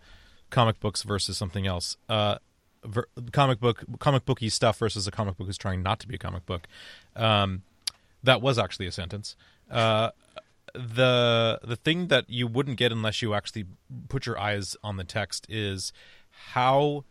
comic 0.50 0.80
books 0.80 1.02
versus 1.02 1.36
something 1.36 1.66
else? 1.66 1.96
Uh, 2.08 2.38
ver- 2.84 3.08
comic 3.32 3.60
book 3.60 3.84
comic 3.98 4.24
booky 4.24 4.48
stuff 4.48 4.78
versus 4.78 5.06
a 5.06 5.10
comic 5.10 5.36
book 5.36 5.46
who's 5.48 5.58
trying 5.58 5.82
not 5.82 6.00
to 6.00 6.08
be 6.08 6.14
a 6.14 6.18
comic 6.18 6.46
book. 6.46 6.66
Um, 7.16 7.62
that 8.24 8.42
was 8.42 8.58
actually 8.58 8.86
a 8.86 8.92
sentence. 8.92 9.36
Uh, 9.70 10.10
the 10.74 11.60
the 11.62 11.76
thing 11.76 12.08
that 12.08 12.28
you 12.28 12.46
wouldn't 12.46 12.76
get 12.76 12.90
unless 12.90 13.22
you 13.22 13.32
actually 13.32 13.64
put 14.08 14.26
your 14.26 14.38
eyes 14.38 14.76
on 14.82 14.96
the 14.96 15.04
text 15.04 15.46
is 15.48 15.92
how 16.52 17.04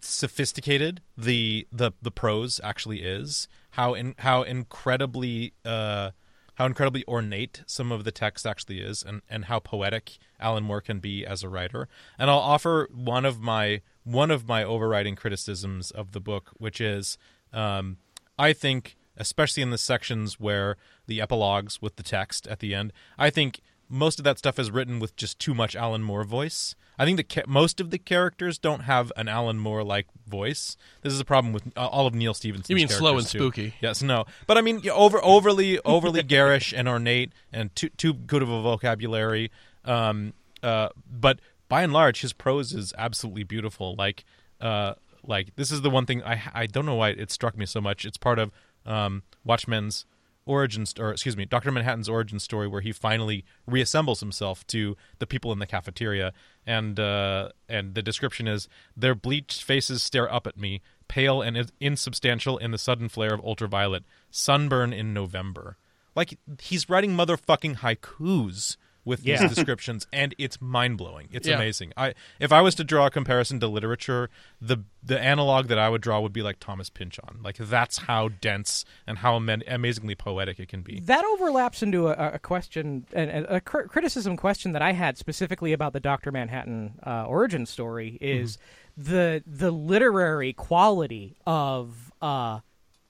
sophisticated 0.00 1.00
the 1.16 1.66
the 1.70 1.92
the 2.02 2.10
prose 2.10 2.60
actually 2.64 3.02
is 3.02 3.46
how 3.72 3.94
in 3.94 4.16
how 4.18 4.42
incredibly 4.42 5.52
uh 5.64 6.10
how 6.56 6.66
incredibly 6.66 7.04
ornate 7.06 7.62
some 7.66 7.92
of 7.92 8.02
the 8.02 8.10
text 8.10 8.44
actually 8.44 8.80
is 8.80 9.04
and 9.04 9.22
and 9.30 9.44
how 9.44 9.60
poetic 9.60 10.18
Alan 10.40 10.64
Moore 10.64 10.80
can 10.80 10.98
be 10.98 11.24
as 11.24 11.44
a 11.44 11.48
writer 11.48 11.88
and 12.18 12.28
I'll 12.28 12.38
offer 12.38 12.88
one 12.92 13.24
of 13.24 13.40
my 13.40 13.80
one 14.02 14.32
of 14.32 14.48
my 14.48 14.64
overriding 14.64 15.14
criticisms 15.14 15.92
of 15.92 16.10
the 16.10 16.20
book 16.20 16.50
which 16.58 16.80
is 16.80 17.16
um 17.52 17.98
I 18.36 18.52
think 18.52 18.96
especially 19.16 19.62
in 19.62 19.70
the 19.70 19.78
sections 19.78 20.40
where 20.40 20.76
the 21.06 21.20
epilogues 21.20 21.80
with 21.82 21.96
the 21.96 22.02
text 22.02 22.46
at 22.46 22.60
the 22.60 22.74
end 22.74 22.92
I 23.18 23.30
think 23.30 23.60
most 23.92 24.18
of 24.18 24.24
that 24.24 24.38
stuff 24.38 24.58
is 24.58 24.70
written 24.70 24.98
with 24.98 25.14
just 25.16 25.38
too 25.38 25.54
much 25.54 25.76
Alan 25.76 26.02
Moore 26.02 26.24
voice. 26.24 26.74
I 26.98 27.04
think 27.04 27.18
the 27.18 27.24
ca- 27.24 27.46
most 27.46 27.78
of 27.78 27.90
the 27.90 27.98
characters 27.98 28.58
don't 28.58 28.80
have 28.80 29.12
an 29.16 29.28
Alan 29.28 29.58
Moore 29.58 29.84
like 29.84 30.06
voice. 30.26 30.76
This 31.02 31.12
is 31.12 31.20
a 31.20 31.24
problem 31.26 31.52
with 31.52 31.64
uh, 31.76 31.86
all 31.86 32.06
of 32.06 32.14
Neal 32.14 32.32
Stephenson's. 32.32 32.70
You 32.70 32.76
mean 32.76 32.88
slow 32.88 33.18
and 33.18 33.26
too. 33.26 33.38
spooky. 33.38 33.74
Yes, 33.80 34.02
no, 34.02 34.24
but 34.46 34.56
I 34.56 34.62
mean 34.62 34.88
over 34.88 35.22
overly 35.22 35.78
overly 35.80 36.22
garish 36.34 36.72
and 36.72 36.88
ornate 36.88 37.32
and 37.52 37.74
too 37.76 37.90
too 37.90 38.14
good 38.14 38.42
of 38.42 38.48
a 38.48 38.62
vocabulary. 38.62 39.50
Um, 39.84 40.32
uh, 40.62 40.88
but 41.10 41.40
by 41.68 41.82
and 41.82 41.92
large, 41.92 42.22
his 42.22 42.32
prose 42.32 42.72
is 42.72 42.94
absolutely 42.96 43.44
beautiful. 43.44 43.94
Like, 43.96 44.24
uh, 44.60 44.94
like 45.22 45.54
this 45.56 45.70
is 45.70 45.82
the 45.82 45.90
one 45.90 46.06
thing 46.06 46.22
I 46.22 46.42
I 46.54 46.66
don't 46.66 46.86
know 46.86 46.94
why 46.94 47.10
it 47.10 47.30
struck 47.30 47.58
me 47.58 47.66
so 47.66 47.80
much. 47.80 48.04
It's 48.04 48.16
part 48.18 48.38
of 48.38 48.52
um, 48.86 49.22
Watchmen's 49.44 50.04
origin 50.44 50.84
or 50.98 51.12
excuse 51.12 51.36
me 51.36 51.44
dr 51.44 51.70
manhattan's 51.70 52.08
origin 52.08 52.38
story 52.38 52.66
where 52.66 52.80
he 52.80 52.90
finally 52.92 53.44
reassembles 53.68 54.20
himself 54.20 54.66
to 54.66 54.96
the 55.18 55.26
people 55.26 55.52
in 55.52 55.58
the 55.58 55.66
cafeteria. 55.66 56.32
And 56.66 56.98
uh, 56.98 57.50
and 57.68 57.94
the 57.94 58.02
description 58.02 58.48
is 58.48 58.68
their 58.96 59.14
bleached 59.14 59.62
faces 59.62 60.02
stare 60.02 60.32
up 60.32 60.46
at 60.46 60.56
me 60.56 60.80
pale 61.08 61.42
and 61.42 61.70
insubstantial 61.80 62.58
in 62.58 62.70
the 62.70 62.78
sudden 62.78 63.08
flare 63.08 63.34
of 63.34 63.40
ultraviolet 63.40 64.04
sunburn 64.30 64.92
in 64.92 65.12
november. 65.12 65.76
Like 66.14 66.38
he's 66.60 66.88
writing 66.88 67.12
motherfucking 67.12 67.78
haikus 67.78 68.76
with 69.04 69.24
Yeah. 69.24 69.40
these 69.40 69.50
descriptions 69.56 70.06
and 70.12 70.34
it's 70.38 70.60
mind-blowing 70.60 71.28
it's 71.32 71.48
Yeah. 71.48 71.56
amazing 71.56 71.92
i 71.96 72.14
if 72.38 72.52
i 72.52 72.60
was 72.60 72.74
to 72.76 72.84
draw 72.84 73.06
a 73.06 73.10
comparison 73.10 73.58
to 73.60 73.66
literature 73.66 74.30
the 74.60 74.78
the 75.02 75.18
analog 75.18 75.66
that 75.68 75.78
i 75.78 75.88
would 75.88 76.00
draw 76.02 76.20
would 76.20 76.32
be 76.32 76.42
like 76.42 76.58
thomas 76.60 76.88
pynchon 76.90 77.40
like 77.42 77.56
that's 77.56 77.98
how 77.98 78.28
dense 78.28 78.84
and 79.06 79.18
how 79.18 79.34
amen- 79.36 79.64
amazingly 79.66 80.14
poetic 80.14 80.60
it 80.60 80.68
can 80.68 80.82
be 80.82 81.00
That 81.00 81.24
overlaps 81.24 81.82
into 81.82 82.08
a, 82.08 82.34
a 82.34 82.38
question, 82.38 83.06
a, 83.14 83.56
a 83.56 83.60
cr- 83.60 83.82
criticism 83.82 84.36
question 84.36 84.72
that 84.72 84.82
I 84.82 84.92
had 84.92 85.18
specifically 85.18 85.72
about 85.72 85.92
the 85.92 86.00
Doctor 86.00 86.30
Manhattan 86.30 86.94
uh, 87.04 87.24
origin 87.26 87.66
story 87.66 88.18
is 88.20 88.58
the 88.96 89.42
the 89.46 89.70
literary 89.70 90.52
quality 90.52 91.36
of 91.46 92.12
uh, 92.22 92.60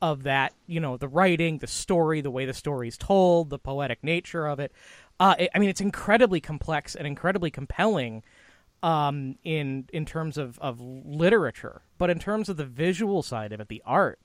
of 0.01 0.23
that. 0.25 0.53
You 0.67 0.81
know, 0.81 0.97
the 0.97 1.09
writing, 1.09 1.59
the 1.59 1.67
story, 1.67 2.21
the 2.21 2.31
way 2.31 2.45
the 2.47 2.55
story 2.55 2.89
is 2.89 2.97
told, 2.97 3.51
the 3.51 3.59
poetic 3.59 4.03
nature 4.03 4.47
of 4.47 4.59
it. 4.61 4.73
Uh, 5.23 5.35
it 5.39 5.51
I 5.55 5.59
mean, 5.61 5.71
it's 5.71 5.81
incredibly 5.81 6.41
complex 6.41 6.95
and 6.97 7.07
incredibly 7.07 7.51
compelling 7.51 8.23
um, 8.83 9.37
in 9.45 9.89
in 9.93 10.05
terms 10.05 10.37
of, 10.37 10.59
of 10.59 10.81
literature, 10.81 11.83
but 11.99 12.11
in 12.11 12.19
terms 12.19 12.49
of 12.49 12.57
the 12.57 12.65
visual 12.67 13.23
side 13.23 13.53
of 13.53 13.61
it, 13.61 13.69
the 13.69 13.83
art, 13.87 14.19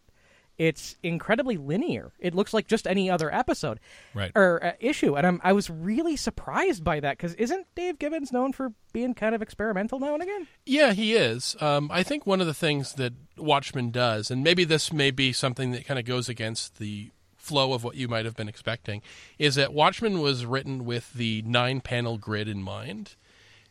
it's 0.58 0.98
incredibly 1.04 1.56
linear. 1.58 2.12
It 2.20 2.34
looks 2.34 2.52
like 2.52 2.66
just 2.66 2.88
any 2.88 3.12
other 3.12 3.32
episode 3.32 3.80
Right. 4.16 4.32
or 4.34 4.64
uh, 4.66 4.72
issue, 4.80 5.16
and 5.16 5.28
I'm, 5.28 5.40
I 5.44 5.54
was 5.54 5.70
really 5.70 6.16
surprised 6.16 6.84
by 6.84 7.00
that 7.02 7.18
because 7.18 7.36
isn't 7.36 7.68
Dave 7.76 8.00
Gibbons 8.00 8.32
known 8.32 8.52
for 8.54 8.74
being 8.94 9.14
kind 9.14 9.36
of 9.36 9.44
experimental 9.44 10.00
now 10.00 10.16
and 10.16 10.24
again? 10.24 10.48
Yeah, 10.66 10.94
he 10.94 11.14
is. 11.14 11.56
Um, 11.62 11.92
I 11.94 12.02
think 12.02 12.26
one 12.26 12.42
of 12.42 12.48
the 12.48 12.56
things 12.56 12.94
that 12.94 13.14
Watchmen 13.38 13.92
does, 13.92 14.32
and 14.32 14.44
maybe 14.44 14.64
this 14.64 14.92
may 14.92 15.12
be 15.12 15.32
something 15.32 15.74
that 15.74 15.86
kind 15.86 16.00
of 16.00 16.06
goes 16.06 16.28
against 16.28 16.80
the 16.80 17.12
flow 17.48 17.74
of 17.74 17.84
what 17.84 17.96
you 17.96 18.08
might 18.08 18.26
have 18.26 18.36
been 18.36 18.50
expecting, 18.50 19.02
is 19.40 19.56
that 19.56 19.74
Watchmen 19.74 20.20
was 20.20 20.46
written 20.46 20.86
with 20.86 21.14
the 21.14 21.42
nine 21.44 21.82
panel 21.82 22.18
grid 22.18 22.48
in 22.48 22.62
mind. 22.62 23.16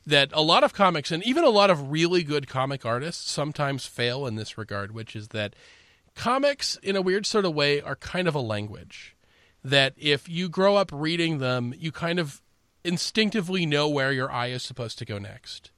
That 0.07 0.31
a 0.33 0.43
lot 0.43 0.63
of 0.63 0.73
comics, 0.73 1.11
and 1.11 1.23
even 1.25 1.43
a 1.43 1.51
lot 1.51 1.69
of 1.69 1.91
really 1.91 2.23
good 2.23 2.47
comic 2.47 2.87
artists, 2.87 3.29
sometimes 3.31 3.87
fail 3.87 4.27
in 4.27 4.37
this 4.37 4.57
regard, 4.57 4.93
which 4.93 5.17
is 5.17 5.29
that 5.29 5.55
comics, 6.15 6.77
in 6.83 6.95
a 6.95 7.03
weird 7.03 7.27
sort 7.27 7.45
of 7.45 7.55
way, 7.55 7.81
are 7.81 7.97
kind 7.97 8.29
of 8.29 8.35
a 8.35 8.41
language. 8.41 9.17
That 9.65 9.95
if 9.97 10.29
you 10.29 10.49
grow 10.49 10.77
up 10.77 10.91
reading 10.93 11.39
them, 11.39 11.75
you 11.77 11.91
kind 11.91 12.21
of 12.21 12.41
instinctively 12.85 13.67
know 13.67 13.89
where 13.89 14.13
your 14.13 14.31
eye 14.31 14.49
is 14.49 14.63
supposed 14.63 14.97
to 14.99 15.05
go 15.05 15.19
next 15.19 15.73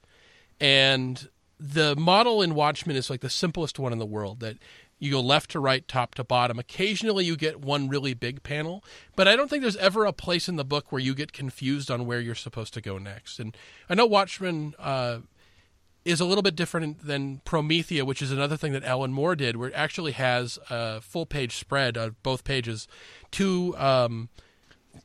and 0.60 1.28
the 1.60 1.96
model 1.96 2.42
in 2.42 2.54
Watchmen 2.54 2.96
is 2.96 3.10
like 3.10 3.20
the 3.20 3.30
simplest 3.30 3.78
one 3.78 3.92
in 3.92 3.98
the 3.98 4.06
world 4.06 4.40
that 4.40 4.58
you 4.98 5.12
go 5.12 5.20
left 5.20 5.50
to 5.52 5.60
right, 5.60 5.86
top 5.86 6.14
to 6.16 6.24
bottom. 6.24 6.58
Occasionally 6.58 7.24
you 7.24 7.36
get 7.36 7.60
one 7.60 7.88
really 7.88 8.14
big 8.14 8.42
panel, 8.42 8.82
but 9.16 9.28
I 9.28 9.36
don't 9.36 9.48
think 9.48 9.62
there's 9.62 9.76
ever 9.76 10.04
a 10.04 10.12
place 10.12 10.48
in 10.48 10.56
the 10.56 10.64
book 10.64 10.90
where 10.90 11.00
you 11.00 11.14
get 11.14 11.32
confused 11.32 11.90
on 11.90 12.06
where 12.06 12.20
you're 12.20 12.34
supposed 12.34 12.74
to 12.74 12.80
go 12.80 12.98
next. 12.98 13.38
And 13.38 13.56
I 13.88 13.94
know 13.94 14.06
Watchmen 14.06 14.74
uh, 14.78 15.20
is 16.04 16.20
a 16.20 16.24
little 16.24 16.42
bit 16.42 16.56
different 16.56 17.06
than 17.06 17.40
Promethea, 17.44 18.04
which 18.04 18.22
is 18.22 18.32
another 18.32 18.56
thing 18.56 18.72
that 18.72 18.84
Alan 18.84 19.12
Moore 19.12 19.36
did, 19.36 19.56
where 19.56 19.68
it 19.68 19.74
actually 19.74 20.12
has 20.12 20.58
a 20.70 21.00
full 21.00 21.26
page 21.26 21.56
spread 21.56 21.96
on 21.96 22.16
both 22.22 22.44
pages, 22.44 22.88
two 23.30 23.76
um, 23.76 24.28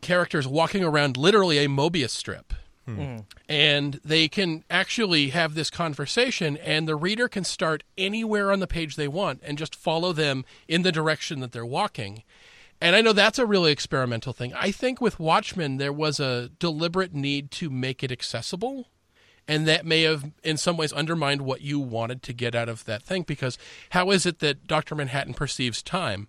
characters 0.01 0.47
walking 0.47 0.83
around 0.83 1.17
literally 1.17 1.59
a 1.59 1.67
Mobius 1.67 2.11
strip 2.11 2.53
Hmm. 2.85 2.95
Hmm. 2.95 3.17
and 3.47 4.01
they 4.03 4.27
can 4.27 4.65
actually 4.69 5.29
have 5.29 5.55
this 5.55 5.69
conversation 5.69 6.57
and 6.57 6.85
the 6.85 6.97
reader 6.97 7.29
can 7.29 7.45
start 7.45 7.81
anywhere 7.97 8.51
on 8.51 8.59
the 8.59 8.67
page 8.67 8.97
they 8.97 9.07
want 9.07 9.39
and 9.41 9.57
just 9.57 9.73
follow 9.73 10.11
them 10.11 10.43
in 10.67 10.81
the 10.81 10.91
direction 10.91 11.39
that 11.39 11.53
they're 11.53 11.65
walking. 11.65 12.23
And 12.81 12.93
i 12.93 12.99
know 13.01 13.13
that's 13.13 13.39
a 13.39 13.45
really 13.45 13.71
experimental 13.71 14.33
thing. 14.33 14.53
I 14.53 14.71
think 14.71 14.99
with 14.99 15.17
watchmen 15.17 15.77
there 15.77 15.93
was 15.93 16.19
a 16.19 16.49
deliberate 16.59 17.13
need 17.13 17.51
to 17.51 17.69
make 17.69 18.03
it 18.03 18.11
accessible 18.11 18.87
and 19.47 19.67
that 19.67 19.85
may 19.85 20.03
have 20.03 20.31
in 20.43 20.57
some 20.57 20.77
ways 20.77 20.93
undermined 20.93 21.41
what 21.41 21.61
you 21.61 21.79
wanted 21.79 22.23
to 22.23 22.33
get 22.33 22.55
out 22.55 22.69
of 22.69 22.85
that 22.85 23.03
thing 23.03 23.23
because 23.23 23.57
how 23.91 24.11
is 24.11 24.25
it 24.25 24.39
that 24.39 24.67
dr 24.67 24.93
manhattan 24.95 25.33
perceives 25.33 25.81
time 25.81 26.27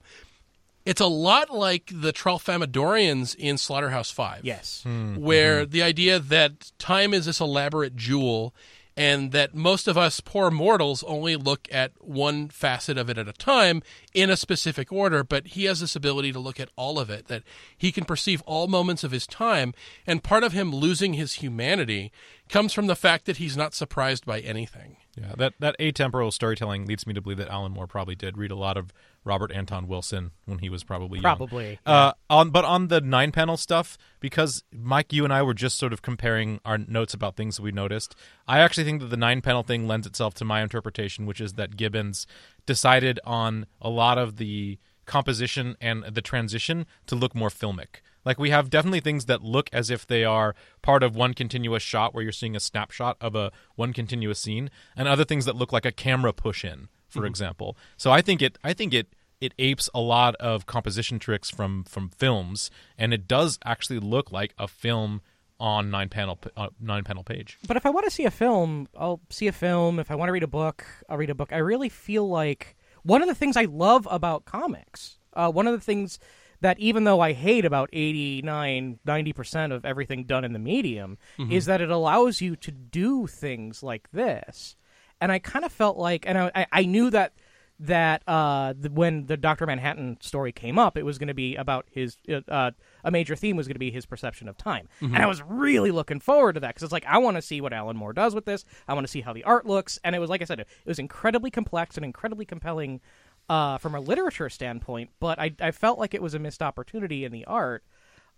it's 0.84 1.00
a 1.00 1.06
lot 1.06 1.50
like 1.50 1.90
the 1.92 2.12
Tralfamadorians 2.12 3.34
in 3.36 3.58
Slaughterhouse 3.58 4.10
Five. 4.10 4.44
Yes. 4.44 4.82
Hmm. 4.82 4.90
Mm-hmm. 5.14 5.22
where 5.22 5.66
the 5.66 5.82
idea 5.82 6.18
that 6.18 6.72
time 6.78 7.14
is 7.14 7.26
this 7.26 7.40
elaborate 7.40 7.96
jewel 7.96 8.54
and 8.96 9.32
that 9.32 9.54
most 9.54 9.88
of 9.88 9.98
us 9.98 10.20
poor 10.20 10.50
mortals 10.50 11.02
only 11.04 11.34
look 11.36 11.68
at 11.72 11.92
one 11.98 12.48
facet 12.48 12.96
of 12.96 13.10
it 13.10 13.18
at 13.18 13.28
a 13.28 13.32
time 13.32 13.82
in 14.12 14.30
a 14.30 14.36
specific 14.36 14.92
order 14.92 15.24
but 15.24 15.48
he 15.48 15.64
has 15.64 15.80
this 15.80 15.96
ability 15.96 16.32
to 16.32 16.38
look 16.38 16.60
at 16.60 16.68
all 16.76 16.98
of 16.98 17.10
it 17.10 17.26
that 17.26 17.42
he 17.76 17.90
can 17.90 18.04
perceive 18.04 18.40
all 18.42 18.68
moments 18.68 19.02
of 19.02 19.10
his 19.10 19.26
time 19.26 19.74
and 20.06 20.22
part 20.22 20.44
of 20.44 20.52
him 20.52 20.70
losing 20.72 21.14
his 21.14 21.34
humanity 21.34 22.12
comes 22.48 22.72
from 22.72 22.86
the 22.86 22.96
fact 22.96 23.26
that 23.26 23.38
he's 23.38 23.56
not 23.56 23.74
surprised 23.74 24.24
by 24.24 24.40
anything. 24.40 24.96
Yeah, 25.16 25.34
that 25.38 25.54
that 25.60 25.78
atemporal 25.78 26.32
storytelling 26.32 26.86
leads 26.86 27.06
me 27.06 27.14
to 27.14 27.20
believe 27.20 27.38
that 27.38 27.48
Alan 27.48 27.72
Moore 27.72 27.86
probably 27.86 28.14
did 28.16 28.36
read 28.36 28.50
a 28.50 28.56
lot 28.56 28.76
of 28.76 28.92
Robert 29.24 29.50
Anton 29.52 29.88
Wilson 29.88 30.32
when 30.44 30.58
he 30.58 30.68
was 30.68 30.84
probably 30.84 31.18
young. 31.18 31.22
Probably, 31.36 31.78
Uh, 31.86 32.12
on 32.28 32.50
but 32.50 32.64
on 32.64 32.88
the 32.88 33.00
nine 33.00 33.32
panel 33.32 33.56
stuff, 33.56 33.96
because 34.20 34.62
Mike, 34.72 35.12
you 35.12 35.24
and 35.24 35.32
I 35.32 35.42
were 35.42 35.54
just 35.54 35.76
sort 35.78 35.92
of 35.92 36.02
comparing 36.02 36.60
our 36.64 36.78
notes 36.78 37.14
about 37.14 37.36
things 37.36 37.56
that 37.56 37.62
we 37.62 37.72
noticed. 37.72 38.14
I 38.46 38.60
actually 38.60 38.84
think 38.84 39.00
that 39.00 39.08
the 39.08 39.16
nine 39.16 39.40
panel 39.40 39.62
thing 39.62 39.86
lends 39.86 40.06
itself 40.06 40.34
to 40.34 40.44
my 40.44 40.62
interpretation, 40.62 41.26
which 41.26 41.40
is 41.40 41.54
that 41.54 41.76
Gibbons 41.76 42.26
decided 42.66 43.18
on 43.24 43.66
a 43.80 43.88
lot 43.88 44.18
of 44.18 44.36
the 44.36 44.78
composition 45.06 45.76
and 45.80 46.04
the 46.04 46.22
transition 46.22 46.86
to 47.06 47.14
look 47.14 47.34
more 47.34 47.50
filmic. 47.50 47.96
Like 48.24 48.38
we 48.38 48.50
have 48.50 48.70
definitely 48.70 49.00
things 49.00 49.26
that 49.26 49.42
look 49.42 49.68
as 49.72 49.90
if 49.90 50.06
they 50.06 50.24
are 50.24 50.54
part 50.80 51.02
of 51.02 51.14
one 51.14 51.34
continuous 51.34 51.82
shot 51.82 52.14
where 52.14 52.22
you're 52.22 52.32
seeing 52.32 52.56
a 52.56 52.60
snapshot 52.60 53.18
of 53.20 53.34
a 53.34 53.52
one 53.74 53.92
continuous 53.92 54.40
scene 54.40 54.70
and 54.96 55.06
other 55.06 55.24
things 55.26 55.44
that 55.44 55.56
look 55.56 55.72
like 55.72 55.84
a 55.84 55.92
camera 55.92 56.32
push 56.32 56.64
in, 56.64 56.88
for 57.14 57.26
example. 57.26 57.76
So 57.96 58.10
I 58.10 58.20
think 58.22 58.42
it 58.42 58.58
I 58.64 58.72
think 58.74 58.92
it 58.94 59.08
it 59.40 59.52
apes 59.58 59.88
a 59.94 60.00
lot 60.00 60.34
of 60.36 60.66
composition 60.66 61.18
tricks 61.18 61.50
from 61.50 61.84
from 61.84 62.08
films, 62.08 62.70
and 62.98 63.12
it 63.14 63.26
does 63.28 63.58
actually 63.64 63.98
look 64.00 64.30
like 64.32 64.54
a 64.58 64.66
film 64.68 65.20
on 65.60 65.90
nine 65.90 66.08
panel 66.08 66.38
uh, 66.56 66.68
nine 66.80 67.04
panel 67.04 67.22
page. 67.22 67.58
But 67.66 67.76
if 67.76 67.86
I 67.86 67.90
want 67.90 68.04
to 68.06 68.10
see 68.10 68.24
a 68.24 68.30
film, 68.30 68.88
I'll 68.98 69.20
see 69.30 69.46
a 69.46 69.52
film. 69.52 69.98
If 69.98 70.10
I 70.10 70.14
want 70.14 70.28
to 70.28 70.32
read 70.32 70.42
a 70.42 70.48
book, 70.48 70.84
I'll 71.08 71.16
read 71.16 71.30
a 71.30 71.34
book. 71.34 71.52
I 71.52 71.58
really 71.58 71.88
feel 71.88 72.28
like 72.28 72.76
one 73.02 73.22
of 73.22 73.28
the 73.28 73.34
things 73.34 73.56
I 73.56 73.64
love 73.64 74.08
about 74.10 74.44
comics, 74.46 75.18
uh, 75.34 75.50
one 75.50 75.66
of 75.66 75.72
the 75.74 75.80
things 75.80 76.18
that 76.60 76.78
even 76.78 77.04
though 77.04 77.20
I 77.20 77.32
hate 77.34 77.64
about 77.66 77.90
89, 77.92 78.98
90% 79.06 79.72
of 79.74 79.84
everything 79.84 80.24
done 80.24 80.44
in 80.44 80.52
the 80.54 80.58
medium, 80.58 81.18
Mm-hmm. 81.38 81.52
is 81.52 81.66
that 81.66 81.80
it 81.80 81.90
allows 81.90 82.40
you 82.40 82.56
to 82.56 82.70
do 82.70 83.26
things 83.26 83.82
like 83.82 84.10
this. 84.12 84.76
And 85.20 85.30
I 85.32 85.38
kind 85.38 85.64
of 85.64 85.72
felt 85.72 85.96
like, 85.96 86.26
and 86.26 86.36
I, 86.38 86.66
I- 86.72 86.84
knew 86.84 87.10
that 87.10 87.32
that 87.80 88.22
uh, 88.28 88.72
the, 88.78 88.88
when 88.88 89.26
the 89.26 89.36
Doctor 89.36 89.66
Manhattan 89.66 90.16
story 90.20 90.52
came 90.52 90.78
up, 90.78 90.96
it 90.96 91.02
was 91.04 91.18
going 91.18 91.26
to 91.28 91.34
be 91.34 91.56
about 91.56 91.86
his 91.90 92.16
uh, 92.30 92.40
uh, 92.48 92.70
a 93.02 93.10
major 93.10 93.34
theme 93.34 93.56
was 93.56 93.66
going 93.66 93.74
to 93.74 93.80
be 93.80 93.90
his 93.90 94.06
perception 94.06 94.48
of 94.48 94.56
time, 94.56 94.88
and 95.00 95.16
I 95.16 95.26
was 95.26 95.42
really 95.42 95.90
looking 95.90 96.20
forward 96.20 96.52
to 96.54 96.60
that 96.60 96.68
because 96.68 96.84
it's 96.84 96.92
like 96.92 97.04
I 97.04 97.18
want 97.18 97.36
to 97.36 97.42
see 97.42 97.60
what 97.60 97.72
Alan 97.72 97.96
Moore 97.96 98.12
does 98.12 98.32
with 98.32 98.44
this. 98.44 98.64
I 98.86 98.94
want 98.94 99.04
to 99.06 99.10
see 99.10 99.22
how 99.22 99.32
the 99.32 99.42
art 99.42 99.66
looks, 99.66 99.98
and 100.04 100.14
it 100.14 100.20
was 100.20 100.30
like 100.30 100.40
I 100.40 100.44
said, 100.44 100.60
it 100.60 100.68
was 100.86 101.00
incredibly 101.00 101.50
complex 101.50 101.96
and 101.96 102.04
incredibly 102.04 102.44
compelling 102.44 103.00
uh, 103.48 103.78
from 103.78 103.96
a 103.96 104.00
literature 104.00 104.48
standpoint. 104.48 105.10
But 105.18 105.40
I, 105.40 105.52
I 105.60 105.72
felt 105.72 105.98
like 105.98 106.14
it 106.14 106.22
was 106.22 106.34
a 106.34 106.38
missed 106.38 106.62
opportunity 106.62 107.24
in 107.24 107.32
the 107.32 107.44
art. 107.46 107.82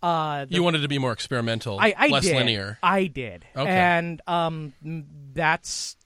Uh, 0.03 0.47
the- 0.47 0.55
You 0.55 0.63
wanted 0.63 0.81
to 0.81 0.89
be 0.89 0.99
more 0.99 1.13
experimental, 1.13 1.79
I, 1.79 1.95
I 1.97 2.09
less 2.09 2.25
did. 2.25 2.37
linear. 2.37 2.79
I 2.83 3.07
did, 3.07 3.45
Okay. 3.55 3.71
and 3.71 4.23
um, 4.27 4.73
that's 5.35 5.97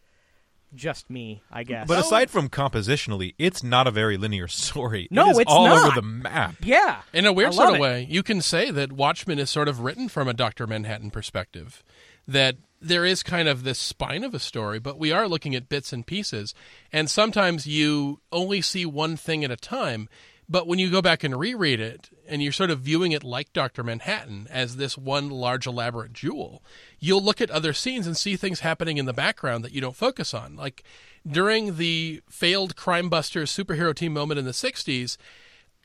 just 0.75 1.11
me, 1.11 1.43
I 1.51 1.63
guess. 1.65 1.87
But 1.89 1.99
aside 1.99 2.31
from 2.31 2.49
compositionally, 2.49 3.35
it's 3.39 3.63
not 3.63 3.87
a 3.87 3.91
very 3.91 4.17
linear 4.17 4.49
story. 4.49 5.09
No, 5.11 5.29
it 5.29 5.31
is 5.33 5.39
it's 5.41 5.53
all 5.53 5.67
not. 5.67 5.87
over 5.87 5.95
the 6.01 6.07
map. 6.07 6.57
yeah, 6.63 7.03
In 7.13 7.27
a 7.27 7.33
weird 7.33 7.55
sort 7.55 7.71
of 7.71 7.75
it. 7.77 7.81
way, 7.81 8.07
you 8.09 8.23
can 8.23 8.41
say 8.41 8.71
that 8.71 8.93
Watchmen 8.93 9.39
is 9.39 9.51
sort 9.51 9.69
of 9.69 9.81
written 9.81 10.09
from 10.09 10.29
a 10.29 10.35
Dr. 10.35 10.67
Manhattan 10.67 11.11
perspective. 11.11 11.83
That 12.29 12.57
there 12.81 13.05
is 13.05 13.23
kind 13.23 13.49
of 13.49 13.63
this 13.65 13.79
spine 13.79 14.25
of 14.25 14.35
a 14.35 14.39
story, 14.39 14.79
but 14.79 14.99
we 14.99 15.13
are 15.13 15.29
looking 15.29 15.55
at 15.55 15.69
bits 15.69 15.93
and 15.93 16.07
pieces. 16.07 16.55
And 16.93 17.11
sometimes 17.11 17.67
you 17.67 18.21
only 18.33 18.63
see 18.63 18.87
one 18.87 19.17
thing 19.17 19.45
at 19.45 19.51
a 19.51 19.57
time. 19.57 20.09
But 20.51 20.67
when 20.67 20.81
you 20.81 20.91
go 20.91 21.01
back 21.01 21.23
and 21.23 21.39
reread 21.39 21.79
it, 21.79 22.11
and 22.27 22.43
you're 22.43 22.51
sort 22.51 22.71
of 22.71 22.81
viewing 22.81 23.13
it 23.13 23.23
like 23.23 23.53
Dr. 23.53 23.85
Manhattan 23.85 24.49
as 24.51 24.77
this 24.77 24.99
one 24.99 25.31
large 25.31 25.65
elaborate 25.65 26.13
jewel, 26.13 26.61
you'll 26.99 27.23
look 27.23 27.41
at 27.41 27.53
other 27.53 27.73
scenes 27.73 28.05
and 28.05 28.17
see 28.17 28.35
things 28.35 28.61
happening 28.61 28.99
in 28.99 29.07
the 29.07 29.13
background 29.13 29.65
that 29.65 29.73
you 29.73 29.81
don't 29.81 29.95
focus 29.95 30.35
on. 30.35 30.57
Like 30.57 30.83
during 31.25 31.77
the 31.77 32.21
failed 32.29 32.75
Crime 32.75 33.09
Busters 33.09 33.57
superhero 33.57 33.95
team 33.95 34.13
moment 34.13 34.41
in 34.41 34.45
the 34.45 34.51
60s, 34.51 35.17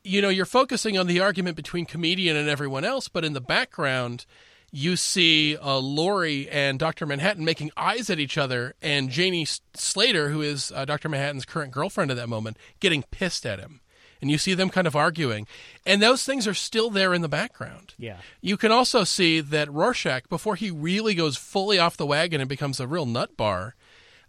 you 0.03 0.20
know, 0.20 0.30
you're 0.30 0.45
focusing 0.45 0.97
on 0.97 1.05
the 1.05 1.20
argument 1.20 1.55
between 1.55 1.86
comedian 1.86 2.36
and 2.36 2.49
everyone 2.49 2.84
else, 2.84 3.07
but 3.07 3.24
in 3.24 3.34
the 3.34 3.41
background, 3.41 4.26
you 4.72 4.95
see 4.95 5.57
uh, 5.57 5.78
Laurie 5.78 6.49
and 6.49 6.80
Dr. 6.80 7.05
Manhattan 7.05 7.45
making 7.45 7.70
eyes 7.78 8.09
at 8.09 8.20
each 8.20 8.38
other, 8.38 8.74
and 8.82 9.11
Janey 9.11 9.45
Slater, 9.76 10.30
who 10.30 10.41
is 10.41 10.72
uh, 10.76 10.86
Dr. 10.86 11.07
Manhattan's 11.07 11.45
current 11.45 11.72
girlfriend 11.72 12.09
at 12.09 12.18
that 12.18 12.30
moment, 12.30 12.57
getting 12.80 13.03
pissed 13.03 13.45
at 13.45 13.59
him. 13.59 13.82
And 14.22 14.32
you 14.32 14.38
see 14.38 14.53
them 14.53 14.70
kind 14.70 14.88
of 14.88 14.95
arguing. 14.95 15.45
And 15.86 16.01
those 16.01 16.24
things 16.24 16.47
are 16.47 16.53
still 16.53 16.89
there 16.89 17.13
in 17.13 17.22
the 17.22 17.30
background. 17.30 17.93
Yeah. 17.97 18.18
You 18.41 18.57
can 18.57 18.72
also 18.72 19.03
see 19.03 19.41
that 19.41 19.72
Rorschach, 19.72 20.30
before 20.30 20.55
he 20.55 20.72
really 20.72 21.13
goes 21.13 21.38
fully 21.38 21.78
off 21.78 21.97
the 21.97 22.05
wagon 22.05 22.41
and 22.41 22.49
becomes 22.49 22.80
a 22.80 22.88
real 22.88 23.05
nut 23.05 23.38
bar, 23.38 23.76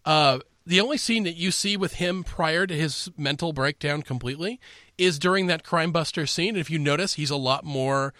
uh, 0.04 0.40
the 0.66 0.80
only 0.80 0.98
scene 0.98 1.22
that 1.22 1.36
you 1.36 1.50
see 1.50 1.76
with 1.76 1.94
him 1.94 2.24
prior 2.24 2.66
to 2.66 2.74
his 2.74 3.08
mental 3.16 3.52
breakdown 3.52 4.02
completely 4.02 4.60
is 4.98 5.18
during 5.18 5.46
that 5.46 5.64
crime 5.64 5.92
buster 5.92 6.26
scene. 6.26 6.50
And 6.50 6.58
if 6.58 6.70
you 6.70 6.78
notice, 6.78 7.14
he's 7.14 7.30
a 7.30 7.36
lot 7.36 7.64
more 7.64 8.12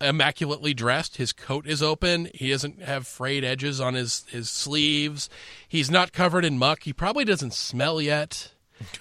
immaculately 0.00 0.72
dressed. 0.72 1.18
His 1.18 1.32
coat 1.34 1.66
is 1.66 1.82
open. 1.82 2.30
He 2.34 2.50
doesn't 2.50 2.82
have 2.82 3.06
frayed 3.06 3.44
edges 3.44 3.80
on 3.80 3.94
his, 3.94 4.24
his 4.30 4.48
sleeves. 4.48 5.28
He's 5.68 5.90
not 5.90 6.12
covered 6.12 6.44
in 6.44 6.58
muck. 6.58 6.84
He 6.84 6.94
probably 6.94 7.24
doesn't 7.26 7.52
smell 7.52 8.00
yet. 8.00 8.52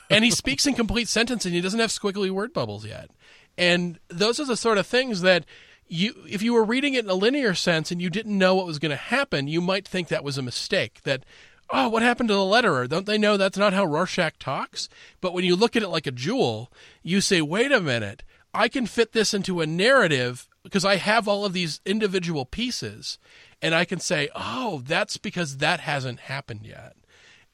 And 0.09 0.23
he 0.23 0.31
speaks 0.31 0.65
in 0.65 0.73
complete 0.73 1.07
sentences 1.07 1.47
and 1.47 1.55
he 1.55 1.61
doesn't 1.61 1.79
have 1.79 1.89
squiggly 1.89 2.29
word 2.29 2.53
bubbles 2.53 2.85
yet. 2.85 3.09
And 3.57 3.99
those 4.07 4.39
are 4.39 4.45
the 4.45 4.57
sort 4.57 4.77
of 4.77 4.87
things 4.87 5.21
that 5.21 5.45
you 5.87 6.13
if 6.27 6.41
you 6.41 6.53
were 6.53 6.63
reading 6.63 6.93
it 6.93 7.03
in 7.03 7.09
a 7.09 7.15
linear 7.15 7.53
sense 7.53 7.91
and 7.91 8.01
you 8.01 8.09
didn't 8.09 8.37
know 8.37 8.55
what 8.55 8.65
was 8.65 8.79
going 8.79 8.91
to 8.91 8.95
happen, 8.95 9.47
you 9.47 9.61
might 9.61 9.87
think 9.87 10.07
that 10.07 10.23
was 10.23 10.37
a 10.37 10.43
mistake. 10.43 11.01
That 11.03 11.25
oh, 11.71 11.89
what 11.89 12.01
happened 12.01 12.29
to 12.29 12.35
the 12.35 12.39
letterer? 12.39 12.87
Don't 12.87 13.05
they 13.05 13.17
know 13.17 13.37
that's 13.37 13.57
not 13.57 13.73
how 13.73 13.85
Rorschach 13.85 14.39
talks? 14.39 14.89
But 15.21 15.33
when 15.33 15.45
you 15.45 15.55
look 15.55 15.75
at 15.75 15.83
it 15.83 15.89
like 15.89 16.07
a 16.07 16.11
jewel, 16.11 16.71
you 17.03 17.21
say, 17.21 17.41
wait 17.41 17.71
a 17.71 17.81
minute, 17.81 18.23
I 18.53 18.67
can 18.67 18.85
fit 18.85 19.11
this 19.11 19.33
into 19.33 19.61
a 19.61 19.67
narrative 19.67 20.47
because 20.63 20.83
I 20.83 20.95
have 20.95 21.27
all 21.27 21.45
of 21.45 21.53
these 21.53 21.81
individual 21.85 22.45
pieces, 22.45 23.17
and 23.61 23.73
I 23.73 23.85
can 23.85 23.99
say, 23.99 24.29
oh, 24.35 24.81
that's 24.85 25.17
because 25.17 25.57
that 25.57 25.81
hasn't 25.81 26.21
happened 26.21 26.65
yet. 26.65 26.95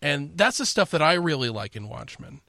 And 0.05 0.37
that's 0.37 0.59
the 0.59 0.67
stuff 0.67 0.91
that 0.91 1.01
I 1.01 1.13
really 1.13 1.49
like 1.49 1.75
in 1.75 1.89
Watchmen. 1.89 2.41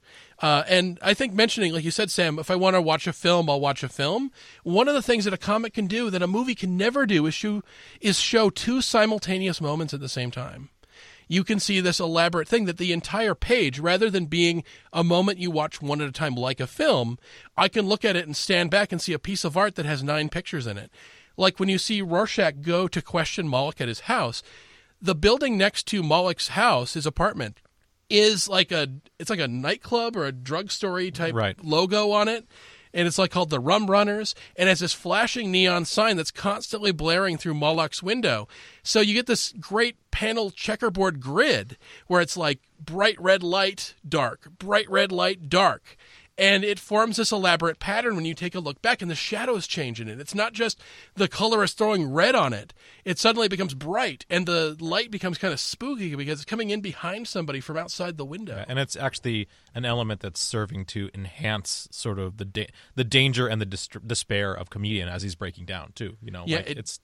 Uh, 0.42 0.64
and 0.68 0.98
I 1.00 1.14
think 1.14 1.32
mentioning, 1.32 1.72
like 1.72 1.84
you 1.84 1.90
said, 1.90 2.10
Sam, 2.10 2.38
if 2.38 2.50
I 2.50 2.54
want 2.54 2.76
to 2.76 2.82
watch 2.82 3.06
a 3.06 3.14
film, 3.14 3.48
I'll 3.48 3.60
watch 3.60 3.82
a 3.82 3.88
film. 3.88 4.30
One 4.62 4.88
of 4.88 4.94
the 4.94 5.00
things 5.00 5.24
that 5.24 5.32
a 5.32 5.38
comic 5.38 5.72
can 5.72 5.86
do 5.86 6.10
that 6.10 6.20
a 6.20 6.26
movie 6.26 6.54
can 6.54 6.76
never 6.76 7.06
do 7.06 7.24
is 7.24 7.32
show, 7.32 7.62
is 7.98 8.20
show 8.20 8.50
two 8.50 8.82
simultaneous 8.82 9.62
moments 9.62 9.94
at 9.94 10.00
the 10.00 10.08
same 10.10 10.30
time. 10.30 10.68
You 11.28 11.44
can 11.44 11.58
see 11.58 11.80
this 11.80 11.98
elaborate 11.98 12.46
thing 12.46 12.66
that 12.66 12.76
the 12.76 12.92
entire 12.92 13.34
page, 13.34 13.78
rather 13.78 14.10
than 14.10 14.26
being 14.26 14.62
a 14.92 15.02
moment 15.02 15.38
you 15.38 15.50
watch 15.50 15.80
one 15.80 16.02
at 16.02 16.08
a 16.10 16.12
time 16.12 16.34
like 16.34 16.60
a 16.60 16.66
film, 16.66 17.18
I 17.56 17.68
can 17.68 17.86
look 17.86 18.04
at 18.04 18.16
it 18.16 18.26
and 18.26 18.36
stand 18.36 18.70
back 18.70 18.92
and 18.92 19.00
see 19.00 19.14
a 19.14 19.18
piece 19.18 19.44
of 19.44 19.56
art 19.56 19.76
that 19.76 19.86
has 19.86 20.02
nine 20.02 20.28
pictures 20.28 20.66
in 20.66 20.76
it. 20.76 20.90
Like 21.38 21.58
when 21.58 21.70
you 21.70 21.78
see 21.78 22.02
Rorschach 22.02 22.60
go 22.60 22.86
to 22.86 23.00
question 23.00 23.48
Moloch 23.48 23.80
at 23.80 23.88
his 23.88 24.00
house, 24.00 24.42
the 25.06 25.14
building 25.14 25.56
next 25.56 25.86
to 25.88 26.02
Moloch's 26.02 26.48
house, 26.48 26.94
his 26.94 27.06
apartment, 27.06 27.60
is 28.10 28.48
like 28.48 28.70
a 28.70 28.88
it's 29.18 29.30
like 29.30 29.40
a 29.40 29.48
nightclub 29.48 30.16
or 30.16 30.26
a 30.26 30.32
drugstore 30.32 31.10
type 31.10 31.34
Right. 31.34 31.64
logo 31.64 32.10
on 32.10 32.28
it. 32.28 32.46
And 32.94 33.06
it's 33.06 33.18
like 33.18 33.30
called 33.30 33.50
the 33.50 33.60
Rum 33.60 33.90
Runners, 33.90 34.34
and 34.56 34.70
has 34.70 34.80
this 34.80 34.94
flashing 34.94 35.50
neon 35.50 35.84
sign 35.84 36.16
that's 36.16 36.30
constantly 36.30 36.92
blaring 36.92 37.36
through 37.36 37.52
Moloch's 37.52 38.02
window. 38.02 38.48
So 38.82 39.00
you 39.00 39.12
get 39.12 39.26
this 39.26 39.52
great 39.60 39.96
panel 40.10 40.50
checkerboard 40.50 41.20
grid 41.20 41.76
where 42.06 42.22
it's 42.22 42.38
like 42.38 42.60
bright 42.80 43.20
red 43.20 43.42
light, 43.42 43.94
dark, 44.08 44.48
bright 44.58 44.88
red 44.88 45.12
light, 45.12 45.50
dark. 45.50 45.98
And 46.38 46.64
it 46.64 46.78
forms 46.78 47.16
this 47.16 47.32
elaborate 47.32 47.78
pattern 47.78 48.14
when 48.14 48.26
you 48.26 48.34
take 48.34 48.54
a 48.54 48.60
look 48.60 48.82
back, 48.82 49.00
and 49.00 49.10
the 49.10 49.14
shadows 49.14 49.66
change 49.66 50.02
in 50.02 50.08
it. 50.08 50.20
It's 50.20 50.34
not 50.34 50.52
just 50.52 50.78
the 51.14 51.28
color 51.28 51.64
is 51.64 51.72
throwing 51.72 52.12
red 52.12 52.34
on 52.34 52.52
it, 52.52 52.74
it 53.06 53.18
suddenly 53.18 53.48
becomes 53.48 53.72
bright, 53.72 54.26
and 54.28 54.44
the 54.44 54.76
light 54.78 55.10
becomes 55.10 55.38
kind 55.38 55.54
of 55.54 55.60
spooky 55.60 56.14
because 56.14 56.40
it's 56.42 56.44
coming 56.50 56.68
in 56.68 56.82
behind 56.82 57.26
somebody 57.26 57.60
from 57.60 57.78
outside 57.78 58.18
the 58.18 58.24
window. 58.26 58.66
and 58.68 58.78
it's 58.78 58.96
actually 58.96 59.48
an 59.74 59.86
element 59.86 60.20
that's 60.20 60.40
serving 60.40 60.84
to 60.86 61.08
enhance 61.14 61.88
sort 61.90 62.18
of 62.18 62.36
the 62.36 62.44
da- 62.44 62.68
the 62.96 63.04
danger 63.04 63.46
and 63.46 63.58
the 63.60 63.66
dis- 63.66 63.88
despair 64.06 64.52
of 64.52 64.68
comedian 64.68 65.08
as 65.08 65.22
he's 65.22 65.34
breaking 65.34 65.64
down 65.64 65.92
too. 65.94 66.18
You 66.20 66.32
know, 66.32 66.44
Yeah, 66.46 66.58
like 66.58 66.70
it- 66.70 66.78
it's 66.78 67.00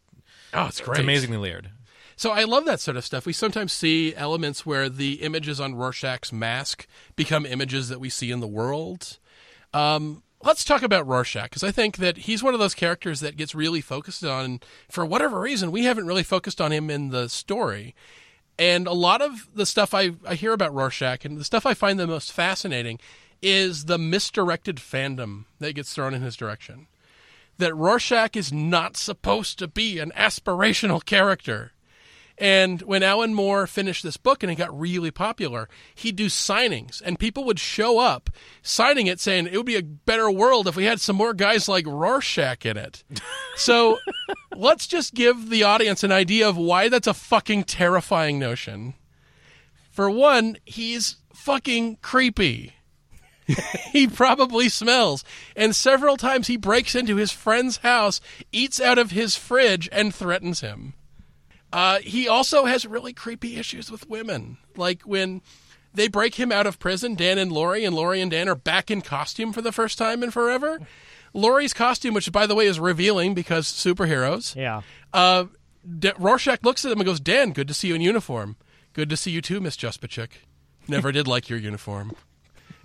oh, 0.52 0.66
it's 0.66 0.80
great. 0.82 0.96
it's 0.98 1.04
amazingly 1.04 1.38
layered. 1.38 1.70
So 2.16 2.30
I 2.32 2.44
love 2.44 2.66
that 2.66 2.80
sort 2.80 2.98
of 2.98 3.04
stuff. 3.06 3.24
We 3.24 3.32
sometimes 3.32 3.72
see 3.72 4.14
elements 4.14 4.66
where 4.66 4.90
the 4.90 5.22
images 5.22 5.58
on 5.58 5.74
Rorschach's 5.74 6.32
mask 6.32 6.86
become 7.16 7.46
images 7.46 7.88
that 7.88 7.98
we 7.98 8.10
see 8.10 8.30
in 8.30 8.40
the 8.40 8.46
world. 8.46 9.18
Um, 9.72 10.22
let's 10.42 10.64
talk 10.64 10.82
about 10.82 11.06
Rorschach 11.06 11.44
because 11.44 11.64
I 11.64 11.70
think 11.70 11.96
that 11.98 12.18
he's 12.18 12.42
one 12.42 12.54
of 12.54 12.60
those 12.60 12.74
characters 12.74 13.20
that 13.20 13.36
gets 13.36 13.54
really 13.54 13.80
focused 13.80 14.24
on. 14.24 14.60
For 14.88 15.04
whatever 15.04 15.40
reason, 15.40 15.72
we 15.72 15.84
haven't 15.84 16.06
really 16.06 16.22
focused 16.22 16.60
on 16.60 16.72
him 16.72 16.90
in 16.90 17.10
the 17.10 17.28
story. 17.28 17.94
And 18.58 18.86
a 18.86 18.92
lot 18.92 19.22
of 19.22 19.48
the 19.54 19.66
stuff 19.66 19.94
I, 19.94 20.12
I 20.26 20.34
hear 20.34 20.52
about 20.52 20.74
Rorschach 20.74 21.24
and 21.24 21.38
the 21.38 21.44
stuff 21.44 21.64
I 21.64 21.74
find 21.74 21.98
the 21.98 22.06
most 22.06 22.32
fascinating 22.32 22.98
is 23.40 23.86
the 23.86 23.98
misdirected 23.98 24.76
fandom 24.76 25.46
that 25.58 25.74
gets 25.74 25.94
thrown 25.94 26.14
in 26.14 26.22
his 26.22 26.36
direction. 26.36 26.86
That 27.58 27.74
Rorschach 27.74 28.36
is 28.36 28.52
not 28.52 28.96
supposed 28.96 29.58
to 29.58 29.68
be 29.68 29.98
an 29.98 30.12
aspirational 30.16 31.04
character. 31.04 31.72
And 32.42 32.82
when 32.82 33.04
Alan 33.04 33.34
Moore 33.34 33.68
finished 33.68 34.02
this 34.02 34.16
book 34.16 34.42
and 34.42 34.50
it 34.50 34.56
got 34.56 34.76
really 34.76 35.12
popular, 35.12 35.68
he'd 35.94 36.16
do 36.16 36.26
signings, 36.26 37.00
and 37.00 37.16
people 37.16 37.44
would 37.44 37.60
show 37.60 38.00
up 38.00 38.30
signing 38.62 39.06
it 39.06 39.20
saying 39.20 39.46
it 39.46 39.56
would 39.56 39.64
be 39.64 39.76
a 39.76 39.82
better 39.82 40.28
world 40.28 40.66
if 40.66 40.74
we 40.74 40.82
had 40.82 41.00
some 41.00 41.14
more 41.14 41.34
guys 41.34 41.68
like 41.68 41.86
Rorschach 41.86 42.66
in 42.66 42.76
it. 42.76 43.04
So 43.54 43.98
let's 44.56 44.86
just 44.86 45.12
give 45.12 45.50
the 45.50 45.62
audience 45.62 46.02
an 46.02 46.10
idea 46.10 46.48
of 46.48 46.56
why 46.56 46.88
that's 46.88 47.06
a 47.06 47.14
fucking 47.14 47.64
terrifying 47.64 48.38
notion. 48.38 48.94
For 49.90 50.10
one, 50.10 50.56
he's 50.64 51.16
fucking 51.34 51.98
creepy. 52.00 52.72
he 53.92 54.08
probably 54.08 54.70
smells. 54.70 55.22
And 55.54 55.76
several 55.76 56.16
times 56.16 56.46
he 56.46 56.56
breaks 56.56 56.94
into 56.94 57.16
his 57.16 57.30
friend's 57.30 57.76
house, 57.78 58.22
eats 58.50 58.80
out 58.80 58.98
of 58.98 59.10
his 59.10 59.36
fridge, 59.36 59.88
and 59.92 60.14
threatens 60.14 60.60
him. 60.60 60.94
Uh, 61.72 61.98
he 62.00 62.28
also 62.28 62.64
has 62.66 62.84
really 62.86 63.12
creepy 63.12 63.56
issues 63.56 63.90
with 63.90 64.08
women. 64.08 64.58
Like 64.76 65.02
when 65.02 65.40
They 65.94 66.08
break 66.08 66.36
him 66.36 66.50
out 66.50 66.66
of 66.66 66.78
prison, 66.78 67.14
Dan 67.14 67.36
and 67.38 67.52
Laurie, 67.52 67.84
and 67.84 67.94
Laurie 67.94 68.20
and 68.20 68.30
Dan 68.30 68.48
are 68.48 68.54
back 68.54 68.90
in 68.90 69.02
costume 69.02 69.52
for 69.52 69.60
the 69.62 69.72
first 69.72 69.98
time 69.98 70.22
in 70.22 70.30
forever. 70.30 70.80
Laurie's 71.34 71.74
costume, 71.74 72.14
which 72.14 72.30
by 72.32 72.46
the 72.46 72.54
way 72.54 72.66
is 72.66 72.80
revealing 72.80 73.34
because 73.34 73.66
superheroes. 73.66 74.54
Yeah. 74.56 74.82
Uh, 75.12 75.46
D- 75.98 76.12
Rorschach 76.18 76.62
looks 76.62 76.84
at 76.84 76.92
him 76.92 76.98
and 77.00 77.06
goes, 77.06 77.20
"Dan, 77.20 77.52
good 77.52 77.68
to 77.68 77.74
see 77.74 77.88
you 77.88 77.94
in 77.94 78.00
uniform. 78.00 78.56
Good 78.92 79.08
to 79.10 79.16
see 79.16 79.30
you 79.30 79.40
too, 79.40 79.60
Miss 79.60 79.76
Juspeczyk. 79.76 80.30
Never 80.88 81.10
did 81.12 81.26
like 81.26 81.48
your 81.48 81.58
uniform." 81.58 82.12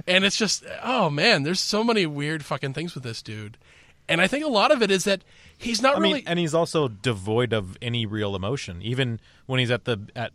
And 0.08 0.24
it's 0.26 0.38
just, 0.38 0.64
oh 0.84 1.10
man, 1.10 1.44
there's 1.44 1.60
so 1.60 1.84
many 1.84 2.06
weird 2.06 2.46
fucking 2.46 2.74
things 2.74 2.94
with 2.96 3.04
this 3.04 3.22
dude. 3.22 3.58
And 4.10 4.22
I 4.22 4.28
think 4.28 4.46
a 4.46 4.50
lot 4.50 4.72
of 4.72 4.82
it 4.82 4.90
is 4.92 5.04
that 5.04 5.24
he's 5.58 5.82
not 5.82 5.96
I 5.98 6.00
really. 6.00 6.14
mean, 6.16 6.24
and 6.28 6.40
he's 6.40 6.54
also 6.54 6.88
devoid 6.88 7.54
of 7.54 7.78
any 7.82 8.06
real 8.06 8.36
emotion. 8.36 8.82
Even 8.82 9.20
when 9.46 9.60
he's 9.60 9.72
at 9.72 9.86
the 9.86 9.98
at 10.16 10.32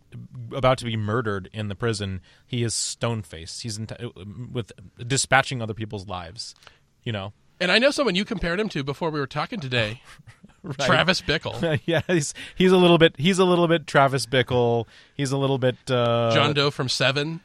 about 0.52 0.78
to 0.78 0.84
be 0.84 0.96
murdered 0.96 1.48
in 1.52 1.68
the 1.68 1.74
prison, 1.74 2.20
he 2.46 2.62
is 2.62 2.74
stone 2.74 3.22
faced. 3.22 3.62
He's 3.62 3.78
in 3.78 3.86
with 4.52 4.72
dispatching 5.06 5.62
other 5.62 5.74
people's 5.74 6.06
lives. 6.06 6.54
You 7.04 7.12
know, 7.12 7.32
and 7.60 7.72
I 7.72 7.78
know 7.78 7.90
someone 7.90 8.14
you 8.14 8.24
compared 8.24 8.60
him 8.60 8.68
to 8.70 8.82
before 8.84 9.10
we 9.10 9.18
were 9.18 9.26
talking 9.26 9.60
today, 9.60 10.00
Right. 10.62 10.78
Travis 10.78 11.20
Bickle, 11.20 11.80
yeah, 11.86 12.02
he's 12.06 12.34
he's 12.54 12.70
a 12.70 12.76
little 12.76 12.98
bit 12.98 13.16
he's 13.18 13.40
a 13.40 13.44
little 13.44 13.66
bit 13.66 13.86
Travis 13.88 14.26
Bickle. 14.26 14.86
He's 15.16 15.32
a 15.32 15.36
little 15.36 15.58
bit 15.58 15.76
uh, 15.90 16.30
John 16.32 16.54
Doe 16.54 16.70
from 16.70 16.88
Seven. 16.88 17.40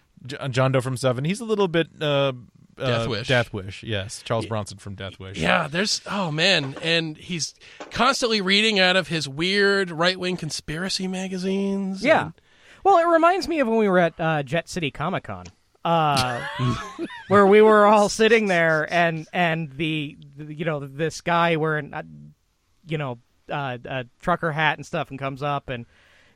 John 0.50 0.72
Doe 0.72 0.82
from 0.82 0.98
Seven. 0.98 1.26
He's 1.26 1.40
a 1.40 1.46
little 1.46 1.68
bit 1.68 1.88
uh, 2.00 2.34
uh, 2.80 2.86
Death 2.88 3.08
Wish. 3.08 3.28
Death 3.28 3.54
Wish. 3.54 3.84
Yes, 3.84 4.22
Charles 4.24 4.46
Bronson 4.46 4.78
from 4.78 4.96
Death 4.96 5.20
Wish. 5.20 5.38
Yeah, 5.38 5.68
there's 5.68 6.02
oh 6.10 6.32
man, 6.32 6.76
and 6.84 7.18
he's 7.18 7.54
constantly 7.92 8.42
reading 8.42 8.80
out 8.80 8.96
of 8.96 9.08
his 9.08 9.28
weird 9.28 9.92
right 9.92 10.20
wing 10.20 10.38
conspiracy 10.38 11.08
magazines. 11.08 12.04
Yeah. 12.04 12.26
and- 12.26 12.34
Well, 12.84 12.98
it 12.98 13.06
reminds 13.12 13.48
me 13.48 13.60
of 13.60 13.68
when 13.68 13.78
we 13.78 13.88
were 13.90 14.00
at 14.00 14.14
uh, 14.20 14.44
Jet 14.44 14.70
City 14.70 14.92
Comic 14.92 15.24
Con, 15.26 15.46
uh, 15.84 16.42
where 17.28 17.46
we 17.46 17.62
were 17.62 17.86
all 17.86 18.10
sitting 18.10 18.48
there, 18.48 18.92
and 18.94 19.28
and 19.34 19.72
the, 19.74 20.18
the- 20.38 20.54
you 20.54 20.66
know 20.66 20.80
this 20.80 21.22
guy 21.22 21.56
wearing 21.58 21.94
uh, 21.94 22.04
you 22.88 22.98
know 22.98 23.20
uh, 23.52 23.78
a 23.86 24.06
trucker 24.22 24.52
hat 24.52 24.78
and 24.78 24.86
stuff, 24.86 25.10
and 25.10 25.20
comes 25.20 25.42
up 25.44 25.70
and 25.70 25.86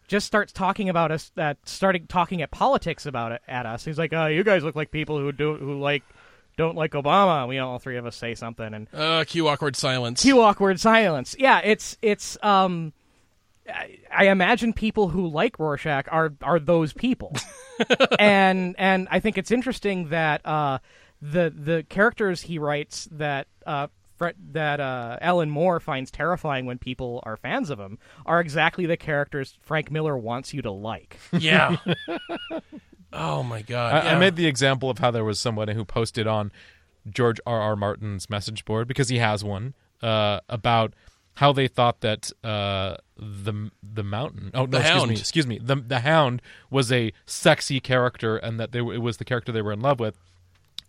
just 0.07 0.25
starts 0.27 0.51
talking 0.51 0.89
about 0.89 1.11
us. 1.11 1.31
That 1.35 1.57
started 1.67 2.09
talking 2.09 2.41
at 2.41 2.51
politics 2.51 3.05
about 3.05 3.31
it 3.31 3.41
at 3.47 3.65
us. 3.65 3.85
He's 3.85 3.97
like, 3.97 4.11
"Oh, 4.13 4.27
you 4.27 4.43
guys 4.43 4.63
look 4.63 4.75
like 4.75 4.91
people 4.91 5.17
who 5.19 5.31
do 5.31 5.55
who 5.55 5.79
like." 5.79 6.03
Don't 6.61 6.75
like 6.75 6.91
Obama. 6.91 7.47
We 7.47 7.57
all 7.57 7.79
three 7.79 7.97
of 7.97 8.05
us 8.05 8.15
say 8.15 8.35
something, 8.35 8.71
and 8.71 8.87
uh, 8.93 9.23
cue 9.27 9.47
awkward 9.47 9.75
silence. 9.75 10.21
cue 10.21 10.39
awkward 10.39 10.79
silence. 10.79 11.35
Yeah, 11.39 11.59
it's 11.63 11.97
it's 12.03 12.37
um 12.43 12.93
I, 13.67 13.97
I 14.15 14.27
imagine 14.27 14.71
people 14.71 15.07
who 15.07 15.25
like 15.25 15.57
Rorschach 15.57 16.05
are 16.11 16.35
are 16.43 16.59
those 16.59 16.93
people. 16.93 17.35
and 18.19 18.75
and 18.77 19.07
I 19.09 19.19
think 19.19 19.39
it's 19.39 19.49
interesting 19.49 20.09
that 20.09 20.45
uh 20.45 20.77
the 21.19 21.49
the 21.49 21.83
characters 21.89 22.41
he 22.41 22.59
writes 22.59 23.09
that 23.11 23.47
uh 23.65 23.87
that 24.51 24.79
uh, 24.79 25.17
Alan 25.19 25.49
Moore 25.49 25.79
finds 25.79 26.11
terrifying 26.11 26.67
when 26.67 26.77
people 26.77 27.21
are 27.23 27.37
fans 27.37 27.71
of 27.71 27.79
him 27.79 27.97
are 28.23 28.39
exactly 28.39 28.85
the 28.85 28.95
characters 28.95 29.57
Frank 29.61 29.89
Miller 29.89 30.15
wants 30.15 30.53
you 30.53 30.61
to 30.61 30.69
like. 30.69 31.17
Yeah. 31.31 31.77
oh 33.13 33.43
my 33.43 33.61
god. 33.61 34.05
I, 34.05 34.13
I 34.13 34.19
made 34.19 34.35
the 34.35 34.47
example 34.47 34.89
of 34.89 34.99
how 34.99 35.11
there 35.11 35.23
was 35.23 35.39
someone 35.39 35.67
who 35.69 35.85
posted 35.85 36.27
on 36.27 36.51
George 37.09 37.39
R. 37.45 37.59
R. 37.59 37.75
Martin's 37.75 38.29
message 38.29 38.65
board 38.65 38.87
because 38.87 39.09
he 39.09 39.17
has 39.17 39.43
one 39.43 39.73
uh, 40.01 40.39
about 40.49 40.93
how 41.35 41.53
they 41.53 41.67
thought 41.67 42.01
that 42.01 42.31
uh, 42.43 42.95
the 43.17 43.71
the 43.81 44.03
mountain 44.03 44.51
oh 44.53 44.65
no 44.65 44.77
excuse 44.77 44.97
Hound. 44.97 45.09
me 45.09 45.15
excuse 45.15 45.47
me 45.47 45.59
the 45.61 45.75
the 45.75 45.99
hound 45.99 46.41
was 46.69 46.91
a 46.91 47.13
sexy 47.25 47.79
character 47.79 48.37
and 48.37 48.59
that 48.59 48.71
they 48.71 48.79
it 48.79 49.01
was 49.01 49.17
the 49.17 49.25
character 49.25 49.51
they 49.51 49.61
were 49.61 49.71
in 49.71 49.81
love 49.81 49.99
with 49.99 50.17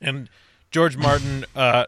and 0.01 0.28
George 0.70 0.97
Martin 0.97 1.44
uh, 1.55 1.85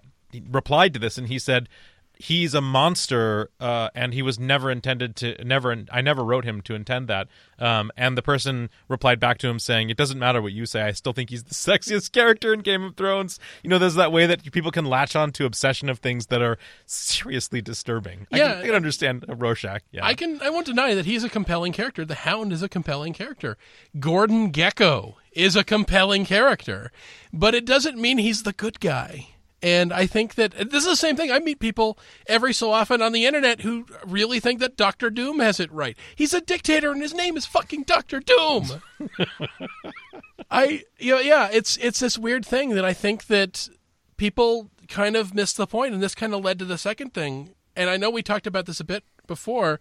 replied 0.51 0.93
to 0.94 1.01
this 1.01 1.19
and 1.19 1.28
he 1.28 1.39
said 1.39 1.69
he's 2.16 2.55
a 2.55 2.61
monster 2.61 3.51
uh, 3.59 3.89
and 3.95 4.15
he 4.15 4.23
was 4.23 4.39
never 4.39 4.70
intended 4.70 5.16
to 5.16 5.45
never 5.45 5.85
I 5.91 6.01
never 6.01 6.23
wrote 6.24 6.45
him 6.45 6.61
to 6.62 6.74
intend 6.74 7.09
that 7.09 7.28
um, 7.59 7.91
and 7.97 8.16
the 8.16 8.23
person 8.23 8.70
replied 8.89 9.19
back 9.19 9.39
to 9.39 9.49
him 9.49 9.59
saying 9.59 9.91
it 9.91 9.97
doesn't 9.97 10.19
matter 10.19 10.41
what 10.41 10.53
you 10.53 10.65
say 10.65 10.82
I 10.82 10.93
still 10.93 11.12
think 11.12 11.31
he's 11.31 11.43
the 11.45 11.55
sexiest 11.55 12.12
character 12.12 12.55
in 12.55 12.61
Game 12.61 12.85
of 12.85 12.95
Thrones 12.97 13.39
you 13.62 13.70
know 13.70 13.78
there's 13.78 13.97
that 13.97 14.12
way 14.12 14.27
that 14.27 14.51
people 14.53 14.70
can 14.70 14.85
latch 14.85 15.16
on 15.16 15.32
to 15.32 15.45
obsession 15.45 15.89
of 15.89 15.99
things 15.99 16.27
that 16.27 16.41
are 16.41 16.57
seriously 16.86 17.61
disturbing 17.61 18.27
I, 18.32 18.36
Yeah. 18.39 18.49
can, 18.53 18.59
I 18.59 18.66
can 18.66 18.74
understand 18.74 19.24
Rorschach 19.28 19.82
yeah 19.91 20.05
I 20.07 20.15
can 20.15 20.41
I 20.41 20.51
won't 20.51 20.66
deny 20.66 20.95
that 20.95 21.07
he's 21.07 21.24
a 21.24 21.28
compelling 21.28 21.73
character. 21.73 22.05
The 22.05 22.15
Hound 22.15 22.53
is 22.53 22.62
a 22.62 22.69
compelling 22.69 23.12
character. 23.12 23.57
Gordon 23.99 24.53
Gekko 24.53 25.15
is 25.32 25.57
a 25.57 25.65
compelling 25.65 26.24
character, 26.24 26.93
but 27.32 27.55
it 27.55 27.65
doesn't 27.65 27.99
mean 27.99 28.19
he's 28.19 28.45
the 28.45 28.53
good 28.53 28.78
guy. 28.81 29.34
And 29.65 29.95
I 29.95 30.05
think 30.05 30.35
that 30.35 30.53
this 30.53 30.85
is 30.85 30.91
the 30.91 30.95
same 30.95 31.16
thing. 31.16 31.32
I 31.32 31.39
meet 31.39 31.59
people 31.59 31.99
every 32.27 32.53
so 32.53 32.70
often 32.70 33.01
on 33.01 33.12
the 33.12 33.24
internet 33.24 33.62
who 33.62 33.86
really 34.05 34.39
think 34.39 34.61
that 34.61 34.77
Doctor 34.77 35.09
Doom 35.09 35.39
has 35.39 35.59
it 35.59 35.73
right. 35.73 35.97
He's 36.15 36.35
a 36.35 36.43
dictator 36.43 36.93
and 36.93 37.01
his 37.01 37.15
name 37.15 37.35
is 37.35 37.47
fucking 37.47 37.85
Doctor 37.85 38.20
Doom. 38.20 38.82
I 40.51 40.85
you 40.99 41.15
know, 41.15 41.19
yeah, 41.19 41.49
it's 41.51 41.78
it's 41.78 42.01
this 42.01 42.19
weird 42.19 42.45
thing 42.45 42.74
that 42.74 42.85
I 42.85 42.93
think 42.93 43.28
that 43.28 43.70
people 44.19 44.69
kind 44.86 45.16
of 45.16 45.35
missed 45.35 45.57
the 45.57 45.66
point 45.66 45.95
and 45.95 46.03
this 46.03 46.15
kind 46.15 46.35
of 46.35 46.45
led 46.45 46.59
to 46.59 46.66
the 46.66 46.77
second 46.77 47.15
thing. 47.15 47.55
And 47.74 47.89
I 47.89 47.97
know 47.97 48.11
we 48.11 48.23
talked 48.23 48.47
about 48.47 48.66
this 48.66 48.81
a 48.81 48.85
bit 48.85 49.03
before, 49.27 49.81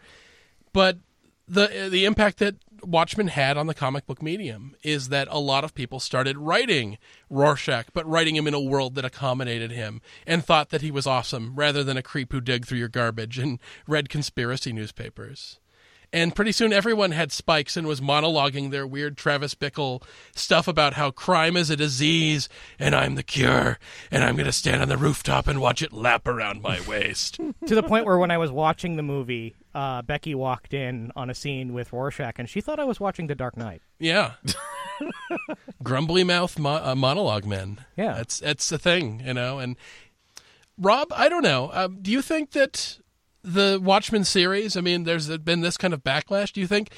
but 0.72 0.99
the 1.45 1.89
the 1.91 2.05
impact 2.05 2.38
that 2.38 2.55
Watchmen 2.84 3.27
had 3.27 3.57
on 3.57 3.68
the 3.68 3.73
comic 3.73 4.05
book 4.05 4.22
medium 4.22 4.76
is 4.84 5.10
that 5.10 5.27
a 5.31 5.39
lot 5.39 5.64
of 5.64 5.73
people 5.73 5.99
started 5.99 6.38
writing 6.38 6.97
Rorschach, 7.30 7.88
but 7.93 8.07
writing 8.07 8.35
him 8.35 8.47
in 8.47 8.53
a 8.53 8.61
world 8.61 8.95
that 8.95 9.05
accommodated 9.05 9.72
him 9.72 10.01
and 10.27 10.43
thought 10.43 10.69
that 10.69 10.81
he 10.81 10.91
was 10.91 11.07
awesome 11.07 11.55
rather 11.55 11.84
than 11.84 11.97
a 11.97 12.03
creep 12.03 12.31
who 12.31 12.41
dug 12.41 12.65
through 12.65 12.80
your 12.80 12.89
garbage 12.89 13.39
and 13.39 13.60
read 13.88 14.10
conspiracy 14.10 14.73
newspapers. 14.73 15.60
And 16.14 16.35
pretty 16.35 16.51
soon 16.51 16.72
everyone 16.72 17.10
had 17.10 17.31
spikes 17.31 17.76
and 17.76 17.88
was 17.88 17.99
monologuing 17.99 18.69
their 18.69 18.85
weird 18.85 19.18
Travis 19.18 19.55
Bickle 19.55 20.03
stuff 20.35 20.68
about 20.68 20.93
how 20.93 21.10
crime 21.10 21.57
is 21.57 21.72
a 21.72 21.76
disease 21.76 22.47
and 22.77 22.93
I'm 22.93 23.15
the 23.15 23.23
cure 23.23 23.80
and 24.11 24.23
I'm 24.23 24.35
going 24.35 24.45
to 24.45 24.51
stand 24.51 24.84
on 24.84 24.89
the 24.89 24.97
rooftop 24.97 25.47
and 25.47 25.60
watch 25.60 25.81
it 25.81 25.91
lap 25.91 26.27
around 26.27 26.61
my 26.61 26.80
waist. 26.81 27.39
to 27.65 27.73
the 27.73 27.81
point 27.81 28.05
where 28.05 28.19
when 28.19 28.30
I 28.30 28.38
was 28.38 28.51
watching 28.51 28.95
the 28.95 29.01
movie, 29.01 29.55
uh, 29.73 30.01
Becky 30.01 30.35
walked 30.35 30.73
in 30.73 31.11
on 31.15 31.29
a 31.29 31.33
scene 31.33 31.73
with 31.73 31.91
Rorschach, 31.93 32.35
and 32.37 32.49
she 32.49 32.61
thought 32.61 32.79
I 32.79 32.83
was 32.83 32.99
watching 32.99 33.27
The 33.27 33.35
Dark 33.35 33.57
Knight. 33.57 33.81
Yeah. 33.99 34.33
Grumbly 35.83 36.23
mouth 36.23 36.57
mo- 36.59 36.81
uh, 36.83 36.95
monologue 36.95 37.45
men. 37.45 37.79
Yeah. 37.97 38.13
That's 38.13 38.39
that's 38.39 38.69
the 38.69 38.77
thing, 38.77 39.23
you 39.25 39.33
know. 39.33 39.59
And 39.59 39.75
Rob, 40.77 41.07
I 41.15 41.29
don't 41.29 41.43
know. 41.43 41.69
Um, 41.73 41.99
do 42.01 42.11
you 42.11 42.21
think 42.21 42.51
that 42.51 42.99
the 43.43 43.79
Watchmen 43.81 44.23
series? 44.23 44.77
I 44.77 44.81
mean, 44.81 45.03
there's 45.03 45.35
been 45.39 45.61
this 45.61 45.77
kind 45.77 45.93
of 45.93 46.03
backlash. 46.03 46.53
Do 46.53 46.61
you 46.61 46.67
think? 46.67 46.91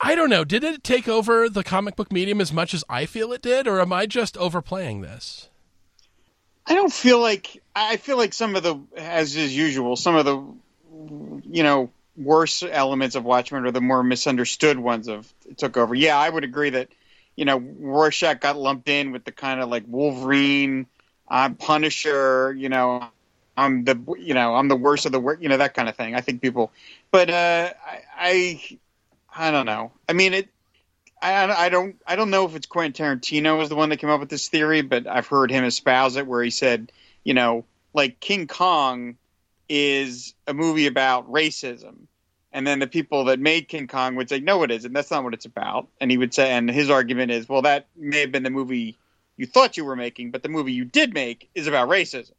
I 0.00 0.14
don't 0.14 0.28
know. 0.28 0.44
Did 0.44 0.62
it 0.62 0.84
take 0.84 1.08
over 1.08 1.48
the 1.48 1.64
comic 1.64 1.96
book 1.96 2.12
medium 2.12 2.40
as 2.40 2.52
much 2.52 2.74
as 2.74 2.84
I 2.88 3.06
feel 3.06 3.32
it 3.32 3.40
did, 3.40 3.66
or 3.66 3.80
am 3.80 3.92
I 3.92 4.04
just 4.04 4.36
overplaying 4.36 5.00
this? 5.00 5.48
I 6.66 6.74
don't 6.74 6.92
feel 6.92 7.20
like 7.20 7.62
I 7.74 7.96
feel 7.96 8.16
like 8.16 8.34
some 8.34 8.56
of 8.56 8.62
the 8.62 8.78
as 8.96 9.36
is 9.36 9.56
usual, 9.56 9.96
some 9.96 10.16
of 10.16 10.24
the 10.24 10.44
you 11.08 11.62
know 11.62 11.90
worse 12.16 12.62
elements 12.62 13.14
of 13.14 13.24
Watchmen 13.24 13.66
are 13.66 13.70
the 13.70 13.80
more 13.80 14.02
misunderstood 14.02 14.78
ones 14.78 15.08
of 15.08 15.32
took 15.56 15.76
over. 15.76 15.94
Yeah, 15.94 16.18
I 16.18 16.28
would 16.28 16.44
agree 16.44 16.70
that 16.70 16.88
you 17.36 17.44
know 17.44 17.58
Rorschach 17.58 18.40
got 18.40 18.56
lumped 18.56 18.88
in 18.88 19.12
with 19.12 19.24
the 19.24 19.32
kind 19.32 19.60
of 19.60 19.68
like 19.68 19.84
Wolverine, 19.86 20.86
I'm 21.28 21.54
Punisher, 21.54 22.54
you 22.54 22.68
know, 22.68 23.04
I'm 23.56 23.84
the 23.84 23.98
you 24.18 24.34
know 24.34 24.54
I'm 24.54 24.68
the 24.68 24.76
worst 24.76 25.06
of 25.06 25.12
the 25.12 25.20
worst, 25.20 25.42
you 25.42 25.48
know 25.48 25.56
that 25.58 25.74
kind 25.74 25.88
of 25.88 25.96
thing. 25.96 26.14
I 26.14 26.20
think 26.20 26.42
people, 26.42 26.72
but 27.10 27.30
uh, 27.30 27.72
I, 27.86 28.00
I 28.16 28.78
I 29.34 29.50
don't 29.50 29.66
know. 29.66 29.92
I 30.08 30.12
mean 30.12 30.34
it. 30.34 30.48
I, 31.22 31.66
I 31.66 31.68
don't 31.70 31.96
I 32.06 32.16
don't 32.16 32.30
know 32.30 32.44
if 32.44 32.54
it's 32.54 32.66
Quentin 32.66 32.92
Tarantino 32.92 33.56
was 33.58 33.68
the 33.68 33.76
one 33.76 33.88
that 33.88 33.96
came 33.96 34.10
up 34.10 34.20
with 34.20 34.28
this 34.28 34.48
theory, 34.48 34.82
but 34.82 35.06
I've 35.06 35.26
heard 35.26 35.50
him 35.50 35.64
espouse 35.64 36.16
it 36.16 36.26
where 36.26 36.42
he 36.42 36.50
said, 36.50 36.92
you 37.24 37.32
know, 37.34 37.64
like 37.94 38.20
King 38.20 38.46
Kong 38.46 39.16
is 39.68 40.34
a 40.46 40.54
movie 40.54 40.86
about 40.86 41.30
racism. 41.30 42.06
And 42.52 42.66
then 42.66 42.78
the 42.78 42.86
people 42.86 43.24
that 43.26 43.38
made 43.38 43.68
King 43.68 43.86
Kong 43.86 44.14
would 44.16 44.28
say, 44.28 44.40
no, 44.40 44.62
it 44.62 44.70
isn't. 44.70 44.92
That's 44.92 45.10
not 45.10 45.24
what 45.24 45.34
it's 45.34 45.44
about. 45.44 45.88
And 46.00 46.10
he 46.10 46.16
would 46.16 46.32
say, 46.32 46.52
and 46.52 46.70
his 46.70 46.88
argument 46.88 47.30
is, 47.30 47.48
well, 47.48 47.62
that 47.62 47.86
may 47.96 48.20
have 48.20 48.32
been 48.32 48.44
the 48.44 48.50
movie 48.50 48.96
you 49.36 49.46
thought 49.46 49.76
you 49.76 49.84
were 49.84 49.96
making, 49.96 50.30
but 50.30 50.42
the 50.42 50.48
movie 50.48 50.72
you 50.72 50.84
did 50.84 51.12
make 51.12 51.50
is 51.54 51.66
about 51.66 51.88
racism. 51.88 52.32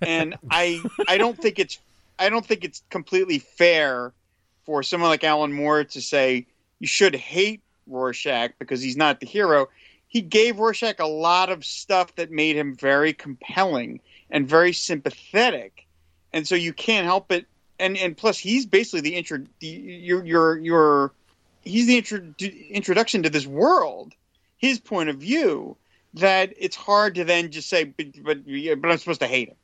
And 0.00 0.36
I, 0.50 0.80
I 1.08 1.18
don't 1.18 1.36
think 1.36 1.58
it's, 1.58 1.78
I 2.18 2.28
don't 2.28 2.46
think 2.46 2.64
it's 2.64 2.82
completely 2.90 3.40
fair 3.40 4.12
for 4.64 4.82
someone 4.82 5.10
like 5.10 5.24
Alan 5.24 5.52
Moore 5.52 5.84
to 5.84 6.00
say 6.00 6.46
you 6.78 6.86
should 6.86 7.16
hate 7.16 7.62
Rorschach 7.86 8.52
because 8.58 8.80
he's 8.80 8.96
not 8.96 9.20
the 9.20 9.26
hero. 9.26 9.68
He 10.08 10.20
gave 10.20 10.58
Rorschach 10.58 11.00
a 11.00 11.06
lot 11.06 11.50
of 11.50 11.64
stuff 11.64 12.14
that 12.16 12.30
made 12.30 12.56
him 12.56 12.74
very 12.76 13.12
compelling 13.12 14.00
and 14.30 14.48
very 14.48 14.72
sympathetic, 14.72 15.81
and 16.32 16.46
so 16.46 16.54
you 16.54 16.72
can't 16.72 17.06
help 17.06 17.32
it. 17.32 17.46
And 17.78 17.96
and 17.96 18.16
plus, 18.16 18.38
he's 18.38 18.66
basically 18.66 19.00
the 19.00 19.16
intro. 19.16 19.44
The, 19.60 19.66
your 19.66 20.24
your 20.24 20.58
your 20.58 21.12
he's 21.62 21.86
the 21.86 21.98
intro, 21.98 22.20
introduction 22.70 23.24
to 23.24 23.30
this 23.30 23.46
world. 23.46 24.14
his 24.58 24.78
point 24.78 25.08
of 25.08 25.16
view 25.16 25.76
that 26.14 26.52
it's 26.58 26.76
hard 26.76 27.16
to 27.16 27.24
then 27.24 27.50
just 27.50 27.68
say, 27.68 27.84
but 27.84 28.06
but, 28.22 28.44
but 28.44 28.90
I'm 28.90 28.98
supposed 28.98 29.20
to 29.20 29.26
hate 29.26 29.48
him 29.48 29.56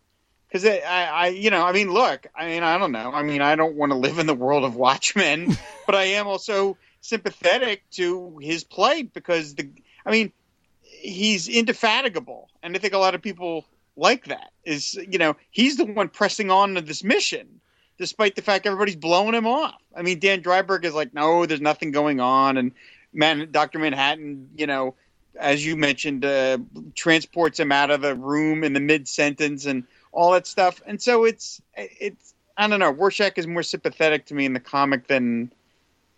because 0.49 0.65
I, 0.65 0.79
I, 0.79 1.27
you 1.29 1.51
know, 1.51 1.63
I 1.63 1.73
mean, 1.73 1.93
look, 1.93 2.27
I 2.35 2.47
mean, 2.47 2.63
I 2.63 2.79
don't 2.79 2.93
know. 2.93 3.13
I 3.13 3.23
mean, 3.23 3.43
I 3.43 3.55
don't 3.55 3.75
want 3.75 3.93
to 3.93 3.99
live 3.99 4.19
in 4.19 4.27
the 4.27 4.35
world 4.35 4.65
of 4.65 4.77
Watchmen, 4.77 5.57
but 5.87 5.95
I 5.95 6.05
am 6.05 6.27
also 6.27 6.77
sympathetic 7.01 7.89
to 7.93 8.39
his 8.41 8.65
plight 8.65 9.13
because 9.13 9.55
the, 9.55 9.69
I 10.05 10.11
mean, 10.11 10.33
he's 10.81 11.49
indefatigable, 11.49 12.49
and 12.63 12.75
I 12.75 12.79
think 12.79 12.95
a 12.95 12.99
lot 12.99 13.15
of 13.15 13.23
people 13.23 13.67
like 13.99 14.27
that. 14.27 14.53
Is 14.65 14.95
you 14.95 15.19
know, 15.19 15.37
he's 15.51 15.77
the 15.77 15.85
one 15.85 16.09
pressing 16.09 16.51
on 16.51 16.75
to 16.75 16.81
this 16.81 17.05
mission, 17.05 17.61
despite 17.99 18.37
the 18.37 18.43
fact 18.43 18.67
everybody's 18.67 18.97
blowing 18.97 19.35
him 19.35 19.47
off. 19.47 19.83
I 19.97 20.03
mean, 20.03 20.19
Dan 20.19 20.43
Dreiberg 20.43 20.85
is 20.85 20.95
like, 20.95 21.13
no, 21.15 21.47
there's 21.47 21.61
nothing 21.61 21.91
going 21.91 22.21
on, 22.21 22.57
and 22.57 22.73
man, 23.13 23.49
Doctor 23.51 23.79
Manhattan, 23.79 24.49
you 24.57 24.67
know. 24.67 24.95
As 25.39 25.65
you 25.65 25.77
mentioned, 25.77 26.25
uh, 26.25 26.59
transports 26.97 27.61
him 27.61 27.71
out 27.71 27.93
of 27.93 28.01
the 28.01 28.17
room 28.17 28.65
in 28.65 28.73
the 28.73 28.81
mid 28.81 29.07
sentence, 29.07 29.67
and 29.67 29.85
all 30.11 30.33
that 30.33 30.47
stuff. 30.47 30.83
And 30.85 31.01
so 31.01 31.25
it's 31.25 31.63
it's 31.77 32.35
I 32.57 32.67
don't 32.67 32.81
know. 32.81 32.91
Rorschach 32.91 33.39
is 33.39 33.47
more 33.47 33.63
sympathetic 33.63 34.27
to 34.27 34.35
me 34.35 34.45
in 34.45 34.53
the 34.53 34.61
comic 34.61 35.07
than 35.07 35.53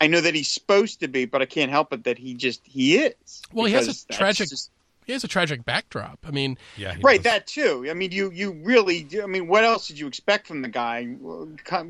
I 0.00 0.06
know 0.06 0.20
that 0.22 0.34
he's 0.34 0.48
supposed 0.48 1.00
to 1.00 1.08
be, 1.08 1.26
but 1.26 1.42
I 1.42 1.44
can't 1.44 1.70
help 1.70 1.92
it 1.92 2.04
that 2.04 2.16
he 2.16 2.34
just 2.34 2.62
he 2.64 2.96
is. 2.96 3.42
Well, 3.52 3.66
he 3.66 3.74
has 3.74 3.88
a 3.88 4.12
tragic. 4.12 4.48
Just, 4.48 4.70
he 5.10 5.14
has 5.14 5.24
a 5.24 5.28
tragic 5.28 5.64
backdrop. 5.64 6.20
I 6.26 6.30
mean, 6.30 6.56
yeah, 6.76 6.94
right. 7.02 7.22
Does. 7.22 7.32
That 7.32 7.46
too. 7.46 7.86
I 7.90 7.94
mean, 7.94 8.12
you 8.12 8.30
you 8.30 8.52
really. 8.52 9.06
I 9.22 9.26
mean, 9.26 9.48
what 9.48 9.64
else 9.64 9.88
did 9.88 9.98
you 9.98 10.06
expect 10.06 10.46
from 10.46 10.62
the 10.62 10.68
guy 10.68 11.08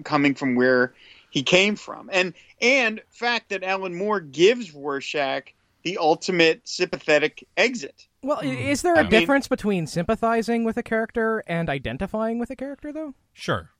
coming 0.05 0.35
from 0.35 0.55
where 0.55 0.95
he 1.31 1.43
came 1.43 1.77
from? 1.77 2.09
And 2.13 2.35
and 2.61 3.03
fact 3.11 3.51
that 3.51 3.63
Alan 3.63 3.95
Moore 3.95 4.21
gives 4.21 4.73
Rorschach 4.73 5.53
the 5.83 5.99
ultimate 5.99 6.67
sympathetic 6.69 7.47
exit. 7.57 8.07
Well, 8.23 8.41
is 8.41 8.83
there 8.83 8.95
a 8.95 9.01
I 9.01 9.03
difference 9.05 9.51
mean, 9.51 9.57
between 9.57 9.87
sympathizing 9.87 10.65
with 10.65 10.77
a 10.77 10.83
character 10.83 11.43
and 11.47 11.71
identifying 11.71 12.39
with 12.39 12.51
a 12.51 12.57
character, 12.57 12.93
though? 12.93 13.15
Sure. 13.33 13.71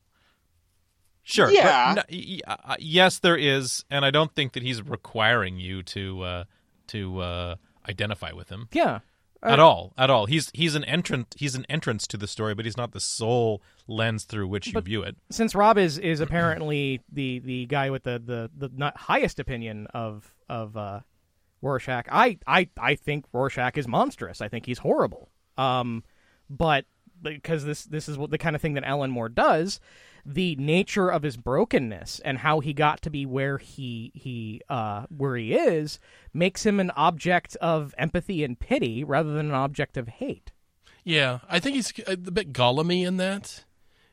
Sure. 1.23 1.51
Yeah. 1.51 1.95
No, 1.97 2.03
uh, 2.47 2.75
yes, 2.79 3.19
there 3.19 3.37
is, 3.37 3.85
and 3.91 4.03
I 4.03 4.09
don't 4.09 4.33
think 4.33 4.53
that 4.53 4.63
he's 4.63 4.81
requiring 4.81 5.59
you 5.59 5.83
to 5.83 6.21
uh, 6.23 6.43
to 6.87 7.19
uh, 7.19 7.55
identify 7.87 8.31
with 8.31 8.49
him. 8.49 8.67
Yeah. 8.71 8.99
At 9.43 9.59
all, 9.59 9.93
at 9.97 10.09
all. 10.09 10.25
He's 10.25 10.51
he's 10.53 10.75
an 10.75 10.83
entrant. 10.83 11.35
He's 11.37 11.55
an 11.55 11.65
entrance 11.69 12.07
to 12.07 12.17
the 12.17 12.27
story, 12.27 12.53
but 12.53 12.65
he's 12.65 12.77
not 12.77 12.91
the 12.91 12.99
sole 12.99 13.61
lens 13.87 14.23
through 14.23 14.47
which 14.47 14.73
you 14.73 14.79
view 14.81 15.03
it. 15.03 15.15
Since 15.29 15.55
Rob 15.55 15.77
is 15.77 15.97
is 15.97 16.19
apparently 16.19 17.01
the 17.11 17.39
the 17.39 17.65
guy 17.65 17.89
with 17.89 18.03
the 18.03 18.21
the 18.23 18.49
the 18.53 18.93
highest 18.95 19.39
opinion 19.39 19.87
of 19.93 20.33
of 20.49 20.77
uh, 20.77 20.99
Rorschach. 21.61 22.07
I, 22.11 22.37
I, 22.45 22.69
I 22.79 22.95
think 22.95 23.25
Rorschach 23.31 23.77
is 23.77 23.87
monstrous. 23.87 24.41
I 24.41 24.47
think 24.47 24.65
he's 24.65 24.79
horrible. 24.79 25.29
Um, 25.57 26.03
but 26.49 26.85
because 27.21 27.63
this 27.63 27.83
this 27.85 28.09
is 28.09 28.17
what 28.17 28.31
the 28.31 28.37
kind 28.37 28.55
of 28.55 28.61
thing 28.61 28.73
that 28.73 28.83
Alan 28.83 29.11
Moore 29.11 29.29
does, 29.29 29.79
the 30.25 30.55
nature 30.55 31.09
of 31.09 31.23
his 31.23 31.37
brokenness 31.37 32.19
and 32.23 32.39
how 32.39 32.59
he 32.59 32.73
got 32.73 33.01
to 33.01 33.09
be 33.09 33.25
where 33.25 33.57
he 33.57 34.11
he 34.13 34.61
uh, 34.69 35.05
where 35.15 35.35
he 35.35 35.53
is 35.53 35.99
makes 36.33 36.65
him 36.65 36.79
an 36.79 36.91
object 36.95 37.55
of 37.57 37.93
empathy 37.97 38.43
and 38.43 38.59
pity 38.59 39.03
rather 39.03 39.33
than 39.33 39.47
an 39.47 39.55
object 39.55 39.97
of 39.97 40.07
hate. 40.07 40.51
Yeah, 41.03 41.39
I 41.49 41.59
think 41.59 41.75
he's 41.75 41.93
a 42.05 42.15
bit 42.15 42.53
Gollumy 42.53 43.05
in 43.05 43.17
that. 43.17 43.63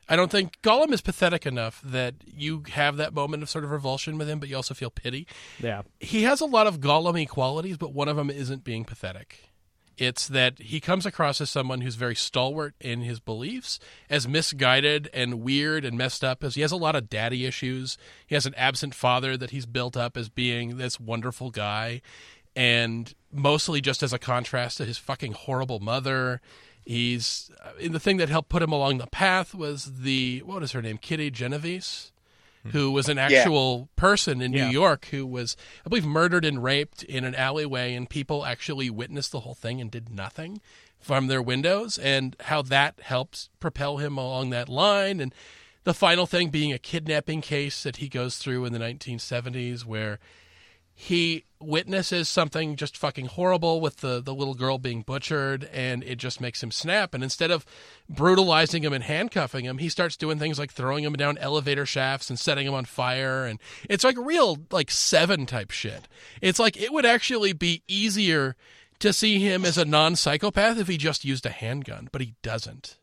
I 0.08 0.16
don't 0.16 0.30
think 0.30 0.60
Gollum 0.62 0.92
is 0.92 1.02
pathetic 1.02 1.44
enough 1.44 1.82
that 1.84 2.14
you 2.26 2.62
have 2.70 2.96
that 2.96 3.12
moment 3.12 3.42
of 3.42 3.50
sort 3.50 3.64
of 3.64 3.70
revulsion 3.70 4.16
with 4.16 4.28
him, 4.28 4.40
but 4.40 4.48
you 4.48 4.56
also 4.56 4.72
feel 4.72 4.90
pity. 4.90 5.26
Yeah. 5.60 5.82
He 6.00 6.22
has 6.22 6.40
a 6.40 6.46
lot 6.46 6.66
of 6.66 6.80
Gollumy 6.80 7.28
qualities, 7.28 7.76
but 7.76 7.92
one 7.92 8.08
of 8.08 8.16
them 8.16 8.30
isn't 8.30 8.64
being 8.64 8.86
pathetic. 8.86 9.50
It's 9.98 10.28
that 10.28 10.58
he 10.60 10.80
comes 10.80 11.04
across 11.04 11.40
as 11.40 11.50
someone 11.50 11.80
who's 11.80 11.96
very 11.96 12.14
stalwart 12.14 12.74
in 12.80 13.00
his 13.00 13.20
beliefs, 13.20 13.78
as 14.08 14.28
misguided 14.28 15.10
and 15.12 15.42
weird 15.42 15.84
and 15.84 15.98
messed 15.98 16.22
up 16.22 16.44
as 16.44 16.54
he 16.54 16.62
has 16.62 16.72
a 16.72 16.76
lot 16.76 16.96
of 16.96 17.10
daddy 17.10 17.44
issues. 17.44 17.98
He 18.26 18.34
has 18.34 18.46
an 18.46 18.54
absent 18.56 18.94
father 18.94 19.36
that 19.36 19.50
he's 19.50 19.66
built 19.66 19.96
up 19.96 20.16
as 20.16 20.28
being 20.28 20.76
this 20.76 21.00
wonderful 21.00 21.50
guy, 21.50 22.00
and 22.54 23.12
mostly 23.32 23.80
just 23.80 24.02
as 24.02 24.12
a 24.12 24.18
contrast 24.18 24.78
to 24.78 24.84
his 24.84 24.98
fucking 24.98 25.32
horrible 25.32 25.80
mother 25.80 26.40
He's 26.88 27.50
uh, 27.62 27.72
the 27.90 28.00
thing 28.00 28.16
that 28.16 28.30
helped 28.30 28.48
put 28.48 28.62
him 28.62 28.72
along 28.72 28.96
the 28.96 29.06
path 29.06 29.54
was 29.54 29.98
the 30.00 30.42
what 30.46 30.62
is 30.62 30.72
her 30.72 30.80
name, 30.80 30.96
Kitty 30.96 31.30
Genovese. 31.30 32.12
Mm-hmm. 32.66 32.76
who 32.76 32.90
was 32.90 33.08
an 33.08 33.18
actual 33.18 33.78
yeah. 33.78 34.00
person 34.00 34.42
in 34.42 34.52
yeah. 34.52 34.66
New 34.66 34.72
York 34.72 35.06
who 35.12 35.24
was, 35.24 35.56
I 35.86 35.88
believe, 35.88 36.04
murdered 36.04 36.44
and 36.44 36.62
raped 36.62 37.04
in 37.04 37.24
an 37.24 37.36
alleyway, 37.36 37.94
and 37.94 38.10
people 38.10 38.44
actually 38.44 38.90
witnessed 38.90 39.30
the 39.30 39.40
whole 39.40 39.54
thing 39.54 39.80
and 39.80 39.90
did 39.90 40.10
nothing 40.10 40.60
from 40.98 41.28
their 41.28 41.40
windows, 41.40 41.98
and 41.98 42.34
how 42.40 42.62
that 42.62 42.98
helps 43.00 43.48
propel 43.60 43.98
him 43.98 44.18
along 44.18 44.50
that 44.50 44.68
line, 44.68 45.20
and 45.20 45.32
the 45.84 45.94
final 45.94 46.26
thing 46.26 46.50
being 46.50 46.72
a 46.72 46.78
kidnapping 46.78 47.40
case 47.40 47.82
that 47.84 47.96
he 47.96 48.08
goes 48.08 48.38
through 48.38 48.64
in 48.64 48.72
the 48.72 48.78
1970s, 48.78 49.84
where 49.84 50.18
he 51.00 51.44
witnesses 51.60 52.28
something 52.28 52.74
just 52.74 52.96
fucking 52.96 53.26
horrible 53.26 53.80
with 53.80 53.98
the, 53.98 54.20
the 54.20 54.34
little 54.34 54.54
girl 54.54 54.78
being 54.78 55.02
butchered 55.02 55.62
and 55.72 56.02
it 56.02 56.16
just 56.16 56.40
makes 56.40 56.60
him 56.60 56.72
snap 56.72 57.14
and 57.14 57.22
instead 57.22 57.52
of 57.52 57.64
brutalizing 58.08 58.82
him 58.82 58.92
and 58.92 59.04
handcuffing 59.04 59.64
him 59.64 59.78
he 59.78 59.88
starts 59.88 60.16
doing 60.16 60.40
things 60.40 60.58
like 60.58 60.72
throwing 60.72 61.04
him 61.04 61.12
down 61.12 61.38
elevator 61.38 61.86
shafts 61.86 62.30
and 62.30 62.38
setting 62.38 62.66
him 62.66 62.74
on 62.74 62.84
fire 62.84 63.46
and 63.46 63.60
it's 63.88 64.02
like 64.02 64.16
real 64.18 64.58
like 64.72 64.90
seven 64.90 65.46
type 65.46 65.70
shit 65.70 66.08
it's 66.42 66.58
like 66.58 66.76
it 66.76 66.92
would 66.92 67.06
actually 67.06 67.52
be 67.52 67.80
easier 67.86 68.56
to 68.98 69.12
see 69.12 69.38
him 69.38 69.64
as 69.64 69.78
a 69.78 69.84
non-psychopath 69.84 70.78
if 70.78 70.88
he 70.88 70.96
just 70.96 71.24
used 71.24 71.46
a 71.46 71.50
handgun 71.50 72.08
but 72.10 72.20
he 72.20 72.34
doesn't 72.42 72.98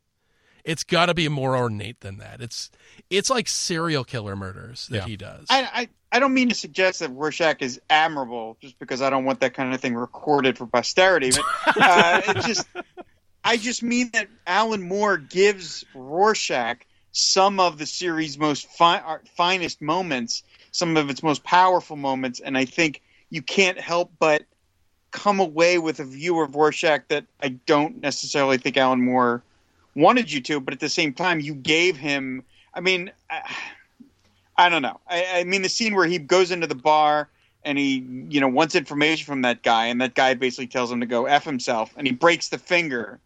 it's 0.66 0.84
got 0.84 1.06
to 1.06 1.14
be 1.14 1.30
more 1.30 1.56
ornate 1.56 2.02
than 2.02 2.18
that. 2.18 2.42
It's 2.42 2.72
it's 3.12 3.30
like 3.30 3.48
serial 3.48 4.04
killer 4.04 4.36
murders 4.36 4.88
that 4.88 4.98
yeah. 4.98 5.06
he 5.06 5.16
does. 5.16 5.46
I, 5.48 5.70
I 5.72 5.90
I 6.16 6.20
don't 6.20 6.34
mean 6.34 6.48
to 6.48 6.56
suggest 6.56 7.02
that 7.02 7.10
Rorschach 7.10 7.62
is 7.62 7.82
admirable 7.90 8.56
just 8.62 8.80
because 8.80 9.02
I 9.02 9.10
don't 9.10 9.26
want 9.26 9.42
that 9.42 9.54
kind 9.54 9.74
of 9.74 9.82
thing 9.82 9.96
recorded 9.96 10.58
for 10.58 10.66
posterity. 10.66 11.32
But 11.32 11.76
uh, 11.78 12.22
it 12.30 12.34
just 12.46 12.66
I 13.44 13.58
just 13.58 13.84
mean 13.84 14.12
that 14.14 14.30
Alan 14.48 14.82
Moore 14.82 15.18
gives 15.18 15.84
Rorschach 15.94 16.86
some 17.12 17.60
of 17.60 17.78
the 17.78 17.86
series' 17.86 18.38
most 18.38 18.66
fi- 18.78 19.00
uh, 19.00 19.18
finest 19.36 19.82
moments, 19.82 20.44
some 20.72 20.96
of 20.96 21.10
its 21.10 21.22
most 21.22 21.44
powerful 21.44 21.98
moments, 21.98 22.40
and 22.40 22.58
I 22.58 22.64
think 22.64 23.02
you 23.30 23.42
can't 23.42 23.78
help 23.78 24.14
but 24.18 24.44
come 25.12 25.42
away 25.42 25.80
with 25.80 26.00
a 26.00 26.06
view 26.06 26.40
of 26.40 26.56
Rorschach 26.56 27.10
that 27.10 27.26
I 27.44 27.50
don't 27.50 28.00
necessarily 28.00 28.58
think 28.58 28.78
Alan 28.78 29.04
Moore 29.04 29.44
wanted 29.96 30.32
you 30.32 30.40
to, 30.44 30.62
but 30.62 30.74
at 30.74 30.80
the 30.80 30.88
same 30.88 31.12
time, 31.12 31.42
you 31.42 31.56
gave 31.56 31.98
him. 31.98 32.46
I 32.74 32.80
mean, 32.80 33.12
I, 33.30 33.54
I 34.58 34.70
don't 34.70 34.82
know. 34.82 35.00
I, 35.08 35.40
I, 35.40 35.44
mean, 35.44 35.62
the 35.62 35.70
scene 35.70 35.96
where 35.96 36.08
he 36.08 36.18
goes 36.18 36.52
into 36.52 36.68
the 36.68 36.76
bar 36.76 37.30
and 37.64 37.78
he, 37.78 38.06
you 38.30 38.40
know, 38.40 38.48
wants 38.48 38.76
information 38.76 39.26
from 39.26 39.42
that 39.42 39.64
guy, 39.64 39.88
and 39.88 40.00
that 40.02 40.14
guy 40.14 40.34
basically 40.34 40.68
tells 40.68 40.92
him 40.92 41.00
to 41.00 41.06
go 41.06 41.26
f 41.26 41.44
himself, 41.44 41.94
and 41.98 42.08
he 42.08 42.14
breaks 42.14 42.50
the 42.50 42.58
finger. 42.58 43.20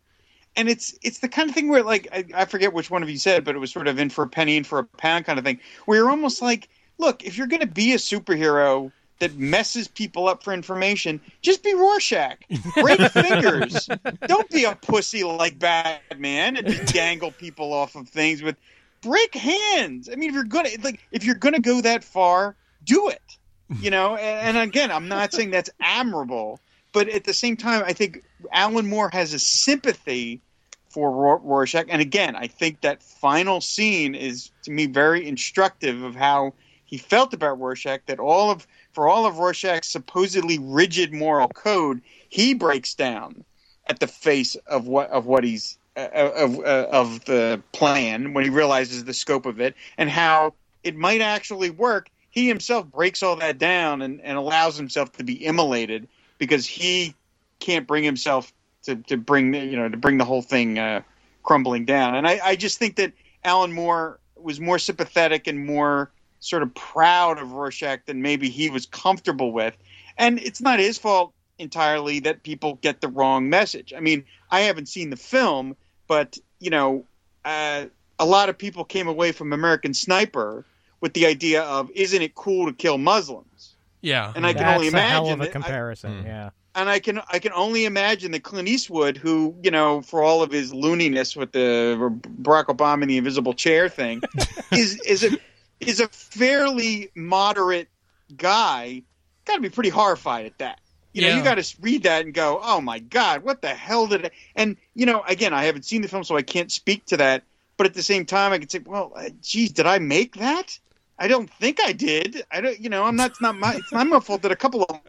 And 0.56 0.70
it's 0.70 0.98
it's 1.04 1.20
the 1.20 1.28
kind 1.28 1.50
of 1.50 1.56
thing 1.56 1.70
where, 1.70 1.84
like, 1.84 2.08
I, 2.12 2.26
I 2.34 2.46
forget 2.46 2.74
which 2.74 2.90
one 2.90 3.04
of 3.04 3.10
you 3.10 3.18
said, 3.18 3.44
but 3.44 3.56
it 3.56 3.60
was 3.60 3.72
sort 3.72 3.88
of 3.88 4.00
in 4.00 4.10
for 4.10 4.24
a 4.24 4.28
penny, 4.28 4.58
in 4.58 4.64
for 4.64 4.80
a 4.80 4.84
pound 4.84 5.26
kind 5.26 5.38
of 5.38 5.46
thing, 5.46 5.60
where 5.86 5.98
you're 5.98 6.10
almost 6.10 6.42
like, 6.42 6.70
look, 6.98 7.24
if 7.24 7.38
you're 7.38 7.48
going 7.48 7.62
to 7.62 7.68
be 7.68 7.94
a 7.94 7.98
superhero 7.98 8.92
that 9.20 9.38
messes 9.38 9.88
people 9.88 10.28
up 10.28 10.44
for 10.44 10.54
information, 10.54 11.20
just 11.42 11.62
be 11.64 11.74
Rorschach. 11.74 12.38
Break 12.76 13.00
fingers. 13.12 13.90
Don't 14.28 14.50
be 14.50 14.64
a 14.64 14.76
pussy 14.76 15.24
like 15.24 15.60
Batman 15.60 16.58
and 16.58 16.88
dangle 16.88 17.32
people 17.32 17.74
off 17.74 17.96
of 17.96 18.08
things 18.08 18.42
with 18.42 18.56
break 19.02 19.34
hands. 19.36 20.10
I 20.12 20.16
mean, 20.16 20.30
if 20.30 20.36
you're 20.36 20.44
gonna 20.44 20.70
like, 20.84 21.00
if 21.12 21.24
you're 21.24 21.36
gonna 21.36 21.60
go 21.60 21.82
that 21.82 22.04
far, 22.04 22.56
do 22.84 23.10
it. 23.10 23.38
You 23.80 23.92
know. 23.92 24.16
And, 24.20 24.58
and 24.58 24.70
again, 24.70 24.92
I'm 24.92 25.08
not 25.08 25.34
saying 25.34 25.52
that's 25.52 25.70
admirable, 25.80 26.60
but 26.92 27.10
at 27.10 27.24
the 27.24 27.34
same 27.34 27.58
time, 27.58 27.84
I 27.86 27.94
think 27.94 28.24
Alan 28.52 28.90
Moore 28.90 29.10
has 29.12 29.34
a 29.34 29.40
sympathy 29.40 30.42
for 30.90 31.38
Rorschach. 31.38 31.86
And 31.90 32.02
again, 32.02 32.36
I 32.36 32.48
think 32.48 32.82
that 32.82 33.02
final 33.04 33.62
scene 33.62 34.16
is 34.16 34.52
to 34.64 34.72
me 34.72 34.88
very 34.88 35.28
instructive 35.28 36.04
of 36.04 36.16
how 36.16 36.54
he 36.86 36.98
felt 36.98 37.34
about 37.34 37.60
Rorschach. 37.60 38.02
That 38.08 38.20
all 38.20 38.52
of 38.52 38.68
for 38.92 39.08
all 39.08 39.26
of 39.26 39.38
Rorschach's 39.38 39.88
supposedly 39.88 40.58
rigid 40.60 41.14
moral 41.14 41.48
code, 41.50 42.02
he 42.30 42.54
breaks 42.54 42.96
down 42.96 43.44
at 43.88 44.00
the 44.00 44.08
face 44.08 44.56
of 44.68 44.88
what 44.88 45.10
of 45.10 45.26
what 45.26 45.44
he's 45.44 45.79
of 46.08 46.60
uh, 46.60 46.88
of 46.92 47.26
the 47.26 47.62
plan 47.72 48.34
when 48.34 48.44
he 48.44 48.50
realizes 48.50 49.04
the 49.06 49.14
scope 49.14 49.46
of 49.46 49.60
it 49.60 49.76
and 49.98 50.10
how 50.10 50.54
it 50.84 50.96
might 50.96 51.22
actually 51.22 51.70
work. 51.70 52.10
He 52.32 52.48
himself 52.48 52.86
breaks 52.86 53.24
all 53.24 53.36
that 53.38 53.58
down 53.58 54.02
and, 54.02 54.22
and 54.22 54.38
allows 54.38 54.78
himself 54.78 55.12
to 55.14 55.24
be 55.24 55.44
immolated 55.44 56.08
because 56.38 56.66
he 56.66 57.16
can't 57.60 57.88
bring 57.88 58.04
himself 58.04 58.54
to, 58.84 58.96
to 58.96 59.18
bring 59.18 59.54
you 59.54 59.76
know 59.76 59.90
to 59.90 59.98
bring 59.98 60.18
the 60.18 60.26
whole 60.26 60.42
thing 60.42 60.80
uh, 60.80 61.02
crumbling 61.44 61.86
down. 61.86 62.16
And 62.16 62.28
I, 62.28 62.40
I 62.44 62.56
just 62.56 62.78
think 62.78 62.96
that 62.98 63.14
Alan 63.44 63.72
Moore 63.72 64.20
was 64.36 64.60
more 64.60 64.80
sympathetic 64.80 65.48
and 65.48 65.66
more 65.66 66.12
sort 66.40 66.64
of 66.64 66.74
proud 66.74 67.40
of 67.40 67.52
Rorschach 67.52 68.06
than 68.06 68.22
maybe 68.22 68.50
he 68.50 68.70
was 68.70 68.86
comfortable 68.86 69.52
with. 69.52 69.76
And 70.18 70.40
it's 70.40 70.62
not 70.62 70.80
his 70.80 70.98
fault 70.98 71.34
entirely 71.58 72.20
that 72.22 72.44
people 72.44 72.76
get 72.82 73.02
the 73.02 73.08
wrong 73.08 73.50
message. 73.50 73.94
I 73.96 74.00
mean, 74.00 74.26
I 74.50 74.62
haven't 74.62 74.88
seen 74.88 75.10
the 75.10 75.18
film, 75.18 75.76
but 76.10 76.38
you 76.60 76.70
know, 76.70 77.06
uh, 77.46 77.86
a 78.20 78.26
lot 78.26 78.50
of 78.50 78.58
people 78.58 78.84
came 78.84 79.08
away 79.08 79.32
from 79.32 79.54
American 79.54 79.94
Sniper 79.94 80.66
with 81.00 81.14
the 81.14 81.26
idea 81.26 81.64
of, 81.64 81.90
isn't 81.96 82.22
it 82.22 82.36
cool 82.36 82.66
to 82.68 82.74
kill 82.74 82.98
Muslims? 82.98 83.76
Yeah. 84.02 84.34
And 84.36 84.46
I 84.46 84.52
can 84.52 84.64
That's 84.64 84.76
only 84.76 84.88
a 84.90 84.92
hell 84.92 85.22
imagine 85.28 85.34
of 85.36 85.40
a 85.40 85.44
that- 85.44 85.50
I- 85.50 85.54
comparison. 85.54 86.20
Hmm. 86.22 86.26
Yeah. 86.28 86.50
and 86.76 86.90
I 86.90 87.00
can 87.00 87.22
I 87.32 87.40
can 87.40 87.54
only 87.54 87.86
imagine 87.86 88.32
that 88.32 88.44
Clint 88.44 88.68
Eastwood, 88.68 89.16
who 89.18 89.56
you 89.64 89.72
know, 89.72 90.02
for 90.02 90.22
all 90.22 90.44
of 90.44 90.52
his 90.52 90.74
looniness 90.74 91.36
with 91.38 91.52
the 91.54 91.98
Barack 92.42 92.66
Obama 92.66 93.02
and 93.04 93.10
the 93.10 93.18
invisible 93.18 93.54
chair 93.54 93.88
thing, 93.90 94.22
is 94.72 95.00
is 95.02 95.24
a 95.24 95.38
is 95.80 96.00
a 96.02 96.08
fairly 96.10 97.10
moderate 97.16 97.88
guy. 98.36 99.04
Got 99.46 99.56
to 99.56 99.62
be 99.62 99.70
pretty 99.70 99.90
horrified 99.90 100.46
at 100.46 100.58
that. 100.60 100.80
You 101.14 101.22
know, 101.24 101.28
Yeah. 101.30 101.38
you 101.38 101.44
got 101.44 101.56
to 101.56 101.76
read 101.82 102.04
that 102.04 102.24
and 102.26 102.34
go, 102.34 102.60
"Oh 102.64 102.82
my 102.82 103.00
God, 103.00 103.44
what 103.44 103.62
the 103.62 103.70
hell 103.74 104.06
did?" 104.08 104.26
It? 104.26 104.34
And 104.56 104.78
you 104.96 105.06
know, 105.06 105.24
again, 105.28 105.54
I 105.54 105.64
haven't 105.64 105.84
seen 105.86 106.02
the 106.02 106.08
film, 106.08 106.24
so 106.24 106.38
I 106.38 106.42
can't 106.44 106.72
speak 106.72 107.06
to 107.08 107.18
that. 107.18 107.44
But 107.78 107.88
at 107.88 107.94
the 107.94 108.04
same 108.04 108.26
time, 108.26 108.52
I 108.52 108.60
can 108.60 108.70
say, 108.70 108.80
"Well, 108.86 109.12
uh, 109.16 109.30
geez, 109.42 109.72
did 109.72 109.88
I 109.88 110.00
make 110.00 110.36
that?" 110.36 110.78
I 111.18 111.28
don't 111.28 111.50
think 111.50 111.80
I 111.82 111.92
did. 111.92 112.44
I 112.52 112.62
don't. 112.62 112.80
You 112.80 112.90
know, 112.90 113.04
I'm 113.06 113.16
not. 113.16 113.32
It's 113.32 113.42
not 113.42 113.58
my. 113.58 113.76
It's 113.76 113.92
not 113.92 114.06
my 114.08 114.20
fault 114.28 114.42
that 114.44 114.52
a 114.52 114.56
couple 114.56 114.84
of 114.84 115.00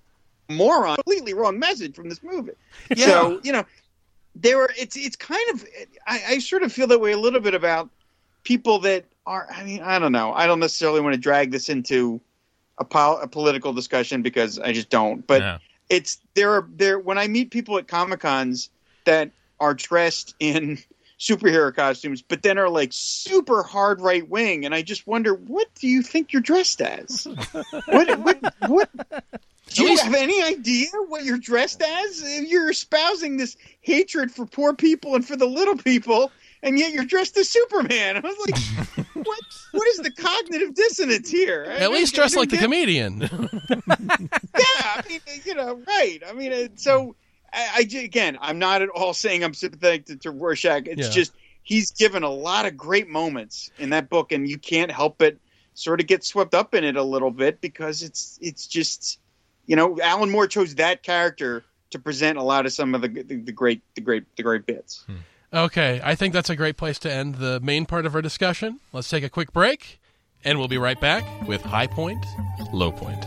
moron 0.48 0.96
completely 0.96 1.34
wrong 1.34 1.58
message 1.58 1.94
from 1.94 2.08
this 2.08 2.22
movie. 2.22 2.52
Yeah. 2.96 3.06
So 3.06 3.40
you 3.44 3.52
know, 3.52 3.64
there 4.34 4.56
were. 4.56 4.72
It's 4.78 4.96
it's 4.96 5.16
kind 5.16 5.42
of. 5.52 5.64
I, 6.06 6.22
I 6.28 6.38
sort 6.38 6.62
of 6.62 6.72
feel 6.72 6.86
that 6.88 7.00
way 7.00 7.12
a 7.12 7.18
little 7.18 7.40
bit 7.40 7.54
about 7.54 7.90
people 8.42 8.78
that 8.80 9.04
are. 9.26 9.48
I 9.54 9.64
mean, 9.64 9.82
I 9.82 9.98
don't 9.98 10.12
know. 10.12 10.32
I 10.32 10.46
don't 10.46 10.60
necessarily 10.60 11.00
want 11.00 11.14
to 11.14 11.20
drag 11.20 11.50
this 11.50 11.68
into 11.68 12.20
a, 12.78 12.84
pol- 12.84 13.20
a 13.20 13.28
political 13.28 13.72
discussion 13.72 14.22
because 14.22 14.58
I 14.58 14.72
just 14.72 14.88
don't. 14.88 15.26
But 15.26 15.42
Yeah. 15.42 15.58
It's 15.90 16.18
there 16.34 16.52
are 16.52 16.68
there 16.76 16.98
when 16.98 17.18
I 17.18 17.26
meet 17.28 17.50
people 17.50 17.76
at 17.76 17.88
comic 17.88 18.20
cons 18.20 18.70
that 19.04 19.30
are 19.58 19.74
dressed 19.74 20.34
in 20.40 20.78
superhero 21.18 21.74
costumes, 21.74 22.22
but 22.22 22.42
then 22.42 22.56
are 22.56 22.70
like 22.70 22.90
super 22.92 23.62
hard 23.62 24.00
right 24.00 24.26
wing, 24.26 24.64
and 24.64 24.74
I 24.74 24.80
just 24.80 25.06
wonder 25.06 25.34
what 25.34 25.68
do 25.74 25.88
you 25.88 26.02
think 26.02 26.32
you're 26.32 26.40
dressed 26.40 26.80
as? 26.80 27.26
what 27.86 28.18
what 28.20 28.54
what? 28.66 28.88
Do 29.72 29.84
you 29.84 29.98
have 29.98 30.14
any 30.14 30.42
idea 30.42 30.88
what 31.08 31.24
you're 31.24 31.38
dressed 31.38 31.82
as? 31.82 32.22
You're 32.48 32.70
espousing 32.70 33.36
this 33.36 33.56
hatred 33.82 34.32
for 34.32 34.46
poor 34.46 34.74
people 34.74 35.14
and 35.14 35.26
for 35.26 35.36
the 35.36 35.46
little 35.46 35.76
people, 35.76 36.32
and 36.62 36.78
yet 36.78 36.92
you're 36.92 37.04
dressed 37.04 37.36
as 37.36 37.48
Superman. 37.48 38.16
I 38.18 38.20
was 38.20 38.36
like, 38.46 39.06
what? 39.26 39.38
What 39.72 39.88
is 39.88 39.98
the 39.98 40.10
cognitive 40.10 40.74
dissonance 40.74 41.30
here? 41.30 41.66
I 41.68 41.74
At 41.74 41.78
don't 41.80 41.94
least 41.94 42.14
get- 42.14 42.20
I 42.20 42.22
dressed 42.22 42.36
like 42.36 42.50
the 42.50 42.58
comedian. 42.58 43.20
yeah, 43.88 44.28
I 44.58 45.02
mean, 45.08 45.20
you 45.44 45.54
know, 45.54 45.80
right. 45.86 46.18
I 46.26 46.32
mean, 46.32 46.52
uh, 46.52 46.68
so 46.76 47.14
I, 47.52 47.68
I 47.94 47.98
again, 47.98 48.38
I'm 48.40 48.58
not 48.58 48.82
at 48.82 48.88
all 48.88 49.12
saying 49.14 49.44
I'm 49.44 49.54
sympathetic 49.54 50.06
to, 50.06 50.16
to 50.16 50.30
Rorschach. 50.30 50.86
It's 50.86 51.08
Yeah. 51.08 51.10
just 51.12 51.32
he's 51.62 51.90
given 51.92 52.22
a 52.22 52.30
lot 52.30 52.66
of 52.66 52.76
great 52.76 53.08
moments 53.08 53.70
in 53.78 53.90
that 53.90 54.08
book, 54.08 54.32
and 54.32 54.48
you 54.48 54.58
can't 54.58 54.90
help 54.90 55.16
but 55.18 55.36
sort 55.74 56.00
of 56.00 56.06
get 56.06 56.24
swept 56.24 56.54
up 56.54 56.74
in 56.74 56.84
it 56.84 56.96
a 56.96 57.02
little 57.02 57.30
bit 57.30 57.60
because 57.60 58.02
it's 58.02 58.38
it's 58.42 58.66
just 58.66 59.18
you 59.66 59.76
know, 59.76 59.98
Alan 60.02 60.30
Moore 60.30 60.48
chose 60.48 60.74
that 60.76 61.02
character 61.04 61.62
to 61.90 61.98
present 61.98 62.38
a 62.38 62.42
lot 62.42 62.66
of 62.66 62.72
some 62.72 62.94
of 62.94 63.02
the 63.02 63.08
the, 63.08 63.36
the 63.36 63.52
great 63.52 63.82
the 63.94 64.00
great 64.00 64.24
the 64.36 64.42
great 64.42 64.66
bits. 64.66 65.04
Okay, 65.52 66.00
I 66.04 66.14
think 66.14 66.32
that's 66.32 66.48
a 66.48 66.54
great 66.54 66.76
place 66.76 67.00
to 67.00 67.12
end 67.12 67.36
the 67.36 67.58
main 67.58 67.84
part 67.84 68.06
of 68.06 68.14
our 68.14 68.22
discussion. 68.22 68.78
Let's 68.92 69.08
take 69.08 69.24
a 69.24 69.28
quick 69.28 69.52
break, 69.52 70.00
and 70.44 70.60
we'll 70.60 70.68
be 70.68 70.78
right 70.78 71.00
back 71.00 71.24
with 71.48 71.60
High 71.62 71.88
Point, 71.88 72.24
Low 72.72 72.92
Point. 72.92 73.24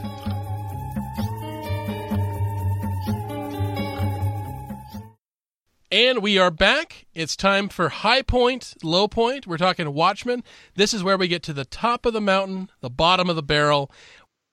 And 5.91 6.24
we 6.24 6.38
are 6.38 6.50
back. 6.50 7.08
It's 7.14 7.36
time 7.36 7.68
for 7.68 7.90
High 7.90 8.22
Point, 8.22 8.74
Low 8.82 9.10
Point. 9.10 9.45
We're 9.45 9.58
talking 9.58 9.94
Watchmen. 9.94 10.45
This 10.76 10.94
is 10.94 11.04
where 11.04 11.18
we 11.18 11.28
get 11.28 11.44
to 11.44 11.54
the 11.54 11.66
top 11.66 12.06
of 12.06 12.14
the 12.14 12.22
mountain, 12.22 12.70
the 12.80 12.90
bottom 12.90 13.30
of 13.30 13.36
the 13.36 13.44
barrel. 13.44 13.91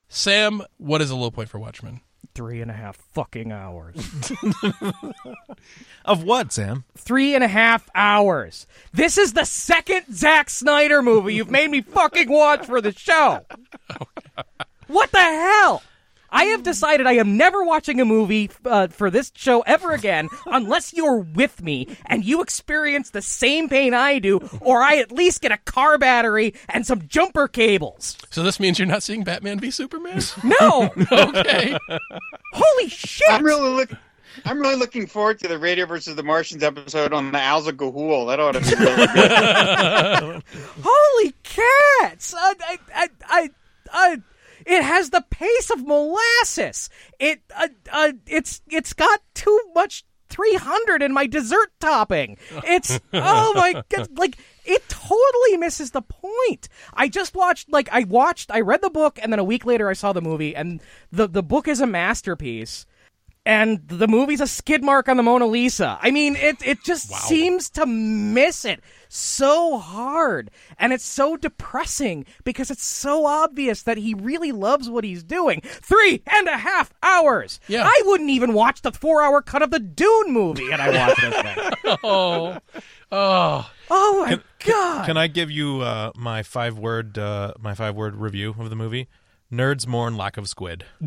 Sam, 0.09 0.61
what 0.75 0.99
is 0.99 1.09
a 1.09 1.15
low 1.15 1.31
point 1.31 1.47
for 1.47 1.57
Watchmen? 1.57 2.01
Three 2.33 2.61
and 2.61 2.71
a 2.71 2.73
half 2.73 2.95
fucking 3.13 3.51
hours. 3.51 3.95
Of 6.03 6.23
what, 6.23 6.51
Sam? 6.51 6.83
Three 6.97 7.35
and 7.35 7.43
a 7.43 7.47
half 7.47 7.87
hours. 7.93 8.65
This 8.91 9.19
is 9.19 9.33
the 9.33 9.45
second 9.45 10.05
Zack 10.11 10.49
Snyder 10.49 11.03
movie 11.03 11.35
you've 11.35 11.51
made 11.51 11.69
me 11.69 11.81
fucking 11.81 12.27
watch 12.29 12.65
for 12.65 12.81
the 12.81 12.91
show. 12.91 13.45
What 14.87 15.11
the 15.11 15.19
hell? 15.19 15.83
I 16.31 16.45
have 16.45 16.63
decided 16.63 17.07
I 17.07 17.13
am 17.13 17.37
never 17.37 17.63
watching 17.63 17.99
a 17.99 18.05
movie 18.05 18.49
uh, 18.65 18.87
for 18.87 19.09
this 19.09 19.31
show 19.35 19.61
ever 19.61 19.91
again 19.91 20.29
unless 20.45 20.93
you're 20.93 21.17
with 21.17 21.61
me 21.61 21.87
and 22.05 22.23
you 22.23 22.41
experience 22.41 23.09
the 23.09 23.21
same 23.21 23.69
pain 23.69 23.93
I 23.93 24.19
do, 24.19 24.39
or 24.61 24.81
I 24.81 24.97
at 24.97 25.11
least 25.11 25.41
get 25.41 25.51
a 25.51 25.57
car 25.57 25.97
battery 25.97 26.53
and 26.69 26.85
some 26.85 27.07
jumper 27.07 27.47
cables. 27.47 28.17
So 28.29 28.43
this 28.43 28.59
means 28.59 28.79
you're 28.79 28.87
not 28.87 29.03
seeing 29.03 29.23
Batman 29.23 29.59
v 29.59 29.71
Superman? 29.71 30.21
No! 30.43 30.91
okay. 31.11 31.77
Holy 32.53 32.89
shit! 32.89 33.27
I'm 33.29 33.43
really 33.43 33.69
looking. 33.69 33.97
I'm 34.45 34.59
really 34.59 34.75
looking 34.75 35.07
forward 35.07 35.39
to 35.39 35.47
the 35.47 35.59
Radio 35.59 35.85
versus 35.85 36.15
the 36.15 36.23
Martians 36.23 36.63
episode 36.63 37.13
on 37.13 37.31
the 37.31 37.37
Owls 37.37 37.67
of 37.67 37.75
Ga'Hoole. 37.75 38.27
That 38.27 38.39
ought 38.39 38.53
to 38.53 38.61
be 38.61 38.75
really 38.75 39.07
good. 39.07 40.43
Holy 40.83 41.33
cats! 41.43 42.33
I, 42.33 42.53
I, 42.61 42.77
I, 42.95 43.09
I, 43.27 43.49
I, 43.91 44.21
it 44.65 44.83
has 44.83 45.09
the 45.09 45.25
pace 45.29 45.69
of 45.69 45.85
molasses. 45.85 46.89
It, 47.19 47.41
uh, 47.55 47.67
uh, 47.91 48.13
it's, 48.27 48.61
it's 48.69 48.93
got 48.93 49.21
too 49.33 49.59
much. 49.75 50.05
300 50.29 51.03
in 51.03 51.11
my 51.11 51.27
dessert 51.27 51.73
topping. 51.81 52.37
It's 52.63 52.97
oh 53.13 53.53
my 53.53 53.83
god 53.89 54.17
like 54.17 54.37
it 54.63 54.87
totally 54.87 55.57
misses 55.57 55.91
the 55.91 56.01
point. 56.01 56.69
I 56.93 57.09
just 57.09 57.35
watched 57.35 57.69
like 57.69 57.89
I 57.91 58.05
watched 58.05 58.49
I 58.49 58.61
read 58.61 58.81
the 58.81 58.89
book 58.89 59.19
and 59.21 59.33
then 59.33 59.39
a 59.39 59.43
week 59.43 59.65
later 59.65 59.89
I 59.89 59.93
saw 59.93 60.13
the 60.13 60.21
movie 60.21 60.55
and 60.55 60.81
the 61.11 61.27
the 61.27 61.43
book 61.43 61.67
is 61.67 61.81
a 61.81 61.85
masterpiece 61.85 62.85
and 63.45 63.87
the 63.87 64.07
movie's 64.07 64.41
a 64.41 64.47
skid 64.47 64.83
mark 64.83 65.09
on 65.09 65.17
the 65.17 65.23
Mona 65.23 65.47
Lisa. 65.47 65.97
I 66.01 66.11
mean, 66.11 66.35
it 66.35 66.57
it 66.63 66.83
just 66.83 67.09
seems 67.09 67.69
to 67.71 67.85
miss 67.85 68.65
it 68.65 68.81
so 69.09 69.79
hard, 69.79 70.51
and 70.77 70.93
it's 70.93 71.03
so 71.03 71.35
depressing 71.37 72.25
because 72.43 72.69
it's 72.69 72.85
so 72.85 73.25
obvious 73.25 73.83
that 73.83 73.97
he 73.97 74.13
really 74.13 74.51
loves 74.51 74.89
what 74.89 75.03
he's 75.03 75.23
doing. 75.23 75.61
Three 75.61 76.21
and 76.27 76.47
a 76.47 76.57
half 76.57 76.93
hours. 77.01 77.59
Yeah. 77.67 77.83
I 77.85 78.01
wouldn't 78.05 78.29
even 78.29 78.53
watch 78.53 78.83
the 78.83 78.91
four-hour 78.91 79.41
cut 79.41 79.63
of 79.63 79.71
the 79.71 79.79
Dune 79.79 80.31
movie, 80.31 80.71
and 80.71 80.81
I 80.81 81.07
watched 81.07 81.21
this. 81.21 81.97
Oh, 82.03 82.57
oh. 83.11 83.71
Oh 83.89 84.25
my 84.25 84.39
god! 84.65 85.05
Can 85.05 85.17
I 85.17 85.27
give 85.27 85.51
you 85.51 85.81
uh, 85.81 86.11
my 86.15 86.43
five 86.43 86.77
word 86.77 87.17
uh, 87.17 87.53
my 87.59 87.73
five 87.73 87.95
word 87.95 88.15
review 88.15 88.55
of 88.57 88.69
the 88.69 88.75
movie? 88.75 89.09
Nerds 89.51 89.85
mourn 89.85 90.15
lack 90.15 90.37
of 90.37 90.47
squid. 90.47 90.85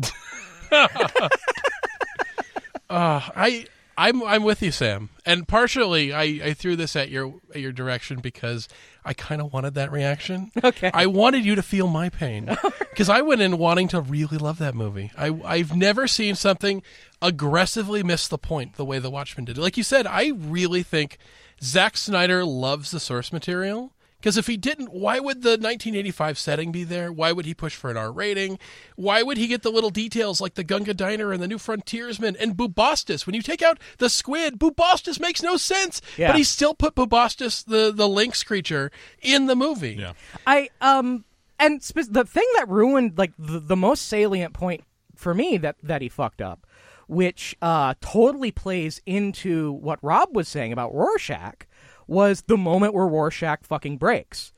Uh, 2.95 3.21
I 3.35 3.65
I'm 3.97 4.23
I'm 4.23 4.43
with 4.43 4.61
you, 4.61 4.71
Sam. 4.71 5.09
And 5.25 5.47
partially, 5.47 6.13
I, 6.13 6.23
I 6.23 6.53
threw 6.53 6.75
this 6.75 6.95
at 6.95 7.09
your 7.09 7.35
at 7.53 7.61
your 7.61 7.71
direction 7.71 8.19
because 8.19 8.67
I 9.03 9.13
kind 9.13 9.41
of 9.41 9.53
wanted 9.53 9.73
that 9.75 9.91
reaction. 9.91 10.51
Okay. 10.63 10.89
I 10.93 11.05
wanted 11.05 11.45
you 11.45 11.55
to 11.55 11.61
feel 11.61 11.87
my 11.87 12.09
pain 12.09 12.45
because 12.79 13.07
I 13.07 13.21
went 13.21 13.41
in 13.41 13.57
wanting 13.57 13.87
to 13.89 14.01
really 14.01 14.37
love 14.37 14.57
that 14.59 14.75
movie. 14.75 15.11
I 15.17 15.37
I've 15.45 15.75
never 15.75 16.07
seen 16.07 16.35
something 16.35 16.81
aggressively 17.21 18.01
miss 18.01 18.27
the 18.27 18.37
point 18.37 18.75
the 18.75 18.85
way 18.85 18.99
The 18.99 19.11
Watchmen 19.11 19.45
did. 19.45 19.57
Like 19.57 19.77
you 19.77 19.83
said, 19.83 20.07
I 20.07 20.31
really 20.35 20.81
think 20.83 21.17
Zack 21.61 21.97
Snyder 21.97 22.43
loves 22.43 22.91
the 22.91 22.99
source 22.99 23.31
material. 23.31 23.91
Because 24.25 24.39
if 24.39 24.47
he 24.47 24.57
didn't, 24.57 24.91
why 24.91 25.19
would 25.19 25.43
the 25.43 25.49
1985 25.49 26.39
setting 26.39 26.71
be 26.71 26.83
there? 26.83 27.11
Why 27.11 27.31
would 27.31 27.45
he 27.45 27.53
push 27.53 27.75
for 27.75 27.91
an 27.91 27.97
R 27.97 28.11
rating? 28.11 28.57
Why 28.95 29.21
would 29.21 29.37
he 29.37 29.45
get 29.45 29.61
the 29.61 29.69
little 29.69 29.91
details 29.91 30.41
like 30.41 30.55
the 30.55 30.63
Gunga 30.63 30.95
Diner 30.95 31.31
and 31.31 31.43
the 31.43 31.47
New 31.47 31.59
Frontiersman 31.59 32.35
and 32.37 32.57
Bubastis? 32.57 33.27
When 33.27 33.35
you 33.35 33.43
take 33.43 33.61
out 33.61 33.77
the 33.99 34.09
squid, 34.09 34.57
Bubastis 34.57 35.19
makes 35.19 35.43
no 35.43 35.57
sense. 35.57 36.01
Yeah. 36.17 36.29
But 36.29 36.37
he 36.37 36.43
still 36.43 36.73
put 36.73 36.95
Bubastis, 36.95 37.63
the, 37.63 37.91
the 37.95 38.09
lynx 38.09 38.41
creature, 38.41 38.89
in 39.21 39.45
the 39.45 39.55
movie. 39.55 39.93
Yeah. 39.99 40.13
I 40.47 40.71
um 40.81 41.23
and 41.59 41.83
spe- 41.83 42.09
the 42.09 42.25
thing 42.25 42.47
that 42.55 42.67
ruined 42.67 43.19
like 43.19 43.33
the, 43.37 43.59
the 43.59 43.75
most 43.75 44.07
salient 44.07 44.55
point 44.55 44.85
for 45.15 45.35
me 45.35 45.57
that 45.57 45.75
that 45.83 46.01
he 46.01 46.09
fucked 46.09 46.41
up, 46.41 46.65
which 47.07 47.55
uh 47.61 47.93
totally 48.01 48.49
plays 48.49 49.03
into 49.05 49.73
what 49.73 49.99
Rob 50.01 50.35
was 50.35 50.47
saying 50.47 50.73
about 50.73 50.95
Rorschach, 50.95 51.67
was 52.07 52.43
the 52.47 52.57
moment 52.57 52.93
where 52.93 53.07
Rorschach 53.07 53.63
fucking 53.63 53.97
breaks, 53.97 54.53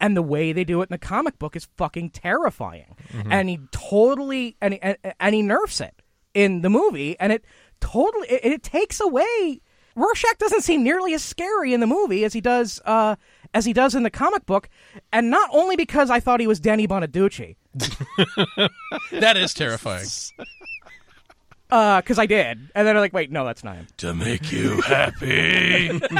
and 0.00 0.16
the 0.16 0.22
way 0.22 0.52
they 0.52 0.64
do 0.64 0.80
it 0.80 0.84
in 0.90 0.92
the 0.92 0.98
comic 0.98 1.38
book 1.38 1.56
is 1.56 1.68
fucking 1.76 2.10
terrifying, 2.10 2.94
and 3.30 3.48
he 3.48 3.58
totally 3.72 4.56
and, 4.60 4.74
and 4.82 4.96
and 5.18 5.34
he 5.34 5.42
nerfs 5.42 5.80
it 5.80 6.02
in 6.34 6.62
the 6.62 6.70
movie, 6.70 7.16
and 7.20 7.32
it 7.32 7.44
totally 7.80 8.28
it, 8.28 8.44
it 8.52 8.62
takes 8.62 9.00
away. 9.00 9.60
Rorschach 9.94 10.38
doesn't 10.38 10.62
seem 10.62 10.82
nearly 10.82 11.12
as 11.12 11.22
scary 11.22 11.74
in 11.74 11.80
the 11.80 11.86
movie 11.86 12.24
as 12.24 12.32
he 12.32 12.40
does 12.40 12.80
uh, 12.86 13.16
as 13.52 13.64
he 13.66 13.72
does 13.74 13.94
in 13.94 14.04
the 14.04 14.10
comic 14.10 14.46
book, 14.46 14.68
and 15.12 15.30
not 15.30 15.50
only 15.52 15.76
because 15.76 16.08
I 16.10 16.18
thought 16.20 16.40
he 16.40 16.46
was 16.46 16.60
Danny 16.60 16.86
Bonaducci. 16.88 17.56
That 19.12 19.36
is 19.36 19.52
terrifying. 19.54 20.06
because 21.72 22.18
I 22.18 22.26
did, 22.26 22.58
and 22.74 22.86
then 22.86 22.96
I'm 22.96 23.00
like, 23.00 23.14
wait, 23.14 23.30
no, 23.32 23.46
that's 23.46 23.64
not 23.64 23.76
him. 23.76 23.86
to 23.96 24.12
make 24.12 24.52
you 24.52 24.80
happy. 24.82 25.98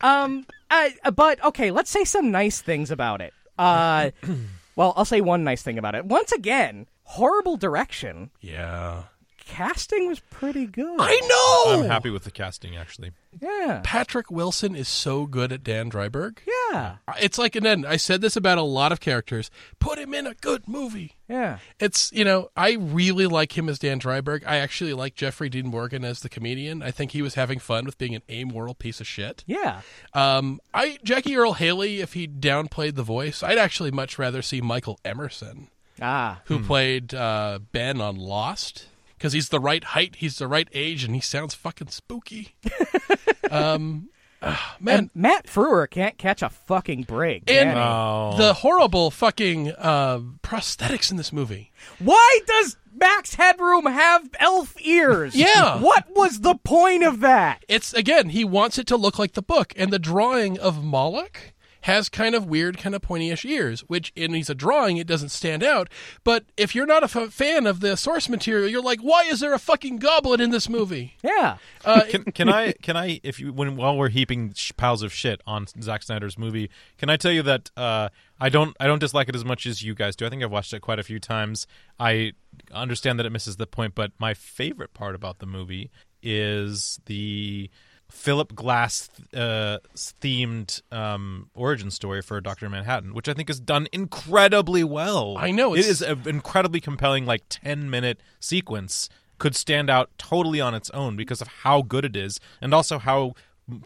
Um, 0.00 0.46
uh, 0.70 0.90
but 1.12 1.42
okay, 1.42 1.70
let's 1.70 1.90
say 1.90 2.04
some 2.04 2.30
nice 2.30 2.60
things 2.60 2.90
about 2.90 3.20
it. 3.22 3.32
Uh, 3.58 4.10
well, 4.76 4.92
I'll 4.96 5.04
say 5.06 5.20
one 5.22 5.44
nice 5.44 5.62
thing 5.62 5.78
about 5.78 5.94
it. 5.94 6.04
Once 6.04 6.30
again, 6.32 6.86
horrible 7.04 7.56
direction. 7.56 8.30
yeah. 8.40 9.04
Casting 9.46 10.08
was 10.08 10.20
pretty 10.20 10.66
good. 10.66 10.96
I 10.98 11.20
know. 11.68 11.82
I'm 11.82 11.88
happy 11.90 12.10
with 12.10 12.24
the 12.24 12.30
casting, 12.30 12.76
actually. 12.76 13.12
Yeah. 13.40 13.80
Patrick 13.84 14.30
Wilson 14.30 14.74
is 14.74 14.88
so 14.88 15.26
good 15.26 15.52
at 15.52 15.62
Dan 15.62 15.90
Dreiberg. 15.90 16.38
Yeah. 16.72 16.96
It's 17.20 17.36
like, 17.38 17.54
and 17.54 17.64
then 17.64 17.84
I 17.84 17.96
said 17.96 18.20
this 18.20 18.36
about 18.36 18.58
a 18.58 18.62
lot 18.62 18.90
of 18.92 19.00
characters. 19.00 19.50
Put 19.80 19.98
him 19.98 20.14
in 20.14 20.26
a 20.26 20.34
good 20.34 20.66
movie. 20.66 21.12
Yeah. 21.28 21.58
It's 21.78 22.10
you 22.12 22.24
know 22.24 22.50
I 22.56 22.72
really 22.72 23.26
like 23.26 23.56
him 23.56 23.68
as 23.68 23.78
Dan 23.78 24.00
Dreiberg. 24.00 24.42
I 24.46 24.56
actually 24.58 24.92
like 24.94 25.14
Jeffrey 25.14 25.48
Dean 25.48 25.66
Morgan 25.68 26.04
as 26.04 26.20
the 26.20 26.28
comedian. 26.28 26.82
I 26.82 26.90
think 26.90 27.10
he 27.12 27.22
was 27.22 27.34
having 27.34 27.58
fun 27.58 27.84
with 27.84 27.98
being 27.98 28.14
an 28.14 28.22
amoral 28.30 28.74
piece 28.74 29.00
of 29.00 29.06
shit. 29.06 29.44
Yeah. 29.46 29.80
Um, 30.14 30.60
I 30.72 30.98
Jackie 31.04 31.36
Earle 31.36 31.54
Haley, 31.54 32.00
if 32.00 32.12
he 32.14 32.26
downplayed 32.26 32.94
the 32.94 33.02
voice, 33.02 33.42
I'd 33.42 33.58
actually 33.58 33.90
much 33.90 34.18
rather 34.18 34.42
see 34.42 34.60
Michael 34.60 34.98
Emerson, 35.04 35.68
Ah. 36.00 36.40
who 36.46 36.60
played 36.62 37.14
uh, 37.14 37.58
Ben 37.72 38.00
on 38.00 38.16
Lost, 38.16 38.86
because 39.24 39.32
he's 39.32 39.48
the 39.48 39.58
right 39.58 39.82
height, 39.82 40.16
he's 40.16 40.36
the 40.36 40.46
right 40.46 40.68
age, 40.74 41.02
and 41.02 41.14
he 41.14 41.20
sounds 41.22 41.54
fucking 41.54 41.88
spooky. 41.88 42.56
um, 43.50 44.10
ah, 44.42 44.76
man, 44.78 44.98
And 44.98 45.10
Matt 45.14 45.46
Frewer 45.46 45.88
can't 45.88 46.18
catch 46.18 46.42
a 46.42 46.50
fucking 46.50 47.04
break. 47.04 47.50
And- 47.50 47.70
can? 47.70 47.78
Oh, 47.78 48.34
the 48.36 48.52
horrible 48.52 49.10
fucking 49.10 49.72
uh, 49.78 50.18
prosthetics 50.42 51.10
in 51.10 51.16
this 51.16 51.32
movie. 51.32 51.72
Why 51.98 52.40
does 52.46 52.76
Max 52.94 53.36
Headroom 53.36 53.86
have 53.86 54.28
elf 54.38 54.74
ears? 54.82 55.34
Yeah. 55.34 55.80
What 55.80 56.04
was 56.14 56.42
the 56.42 56.56
point 56.56 57.02
of 57.02 57.20
that? 57.20 57.64
It's 57.66 57.94
again, 57.94 58.28
he 58.28 58.44
wants 58.44 58.76
it 58.76 58.86
to 58.88 58.98
look 58.98 59.18
like 59.18 59.32
the 59.32 59.40
book, 59.40 59.72
and 59.74 59.90
the 59.90 59.98
drawing 59.98 60.58
of 60.58 60.84
Moloch 60.84 61.53
has 61.84 62.08
kind 62.08 62.34
of 62.34 62.46
weird, 62.46 62.78
kind 62.78 62.94
of 62.94 63.02
pointyish 63.02 63.44
ears. 63.48 63.82
Which, 63.82 64.10
in 64.16 64.32
he's 64.32 64.48
a 64.48 64.54
drawing, 64.54 64.96
it 64.96 65.06
doesn't 65.06 65.28
stand 65.28 65.62
out. 65.62 65.90
But 66.24 66.44
if 66.56 66.74
you're 66.74 66.86
not 66.86 67.02
a 67.02 67.22
f- 67.22 67.32
fan 67.32 67.66
of 67.66 67.80
the 67.80 67.96
source 67.96 68.28
material, 68.28 68.68
you're 68.68 68.82
like, 68.82 69.00
why 69.00 69.24
is 69.24 69.40
there 69.40 69.52
a 69.52 69.58
fucking 69.58 69.98
goblin 69.98 70.40
in 70.40 70.50
this 70.50 70.68
movie? 70.68 71.16
Yeah. 71.22 71.58
Uh, 71.84 72.02
can, 72.10 72.24
can 72.24 72.48
I 72.48 72.72
can 72.72 72.96
I 72.96 73.20
if 73.22 73.38
you 73.38 73.52
when 73.52 73.76
while 73.76 73.98
we're 73.98 74.08
heaping 74.08 74.54
sh- 74.54 74.72
piles 74.76 75.02
of 75.02 75.12
shit 75.12 75.42
on 75.46 75.66
Zack 75.82 76.02
Snyder's 76.02 76.38
movie, 76.38 76.70
can 76.96 77.10
I 77.10 77.16
tell 77.16 77.32
you 77.32 77.42
that 77.42 77.70
uh, 77.76 78.08
I 78.40 78.48
don't 78.48 78.74
I 78.80 78.86
don't 78.86 78.98
dislike 78.98 79.28
it 79.28 79.36
as 79.36 79.44
much 79.44 79.66
as 79.66 79.82
you 79.82 79.94
guys 79.94 80.16
do. 80.16 80.24
I 80.24 80.30
think 80.30 80.42
I've 80.42 80.50
watched 80.50 80.72
it 80.72 80.80
quite 80.80 80.98
a 80.98 81.04
few 81.04 81.20
times. 81.20 81.66
I 82.00 82.32
understand 82.72 83.18
that 83.18 83.26
it 83.26 83.30
misses 83.30 83.56
the 83.56 83.66
point, 83.66 83.94
but 83.94 84.12
my 84.18 84.32
favorite 84.32 84.94
part 84.94 85.14
about 85.14 85.38
the 85.38 85.46
movie 85.46 85.90
is 86.22 86.98
the 87.04 87.68
Philip 88.14 88.54
Glass 88.54 89.10
uh, 89.34 89.78
themed 89.96 90.80
um, 90.92 91.50
origin 91.54 91.90
story 91.90 92.22
for 92.22 92.40
Doctor 92.40 92.70
Manhattan, 92.70 93.12
which 93.12 93.28
I 93.28 93.34
think 93.34 93.50
is 93.50 93.60
done 93.60 93.86
incredibly 93.92 94.84
well. 94.84 95.36
I 95.38 95.50
know, 95.50 95.74
it 95.74 95.80
it's- 95.80 96.00
an 96.00 96.22
incredibly 96.26 96.80
compelling, 96.80 97.26
like 97.26 97.42
ten 97.48 97.90
minute 97.90 98.20
sequence. 98.40 99.08
Could 99.38 99.56
stand 99.56 99.90
out 99.90 100.10
totally 100.16 100.60
on 100.60 100.74
its 100.74 100.90
own 100.90 101.16
because 101.16 101.40
of 101.42 101.48
how 101.48 101.82
good 101.82 102.04
it 102.04 102.14
is, 102.16 102.38
and 102.60 102.72
also 102.72 102.98
how 103.00 103.34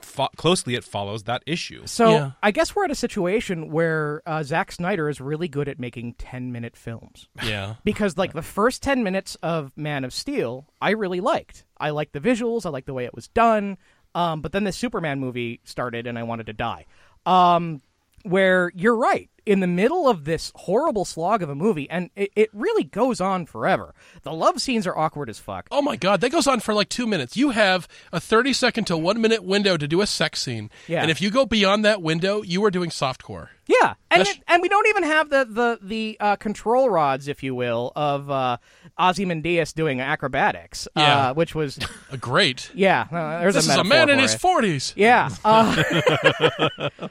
fo- 0.03 0.29
closely 0.37 0.75
it 0.75 0.85
follows 0.85 1.23
that 1.23 1.43
issue. 1.47 1.87
So 1.87 2.11
Yeah. 2.11 2.31
I 2.43 2.51
guess 2.51 2.77
we're 2.77 2.85
at 2.85 2.91
a 2.91 2.95
situation 2.95 3.73
where 3.73 4.21
uh, 4.27 4.43
Zack 4.43 4.73
Snyder 4.73 5.09
is 5.09 5.23
really 5.23 5.49
good 5.49 5.67
at 5.67 5.79
making 5.81 6.15
10 6.19 6.53
minute 6.53 6.77
films. 6.77 7.29
yeah. 7.43 7.77
Because, 7.85 8.19
like, 8.19 8.35
the 8.35 8.43
first 8.43 8.83
10 8.83 9.03
minutes 9.03 9.37
of 9.43 9.73
Man 9.75 10.05
of 10.05 10.13
Steel, 10.13 10.67
I 10.83 10.91
really 10.91 11.21
liked. 11.23 11.65
I 11.81 11.91
liked 11.91 12.13
the 12.13 12.21
visuals, 12.21 12.67
I 12.67 12.69
liked 12.69 12.87
the 12.87 12.95
way 12.95 13.07
it 13.07 13.15
was 13.15 13.29
done. 13.29 13.79
Um, 14.15 14.41
but 14.41 14.53
then 14.53 14.65
the 14.65 14.73
Superman 14.73 15.21
movie 15.21 15.61
started 15.65 16.07
and 16.07 16.19
I 16.19 16.23
wanted 16.23 16.47
to 16.47 16.53
die. 16.53 16.87
Um, 17.27 17.83
where 18.23 18.73
you're 18.75 18.97
right. 18.97 19.31
In 19.49 19.61
the 19.61 19.67
middle 19.67 20.07
of 20.07 20.25
this 20.27 20.53
horrible 20.55 21.07
slog 21.07 21.43
of 21.43 21.49
a 21.49 21.55
movie, 21.55 21.89
and 21.89 22.11
it, 22.15 22.31
it 22.37 22.51
really 22.53 22.85
goes 22.85 23.19
on 23.19 23.47
forever. 23.47 23.95
The 24.23 24.33
love 24.33 24.61
scenes 24.61 24.87
are 24.87 24.95
awkward 24.97 25.31
as 25.31 25.39
fuck. 25.39 25.67
Oh 25.71 25.81
my 25.81 25.97
god, 25.97 26.21
that 26.21 26.31
goes 26.31 26.47
on 26.47 26.61
for 26.61 26.75
like 26.75 26.91
two 26.91 27.07
minutes. 27.07 27.35
You 27.35 27.51
have 27.51 27.89
a 28.13 28.21
30 28.21 28.53
second 28.53 28.85
to 28.89 28.97
one 28.99 29.23
minute 29.23 29.43
window 29.43 29.79
to 29.79 29.89
do 29.89 30.03
a 30.03 30.07
sex 30.07 30.43
scene. 30.43 30.71
Yeah. 30.87 31.01
And 31.01 31.11
if 31.11 31.23
you 31.23 31.31
go 31.31 31.47
beyond 31.47 31.83
that 31.87 32.03
window, 32.03 32.43
you 32.43 32.63
are 32.67 32.71
doing 32.71 32.91
softcore. 32.91 33.49
Yeah, 33.67 33.95
and 34.11 34.23
it, 34.23 34.39
and 34.49 34.63
we 34.63 34.69
don't 34.71 34.87
even 34.89 35.03
have 35.03 35.29
the 35.29 35.45
the 35.45 35.79
the 35.83 36.17
uh, 36.21 36.37
control 36.37 36.89
rods, 36.89 37.29
if 37.29 37.43
you 37.43 37.55
will, 37.55 37.93
of 37.97 38.31
uh, 38.31 38.57
Ozymandias 38.99 39.73
doing 39.75 40.01
acrobatics, 40.01 40.89
Yeah. 40.97 41.31
uh, 41.31 41.35
which 41.35 41.55
was 41.55 41.79
Uh, 42.13 42.17
great. 42.17 42.71
yeah. 42.75 43.07
Uh, 43.13 43.41
there's 43.41 43.55
This 43.55 43.69
a 43.69 43.73
is 43.73 43.77
a 43.79 43.85
man 43.85 44.09
in 44.11 44.17
for 44.17 44.23
his 44.23 44.35
40s. 44.37 44.93
Yeah, 44.97 45.29
uh, 45.45 45.83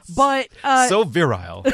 but 0.16 0.48
uh, 0.64 0.88
so 0.88 1.04
virile. 1.04 1.64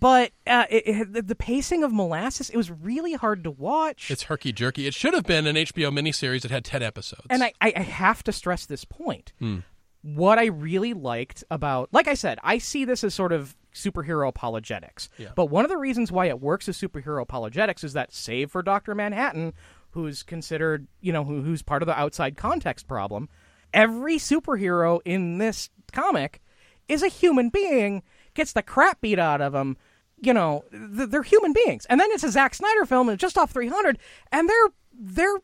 But 0.00 0.32
uh, 0.46 0.64
it, 0.70 1.14
it, 1.14 1.28
the- 1.28 1.34
pacing 1.34 1.84
of 1.84 1.92
Molasses 1.92 2.50
it 2.50 2.56
was 2.56 2.70
really 2.70 3.12
hard 3.12 3.44
to 3.44 3.50
watch. 3.50 4.10
It's 4.10 4.24
herky 4.24 4.52
jerky. 4.52 4.86
It 4.86 4.94
should 4.94 5.14
have 5.14 5.24
been 5.24 5.46
an 5.46 5.56
HBO 5.56 5.92
miniseries 5.92 6.40
that 6.42 6.50
had 6.50 6.64
10 6.64 6.82
episodes. 6.82 7.26
and 7.30 7.42
I, 7.44 7.52
I, 7.60 7.72
I 7.76 7.82
have 7.82 8.22
to 8.24 8.32
stress 8.32 8.66
this 8.66 8.84
point. 8.84 9.32
Hmm. 9.38 9.58
What 10.02 10.38
I 10.38 10.46
really 10.46 10.94
liked 10.94 11.44
about, 11.50 11.90
like 11.92 12.08
I 12.08 12.14
said, 12.14 12.38
I 12.42 12.56
see 12.58 12.86
this 12.86 13.04
as 13.04 13.12
sort 13.14 13.32
of 13.32 13.54
superhero 13.74 14.26
apologetics. 14.26 15.10
Yeah. 15.18 15.28
But 15.36 15.46
one 15.46 15.64
of 15.64 15.70
the 15.70 15.76
reasons 15.76 16.10
why 16.10 16.26
it 16.26 16.40
works 16.40 16.68
as 16.70 16.78
superhero 16.78 17.20
apologetics 17.20 17.84
is 17.84 17.92
that, 17.92 18.12
save 18.12 18.50
for 18.50 18.62
Doctor 18.62 18.94
Manhattan, 18.94 19.52
who's 19.90 20.22
considered, 20.22 20.86
you 21.02 21.12
know, 21.12 21.24
who, 21.24 21.42
who's 21.42 21.60
part 21.62 21.82
of 21.82 21.86
the 21.86 21.98
outside 21.98 22.36
context 22.38 22.88
problem, 22.88 23.28
every 23.74 24.16
superhero 24.16 25.00
in 25.04 25.36
this 25.38 25.68
comic 25.92 26.40
is 26.88 27.02
a 27.02 27.08
human 27.08 27.50
being, 27.50 28.02
gets 28.34 28.52
the 28.54 28.62
crap 28.62 29.00
beat 29.02 29.18
out 29.18 29.40
of 29.42 29.52
them. 29.52 29.76
You 30.22 30.34
know, 30.34 30.64
th- 30.70 31.08
they're 31.10 31.22
human 31.22 31.52
beings, 31.52 31.86
and 31.86 32.00
then 32.00 32.08
it's 32.12 32.24
a 32.24 32.30
Zack 32.30 32.54
Snyder 32.54 32.84
film, 32.86 33.08
and 33.08 33.14
it's 33.14 33.20
just 33.20 33.38
off 33.38 33.50
three 33.50 33.68
hundred, 33.68 33.98
and 34.30 34.48
they're 34.48 34.68
they're 34.92 35.38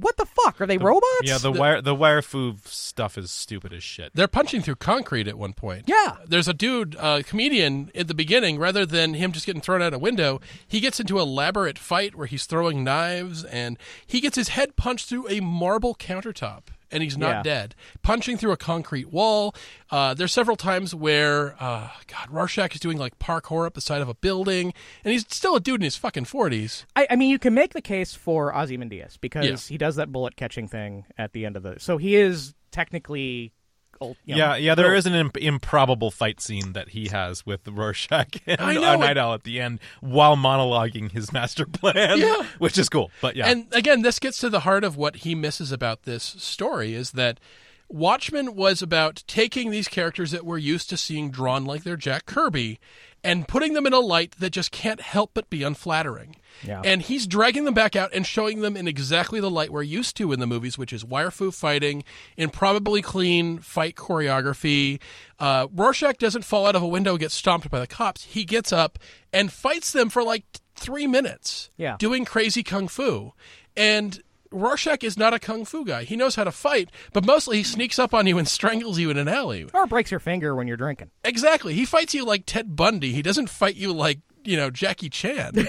what 0.00 0.16
the 0.16 0.26
fuck 0.26 0.60
are 0.60 0.66
they 0.66 0.76
robots? 0.76 1.04
Yeah, 1.22 1.38
the 1.38 1.52
wire 1.52 1.80
the 1.80 1.94
wire 1.94 2.20
fu 2.20 2.56
stuff 2.64 3.16
is 3.16 3.30
stupid 3.30 3.72
as 3.72 3.82
shit. 3.82 4.10
They're 4.14 4.26
punching 4.28 4.62
through 4.62 4.76
concrete 4.76 5.28
at 5.28 5.38
one 5.38 5.52
point. 5.52 5.84
Yeah. 5.86 6.16
There's 6.26 6.48
a 6.48 6.54
dude, 6.54 6.96
a 6.98 7.22
comedian, 7.22 7.90
at 7.94 8.08
the 8.08 8.14
beginning, 8.14 8.58
rather 8.58 8.84
than 8.84 9.14
him 9.14 9.30
just 9.30 9.46
getting 9.46 9.62
thrown 9.62 9.80
out 9.80 9.94
a 9.94 9.98
window, 9.98 10.40
he 10.66 10.80
gets 10.80 10.98
into 10.98 11.18
a 11.18 11.22
elaborate 11.22 11.78
fight 11.78 12.16
where 12.16 12.26
he's 12.26 12.44
throwing 12.44 12.82
knives 12.82 13.44
and 13.44 13.78
he 14.06 14.20
gets 14.20 14.36
his 14.36 14.48
head 14.48 14.74
punched 14.76 15.08
through 15.08 15.28
a 15.28 15.40
marble 15.40 15.94
countertop. 15.94 16.62
And 16.90 17.02
he's 17.02 17.18
not 17.18 17.28
Yeah. 17.28 17.42
dead. 17.42 17.74
Punching 18.02 18.38
through 18.38 18.52
a 18.52 18.56
concrete 18.56 19.12
wall. 19.12 19.54
Uh, 19.90 20.14
there's 20.14 20.32
several 20.32 20.56
times 20.56 20.94
where, 20.94 21.54
uh, 21.62 21.88
God, 22.06 22.30
Rorschach 22.30 22.74
is 22.74 22.80
doing 22.80 22.96
like 22.98 23.18
parkour 23.18 23.66
up 23.66 23.74
the 23.74 23.80
side 23.80 24.00
of 24.00 24.08
a 24.08 24.14
building, 24.14 24.72
and 25.04 25.12
he's 25.12 25.26
still 25.28 25.54
a 25.56 25.60
dude 25.60 25.80
in 25.80 25.84
his 25.84 25.96
fucking 25.96 26.24
40s. 26.24 26.84
I, 26.96 27.06
I 27.10 27.16
mean, 27.16 27.28
you 27.30 27.38
can 27.38 27.52
make 27.52 27.74
the 27.74 27.82
case 27.82 28.14
for 28.14 28.54
Ozymandias 28.56 29.18
because 29.18 29.44
Yeah. 29.46 29.56
he 29.74 29.76
does 29.78 29.96
that 29.96 30.10
bullet 30.10 30.36
catching 30.36 30.66
thing 30.66 31.04
at 31.18 31.32
the 31.32 31.44
end 31.44 31.56
of 31.56 31.62
the. 31.62 31.76
So 31.78 31.98
he 31.98 32.16
is 32.16 32.54
technically. 32.70 33.52
Old- 34.00 34.16
you 34.24 34.34
know, 34.34 34.38
yeah, 34.38 34.56
yeah. 34.56 34.74
There 34.74 34.94
is 34.94 35.06
an 35.06 35.14
imp- 35.14 35.36
improbable 35.36 36.10
fight 36.10 36.40
scene 36.40 36.72
that 36.72 36.90
he 36.90 37.08
has 37.08 37.44
with 37.44 37.66
Rorschach 37.66 38.36
and 38.46 38.60
I 38.60 38.74
know, 38.74 38.92
uh, 38.92 38.96
Nite 38.96 39.18
Owl 39.18 39.34
at 39.34 39.44
the 39.44 39.60
end 39.60 39.80
while 40.00 40.36
monologuing 40.36 41.10
his 41.10 41.32
master 41.32 41.66
plan. 41.66 42.18
Yeah. 42.18 42.44
which 42.58 42.78
is 42.78 42.88
cool. 42.88 43.10
But 43.20 43.36
yeah, 43.36 43.48
And 43.48 43.66
again, 43.72 44.02
this 44.02 44.18
gets 44.18 44.38
to 44.38 44.50
the 44.50 44.60
heart 44.60 44.84
of 44.84 44.96
what 44.96 45.16
he 45.16 45.34
misses 45.34 45.72
about 45.72 46.02
this 46.04 46.22
story 46.22 46.94
is 46.94 47.12
that 47.12 47.40
Watchmen 47.88 48.54
was 48.54 48.82
about 48.82 49.24
taking 49.26 49.70
these 49.70 49.88
characters 49.88 50.30
that 50.30 50.44
we're 50.44 50.58
used 50.58 50.90
to 50.90 50.96
seeing 50.96 51.30
drawn 51.30 51.64
like 51.64 51.84
they're 51.84 51.96
Jack 51.96 52.26
Kirby 52.26 52.78
and 53.24 53.46
putting 53.48 53.72
them 53.72 53.86
in 53.86 53.92
a 53.92 53.98
light 54.00 54.36
that 54.38 54.50
just 54.50 54.70
can't 54.70 55.00
help 55.00 55.32
but 55.34 55.50
be 55.50 55.62
unflattering. 55.62 56.36
Yeah. 56.62 56.82
And 56.84 57.02
he's 57.02 57.26
dragging 57.26 57.64
them 57.64 57.74
back 57.74 57.94
out 57.94 58.10
and 58.12 58.26
showing 58.26 58.60
them 58.62 58.76
in 58.76 58.88
exactly 58.88 59.38
the 59.40 59.50
light 59.50 59.70
we're 59.70 59.82
used 59.82 60.16
to 60.16 60.32
in 60.32 60.40
the 60.40 60.46
movies, 60.46 60.76
which 60.78 60.92
is 60.92 61.04
wire 61.04 61.30
fu 61.30 61.50
fighting, 61.50 62.04
improbably 62.36 63.02
clean 63.02 63.58
fight 63.58 63.94
choreography. 63.96 65.00
Uh, 65.38 65.68
Rorschach 65.72 66.18
doesn't 66.18 66.42
fall 66.44 66.66
out 66.66 66.76
of 66.76 66.82
a 66.82 66.86
window 66.88 67.12
and 67.12 67.20
get 67.20 67.32
stomped 67.32 67.70
by 67.70 67.78
the 67.80 67.86
cops. 67.86 68.24
He 68.24 68.44
gets 68.44 68.72
up 68.72 68.98
and 69.32 69.52
fights 69.52 69.92
them 69.92 70.08
for 70.10 70.22
like 70.22 70.44
three 70.74 71.06
minutes 71.06 71.70
Yeah. 71.76 71.96
doing 71.98 72.24
crazy 72.24 72.62
kung 72.62 72.88
fu. 72.88 73.32
And 73.76 74.20
Rorschach 74.50 75.04
is 75.04 75.18
not 75.18 75.34
a 75.34 75.38
kung 75.38 75.64
fu 75.64 75.84
guy. 75.84 76.04
He 76.04 76.16
knows 76.16 76.36
how 76.36 76.44
to 76.44 76.52
fight, 76.52 76.90
but 77.12 77.24
mostly 77.24 77.58
he 77.58 77.62
sneaks 77.62 77.98
up 77.98 78.14
on 78.14 78.26
you 78.26 78.38
and 78.38 78.48
strangles 78.58 78.98
you 78.98 79.10
in 79.10 79.16
an 79.16 79.28
alley. 79.28 79.66
Or 79.74 79.86
breaks 79.86 80.10
your 80.10 80.20
finger 80.20 80.54
when 80.54 80.66
you're 80.66 80.76
drinking. 80.76 81.10
Exactly. 81.24 81.74
He 81.74 81.84
fights 81.84 82.14
you 82.14 82.24
like 82.24 82.44
Ted 82.46 82.76
Bundy. 82.76 83.12
He 83.12 83.22
doesn't 83.22 83.50
fight 83.50 83.76
you 83.76 83.92
like, 83.92 84.20
you 84.44 84.56
know, 84.56 84.70
Jackie 84.70 85.10
Chan. 85.10 85.54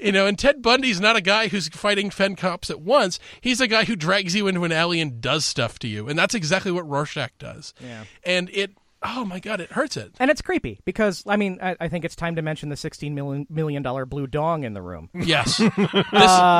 you 0.00 0.12
know, 0.12 0.26
and 0.26 0.38
Ted 0.38 0.62
Bundy's 0.62 1.00
not 1.00 1.16
a 1.16 1.20
guy 1.20 1.48
who's 1.48 1.68
fighting 1.68 2.10
10 2.10 2.36
cops 2.36 2.70
at 2.70 2.80
once. 2.80 3.18
He's 3.40 3.60
a 3.60 3.66
guy 3.66 3.84
who 3.84 3.96
drags 3.96 4.34
you 4.34 4.46
into 4.46 4.64
an 4.64 4.72
alley 4.72 5.00
and 5.00 5.20
does 5.20 5.44
stuff 5.44 5.78
to 5.80 5.88
you. 5.88 6.08
And 6.08 6.18
that's 6.18 6.34
exactly 6.34 6.72
what 6.72 6.88
Rorschach 6.88 7.32
does. 7.38 7.74
Yeah. 7.80 8.04
And 8.24 8.50
it 8.52 8.72
oh 9.04 9.24
my 9.24 9.40
god, 9.40 9.60
it 9.60 9.72
hurts 9.72 9.96
it. 9.96 10.14
And 10.20 10.30
it's 10.30 10.42
creepy 10.42 10.80
because 10.84 11.22
I 11.26 11.36
mean 11.36 11.58
I, 11.62 11.76
I 11.80 11.88
think 11.88 12.04
it's 12.04 12.16
time 12.16 12.36
to 12.36 12.42
mention 12.42 12.68
the 12.68 12.76
sixteen 12.76 13.14
million 13.14 13.46
million 13.50 13.82
dollar 13.82 14.06
blue 14.06 14.26
dong 14.26 14.64
in 14.64 14.74
the 14.74 14.82
room. 14.82 15.08
Yes, 15.14 15.56
this 15.76 15.76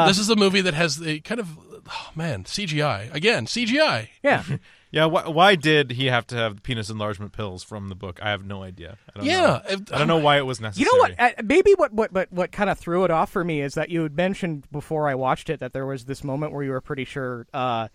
this 0.07 0.19
is 0.19 0.31
a 0.31 0.37
movie 0.37 0.61
that 0.63 0.75
has 0.75 0.97
the 0.97 1.21
kind 1.21 1.41
of 1.41 1.49
oh 1.89 2.11
man 2.15 2.45
CGI 2.45 3.13
again 3.15 3.47
CGI. 3.47 4.09
Yeah, 4.23 4.43
Yeah, 4.93 5.07
why, 5.07 5.27
why 5.27 5.55
did 5.55 5.93
he 5.93 6.07
have 6.09 6.27
to 6.27 6.37
have 6.37 6.57
the 6.57 6.61
penis 6.61 6.91
enlargement 6.91 7.33
pills 7.33 7.63
from 7.63 7.89
the 7.89 7.95
book? 7.95 8.19
I 8.23 8.29
have 8.29 8.45
no 8.45 8.63
idea. 8.63 8.99
I 9.15 9.19
don't 9.19 9.27
Yeah, 9.27 9.41
know. 9.41 9.61
if- 9.71 9.93
I 9.95 9.97
don't 9.97 10.07
know 10.07 10.19
why 10.19 10.37
it 10.37 10.45
was 10.45 10.61
necessary. 10.61 10.85
you 10.85 10.93
know 10.95 11.01
what? 11.03 11.19
Uh, 11.19 11.43
maybe 11.43 11.73
what 11.79 11.95
what 11.95 12.13
what 12.13 12.31
what 12.31 12.53
kind 12.53 12.69
of 12.69 12.79
threw 12.79 13.05
it 13.05 13.11
off 13.11 13.31
for 13.31 13.43
me 13.43 13.63
is 13.63 13.73
that 13.75 13.89
you 13.89 14.03
had 14.03 14.15
mentioned 14.15 14.67
before 14.71 15.09
I 15.09 15.15
watched 15.15 15.49
it 15.49 15.61
that 15.61 15.73
there 15.73 15.87
was 15.87 16.05
this 16.05 16.23
moment 16.23 16.53
where 16.53 16.63
you 16.63 16.73
were 16.73 16.83
pretty 16.83 17.07
sure. 17.07 17.47
Uh, 17.55 17.89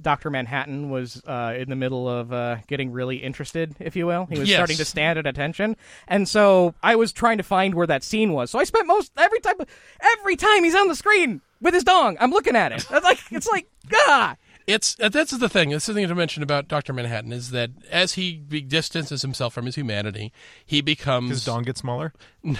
Doctor 0.00 0.30
Manhattan 0.30 0.90
was 0.90 1.22
uh, 1.26 1.54
in 1.56 1.68
the 1.70 1.76
middle 1.76 2.08
of 2.08 2.32
uh, 2.32 2.56
getting 2.66 2.90
really 2.90 3.18
interested, 3.18 3.76
if 3.78 3.94
you 3.94 4.06
will. 4.06 4.26
He 4.26 4.38
was 4.38 4.48
Yes. 4.48 4.56
starting 4.56 4.76
to 4.78 4.84
stand 4.84 5.18
at 5.18 5.26
attention, 5.26 5.76
and 6.08 6.28
so 6.28 6.74
I 6.82 6.96
was 6.96 7.12
trying 7.12 7.36
to 7.38 7.44
find 7.44 7.74
where 7.74 7.86
that 7.86 8.02
scene 8.02 8.32
was. 8.32 8.50
So 8.50 8.58
I 8.58 8.64
spent 8.64 8.86
most 8.88 9.12
every 9.16 9.38
time 9.40 9.54
every 10.18 10.34
time 10.36 10.64
he's 10.64 10.74
on 10.74 10.88
the 10.88 10.96
screen 10.96 11.40
with 11.60 11.72
his 11.74 11.84
dong, 11.84 12.16
I'm 12.18 12.30
looking 12.32 12.56
at 12.56 12.72
it. 12.72 12.84
It's 12.90 13.04
like 13.04 13.20
it's 13.30 13.48
like 13.48 13.68
ah. 13.94 14.36
It's 14.66 14.96
uh, 15.00 15.08
that's 15.08 15.32
the 15.32 15.48
thing. 15.48 15.70
That's 15.70 15.86
the 15.86 15.94
thing 15.94 16.06
to 16.06 16.14
mention 16.14 16.42
about 16.42 16.68
Doctor 16.68 16.92
Manhattan 16.92 17.32
is 17.32 17.50
that 17.50 17.70
as 17.90 18.14
he 18.14 18.38
be- 18.38 18.60
distances 18.60 19.22
himself 19.22 19.52
from 19.52 19.66
his 19.66 19.74
humanity, 19.74 20.32
he 20.64 20.80
becomes 20.80 21.30
His 21.30 21.44
dong 21.44 21.62
gets 21.62 21.80
smaller. 21.80 22.12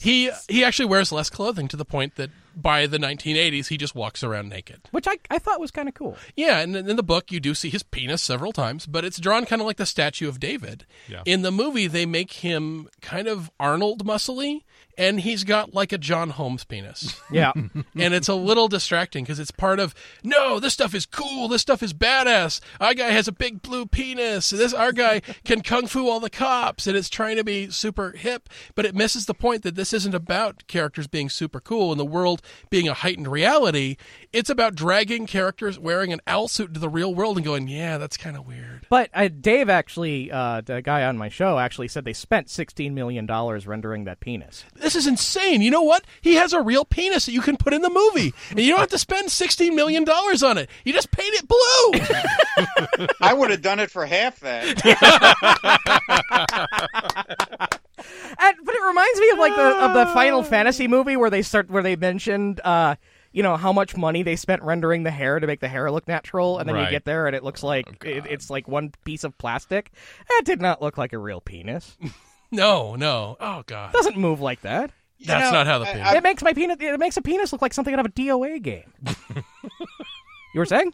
he 0.00 0.30
he 0.48 0.64
actually 0.64 0.86
wears 0.86 1.12
less 1.12 1.30
clothing 1.30 1.68
to 1.68 1.76
the 1.76 1.84
point 1.84 2.16
that 2.16 2.30
by 2.56 2.86
the 2.86 2.98
1980s 2.98 3.68
he 3.68 3.76
just 3.76 3.94
walks 3.94 4.24
around 4.24 4.48
naked. 4.48 4.80
which 4.90 5.06
I, 5.06 5.18
I 5.30 5.38
thought 5.38 5.60
was 5.60 5.70
kind 5.70 5.88
of 5.88 5.94
cool. 5.94 6.16
Yeah, 6.36 6.60
and 6.60 6.74
in 6.74 6.96
the 6.96 7.02
book 7.02 7.30
you 7.30 7.38
do 7.38 7.54
see 7.54 7.68
his 7.68 7.82
penis 7.82 8.22
several 8.22 8.52
times, 8.52 8.86
but 8.86 9.04
it's 9.04 9.18
drawn 9.18 9.44
kind 9.44 9.60
of 9.60 9.66
like 9.66 9.76
the 9.76 9.86
statue 9.86 10.28
of 10.28 10.40
David. 10.40 10.86
Yeah. 11.08 11.22
In 11.26 11.42
the 11.42 11.52
movie, 11.52 11.86
they 11.86 12.06
make 12.06 12.32
him 12.32 12.88
kind 13.02 13.28
of 13.28 13.50
Arnold 13.60 14.06
muscly, 14.06 14.62
and 14.98 15.20
he's 15.20 15.44
got 15.44 15.74
like 15.74 15.92
a 15.92 15.98
John 15.98 16.30
Holmes 16.30 16.64
penis. 16.64 17.20
Yeah, 17.30 17.52
and 17.96 18.14
it's 18.14 18.28
a 18.28 18.34
little 18.34 18.68
distracting 18.68 19.24
because 19.24 19.40
it's 19.40 19.50
part 19.50 19.80
of 19.80 19.94
no, 20.22 20.60
this 20.60 20.72
stuff 20.72 20.94
is 20.94 21.04
cool, 21.06 21.48
this 21.48 21.60
stuff 21.60 21.82
is 21.82 21.92
badass. 21.92 22.60
Our 22.80 22.94
guy 22.94 23.08
has 23.10 23.26
a 23.28 23.32
big 23.32 23.62
blue 23.62 23.84
penis. 23.86 24.50
This 24.50 24.72
our 24.72 24.92
guy 24.92 25.20
can 25.44 25.60
kung 25.62 25.86
fu 25.86 26.08
all 26.08 26.20
the 26.20 26.30
cops, 26.30 26.86
and 26.86 26.96
it's 26.96 27.08
trying 27.08 27.36
to 27.36 27.44
be 27.44 27.68
super 27.68 28.12
hip, 28.12 28.48
but 28.74 28.86
it 28.86 28.94
misses 28.94 29.26
the 29.26 29.34
point 29.34 29.62
that 29.64 29.74
this 29.74 29.92
isn't 29.92 30.14
about 30.14 30.66
characters 30.68 31.06
being 31.08 31.28
super 31.28 31.60
cool 31.60 31.90
and 31.90 31.98
the 32.00 32.04
world 32.04 32.42
being 32.70 32.88
a 32.88 32.94
heightened 32.94 33.28
reality. 33.28 33.96
It's 34.32 34.48
about 34.50 34.74
dragging 34.76 35.26
characters 35.26 35.78
wearing 35.78 36.12
an 36.12 36.20
owl 36.26 36.48
suit 36.48 36.68
into 36.68 36.80
the 36.80 36.88
real 36.88 37.12
world 37.14 37.36
and 37.36 37.44
going, 37.44 37.66
yeah, 37.68 37.98
that's 37.98 38.16
kind 38.16 38.36
of 38.36 38.46
weird. 38.46 38.86
but 38.88 39.10
uh, 39.12 39.28
Dave 39.28 39.68
actually, 39.68 40.30
uh, 40.30 40.60
the 40.60 40.80
guy 40.80 41.02
on 41.04 41.18
my 41.18 41.28
show, 41.28 41.58
actually 41.58 41.88
said 41.88 42.04
they 42.04 42.12
spent 42.12 42.48
sixteen 42.48 42.94
million 42.94 43.26
dollars 43.26 43.66
rendering 43.66 44.04
that 44.04 44.20
penis. 44.20 44.64
This 44.86 44.94
is 44.94 45.08
insane. 45.08 45.62
You 45.62 45.72
know 45.72 45.82
what? 45.82 46.04
He 46.20 46.36
has 46.36 46.52
a 46.52 46.62
real 46.62 46.84
penis 46.84 47.26
that 47.26 47.32
you 47.32 47.40
can 47.40 47.56
put 47.56 47.74
in 47.74 47.82
the 47.82 47.90
movie, 47.90 48.32
and 48.50 48.60
you 48.60 48.70
don't 48.70 48.78
have 48.78 48.90
to 48.90 48.98
spend 48.98 49.32
sixteen 49.32 49.74
million 49.74 50.04
dollars 50.04 50.44
on 50.44 50.58
it. 50.58 50.70
You 50.84 50.92
just 50.92 51.10
paint 51.10 51.34
it 51.34 51.48
blue. 51.48 53.08
I 53.20 53.34
would 53.34 53.50
have 53.50 53.62
done 53.62 53.80
it 53.80 53.90
for 53.90 54.06
half 54.06 54.38
that. 54.40 54.78
And, 58.38 58.56
but 58.64 58.74
it 58.74 58.82
reminds 58.82 59.18
me 59.18 59.30
of 59.30 59.38
like 59.38 59.56
the 59.56 59.84
of 59.86 59.94
the 59.94 60.06
Final 60.14 60.44
Fantasy 60.44 60.86
movie 60.86 61.16
where 61.16 61.30
they 61.30 61.42
start 61.42 61.68
where 61.68 61.82
they 61.82 61.96
mentioned 61.96 62.60
uh 62.62 62.94
you 63.32 63.42
know 63.42 63.56
how 63.56 63.72
much 63.72 63.96
money 63.96 64.22
they 64.22 64.36
spent 64.36 64.62
rendering 64.62 65.02
the 65.02 65.10
hair 65.10 65.40
to 65.40 65.46
make 65.46 65.58
the 65.58 65.68
hair 65.68 65.90
look 65.90 66.06
natural 66.06 66.58
and 66.58 66.68
then 66.68 66.76
you 66.76 66.88
get 66.90 67.04
there 67.04 67.26
and 67.26 67.34
it 67.34 67.42
looks 67.42 67.64
like 67.64 68.04
it, 68.04 68.24
it's 68.28 68.50
like 68.50 68.68
one 68.68 68.92
piece 69.04 69.24
of 69.24 69.36
plastic. 69.38 69.90
It 70.30 70.44
did 70.44 70.60
not 70.60 70.80
look 70.80 70.96
like 70.96 71.12
a 71.12 71.18
real 71.18 71.40
penis. 71.40 71.96
no, 72.50 72.96
no. 72.96 73.36
Oh 73.40 73.62
God. 73.66 73.90
It 73.90 73.96
doesn't 73.96 74.16
move 74.16 74.40
like 74.40 74.62
that. 74.62 74.90
You 75.18 75.26
That's 75.26 75.46
know, 75.50 75.58
not 75.58 75.66
how 75.66 75.78
the 75.78 75.86
I- 75.88 75.92
penis. 75.92 76.08
I- 76.08 76.16
It 76.16 76.22
makes 76.22 76.42
my 76.42 76.52
penis 76.52 76.76
it 76.80 76.98
makes 77.00 77.16
a 77.16 77.22
penis 77.22 77.52
look 77.52 77.62
like 77.62 77.72
something 77.74 77.94
out 77.94 78.00
of 78.00 78.06
a 78.06 78.10
DOA 78.10 78.62
game. 78.62 78.92
you 80.54 80.58
were 80.60 80.66
saying? 80.66 80.92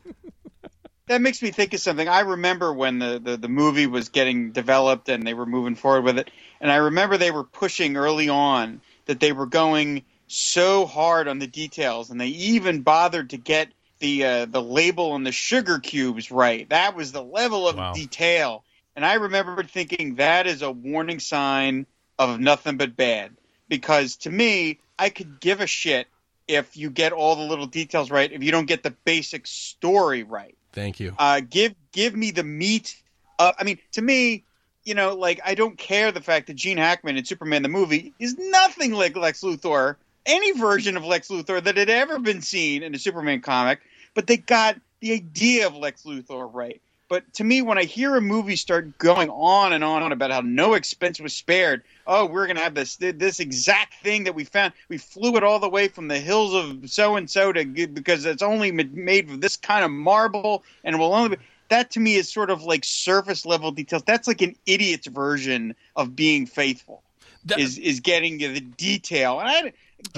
that 1.08 1.20
makes 1.20 1.42
me 1.42 1.50
think 1.50 1.74
of 1.74 1.80
something. 1.80 2.08
I 2.08 2.20
remember 2.20 2.72
when 2.72 2.98
the, 2.98 3.18
the, 3.22 3.36
the 3.36 3.48
movie 3.48 3.86
was 3.86 4.08
getting 4.08 4.52
developed 4.52 5.08
and 5.08 5.26
they 5.26 5.34
were 5.34 5.44
moving 5.46 5.74
forward 5.74 6.04
with 6.04 6.18
it. 6.18 6.30
And 6.60 6.70
I 6.70 6.76
remember 6.76 7.18
they 7.18 7.30
were 7.32 7.44
pushing 7.44 7.96
early 7.96 8.28
on 8.28 8.80
that 9.06 9.20
they 9.20 9.32
were 9.32 9.46
going 9.46 10.04
so 10.28 10.86
hard 10.86 11.28
on 11.28 11.38
the 11.38 11.46
details 11.48 12.10
and 12.10 12.20
they 12.20 12.28
even 12.28 12.82
bothered 12.82 13.30
to 13.30 13.36
get 13.36 13.68
the 13.98 14.24
uh, 14.24 14.46
the 14.46 14.62
label 14.62 15.12
on 15.12 15.22
the 15.24 15.32
sugar 15.32 15.78
cubes 15.78 16.30
right. 16.30 16.68
That 16.70 16.96
was 16.96 17.12
the 17.12 17.22
level 17.22 17.68
of 17.68 17.76
Wow. 17.76 17.92
detail. 17.92 18.64
And 18.94 19.05
I 19.05 19.14
remember 19.14 19.62
thinking 19.64 20.16
that 20.16 20.47
is 20.47 20.62
a 20.62 20.70
warning 20.70 21.20
sign 21.20 21.86
of 22.19 22.40
nothing 22.40 22.77
but 22.77 22.97
bad. 22.97 23.32
Because 23.69 24.16
to 24.19 24.31
me, 24.31 24.81
I 24.98 25.09
could 25.09 25.40
give 25.40 25.60
a 25.60 25.66
shit 25.66 26.06
if 26.47 26.77
you 26.77 26.90
get 26.90 27.12
all 27.12 27.36
the 27.36 27.43
little 27.43 27.66
details 27.66 28.10
right, 28.10 28.31
if 28.31 28.43
you 28.43 28.51
don't 28.51 28.66
get 28.66 28.82
the 28.82 28.90
basic 29.05 29.47
story 29.47 30.23
right 30.23 30.56
Thank 30.73 31.01
you. 31.01 31.14
uh, 31.19 31.40
give 31.40 31.74
give 31.93 32.14
me 32.14 32.31
the 32.31 32.44
meat. 32.44 32.97
I 33.39 33.64
mean, 33.64 33.78
to 33.93 34.02
me, 34.02 34.44
you 34.85 34.94
know, 34.94 35.14
like 35.14 35.40
I 35.44 35.55
don't 35.55 35.77
care 35.77 36.12
the 36.12 36.20
fact 36.20 36.47
that 36.47 36.55
Gene 36.55 36.78
Hackman 36.78 37.16
in 37.16 37.24
Superman 37.24 37.62
the 37.62 37.69
movie 37.69 38.14
is 38.19 38.36
nothing 38.39 38.93
like 38.93 39.16
Lex 39.16 39.40
Luthor, 39.43 39.97
any 40.27 40.52
version 40.52 40.97
of 40.97 41.05
Lex 41.05 41.28
Luthor 41.28 41.62
that 41.62 41.77
had 41.77 41.90
ever 41.90 42.19
been 42.19 42.40
seen 42.40 42.82
in 42.82 42.94
a 42.94 42.98
Superman 42.98 43.40
comic. 43.40 43.81
But 44.14 44.27
they 44.27 44.36
got 44.36 44.77
the 45.01 45.12
idea 45.12 45.66
of 45.66 45.77
Lex 45.77 46.02
Luthor 46.05 46.48
right. 46.52 46.81
But 47.12 47.30
to 47.34 47.44
me, 47.44 47.60
when 47.60 47.76
I 47.76 47.84
hear 47.84 48.16
a 48.16 48.22
movie 48.22 48.56
start 48.56 48.97
going 48.97 49.28
on 49.28 49.74
and 49.74 49.84
on 49.84 50.02
and 50.02 50.14
about 50.14 50.30
how 50.30 50.40
no 50.40 50.72
expense 50.72 51.20
was 51.20 51.34
spared, 51.34 51.82
oh, 52.06 52.24
we're 52.24 52.47
gonna 52.47 52.60
have 52.60 52.74
this 52.74 52.97
this 52.97 53.39
exact 53.39 54.02
thing 54.02 54.24
that 54.24 54.34
we 54.34 54.44
found. 54.44 54.72
We 54.89 54.97
flew 54.97 55.36
it 55.36 55.44
all 55.44 55.59
the 55.59 55.68
way 55.68 55.89
from 55.89 56.09
the 56.09 56.18
hills 56.18 56.55
of 56.55 56.89
so 56.90 57.16
and 57.16 57.30
so 57.30 57.52
to 57.52 57.66
because 57.66 58.24
it's 58.24 58.43
only 58.43 58.72
made 58.72 59.28
of 59.28 59.43
this 59.43 59.59
kind 59.59 59.84
of 59.84 59.90
marble 59.90 60.64
and 60.84 60.98
will 60.98 61.12
only. 61.12 61.36
Be, 61.36 61.43
that 61.68 61.90
to 61.90 62.01
me 62.01 62.14
is 62.14 62.32
sort 62.32 62.48
of 62.48 62.62
like 62.62 62.82
surface 62.82 63.44
level 63.44 63.72
details. 63.72 64.05
That's 64.05 64.26
like 64.26 64.40
an 64.40 64.56
idiot's 64.64 65.06
version 65.06 65.74
of 65.97 66.16
being 66.16 66.47
faithful. 66.47 67.02
That- 67.44 67.59
is 67.59 67.76
is 67.76 68.01
getting 68.01 68.40
you 68.40 68.55
the 68.55 68.60
detail 68.62 69.39
and 69.39 69.51
I. 69.51 69.72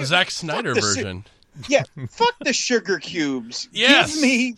Zack 0.05 0.31
Snyder 0.31 0.73
the 0.73 0.81
su- 0.81 0.87
version. 0.87 1.25
yeah, 1.67 1.83
fuck 2.09 2.35
the 2.39 2.53
sugar 2.53 2.99
cubes. 2.99 3.67
Yes. 3.73 4.13
Give 4.13 4.21
me 4.23 4.55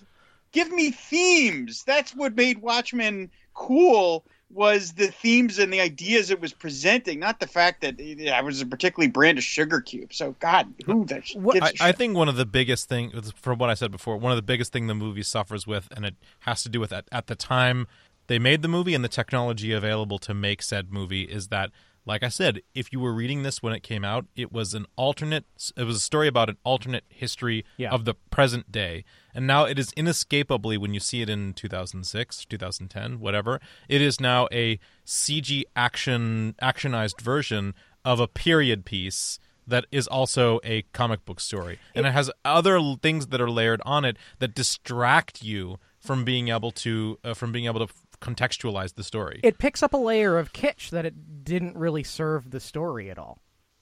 give 0.51 0.71
me 0.71 0.91
themes. 0.91 1.83
That's 1.83 2.15
what 2.15 2.35
made 2.35 2.59
Watchmen 2.59 3.29
cool 3.53 4.25
was 4.49 4.93
the 4.93 5.07
themes 5.07 5.59
and 5.59 5.73
the 5.73 5.81
ideas 5.81 6.29
it 6.29 6.39
was 6.39 6.53
presenting, 6.53 7.19
not 7.19 7.39
the 7.41 7.47
fact 7.47 7.81
that 7.81 7.99
it, 7.99 8.29
I 8.29 8.41
was 8.41 8.61
a 8.61 8.65
particularly 8.65 9.09
brand 9.11 9.37
of 9.37 9.43
sugar 9.43 9.81
cube. 9.81 10.13
So 10.13 10.35
God, 10.39 10.73
who 10.85 11.05
the 11.05 11.21
sh- 11.21 11.35
What- 11.35 11.55
gives 11.55 11.81
a 11.81 11.83
I, 11.83 11.89
I 11.89 11.91
think 11.91 12.15
one 12.15 12.29
of 12.29 12.37
the 12.37 12.45
biggest 12.45 12.87
thing, 12.87 13.11
from 13.35 13.57
what 13.57 13.69
I 13.69 13.73
said 13.73 13.91
before, 13.91 14.15
one 14.15 14.31
of 14.31 14.37
the 14.37 14.41
biggest 14.41 14.71
thing 14.71 14.87
the 14.87 14.95
movie 14.95 15.23
suffers 15.23 15.67
with, 15.67 15.89
and 15.95 16.05
it 16.05 16.15
has 16.39 16.63
to 16.63 16.69
do 16.69 16.79
with 16.79 16.93
at, 16.93 17.05
at 17.11 17.27
the 17.27 17.35
time 17.35 17.87
they 18.27 18.39
made 18.39 18.61
the 18.61 18.67
movie 18.69 18.93
and 18.93 19.03
the 19.03 19.09
technology 19.09 19.73
available 19.73 20.19
to 20.19 20.33
make 20.33 20.61
said 20.61 20.93
movie 20.93 21.23
is 21.23 21.47
that, 21.49 21.71
like 22.07 22.23
I 22.23 22.29
said, 22.29 22.61
if 22.73 22.91
you 22.93 22.99
were 22.99 23.13
reading 23.13 23.43
this 23.43 23.61
when 23.61 23.73
it 23.73 23.83
came 23.83 24.03
out, 24.05 24.25
it 24.35 24.51
was 24.51 24.73
an 24.73 24.85
alternate. 24.95 25.45
It 25.75 25.83
was 25.83 25.97
a 25.97 25.99
story 25.99 26.27
about 26.27 26.49
an 26.49 26.57
alternate 26.63 27.03
history 27.09 27.65
Yeah. 27.77 27.91
of 27.91 28.05
the 28.05 28.13
present 28.31 28.71
day, 28.71 29.03
and 29.35 29.45
now 29.45 29.65
it 29.65 29.77
is 29.77 29.91
inescapably 29.97 30.77
when 30.77 30.93
you 30.93 30.99
see 31.01 31.21
it 31.21 31.29
in 31.29 31.53
2006, 31.53 32.45
2010, 32.45 33.19
whatever. 33.19 33.59
It 33.89 34.01
is 34.01 34.19
now 34.21 34.47
a 34.51 34.79
CG 35.05 35.63
action 35.75 36.55
actionized 36.61 37.21
version 37.21 37.73
of 38.05 38.19
a 38.19 38.27
period 38.27 38.85
piece 38.85 39.37
that 39.67 39.85
is 39.91 40.07
also 40.07 40.61
a 40.63 40.83
comic 40.93 41.25
book 41.25 41.41
story 41.41 41.77
and 41.93 42.05
it 42.05 42.13
has 42.13 42.31
other 42.45 42.79
things 43.01 43.27
that 43.27 43.41
are 43.41 43.51
layered 43.51 43.81
on 43.85 44.05
it 44.05 44.15
that 44.39 44.55
distract 44.55 45.43
you 45.43 45.77
from 45.99 46.23
being 46.23 46.47
able 46.47 46.71
to 46.71 47.19
uh, 47.25 47.33
from 47.33 47.51
being 47.51 47.65
able 47.65 47.85
to 47.85 47.93
contextualize 48.21 48.95
the 48.95 49.03
story 49.03 49.39
It 49.43 49.57
picks 49.57 49.81
up 49.83 49.93
a 49.93 49.97
layer 49.97 50.37
of 50.37 50.53
kitsch 50.53 50.89
that 50.89 51.05
it 51.05 51.43
didn't 51.43 51.75
really 51.77 52.03
serve 52.03 52.51
the 52.51 52.59
story 52.59 53.09
at 53.09 53.17
all. 53.17 53.39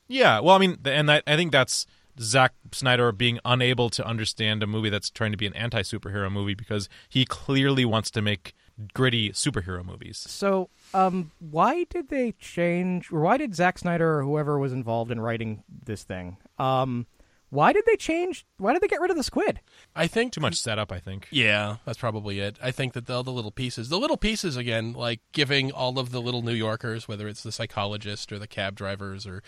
yeah 0.08 0.40
well 0.40 0.56
i 0.56 0.60
mean 0.60 0.78
and 0.86 1.12
I, 1.12 1.22
I 1.28 1.36
think 1.36 1.52
that's 1.52 1.86
Zack 2.18 2.54
Snyder 2.72 3.12
being 3.12 3.40
unable 3.44 3.90
to 3.90 4.06
understand 4.08 4.64
a 4.64 4.68
movie 4.68 4.90
that's 4.90 5.10
trying 5.10 5.32
to 5.34 5.38
be 5.38 5.46
an 5.48 5.54
anti-superhero 5.54 6.32
movie 6.32 6.54
because 6.54 6.88
he 7.10 7.26
clearly 7.26 7.84
wants 7.84 8.10
to 8.12 8.22
make 8.22 8.54
gritty 8.94 9.32
superhero 9.32 9.84
movies. 9.84 10.20
So, 10.20 10.70
um, 10.94 11.32
why 11.40 11.84
did 11.90 12.08
they 12.08 12.32
change, 12.40 13.12
or 13.12 13.20
why 13.20 13.36
did 13.36 13.54
Zack 13.54 13.80
Snyder 13.80 14.20
or 14.20 14.24
whoever 14.24 14.58
was 14.58 14.72
involved 14.72 15.12
in 15.12 15.20
writing 15.20 15.64
this 15.84 16.04
thing, 16.06 16.38
um, 16.58 17.06
why 17.56 17.74
did 17.74 17.86
they 17.86 17.96
change? 17.96 18.46
Why 18.58 18.74
did 18.74 18.82
they 18.82 18.88
get 18.88 19.00
rid 19.00 19.12
of 19.12 19.18
the 19.18 19.24
squid? 19.24 19.62
I 19.96 20.08
think 20.08 20.34
Too 20.34 20.42
much 20.42 20.56
setup, 20.56 20.92
I 20.92 21.00
think. 21.00 21.28
Yeah, 21.32 21.78
that's 21.86 21.98
probably 21.98 22.40
it. 22.40 22.60
I 22.62 22.72
think 22.72 22.94
that 22.94 23.10
all 23.10 23.24
the 23.24 23.32
little 23.32 23.52
pieces, 23.52 23.90
the 23.90 23.98
little 23.98 24.18
pieces 24.18 24.58
again, 24.58 24.94
like 24.94 25.22
giving 25.32 25.72
all 25.72 25.98
of 25.98 26.12
the 26.12 26.22
little 26.22 26.42
New 26.42 26.54
Yorkers, 26.54 27.08
whether 27.08 27.28
it's 27.28 27.44
the 27.44 27.52
psychologist 27.52 28.32
or 28.32 28.40
the 28.40 28.48
cab 28.48 28.76
drivers 28.76 29.26
or 29.26 29.42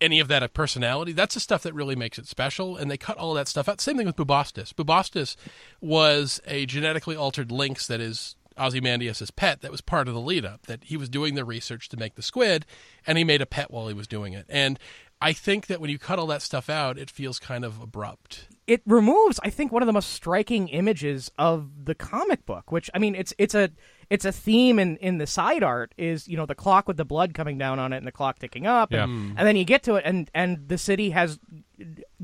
any 0.00 0.18
of 0.18 0.26
that 0.28 0.42
a 0.42 0.48
personality, 0.48 1.12
that's 1.12 1.34
the 1.34 1.40
stuff 1.40 1.62
that 1.62 1.72
really 1.72 1.94
makes 1.94 2.18
it 2.18 2.26
special. 2.26 2.76
And 2.76 2.90
they 2.90 2.96
cut 2.96 3.16
all 3.16 3.34
that 3.34 3.48
stuff 3.48 3.68
out. 3.68 3.80
Same 3.80 3.96
thing 3.96 4.06
with 4.06 4.16
Bubastis. 4.16 4.74
Bubastis 4.74 5.36
was 5.80 6.40
a 6.46 6.66
genetically 6.66 7.14
altered 7.14 7.52
lynx 7.52 7.86
that 7.86 8.00
is 8.00 8.34
Ozymandias' 8.56 9.30
pet 9.30 9.60
that 9.62 9.70
was 9.70 9.80
part 9.80 10.08
of 10.08 10.14
the 10.14 10.20
lead 10.20 10.44
up, 10.44 10.66
that 10.66 10.84
he 10.84 10.96
was 10.96 11.08
doing 11.08 11.34
the 11.34 11.44
research 11.44 11.88
to 11.88 11.96
make 11.96 12.14
the 12.14 12.22
squid, 12.22 12.66
and 13.06 13.18
he 13.18 13.24
made 13.24 13.42
a 13.42 13.46
pet 13.46 13.70
while 13.70 13.88
he 13.88 13.94
was 13.94 14.06
doing 14.06 14.32
it. 14.32 14.46
And 14.48 14.78
I 15.24 15.32
think 15.32 15.66
that 15.68 15.80
when 15.80 15.90
you 15.90 15.98
cut 15.98 16.18
all 16.18 16.26
that 16.28 16.42
stuff 16.42 16.68
out, 16.70 16.98
it 16.98 17.10
feels 17.10 17.38
kind 17.38 17.64
of 17.64 17.80
abrupt. 17.80 18.46
it 18.66 18.80
removes 18.86 19.38
i 19.42 19.50
think 19.50 19.72
one 19.72 19.82
of 19.82 19.86
the 19.86 19.92
most 19.92 20.10
striking 20.10 20.68
images 20.68 21.30
of 21.38 21.84
the 21.84 21.94
comic 21.94 22.46
book 22.46 22.72
which 22.72 22.88
i 22.94 22.98
mean 22.98 23.14
it's 23.14 23.34
it's 23.36 23.54
a 23.54 23.68
it's 24.08 24.24
a 24.24 24.32
theme 24.32 24.78
in 24.78 24.96
in 24.98 25.18
the 25.18 25.26
side 25.26 25.62
art 25.62 25.92
is 25.98 26.26
you 26.28 26.36
know 26.38 26.46
the 26.46 26.54
clock 26.54 26.88
with 26.88 26.96
the 26.96 27.04
blood 27.04 27.34
coming 27.34 27.58
down 27.58 27.78
on 27.78 27.92
it 27.92 27.98
and 27.98 28.06
the 28.06 28.12
clock 28.20 28.38
ticking 28.38 28.66
up 28.66 28.90
Yeah. 28.92 29.04
and, 29.04 29.38
and 29.38 29.46
then 29.46 29.56
you 29.56 29.64
get 29.64 29.82
to 29.84 29.96
it 29.96 30.04
and 30.06 30.30
and 30.34 30.68
the 30.68 30.78
city 30.78 31.10
has 31.10 31.38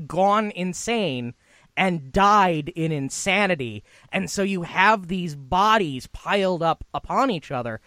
gone 0.07 0.51
insane 0.51 1.33
and 1.77 2.11
died 2.11 2.69
in 2.69 2.91
insanity 2.91 3.83
and 4.11 4.29
so 4.29 4.41
you 4.43 4.63
have 4.63 5.07
these 5.07 5.35
bodies 5.35 6.07
piled 6.07 6.63
up 6.63 6.83
upon 6.93 7.29
each 7.31 7.51
other 7.51 7.79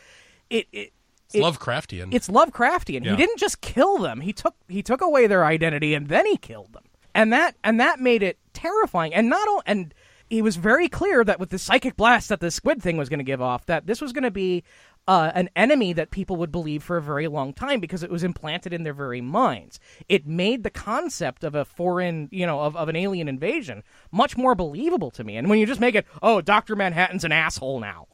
it, 0.49 0.66
it 0.73 0.93
It's 1.33 1.37
Lovecraftian. 1.37 2.15
it's 2.15 2.29
Lovecraftian. 2.29 3.05
Yeah. 3.05 3.13
He 3.13 3.17
didn't 3.17 3.39
just 3.39 3.61
kill 3.61 3.99
them. 3.99 4.21
He 4.21 4.33
took 4.33 4.55
he 4.69 4.83
took 4.83 5.01
away 5.01 5.27
their 5.27 5.45
identity 5.45 5.95
and 5.95 6.09
then 6.09 6.27
he 6.27 6.37
killed 6.37 6.73
them. 6.73 6.85
And 7.15 7.33
that 7.33 7.57
and 7.65 7.81
that 7.81 8.01
made 8.01 8.23
it 8.23 8.39
terrifying. 8.53 9.15
And 9.15 9.29
not 9.29 9.49
and 9.67 9.95
he 10.29 10.43
was 10.43 10.57
very 10.57 10.89
clear 10.89 11.23
that 11.25 11.39
with 11.39 11.51
the 11.51 11.59
psychic 11.59 11.97
blast 11.97 12.29
that 12.29 12.41
the 12.41 12.51
squid 12.51 12.83
thing 12.83 12.97
was 12.97 13.09
going 13.09 13.19
to 13.19 13.25
give 13.25 13.43
off, 13.43 13.67
that 13.67 13.87
this 13.87 14.01
was 14.01 14.13
going 14.13 14.25
to 14.25 14.31
be 14.31 14.65
uh, 15.07 15.31
an 15.35 15.51
enemy 15.55 15.93
that 15.93 16.11
people 16.11 16.37
would 16.37 16.51
believe 16.51 16.83
for 16.83 16.97
a 16.97 17.03
very 17.03 17.29
long 17.29 17.53
time 17.53 17.79
because 17.79 18.03
it 18.03 18.11
was 18.11 18.25
implanted 18.25 18.73
in 18.73 18.85
their 18.85 18.95
very 18.95 19.21
minds. 19.21 19.79
It 20.09 20.27
made 20.27 20.63
the 20.63 20.71
concept 20.71 21.45
of 21.45 21.55
a 21.55 21.65
foreign, 21.65 22.29
you 22.33 22.47
know, 22.47 22.61
of, 22.61 22.75
of 22.75 22.89
an 22.89 22.97
alien 22.97 23.29
invasion 23.29 23.83
much 24.11 24.37
more 24.37 24.55
believable 24.55 25.11
to 25.13 25.25
me. 25.25 25.37
And 25.37 25.51
when 25.51 25.59
you 25.59 25.67
just 25.67 25.81
make 25.81 25.95
it, 25.95 26.07
oh, 26.23 26.41
Doctor 26.41 26.75
Manhattan's 26.75 27.25
an 27.25 27.33
asshole 27.33 27.81
now. 27.81 28.07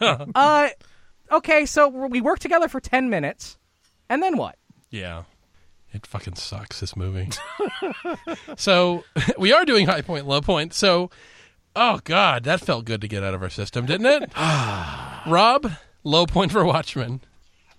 uh, 0.34 0.68
okay, 1.32 1.66
so 1.66 1.88
we 1.88 2.20
worked 2.20 2.42
together 2.42 2.68
for 2.68 2.80
ten 2.80 3.08
minutes, 3.10 3.58
and 4.08 4.22
then 4.22 4.36
what? 4.36 4.56
Yeah. 4.90 5.24
It 5.92 6.06
fucking 6.06 6.34
sucks, 6.36 6.80
this 6.80 6.94
movie. 6.96 7.30
so, 8.56 9.04
we 9.38 9.52
are 9.52 9.64
doing 9.64 9.86
high 9.86 10.02
point, 10.02 10.26
low 10.26 10.40
point. 10.42 10.74
So, 10.74 11.10
oh, 11.74 12.00
God, 12.04 12.44
that 12.44 12.60
felt 12.60 12.84
good 12.84 13.00
to 13.00 13.08
get 13.08 13.24
out 13.24 13.32
of 13.34 13.42
our 13.42 13.48
system, 13.48 13.86
didn't 13.86 14.04
it? 14.06 14.30
Rob, 15.26 15.72
low 16.04 16.26
point 16.26 16.52
for 16.52 16.62
Watchmen. 16.64 17.20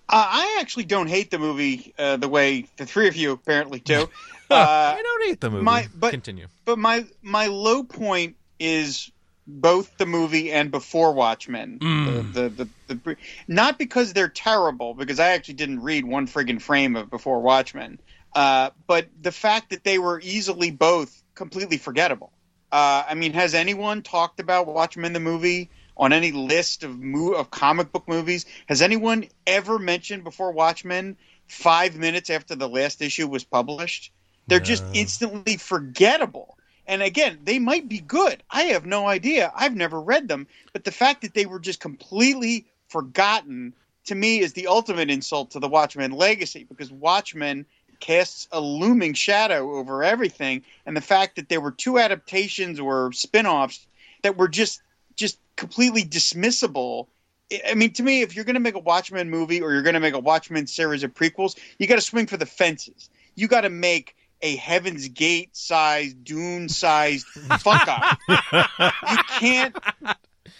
Uh, 0.08 0.26
I 0.28 0.58
actually 0.60 0.86
don't 0.86 1.06
hate 1.06 1.30
the 1.30 1.38
movie 1.38 1.94
uh, 1.98 2.16
the 2.16 2.28
way 2.28 2.66
the 2.78 2.84
three 2.86 3.06
of 3.06 3.14
you 3.14 3.32
apparently 3.32 3.80
do. 3.80 4.08
Uh, 4.52 4.96
I 4.98 5.00
don't 5.00 5.28
hate 5.28 5.40
the 5.40 5.48
movie. 5.48 5.62
my- 5.62 5.86
but- 5.94 6.10
Continue. 6.10 6.48
but 6.64 6.76
my 6.76 7.06
my 7.22 7.46
low 7.46 7.84
point 7.84 8.34
is 8.58 9.08
both 9.50 9.96
the 9.98 10.06
movie 10.06 10.52
and 10.52 10.70
before 10.70 11.12
Watchmen. 11.12 11.78
Mm. 11.80 12.32
The, 12.32 12.48
the, 12.48 12.68
the, 12.86 12.94
the 12.94 13.16
not 13.48 13.78
because 13.78 14.12
they're 14.12 14.28
terrible, 14.28 14.94
because 14.94 15.20
I 15.20 15.30
actually 15.30 15.54
didn't 15.54 15.80
read 15.80 16.04
one 16.04 16.26
friggin' 16.26 16.60
frame 16.60 16.96
of 16.96 17.10
Before 17.10 17.40
Watchmen, 17.40 17.98
uh, 18.34 18.70
but 18.86 19.08
the 19.20 19.32
fact 19.32 19.70
that 19.70 19.84
they 19.84 19.98
were 19.98 20.20
easily 20.20 20.70
both 20.70 21.22
completely 21.34 21.78
forgettable. 21.78 22.32
Uh, 22.70 23.02
I 23.08 23.14
mean, 23.14 23.32
has 23.32 23.54
anyone 23.54 24.02
talked 24.02 24.38
about 24.38 24.66
Watchmen 24.66 25.12
the 25.12 25.20
movie 25.20 25.70
on 25.96 26.12
any 26.12 26.30
list 26.30 26.84
of 26.84 26.98
mo- 26.98 27.32
of 27.32 27.50
comic 27.50 27.90
book 27.90 28.08
movies? 28.08 28.46
Has 28.66 28.80
anyone 28.80 29.26
ever 29.46 29.78
mentioned 29.78 30.22
Before 30.22 30.52
Watchmen 30.52 31.16
five 31.48 31.96
minutes 31.96 32.30
after 32.30 32.54
the 32.54 32.68
last 32.68 33.02
issue 33.02 33.26
was 33.26 33.44
published? 33.44 34.12
They're 34.46 34.60
just 34.60 34.84
instantly 34.92 35.56
forgettable. 35.56 36.56
And 36.90 37.04
again, 37.04 37.38
they 37.44 37.60
might 37.60 37.88
be 37.88 38.00
good. 38.00 38.42
I 38.50 38.62
have 38.64 38.84
no 38.84 39.06
idea. 39.06 39.52
I've 39.54 39.76
never 39.76 40.00
read 40.00 40.26
them. 40.26 40.48
But 40.72 40.82
the 40.82 40.90
fact 40.90 41.22
that 41.22 41.34
they 41.34 41.46
were 41.46 41.60
just 41.60 41.78
completely 41.78 42.66
forgotten 42.88 43.74
to 44.06 44.16
me 44.16 44.40
is 44.40 44.54
the 44.54 44.66
ultimate 44.66 45.08
insult 45.08 45.52
to 45.52 45.60
the 45.60 45.68
Watchmen 45.68 46.10
legacy 46.10 46.64
because 46.64 46.90
Watchmen 46.90 47.64
casts 48.00 48.48
a 48.50 48.60
looming 48.60 49.14
shadow 49.14 49.76
over 49.76 50.02
everything. 50.02 50.64
And 50.84 50.96
the 50.96 51.00
fact 51.00 51.36
that 51.36 51.48
there 51.48 51.60
were 51.60 51.70
two 51.70 51.96
adaptations 51.96 52.80
or 52.80 53.12
spin 53.12 53.46
offs 53.46 53.86
that 54.22 54.36
were 54.36 54.48
just 54.48 54.82
just 55.14 55.38
completely 55.54 56.02
dismissible. 56.02 57.06
I- 57.52 57.62
I 57.68 57.74
mean, 57.74 57.92
to 57.92 58.02
me, 58.02 58.22
if 58.22 58.34
you're 58.34 58.44
going 58.44 58.54
to 58.54 58.60
make 58.60 58.74
a 58.74 58.80
Watchmen 58.80 59.30
movie 59.30 59.62
or 59.62 59.72
you're 59.72 59.82
going 59.82 59.94
to 59.94 60.00
make 60.00 60.14
a 60.14 60.18
Watchmen 60.18 60.66
series 60.66 61.04
of 61.04 61.14
prequels, 61.14 61.56
you 61.78 61.86
got 61.86 61.96
to 61.96 62.00
swing 62.00 62.26
for 62.26 62.36
the 62.36 62.46
fences. 62.46 63.10
You 63.36 63.46
got 63.46 63.60
to 63.60 63.70
make 63.70 64.16
a 64.42 64.56
Heaven's 64.56 65.08
Gate 65.08 65.56
sized, 65.56 66.24
Dune 66.24 66.68
sized 66.68 67.26
fuck 67.26 67.88
up. 67.88 68.18
you 68.28 69.16
can't. 69.38 69.76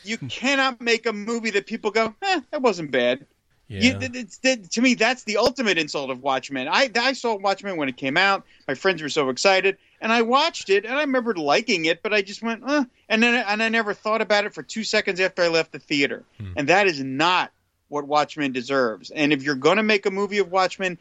You 0.05 0.19
cannot 0.19 0.81
make 0.81 1.07
a 1.07 1.13
movie 1.13 1.51
that 1.51 1.67
people 1.67 1.91
go, 1.91 2.15
eh, 2.23 2.41
that 2.51 2.63
wasn't 2.63 2.91
bad. 2.91 3.27
Yeah. 3.69 3.81
You, 3.81 3.99
it's, 4.15 4.39
th- 4.39 4.69
to 4.71 4.81
me, 4.81 4.95
that's 4.95 5.23
the 5.25 5.37
ultimate 5.37 5.79
insult 5.79 6.11
of 6.11 6.23
Watchmen. 6.23 6.67
I, 6.69 6.91
I 6.97 7.13
saw 7.13 7.37
Watchmen 7.37 7.77
when 7.77 7.89
it 7.89 7.97
came 7.97 8.17
out. 8.17 8.45
My 8.67 8.75
friends 8.75 9.01
were 9.01 9.09
so 9.09 9.29
excited, 9.29 9.77
and 10.01 10.11
I 10.13 10.23
watched 10.23 10.71
it, 10.71 10.85
and 10.85 10.95
I 10.95 11.03
remember 11.03 11.35
liking 11.35 11.85
it, 11.85 12.03
but 12.03 12.13
I 12.13 12.23
just 12.23 12.43
went, 12.43 12.65
uh, 12.67 12.85
and 13.09 13.23
then 13.23 13.45
and 13.47 13.63
I 13.63 13.69
never 13.69 13.95
thought 13.95 14.23
about 14.23 14.45
it 14.45 14.55
for 14.55 14.65
two 14.65 14.83
seconds 14.83 15.21
after 15.21 15.43
I 15.43 15.49
left 15.49 15.71
the 15.71 15.79
theater. 15.79 16.25
And 16.57 16.69
that 16.69 16.89
is 16.89 17.01
not 17.01 17.53
what 17.89 18.07
Watchmen 18.07 18.51
deserves. 18.53 19.11
And 19.11 19.33
if 19.33 19.45
you're 19.45 19.55
going 19.55 19.77
to 19.77 19.85
make 19.85 20.05
a 20.05 20.11
movie 20.11 20.39
of 20.39 20.51
Watchmen, 20.51 20.99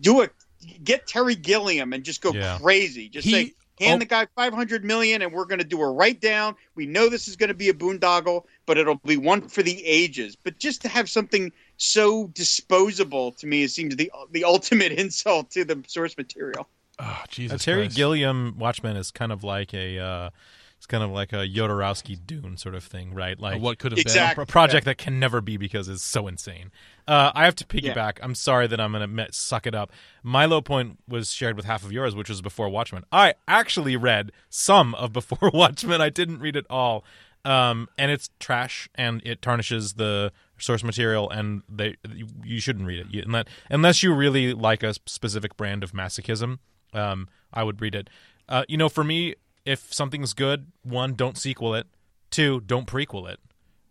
do 0.00 0.20
it. 0.20 0.32
Get 0.82 1.06
Terry 1.06 1.34
Gilliam 1.34 1.92
and 1.92 2.04
just 2.04 2.20
go 2.20 2.32
Yeah. 2.32 2.58
crazy. 2.60 3.08
Just 3.08 3.24
He- 3.26 3.32
say, 3.32 3.54
hand 3.80 3.96
oh- 3.96 3.98
the 3.98 4.04
guy 4.04 4.26
500 4.36 4.84
million 4.84 5.22
and 5.22 5.32
we're 5.32 5.46
going 5.46 5.58
to 5.58 5.64
do 5.64 5.80
a 5.80 5.90
write 5.90 6.20
down. 6.20 6.54
We 6.76 6.86
know 6.86 7.08
this 7.08 7.26
is 7.28 7.36
going 7.36 7.48
to 7.48 7.54
be 7.54 7.68
a 7.68 7.74
boondoggle, 7.74 8.44
but 8.66 8.78
it'll 8.78 9.00
be 9.04 9.16
one 9.16 9.48
for 9.48 9.62
the 9.62 9.84
ages. 9.84 10.36
But 10.36 10.58
just 10.58 10.82
to 10.82 10.88
have 10.88 11.10
something 11.10 11.52
so 11.76 12.28
disposable 12.28 13.32
to 13.32 13.46
me, 13.46 13.62
it 13.64 13.70
seems 13.70 13.96
the 13.96 14.10
the 14.30 14.44
ultimate 14.44 14.92
insult 15.00 15.50
to 15.52 15.64
the 15.64 15.82
source 15.86 16.16
material. 16.16 16.68
oh, 16.98 17.04
Uh, 17.04 17.16
Jesus 17.28 17.64
Terry 17.64 17.82
Christ. 17.84 17.96
Gilliam 17.96 18.56
Watchmen 18.58 18.96
is 18.96 19.10
kind 19.10 19.32
of 19.32 19.42
like 19.42 19.74
a 19.74 19.98
uh, 19.98 20.30
it's 20.84 20.90
kind 20.90 21.02
of 21.02 21.12
like 21.12 21.32
a 21.32 21.48
Jodorowsky 21.48 22.18
Dune 22.26 22.58
sort 22.58 22.74
of 22.74 22.84
thing, 22.84 23.14
right? 23.14 23.40
Like 23.40 23.62
what 23.62 23.78
could 23.78 23.92
have 23.92 23.98
Exactly. 23.98 24.42
a 24.42 24.46
project 24.46 24.84
that 24.84 24.98
can 24.98 25.18
never 25.18 25.40
be 25.40 25.56
because 25.56 25.88
it's 25.88 26.04
so 26.04 26.28
insane. 26.28 26.70
Uh, 27.08 27.32
I 27.34 27.46
have 27.46 27.56
to 27.56 27.64
piggyback. 27.64 28.18
I'm 28.22 28.34
sorry 28.34 28.66
that 28.66 28.78
I'm 28.78 28.92
going 28.92 29.00
to 29.00 29.04
admit, 29.04 29.34
suck 29.34 29.66
it 29.66 29.74
up. 29.74 29.90
My 30.22 30.44
low 30.44 30.60
point 30.60 30.98
was 31.08 31.32
shared 31.32 31.56
with 31.56 31.64
half 31.64 31.84
of 31.86 31.90
yours, 31.92 32.14
which 32.14 32.28
was 32.28 32.42
before 32.42 32.68
Watchmen. 32.68 33.04
I 33.10 33.32
actually 33.48 33.96
read 33.96 34.30
some 34.50 34.94
of 34.96 35.14
Before 35.14 35.50
Watchmen. 35.54 36.02
I 36.02 36.10
didn't 36.10 36.40
read 36.40 36.54
it 36.54 36.66
all, 36.68 37.02
um, 37.46 37.88
and 37.96 38.10
it's 38.10 38.28
trash 38.38 38.86
and 38.94 39.22
it 39.24 39.40
tarnishes 39.40 39.94
the 39.94 40.32
source 40.58 40.84
material. 40.84 41.30
And 41.30 41.62
they 41.66 41.96
you, 42.14 42.26
you 42.44 42.60
shouldn't 42.60 42.84
read 42.86 42.98
it 43.00 43.06
you, 43.10 43.22
unless, 43.24 43.46
unless 43.70 44.02
you 44.02 44.12
really 44.12 44.52
like 44.52 44.82
a 44.82 44.92
specific 45.06 45.56
brand 45.56 45.82
of 45.82 45.92
masochism. 45.92 46.58
Um, 46.92 47.28
I 47.54 47.62
would 47.62 47.80
read 47.80 47.94
it. 47.94 48.10
Uh, 48.46 48.64
you 48.68 48.76
know, 48.76 48.90
for 48.90 49.02
me, 49.02 49.34
if 49.64 49.92
something's 49.92 50.34
good, 50.34 50.66
one, 50.82 51.14
don't 51.14 51.38
sequel 51.38 51.74
it. 51.74 51.86
Two, 52.30 52.60
don't 52.60 52.86
prequel 52.86 53.30
it 53.30 53.38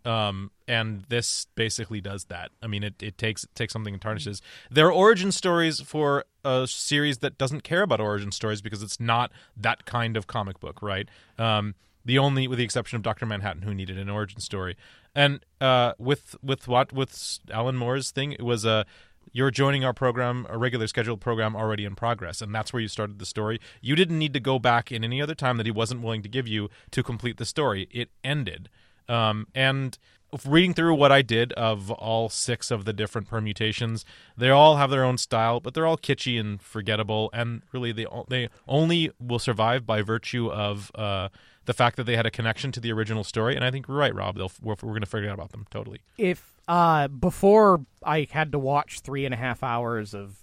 um, 0.04 0.50
and 0.68 1.04
this 1.08 1.46
basically 1.54 2.00
does 2.00 2.24
that. 2.26 2.50
I 2.62 2.66
mean, 2.66 2.82
it, 2.82 3.02
it 3.02 3.18
takes 3.18 3.44
it 3.44 3.54
takes 3.54 3.72
something 3.72 3.94
and 3.94 4.02
tarnishes. 4.02 4.42
There 4.70 4.86
are 4.86 4.92
origin 4.92 5.32
stories 5.32 5.80
for 5.80 6.24
a 6.44 6.66
series 6.66 7.18
that 7.18 7.38
doesn't 7.38 7.62
care 7.62 7.82
about 7.82 8.00
origin 8.00 8.30
stories 8.30 8.60
because 8.60 8.82
it's 8.82 9.00
not 9.00 9.32
that 9.56 9.86
kind 9.86 10.16
of 10.16 10.26
comic 10.26 10.60
book, 10.60 10.82
right? 10.82 11.08
Um, 11.38 11.74
the 12.04 12.18
only, 12.18 12.46
with 12.46 12.58
the 12.58 12.64
exception 12.64 12.96
of 12.96 13.02
Doctor 13.02 13.24
Manhattan, 13.24 13.62
who 13.62 13.72
needed 13.72 13.98
an 13.98 14.10
origin 14.10 14.40
story, 14.40 14.76
and 15.14 15.44
uh, 15.60 15.94
with 15.98 16.36
with 16.42 16.68
what 16.68 16.92
with 16.92 17.38
Alan 17.50 17.76
Moore's 17.76 18.10
thing, 18.10 18.32
it 18.32 18.42
was 18.42 18.64
a. 18.64 18.84
you're 19.32 19.50
joining 19.50 19.84
our 19.84 19.92
program, 19.92 20.46
a 20.48 20.58
regular 20.58 20.86
scheduled 20.86 21.20
program 21.20 21.56
already 21.56 21.84
in 21.84 21.94
progress, 21.94 22.40
and 22.40 22.54
that's 22.54 22.72
where 22.72 22.80
you 22.80 22.88
started 22.88 23.18
the 23.18 23.26
story. 23.26 23.60
You 23.80 23.96
didn't 23.96 24.18
need 24.18 24.32
to 24.34 24.40
go 24.40 24.58
back 24.58 24.92
in 24.92 25.04
any 25.04 25.20
other 25.20 25.34
time 25.34 25.56
that 25.56 25.66
he 25.66 25.72
wasn't 25.72 26.02
willing 26.02 26.22
to 26.22 26.28
give 26.28 26.48
you 26.48 26.70
to 26.90 27.02
complete 27.02 27.36
the 27.36 27.44
story. 27.44 27.88
It 27.90 28.10
ended. 28.22 28.68
Um, 29.08 29.46
and 29.54 29.98
reading 30.46 30.74
through 30.74 30.94
what 30.94 31.12
I 31.12 31.22
did 31.22 31.52
of 31.52 31.90
all 31.90 32.28
six 32.28 32.70
of 32.70 32.84
the 32.84 32.92
different 32.92 33.28
permutations, 33.28 34.04
they 34.36 34.50
all 34.50 34.76
have 34.76 34.90
their 34.90 35.04
own 35.04 35.18
style, 35.18 35.60
but 35.60 35.74
they're 35.74 35.86
all 35.86 35.98
kitschy 35.98 36.40
and 36.40 36.60
forgettable. 36.60 37.30
And 37.32 37.62
really, 37.72 37.92
they 37.92 38.06
they 38.28 38.48
only 38.66 39.10
will 39.20 39.38
survive 39.38 39.86
by 39.86 40.02
virtue 40.02 40.50
of 40.50 40.90
uh, 40.94 41.28
the 41.66 41.74
fact 41.74 41.96
that 41.96 42.04
they 42.04 42.16
had 42.16 42.26
a 42.26 42.30
connection 42.30 42.72
to 42.72 42.80
the 42.80 42.92
original 42.92 43.24
story. 43.24 43.54
And 43.54 43.64
I 43.64 43.70
think 43.70 43.88
you're 43.88 43.96
right, 43.96 44.14
Rob. 44.14 44.36
They'll, 44.36 44.52
we're, 44.62 44.74
we're 44.82 44.90
going 44.90 45.00
to 45.00 45.06
forget 45.06 45.32
about 45.32 45.52
them 45.52 45.66
totally. 45.70 46.00
If 46.18 46.53
uh, 46.68 47.08
before 47.08 47.84
I 48.02 48.26
had 48.30 48.52
to 48.52 48.58
watch 48.58 49.00
three 49.00 49.24
and 49.24 49.34
a 49.34 49.36
half 49.36 49.62
hours 49.62 50.14
of 50.14 50.36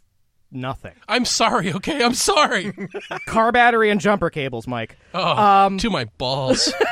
nothing, 0.52 0.94
I'm 1.08 1.26
sorry, 1.26 1.74
okay? 1.74 2.04
I'm 2.04 2.14
sorry. 2.14 2.74
car 3.26 3.52
battery 3.52 3.90
and 3.90 4.00
jumper 4.02 4.30
cables, 4.30 4.68
Mike. 4.68 4.98
Oh, 5.14 5.38
Um, 5.38 5.78
to 5.80 5.90
my 5.90 6.06
balls. 6.18 6.74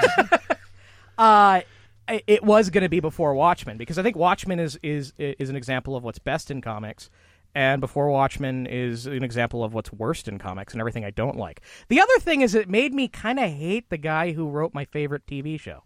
Uh, 1.17 1.61
it 2.07 2.43
was 2.43 2.69
going 2.69 2.83
to 2.83 2.89
be 2.89 3.01
before 3.01 3.33
Watchmen 3.33 3.77
because 3.77 3.97
I 3.99 4.03
think 4.03 4.15
Watchmen 4.15 4.59
is 4.59 4.79
is 4.81 5.13
is 5.17 5.49
an 5.49 5.55
example 5.57 5.95
of 5.97 6.03
what's 6.03 6.17
best 6.17 6.49
in 6.49 6.61
comics, 6.61 7.09
and 7.53 7.81
before 7.81 8.09
Watchmen 8.09 8.65
is 8.67 9.05
an 9.05 9.21
example 9.23 9.63
of 9.63 9.73
what's 9.73 9.91
worst 9.91 10.29
in 10.29 10.39
comics 10.39 10.73
and 10.73 10.79
everything 10.79 11.03
I 11.03 11.11
don't 11.11 11.35
like. 11.35 11.61
The 11.89 11.99
other 11.99 12.17
thing 12.19 12.39
is 12.39 12.55
it 12.55 12.69
made 12.69 12.93
me 12.93 13.09
kind 13.09 13.37
of 13.37 13.49
hate 13.51 13.89
the 13.89 13.97
guy 13.97 14.31
who 14.31 14.47
wrote 14.49 14.73
my 14.73 14.85
favorite 14.85 15.27
TV 15.27 15.59
show. 15.59 15.83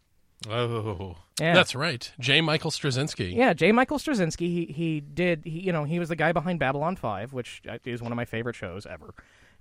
Oh, 0.49 1.15
Yeah. 1.39 1.53
That's 1.53 1.75
right. 1.75 2.11
J. 2.19 2.41
Michael 2.41 2.71
Straczynski. 2.71 3.35
Yeah, 3.35 3.53
J. 3.53 3.71
Michael 3.71 3.97
Straczynski. 3.97 4.39
He 4.47 4.65
he 4.65 4.99
did. 5.01 5.43
He, 5.45 5.61
you 5.61 5.71
know, 5.71 5.83
he 5.83 5.99
was 5.99 6.09
the 6.09 6.15
guy 6.15 6.31
behind 6.31 6.59
Babylon 6.59 6.95
Five, 6.95 7.33
which 7.33 7.61
uh, 7.69 7.77
is 7.85 8.01
one 8.01 8.11
of 8.11 8.15
my 8.15 8.25
favorite 8.25 8.55
shows 8.55 8.85
ever. 8.85 9.13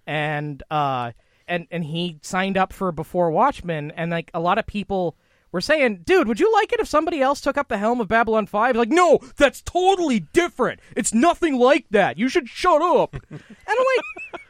And 0.06 0.62
uh, 0.70 1.12
and 1.46 1.66
and 1.70 1.84
he 1.84 2.18
signed 2.22 2.56
up 2.56 2.72
for 2.72 2.90
Before 2.92 3.30
Watchmen, 3.30 3.90
and 3.92 4.10
like 4.10 4.30
a 4.34 4.40
lot 4.40 4.58
of 4.58 4.66
people 4.66 5.16
were 5.52 5.60
saying, 5.60 6.02
"Dude, 6.04 6.26
would 6.28 6.40
you 6.40 6.52
like 6.52 6.72
it 6.72 6.80
if 6.80 6.88
somebody 6.88 7.20
else 7.20 7.40
took 7.40 7.56
up 7.56 7.68
the 7.68 7.78
helm 7.78 8.00
of 8.00 8.08
Babylon 8.08 8.46
5? 8.46 8.74
Like, 8.74 8.88
no, 8.88 9.18
that's 9.36 9.60
totally 9.62 10.20
different. 10.32 10.80
It's 10.96 11.12
nothing 11.14 11.58
like 11.58 11.86
that. 11.90 12.18
You 12.18 12.28
should 12.28 12.48
shut 12.48 12.80
up. 12.82 13.14
and 13.30 13.42
I'm 13.68 13.76
like, 13.76 14.40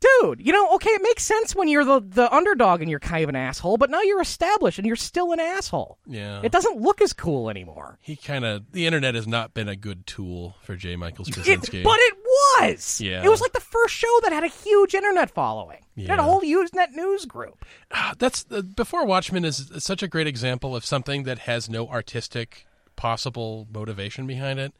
dude, 0.00 0.40
you 0.44 0.52
know, 0.52 0.74
okay, 0.74 0.90
it 0.90 1.02
makes 1.02 1.22
sense 1.22 1.54
when 1.54 1.68
you're 1.68 1.84
the 1.84 2.00
the 2.00 2.34
underdog 2.34 2.80
and 2.80 2.90
you're 2.90 2.98
kind 3.00 3.22
of 3.22 3.28
an 3.28 3.36
asshole, 3.36 3.76
but 3.76 3.90
now 3.90 4.00
you're 4.00 4.20
established 4.20 4.78
and 4.78 4.86
you're 4.86 4.96
still 4.96 5.32
an 5.32 5.40
asshole. 5.40 5.98
Yeah. 6.06 6.40
It 6.42 6.52
doesn't 6.52 6.80
look 6.80 7.00
as 7.00 7.12
cool 7.12 7.50
anymore. 7.50 7.98
He 8.00 8.16
kind 8.16 8.44
of 8.44 8.72
the 8.72 8.86
internet 8.86 9.14
has 9.14 9.26
not 9.26 9.54
been 9.54 9.68
a 9.68 9.76
good 9.76 10.06
tool 10.06 10.56
for 10.62 10.76
J. 10.76 10.96
Michael 10.96 11.24
It- 11.28 11.34
but 11.82 11.98
it 11.98 12.14
was. 12.60 13.00
Yeah. 13.00 13.24
It 13.24 13.28
was 13.28 13.40
like 13.40 13.52
the 13.52 13.60
first 13.60 13.94
show 13.94 14.18
that 14.22 14.32
had 14.32 14.44
a 14.44 14.48
huge 14.48 14.94
internet 14.94 15.30
following. 15.30 15.78
It 15.96 16.08
had 16.08 16.18
a 16.18 16.22
whole 16.22 16.40
Usenet 16.40 16.92
news 16.92 17.26
group. 17.26 17.62
Ah, 17.92 18.14
That's 18.18 18.46
uh, 18.50 18.62
before 18.62 19.04
Watchmen 19.04 19.44
is 19.44 19.70
such 19.78 20.02
a 20.02 20.08
great 20.08 20.26
example 20.26 20.74
of 20.74 20.84
something 20.86 21.24
that 21.24 21.40
has 21.40 21.68
no 21.68 21.88
artistic 21.88 22.66
possible 22.96 23.66
motivation 23.70 24.26
behind 24.26 24.58
it. 24.58 24.72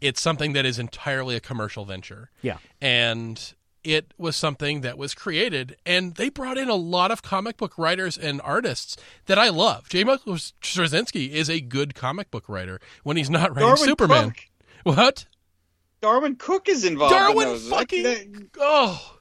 It's 0.00 0.20
something 0.20 0.52
that 0.52 0.64
is 0.64 0.78
entirely 0.78 1.34
a 1.34 1.40
commercial 1.40 1.84
venture. 1.84 2.30
Yeah. 2.42 2.58
and 2.80 3.54
it 3.84 4.12
was 4.18 4.36
something 4.36 4.80
that 4.82 4.98
was 4.98 5.14
created 5.14 5.76
and 5.86 6.14
they 6.16 6.28
brought 6.28 6.58
in 6.58 6.68
a 6.68 6.74
lot 6.74 7.10
of 7.10 7.22
comic 7.22 7.56
book 7.56 7.76
writers 7.78 8.18
and 8.18 8.40
artists 8.42 8.96
that 9.26 9.38
I 9.38 9.48
love. 9.48 9.88
J. 9.88 10.04
Michael 10.04 10.34
Straczynski 10.34 11.30
is 11.30 11.48
a 11.48 11.60
good 11.60 11.94
comic 11.94 12.30
book 12.30 12.48
writer 12.48 12.80
when 13.02 13.16
he's 13.16 13.30
not 13.30 13.50
writing 13.50 13.68
Darwin 13.68 13.84
Superman. 13.84 14.30
Cook. 14.30 14.46
What? 14.84 15.26
Darwyn 16.00 16.36
Cooke 16.36 16.68
is 16.68 16.84
involved. 16.84 17.12
in 17.12 17.18
Darwin. 17.18 17.70
Like, 17.70 17.90
fucking 17.90 18.50
oh 18.58 19.18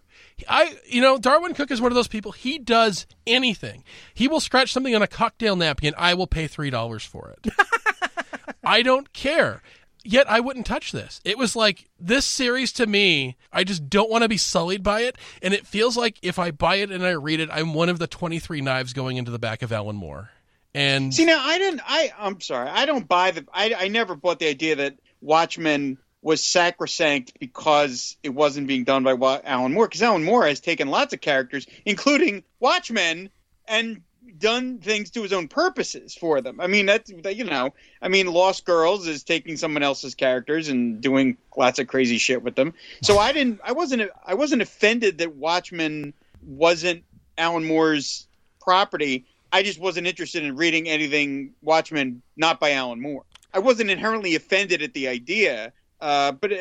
I 0.48 0.78
you 0.86 1.02
know 1.02 1.18
Darwyn 1.18 1.56
Cooke 1.56 1.72
is 1.72 1.82
one 1.82 1.92
of 1.92 1.96
those 1.96 2.08
people 2.08 2.32
he 2.32 2.60
does 2.60 3.08
anything. 3.26 3.84
He 4.14 4.28
will 4.28 4.40
scratch 4.40 4.72
something 4.72 4.96
on 4.96 5.02
a 5.02 5.08
cocktail 5.08 5.56
napkin, 5.56 5.94
I 5.98 6.14
will 6.14 6.28
pay 6.28 6.48
$3 6.48 7.08
for 7.08 7.32
it. 7.32 7.54
I 8.64 8.82
don't 8.82 9.14
care. 9.14 9.62
Yet 10.08 10.30
I 10.30 10.40
wouldn't 10.40 10.66
touch 10.66 10.92
this. 10.92 11.20
It 11.26 11.38
was 11.38 11.56
like 11.56 11.90
this 12.00 12.26
series 12.26 12.72
to 12.74 12.88
me, 12.88 13.36
I 13.52 13.64
just 13.64 13.90
don't 13.90 14.10
want 14.10 14.24
to 14.24 14.30
be 14.30 14.38
sullied 14.38 14.82
by 14.84 15.02
it 15.02 15.18
and 15.42 15.54
it 15.54 15.68
feels 15.68 15.98
like 15.98 16.18
if 16.22 16.40
I 16.40 16.52
buy 16.52 16.76
it 16.76 16.92
and 16.92 17.06
I 17.06 17.12
read 17.12 17.40
it, 17.40 17.50
I'm 17.52 17.74
one 17.74 17.90
of 17.90 18.00
the 18.00 18.08
23 18.08 18.62
knives 18.62 18.94
going 18.94 19.18
into 19.18 19.32
the 19.32 19.40
back 19.40 19.62
of 19.62 19.72
Alan 19.72 19.96
Moore. 19.98 20.30
And 20.74 21.14
See 21.14 21.26
now, 21.26 21.42
I 21.44 21.58
didn't. 21.58 21.82
I 21.86 22.12
I'm 22.18 22.40
sorry. 22.40 22.70
I 22.70 22.86
don't 22.86 23.08
buy 23.08 23.32
the. 23.32 23.46
I 23.52 23.74
I 23.78 23.88
never 23.88 24.16
bought 24.16 24.40
the 24.40 24.48
idea 24.48 24.76
that 24.76 24.98
Watchmen 25.22 25.98
was 26.22 26.44
sacrosanct 26.44 27.34
because 27.40 28.18
it 28.22 28.30
wasn't 28.30 28.68
being 28.68 28.84
done 28.84 29.04
by 29.04 29.42
Alan 29.44 29.74
Moore. 29.74 29.88
Because 29.88 30.04
Alan 30.04 30.24
Moore 30.24 30.46
has 30.46 30.60
taken 30.60 30.90
lots 30.90 31.14
of 31.14 31.22
characters, 31.22 31.66
including 31.86 32.44
Watchmen, 32.60 33.30
and 33.68 34.04
done 34.38 34.80
things 34.80 35.10
to 35.12 35.24
his 35.24 35.34
own 35.34 35.48
purposes 35.48 36.16
for 36.16 36.42
them. 36.42 36.60
I 36.60 36.68
mean, 36.68 36.86
that's 36.86 37.10
you 37.10 37.44
know. 37.44 37.74
I 38.02 38.08
mean, 38.08 38.28
Lost 38.28 38.66
Girls 38.66 39.08
is 39.08 39.24
taking 39.24 39.58
someone 39.58 39.84
else's 39.84 40.16
characters 40.16 40.70
and 40.70 41.02
doing 41.02 41.38
lots 41.56 41.80
of 41.80 41.88
crazy 41.88 42.18
shit 42.18 42.44
with 42.44 42.56
them. 42.56 42.74
So 43.02 43.18
I 43.20 43.32
didn't. 43.32 43.60
I 43.64 43.72
wasn't. 43.72 44.10
I 44.26 44.34
wasn't 44.34 44.62
offended 44.62 45.18
that 45.20 45.36
Watchmen 45.36 46.14
wasn't 46.46 47.04
Alan 47.38 47.66
Moore's 47.66 48.28
property. 48.60 49.26
I 49.52 49.64
just 49.64 49.80
wasn't 49.80 50.08
interested 50.08 50.44
in 50.44 50.56
reading 50.56 50.90
anything 50.90 51.54
Watchmen 51.62 52.22
not 52.36 52.60
by 52.60 52.72
Alan 52.74 53.02
Moore. 53.02 53.24
I 53.54 53.60
wasn't 53.60 53.90
inherently 53.90 54.36
offended 54.36 54.82
at 54.82 54.94
the 54.94 55.08
idea, 55.08 55.72
uh, 56.00 56.32
but 56.32 56.52
uh, 56.52 56.56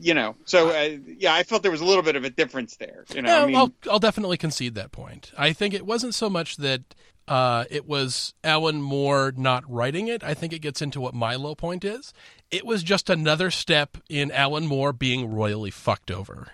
you 0.00 0.12
know, 0.12 0.36
so 0.44 0.68
uh, 0.68 0.98
yeah, 1.18 1.34
I 1.34 1.44
felt 1.44 1.62
there 1.62 1.70
was 1.70 1.80
a 1.80 1.84
little 1.84 2.02
bit 2.02 2.16
of 2.16 2.24
a 2.24 2.30
difference 2.30 2.76
there. 2.76 3.04
You 3.14 3.22
know, 3.22 3.28
Yeah, 3.28 3.42
I 3.42 3.46
mean, 3.46 3.56
I'll, 3.56 3.72
I'll 3.90 3.98
definitely 3.98 4.36
concede 4.36 4.74
that 4.74 4.92
point. 4.92 5.32
I 5.38 5.52
think 5.52 5.72
it 5.72 5.86
wasn't 5.86 6.14
so 6.14 6.28
much 6.28 6.58
that 6.58 6.94
uh, 7.28 7.64
it 7.70 7.86
was 7.86 8.34
Alan 8.42 8.82
Moore 8.82 9.32
not 9.36 9.68
writing 9.70 10.08
it. 10.08 10.22
I 10.24 10.34
think 10.34 10.52
it 10.52 10.58
gets 10.60 10.82
into 10.82 11.00
what 11.00 11.14
my 11.14 11.34
low 11.36 11.54
point 11.54 11.84
is. 11.84 12.12
It 12.50 12.66
was 12.66 12.82
just 12.82 13.08
another 13.08 13.50
step 13.50 13.96
in 14.08 14.30
Alan 14.30 14.66
Moore 14.66 14.92
being 14.92 15.32
royally 15.32 15.70
fucked 15.70 16.10
over. 16.10 16.48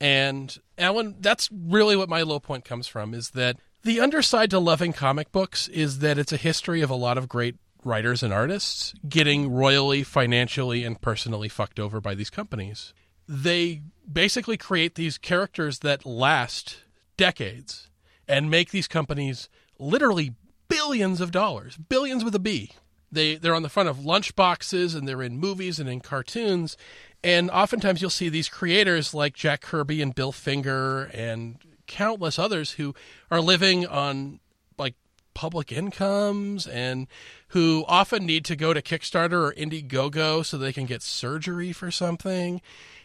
And 0.00 0.56
Alan, 0.78 1.16
that's 1.20 1.50
really 1.52 1.94
what 1.94 2.08
my 2.08 2.22
low 2.22 2.40
point 2.40 2.64
comes 2.64 2.86
from 2.86 3.12
is 3.12 3.30
that 3.30 3.58
the 3.82 4.00
underside 4.00 4.50
to 4.50 4.58
loving 4.58 4.92
comic 4.94 5.30
books 5.30 5.68
is 5.68 5.98
that 5.98 6.16
it's 6.18 6.32
a 6.32 6.38
history 6.38 6.80
of 6.80 6.88
a 6.88 6.94
lot 6.94 7.18
of 7.18 7.28
great 7.28 7.56
writers 7.84 8.22
and 8.22 8.32
artists 8.32 8.94
getting 9.08 9.50
royally, 9.52 10.02
financially, 10.02 10.84
and 10.84 11.00
personally 11.00 11.48
fucked 11.48 11.78
over 11.78 12.00
by 12.00 12.14
these 12.14 12.30
companies. 12.30 12.94
They 13.28 13.82
basically 14.10 14.56
create 14.56 14.94
these 14.94 15.18
characters 15.18 15.80
that 15.80 16.06
last 16.06 16.78
decades 17.16 17.90
and 18.26 18.50
make 18.50 18.70
these 18.70 18.88
companies 18.88 19.48
literally 19.78 20.34
billions 20.68 21.20
of 21.20 21.30
dollars, 21.30 21.76
billions 21.76 22.24
with 22.24 22.34
a 22.34 22.38
B. 22.38 22.72
They 23.10 23.36
they're 23.36 23.54
on 23.54 23.62
the 23.62 23.68
front 23.68 23.88
of 23.88 24.04
lunch 24.04 24.36
boxes 24.36 24.94
and 24.94 25.08
they're 25.08 25.22
in 25.22 25.38
movies 25.38 25.78
and 25.78 25.88
in 25.88 26.00
cartoons. 26.00 26.76
And 27.24 27.50
oftentimes 27.50 28.00
you'll 28.00 28.10
see 28.10 28.28
these 28.28 28.48
creators 28.48 29.14
like 29.14 29.34
Jack 29.34 29.62
Kirby 29.62 30.02
and 30.02 30.14
Bill 30.14 30.32
Finger 30.32 31.04
and 31.14 31.56
countless 31.86 32.38
others 32.38 32.72
who 32.72 32.94
are 33.30 33.40
living 33.40 33.86
on 33.86 34.40
like 34.78 34.94
public 35.34 35.72
incomes 35.72 36.66
and 36.66 37.08
who 37.48 37.84
often 37.88 38.26
need 38.26 38.44
to 38.44 38.54
go 38.54 38.74
to 38.74 38.82
Kickstarter 38.82 39.48
or 39.48 39.54
Indiegogo 39.54 40.44
so 40.44 40.58
they 40.58 40.72
can 40.72 40.84
get 40.84 41.02
surgery 41.02 41.72
for 41.72 41.90
something. 41.90 42.60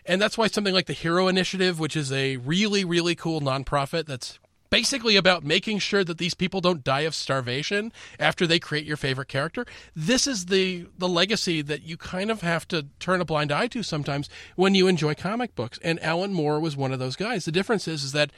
And 0.06 0.22
that's 0.22 0.38
why 0.38 0.48
something 0.48 0.74
like 0.74 0.88
the 0.88 0.94
Hero 0.94 1.28
Initiative, 1.30 1.80
which 1.80 1.96
is 1.96 2.12
a 2.12 2.38
really, 2.38 2.84
really 2.84 3.16
cool 3.16 3.40
nonprofit 3.40 4.06
that's 4.06 4.38
basically 4.74 5.16
about 5.16 5.44
making 5.44 5.78
sure 5.78 6.04
that 6.04 6.18
these 6.18 6.34
people 6.34 6.60
don't 6.60 6.84
die 6.84 7.02
of 7.02 7.14
starvation 7.14 7.94
after 8.20 8.48
they 8.48 8.58
create 8.58 8.86
your 8.86 8.98
favorite 8.98 9.28
character. 9.28 9.68
This 9.96 10.26
is 10.26 10.48
the 10.48 10.88
the 10.98 11.08
legacy 11.08 11.62
that 11.62 11.84
you 11.84 11.96
kind 11.96 12.32
of 12.32 12.42
have 12.42 12.68
to 12.70 12.88
turn 13.00 13.22
a 13.22 13.26
blind 13.26 13.52
eye 13.52 13.68
to 13.68 13.84
sometimes 13.84 14.30
when 14.56 14.74
you 14.74 14.88
enjoy 14.88 15.14
comic 15.14 15.54
books. 15.54 15.78
And 15.84 16.02
Alan 16.02 16.34
Moore 16.34 16.60
was 16.60 16.76
one 16.76 16.92
of 16.92 16.98
those 16.98 17.16
guys. 17.16 17.46
The 17.46 17.52
difference 17.52 17.88
is, 17.88 18.04
is 18.04 18.14
that 18.14 18.32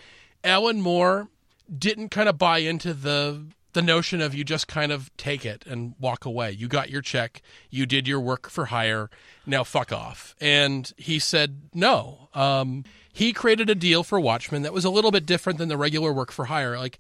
Alan 0.44 0.82
Moore 0.82 1.30
didn't 1.74 2.10
kind 2.10 2.28
of 2.28 2.38
buy 2.38 2.58
into 2.58 2.94
the 2.94 3.46
the 3.76 3.84
notion 3.84 4.22
of 4.22 4.34
you 4.34 4.44
just 4.44 4.68
kind 4.68 4.92
of 4.92 5.16
take 5.18 5.46
it 5.46 5.64
and 5.68 5.94
walk 6.00 6.26
away. 6.26 6.52
You 6.52 6.68
got 6.68 6.90
your 6.90 7.02
check, 7.02 7.44
you 7.70 7.86
did 7.86 8.08
your 8.08 8.20
work 8.20 8.50
for 8.50 8.66
hire, 8.66 9.12
now 9.46 9.64
fuck 9.64 9.92
off. 9.92 10.34
And 10.42 10.92
he 10.98 11.20
said 11.20 11.70
no. 11.74 12.30
Um, 12.34 12.86
he 13.14 13.34
created 13.34 13.70
a 13.70 13.76
deal 13.76 14.04
for 14.04 14.20
Watchmen 14.20 14.64
that 14.64 14.74
was 14.74 14.86
a 14.86 14.90
little 14.90 15.12
bit 15.12 15.26
different 15.26 15.60
than 15.60 15.70
the 15.70 15.78
regular 15.78 16.12
work 16.12 16.32
for 16.32 16.46
hire. 16.46 16.80
Like 16.80 16.98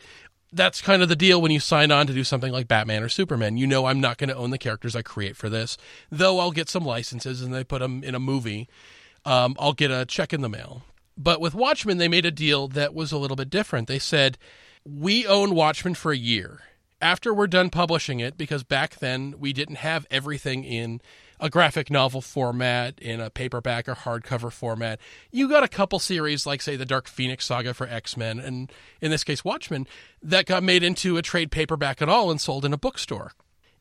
that's 0.54 0.82
kind 0.82 1.02
of 1.02 1.10
the 1.10 1.16
deal 1.16 1.42
when 1.42 1.52
you 1.52 1.60
sign 1.60 1.92
on 1.92 2.08
to 2.08 2.14
do 2.14 2.24
something 2.24 2.52
like 2.52 2.68
Batman 2.68 3.04
or 3.04 3.10
Superman. 3.10 3.58
You 3.58 3.68
know, 3.68 3.86
I'm 3.86 4.00
not 4.00 4.18
going 4.18 4.30
to 4.30 4.36
own 4.36 4.52
the 4.52 4.58
characters 4.58 4.96
I 4.96 5.02
create 5.02 5.36
for 5.36 5.50
this, 5.50 5.78
though 6.12 6.40
I'll 6.40 6.52
get 6.52 6.70
some 6.70 6.86
licenses 6.86 7.42
and 7.42 7.54
they 7.54 7.64
put 7.64 7.80
them 7.80 8.04
in 8.04 8.16
a 8.16 8.20
movie. 8.20 8.70
Um, 9.26 9.56
I'll 9.58 9.74
get 9.74 9.92
a 9.92 10.06
check 10.06 10.34
in 10.34 10.42
the 10.42 10.50
mail. 10.50 10.84
But 11.18 11.40
with 11.40 11.56
Watchmen, 11.56 11.98
they 11.98 12.10
made 12.10 12.26
a 12.26 12.32
deal 12.32 12.68
that 12.70 12.94
was 12.94 13.12
a 13.12 13.18
little 13.18 13.38
bit 13.38 13.50
different. 13.50 13.88
They 13.88 14.00
said, 14.00 14.38
we 14.86 15.26
own 15.26 15.56
Watchmen 15.56 15.96
for 15.96 16.12
a 16.12 16.18
year. 16.18 16.60
After 17.02 17.34
we're 17.34 17.48
done 17.48 17.70
publishing 17.70 18.20
it, 18.20 18.38
because 18.38 18.64
back 18.64 18.98
then 18.98 19.36
we 19.38 19.52
didn't 19.52 19.76
have 19.78 20.08
everything 20.10 20.64
in 20.64 21.02
a 21.40 21.50
graphic 21.50 21.92
novel 21.92 22.22
format, 22.22 22.98
in 23.00 23.20
a 23.20 23.30
paperback 23.30 23.90
or 23.90 23.96
hardcover 23.96 24.52
format. 24.52 25.00
You 25.32 25.50
got 25.50 25.64
a 25.64 25.68
couple 25.68 26.00
series, 26.00 26.46
like, 26.46 26.62
say, 26.62 26.78
the 26.78 26.86
Dark 26.86 27.08
Phoenix 27.08 27.46
saga 27.46 27.74
for 27.74 27.88
X 27.88 28.16
Men, 28.16 28.40
and 28.40 28.72
in 29.02 29.12
this 29.12 29.24
case, 29.26 29.44
Watchmen, 29.44 29.88
that 30.24 30.46
got 30.46 30.64
made 30.64 30.84
into 30.84 31.18
a 31.18 31.22
trade 31.22 31.52
paperback 31.52 32.02
at 32.02 32.10
all 32.10 32.32
and 32.32 32.40
sold 32.40 32.64
in 32.64 32.74
a 32.74 32.78
bookstore. 32.78 33.34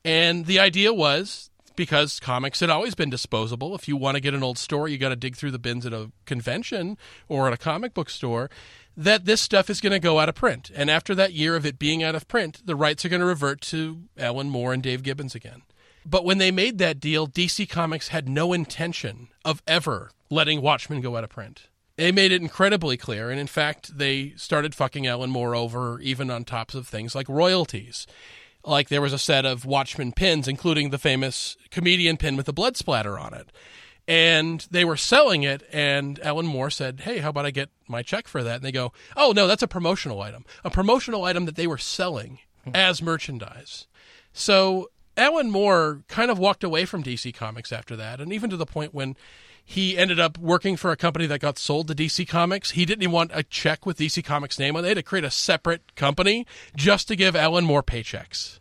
And 0.05 0.47
the 0.47 0.59
idea 0.59 0.93
was 0.93 1.51
because 1.77 2.21
comics 2.21 2.61
had 2.61 2.71
always 2.71 2.95
been 2.95 3.11
disposable. 3.11 3.75
If 3.75 3.89
you 3.89 3.97
want 3.97 4.17
to 4.17 4.21
get 4.21 4.35
an 4.35 4.43
old 4.43 4.59
story, 4.59 4.93
you 4.93 4.99
got 4.99 5.09
to 5.11 5.17
dig 5.17 5.37
through 5.37 5.51
the 5.51 5.59
bins 5.59 5.87
at 5.87 5.93
a 5.93 6.11
convention 6.25 6.97
or 7.29 7.47
at 7.47 7.53
a 7.53 7.57
comic 7.57 7.95
book 7.95 8.11
store. 8.11 8.51
That 8.97 9.25
this 9.25 9.41
stuff 9.41 9.69
is 9.69 9.81
going 9.81 9.93
to 9.93 9.99
go 9.99 10.21
out 10.21 10.29
of 10.29 10.35
print. 10.35 10.71
And 10.75 10.91
after 10.91 11.15
that 11.15 11.33
year 11.33 11.57
of 11.57 11.66
it 11.66 11.79
being 11.79 12.03
out 12.03 12.15
of 12.15 12.29
print, 12.29 12.62
the 12.65 12.77
rights 12.77 13.05
are 13.05 13.09
going 13.09 13.21
to 13.21 13.27
revert 13.27 13.61
to 13.62 14.05
Alan 14.16 14.51
Moore 14.51 14.73
and 14.73 14.83
Dave 14.83 15.03
Gibbons 15.03 15.35
again. 15.35 15.62
But 16.07 16.25
when 16.25 16.39
they 16.39 16.51
made 16.51 16.79
that 16.79 17.01
deal, 17.01 17.27
DC 17.27 17.69
Comics 17.69 18.09
had 18.09 18.29
no 18.29 18.53
intention 18.53 19.29
of 19.45 19.62
ever 19.66 20.11
letting 20.31 20.61
Watchmen 20.61 21.01
go 21.01 21.16
out 21.16 21.25
of 21.25 21.31
print. 21.31 21.69
They 21.97 22.12
made 22.12 22.33
it 22.33 22.43
incredibly 22.43 22.97
clear, 22.97 23.31
and 23.31 23.39
in 23.39 23.47
fact, 23.47 23.97
they 23.97 24.35
started 24.37 24.75
fucking 24.75 25.07
Alan 25.07 25.31
Moore 25.31 25.55
over 25.55 26.01
even 26.01 26.31
on 26.31 26.45
tops 26.45 26.75
of 26.75 26.89
things 26.89 27.15
like 27.15 27.29
royalties. 27.29 28.07
Like 28.65 28.89
there 28.89 29.03
was 29.03 29.12
a 29.12 29.19
set 29.19 29.47
of 29.47 29.65
Watchmen 29.65 30.12
pins, 30.12 30.49
including 30.49 30.91
the 30.91 30.99
famous 30.99 31.57
comedian 31.71 32.16
pin 32.16 32.37
with 32.37 32.47
the 32.47 32.53
blood 32.53 32.77
splatter 32.77 33.19
on 33.19 33.33
it. 33.33 33.51
And 34.07 34.67
they 34.71 34.85
were 34.85 34.99
selling 34.99 35.45
it, 35.45 35.63
and 35.73 36.21
Alan 36.21 36.45
Moore 36.45 36.69
said, 36.69 37.01
Hey, 37.01 37.19
how 37.19 37.31
about 37.31 37.47
I 37.47 37.51
get 37.51 37.71
my 37.89 38.03
check 38.03 38.29
for 38.29 38.43
that? 38.43 38.57
And 38.57 38.65
they 38.65 38.73
go, 38.73 38.93
Oh, 39.17 39.33
no, 39.33 39.47
that's 39.47 39.63
a 39.63 39.69
promotional 39.69 40.21
item. 40.21 40.45
A 40.63 40.71
promotional 40.71 41.25
item 41.25 41.47
that 41.47 41.57
they 41.57 41.67
were 41.67 41.79
selling 41.79 42.41
hmm. 42.65 42.71
as 42.75 43.01
merchandise. 43.01 43.87
So 44.33 44.91
Alan 45.17 45.51
Moore 45.51 46.03
kind 46.09 46.31
of 46.31 46.39
walked 46.39 46.65
away 46.65 46.85
from 46.85 47.03
DC 47.03 47.35
Comics 47.35 47.73
after 47.73 47.97
that, 47.97 48.21
and 48.21 48.33
even 48.33 48.51
to 48.51 48.57
the 48.57 48.67
point 48.67 48.93
when 48.93 49.17
he 49.65 49.97
ended 49.97 50.21
up 50.21 50.37
working 50.37 50.77
for 50.77 50.93
a 50.93 50.97
company 50.97 51.27
that 51.27 51.41
got 51.41 51.59
sold 51.59 51.89
to 51.89 51.95
DC 51.95 52.29
Comics. 52.29 52.73
He 52.73 52.85
didn't 52.85 53.03
even 53.03 53.13
want 53.13 53.31
a 53.33 53.43
check 53.43 53.87
with 53.87 53.99
DC 53.99 54.23
Comics' 54.23 54.59
name 54.59 54.77
on. 54.77 54.81
it. 54.81 54.83
They 54.83 54.89
had 54.91 54.97
to 54.99 55.03
create 55.03 55.25
a 55.25 55.31
separate 55.31 55.95
company 55.97 56.47
just 56.77 57.09
to 57.09 57.17
give 57.17 57.35
Alan 57.35 57.65
Moore 57.65 57.83
paychecks. 57.83 58.61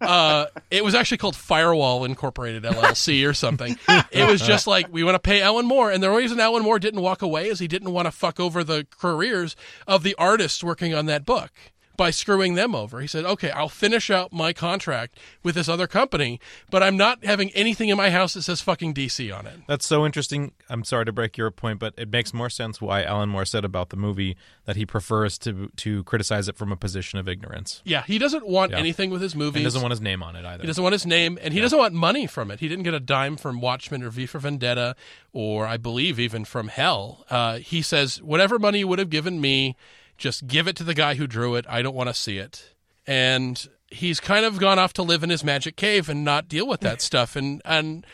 Uh, 0.00 0.46
it 0.70 0.84
was 0.84 0.94
actually 0.94 1.18
called 1.18 1.36
Firewall 1.36 2.04
Incorporated 2.04 2.64
LLC 2.64 3.28
or 3.28 3.34
something. 3.34 3.76
It 4.10 4.28
was 4.28 4.40
just 4.42 4.66
like 4.66 4.92
we 4.92 5.04
want 5.04 5.14
to 5.14 5.18
pay 5.20 5.42
Alan 5.42 5.66
Moore, 5.66 5.90
and 5.90 6.02
the 6.02 6.10
reason 6.10 6.40
Alan 6.40 6.62
Moore 6.62 6.78
didn't 6.78 7.00
walk 7.00 7.22
away 7.22 7.48
is 7.48 7.58
he 7.58 7.68
didn't 7.68 7.92
want 7.92 8.06
to 8.06 8.12
fuck 8.12 8.38
over 8.38 8.62
the 8.64 8.86
careers 8.90 9.56
of 9.86 10.02
the 10.02 10.14
artists 10.16 10.62
working 10.62 10.94
on 10.94 11.06
that 11.06 11.24
book 11.24 11.50
by 11.96 12.10
screwing 12.10 12.54
them 12.54 12.74
over. 12.74 13.00
He 13.00 13.06
said, 13.06 13.24
"Okay, 13.24 13.50
I'll 13.50 13.68
finish 13.68 14.10
out 14.10 14.32
my 14.32 14.52
contract 14.52 15.18
with 15.42 15.54
this 15.54 15.68
other 15.68 15.86
company, 15.86 16.40
but 16.70 16.82
I'm 16.82 16.96
not 16.96 17.24
having 17.24 17.50
anything 17.50 17.88
in 17.88 17.96
my 17.96 18.10
house 18.10 18.34
that 18.34 18.42
says 18.42 18.60
fucking 18.60 18.94
DC 18.94 19.30
on 19.30 19.46
it." 19.46 19.60
That's 19.66 19.86
so 19.86 20.04
interesting. 20.06 20.52
I'm 20.68 20.84
sorry 20.84 21.04
to 21.04 21.12
break 21.12 21.36
your 21.36 21.50
point, 21.50 21.78
but 21.78 21.94
it 21.96 22.10
makes 22.10 22.32
more 22.32 22.48
sense 22.50 22.80
why 22.80 23.02
Alan 23.02 23.28
Moore 23.28 23.44
said 23.44 23.64
about 23.64 23.90
the 23.90 23.96
movie 23.96 24.36
that 24.64 24.76
he 24.76 24.86
prefers 24.86 25.38
to 25.38 25.70
to 25.76 26.02
criticize 26.04 26.48
it 26.48 26.56
from 26.56 26.72
a 26.72 26.76
position 26.76 27.18
of 27.18 27.28
ignorance. 27.28 27.82
Yeah, 27.84 28.02
he 28.06 28.18
doesn't 28.18 28.46
want 28.46 28.72
Yeah. 28.72 28.78
anything 28.78 29.10
with 29.10 29.20
his 29.22 29.34
movie. 29.34 29.60
He 29.60 29.64
doesn't 29.64 29.82
want 29.82 29.92
his 29.92 30.00
name 30.00 30.22
on 30.22 30.36
it 30.36 30.44
either. 30.44 30.62
He 30.62 30.66
doesn't 30.66 30.82
want 30.82 30.92
his 30.94 31.06
name, 31.06 31.38
and 31.42 31.52
he 31.54 31.60
doesn't 31.60 31.78
want 31.78 31.94
money 31.94 32.26
from 32.26 32.50
it. 32.50 32.60
He 32.60 32.68
didn't 32.68 32.84
get 32.84 32.94
a 32.94 33.00
dime 33.00 33.36
from 33.36 33.60
Watchmen 33.60 34.02
or 34.02 34.10
V 34.10 34.26
for 34.26 34.38
Vendetta, 34.38 34.96
or 35.32 35.66
I 35.66 35.76
believe 35.76 36.18
even 36.18 36.44
from 36.44 36.68
Hell. 36.68 37.24
Uh, 37.30 37.58
he 37.58 37.82
says, 37.82 38.22
whatever 38.22 38.58
money 38.58 38.80
you 38.80 38.88
would 38.88 38.98
have 38.98 39.10
given 39.10 39.40
me, 39.40 39.76
just 40.22 40.46
give 40.46 40.68
it 40.68 40.76
to 40.76 40.84
the 40.84 40.94
guy 40.94 41.16
who 41.16 41.26
drew 41.26 41.56
it. 41.56 41.66
I 41.68 41.82
don't 41.82 41.94
want 41.94 42.08
to 42.08 42.14
see 42.14 42.38
it. 42.38 42.74
And 43.06 43.68
he's 43.88 44.20
kind 44.20 44.46
of 44.46 44.58
gone 44.58 44.78
off 44.78 44.92
to 44.94 45.02
live 45.02 45.22
in 45.22 45.30
his 45.30 45.44
magic 45.44 45.76
cave 45.76 46.08
and 46.08 46.24
not 46.24 46.48
deal 46.48 46.66
with 46.66 46.80
that 46.80 47.02
stuff. 47.08 47.36
And 47.36 47.60
and 47.64 48.06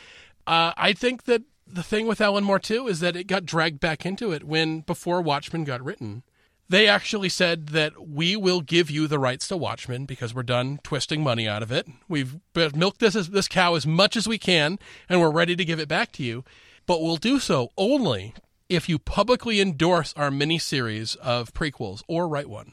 uh, 0.47 0.73
I 0.77 0.93
think 0.93 1.25
that 1.25 1.43
the 1.67 1.83
thing 1.83 2.07
with 2.07 2.21
Alan 2.21 2.45
Moore 2.45 2.59
too 2.59 2.89
is 2.89 3.01
that 3.01 3.15
it 3.15 3.25
got 3.25 3.45
dragged 3.45 3.79
back 3.79 4.07
into 4.07 4.33
it 4.33 4.45
when 4.45 4.81
before 4.81 5.21
Watchmen 5.21 5.65
got 5.65 5.85
written 5.85 6.23
they 6.69 6.87
actually 6.87 7.31
said 7.31 7.69
that 7.69 8.09
we 8.09 8.37
will 8.37 8.61
give 8.61 8.91
you 8.91 9.07
the 9.07 9.19
rights 9.19 9.49
to 9.49 9.57
Watchmen 9.57 10.05
because 10.05 10.35
we're 10.35 10.43
done 10.43 10.79
twisting 10.83 11.23
money 11.23 11.49
out 11.49 11.63
of 11.63 11.73
it. 11.73 11.89
We've 12.09 12.37
milked 12.55 13.01
this 13.01 13.15
this 13.15 13.49
cow 13.49 13.75
as 13.75 13.87
much 13.87 14.17
as 14.17 14.29
we 14.29 14.39
can, 14.39 14.79
and 15.09 15.21
we're 15.21 15.31
ready 15.31 15.57
to 15.57 15.65
give 15.65 15.81
it 15.81 15.89
back 15.89 16.13
to 16.13 16.23
you. 16.23 16.45
But 16.87 17.03
we'll 17.03 17.17
do 17.17 17.39
so 17.39 17.71
only 17.77 18.35
if 18.69 18.89
you 18.89 18.99
publicly 18.99 19.61
endorse 19.61 20.12
our 20.16 20.31
miniseries 20.31 21.16
of 21.16 21.53
prequels 21.55 22.03
or 22.07 22.28
write 22.28 22.49
one. 22.49 22.73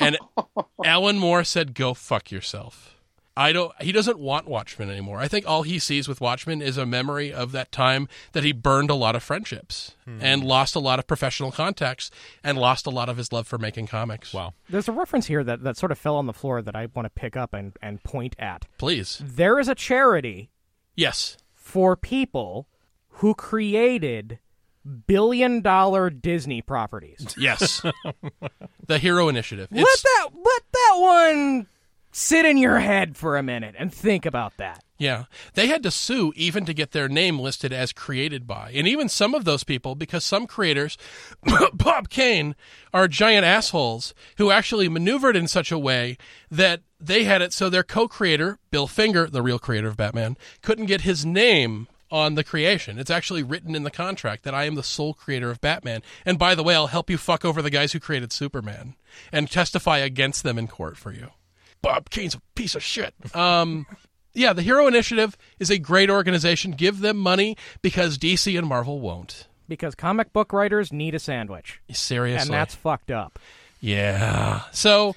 And 0.00 0.18
Alan 0.84 1.18
Moore 1.18 1.44
said, 1.44 1.74
"Go 1.74 1.94
fuck 1.94 2.30
yourself." 2.30 2.92
I 3.36 3.52
don't. 3.52 3.72
He 3.80 3.92
doesn't 3.92 4.18
want 4.18 4.46
Watchmen 4.46 4.90
anymore. 4.90 5.18
I 5.18 5.28
think 5.28 5.48
all 5.48 5.62
he 5.62 5.78
sees 5.78 6.06
with 6.06 6.20
Watchmen 6.20 6.60
is 6.60 6.76
a 6.76 6.84
memory 6.84 7.32
of 7.32 7.52
that 7.52 7.72
time 7.72 8.08
that 8.32 8.44
he 8.44 8.52
burned 8.52 8.90
a 8.90 8.94
lot 8.94 9.16
of 9.16 9.22
friendships 9.22 9.96
hmm. 10.04 10.18
and 10.20 10.44
lost 10.44 10.76
a 10.76 10.80
lot 10.80 10.98
of 10.98 11.06
professional 11.06 11.50
contacts 11.50 12.10
and 12.44 12.58
lost 12.58 12.86
a 12.86 12.90
lot 12.90 13.08
of 13.08 13.16
his 13.16 13.32
love 13.32 13.46
for 13.46 13.56
making 13.56 13.86
comics. 13.86 14.34
Wow. 14.34 14.52
There's 14.68 14.88
a 14.88 14.92
reference 14.92 15.26
here 15.26 15.42
that, 15.44 15.62
that 15.62 15.78
sort 15.78 15.92
of 15.92 15.98
fell 15.98 16.16
on 16.16 16.26
the 16.26 16.34
floor 16.34 16.60
that 16.60 16.76
I 16.76 16.88
want 16.94 17.06
to 17.06 17.10
pick 17.10 17.36
up 17.36 17.54
and, 17.54 17.72
and 17.80 18.02
point 18.02 18.36
at. 18.38 18.66
Please, 18.76 19.22
There 19.24 19.58
is 19.58 19.68
a 19.68 19.74
charity 19.74 20.50
yes, 20.94 21.38
for 21.54 21.96
people 21.96 22.68
who 23.16 23.34
created 23.34 24.40
billion 25.06 25.60
dollar 25.60 26.10
Disney 26.10 26.62
properties. 26.62 27.34
yes, 27.38 27.82
the 28.86 28.98
Hero 28.98 29.28
Initiative. 29.28 29.68
let 29.70 29.82
It's, 29.82 30.02
that 30.02 30.28
let 30.34 30.62
that 30.72 30.96
one 30.98 31.66
sit 32.10 32.44
in 32.44 32.58
your 32.58 32.78
head 32.78 33.16
for 33.16 33.36
a 33.38 33.42
minute 33.42 33.74
and 33.78 33.92
think 33.92 34.26
about 34.26 34.54
that. 34.58 34.84
yeah, 34.98 35.24
they 35.54 35.66
had 35.68 35.82
to 35.82 35.90
sue 35.90 36.30
even 36.36 36.66
to 36.66 36.74
get 36.74 36.90
their 36.92 37.08
name 37.08 37.38
listed 37.38 37.72
as 37.72 37.90
created 37.92 38.46
by, 38.46 38.70
and 38.74 38.86
even 38.86 39.08
some 39.08 39.34
of 39.34 39.44
those 39.46 39.64
people 39.64 39.94
because 39.94 40.22
some 40.24 40.46
creators, 40.46 40.98
Bob 41.72 42.10
Kane, 42.10 42.54
are 42.92 43.08
giant 43.08 43.46
assholes 43.46 44.12
who 44.36 44.50
actually 44.50 44.90
maneuvered 44.90 45.36
in 45.36 45.48
such 45.48 45.72
a 45.72 45.78
way 45.78 46.18
that 46.50 46.82
they 47.00 47.24
had 47.24 47.40
it 47.40 47.52
so 47.54 47.70
their 47.70 47.82
co-creator 47.82 48.58
Bill 48.70 48.86
Finger, 48.86 49.26
the 49.26 49.42
real 49.42 49.58
creator 49.58 49.88
of 49.88 49.96
Batman, 49.96 50.36
couldn't 50.60 50.86
get 50.86 51.00
his 51.00 51.24
name 51.24 51.88
on 52.12 52.34
the 52.34 52.44
creation. 52.44 52.98
It's 52.98 53.10
actually 53.10 53.42
written 53.42 53.74
in 53.74 53.82
the 53.82 53.90
contract 53.90 54.44
that 54.44 54.54
I 54.54 54.64
am 54.64 54.74
the 54.74 54.82
sole 54.82 55.14
creator 55.14 55.50
of 55.50 55.62
Batman. 55.62 56.02
And 56.26 56.38
by 56.38 56.54
the 56.54 56.62
way, 56.62 56.76
I'll 56.76 56.88
help 56.88 57.08
you 57.08 57.16
fuck 57.16 57.44
over 57.44 57.62
the 57.62 57.70
guys 57.70 57.92
who 57.92 57.98
created 57.98 58.32
Superman 58.32 58.94
and 59.32 59.50
testify 59.50 59.98
against 59.98 60.42
them 60.42 60.58
in 60.58 60.68
court 60.68 60.98
for 60.98 61.10
you. 61.10 61.28
Bob 61.80 62.10
Kane's 62.10 62.34
a 62.34 62.42
piece 62.54 62.74
of 62.74 62.82
shit. 62.82 63.14
Um, 63.34 63.86
yeah, 64.34 64.52
the 64.52 64.62
Hero 64.62 64.86
Initiative 64.86 65.36
is 65.58 65.70
a 65.70 65.78
great 65.78 66.10
organization. 66.10 66.72
Give 66.72 67.00
them 67.00 67.16
money 67.16 67.56
because 67.80 68.18
DC 68.18 68.56
and 68.56 68.68
Marvel 68.68 69.00
won't. 69.00 69.48
Because 69.66 69.94
comic 69.94 70.32
book 70.32 70.52
writers 70.52 70.92
need 70.92 71.14
a 71.14 71.18
sandwich. 71.18 71.80
Seriously. 71.90 72.42
And 72.42 72.50
that's 72.50 72.74
fucked 72.74 73.10
up. 73.10 73.38
Yeah. 73.84 74.60
So, 74.70 75.16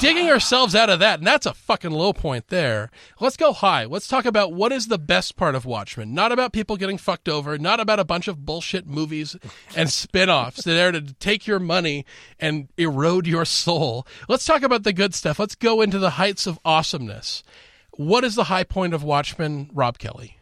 digging 0.00 0.28
ourselves 0.28 0.74
out 0.74 0.90
of 0.90 0.98
that, 0.98 1.20
and 1.20 1.26
that's 1.26 1.46
a 1.46 1.54
fucking 1.54 1.92
low 1.92 2.12
point 2.12 2.48
there. 2.48 2.90
Let's 3.20 3.36
go 3.36 3.52
high. 3.52 3.84
Let's 3.84 4.08
talk 4.08 4.24
about 4.24 4.52
what 4.52 4.72
is 4.72 4.88
the 4.88 4.98
best 4.98 5.36
part 5.36 5.54
of 5.54 5.64
Watchmen. 5.64 6.12
Not 6.12 6.32
about 6.32 6.52
people 6.52 6.76
getting 6.76 6.98
fucked 6.98 7.28
over, 7.28 7.56
not 7.58 7.78
about 7.78 8.00
a 8.00 8.04
bunch 8.04 8.26
of 8.26 8.44
bullshit 8.44 8.88
movies 8.88 9.36
and 9.76 9.88
spin 9.88 10.28
offs 10.28 10.64
that 10.64 10.72
are 10.72 10.74
there 10.74 10.92
to 10.92 11.14
take 11.14 11.46
your 11.46 11.60
money 11.60 12.04
and 12.40 12.68
erode 12.76 13.28
your 13.28 13.44
soul. 13.44 14.04
Let's 14.28 14.46
talk 14.46 14.62
about 14.62 14.82
the 14.82 14.92
good 14.92 15.14
stuff. 15.14 15.38
Let's 15.38 15.54
go 15.54 15.80
into 15.80 16.00
the 16.00 16.10
heights 16.10 16.48
of 16.48 16.58
awesomeness. 16.64 17.44
What 17.92 18.24
is 18.24 18.34
the 18.34 18.44
high 18.44 18.64
point 18.64 18.94
of 18.94 19.04
Watchmen, 19.04 19.70
Rob 19.72 19.98
Kelly? 19.98 20.38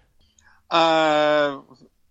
Uh, 0.70 1.58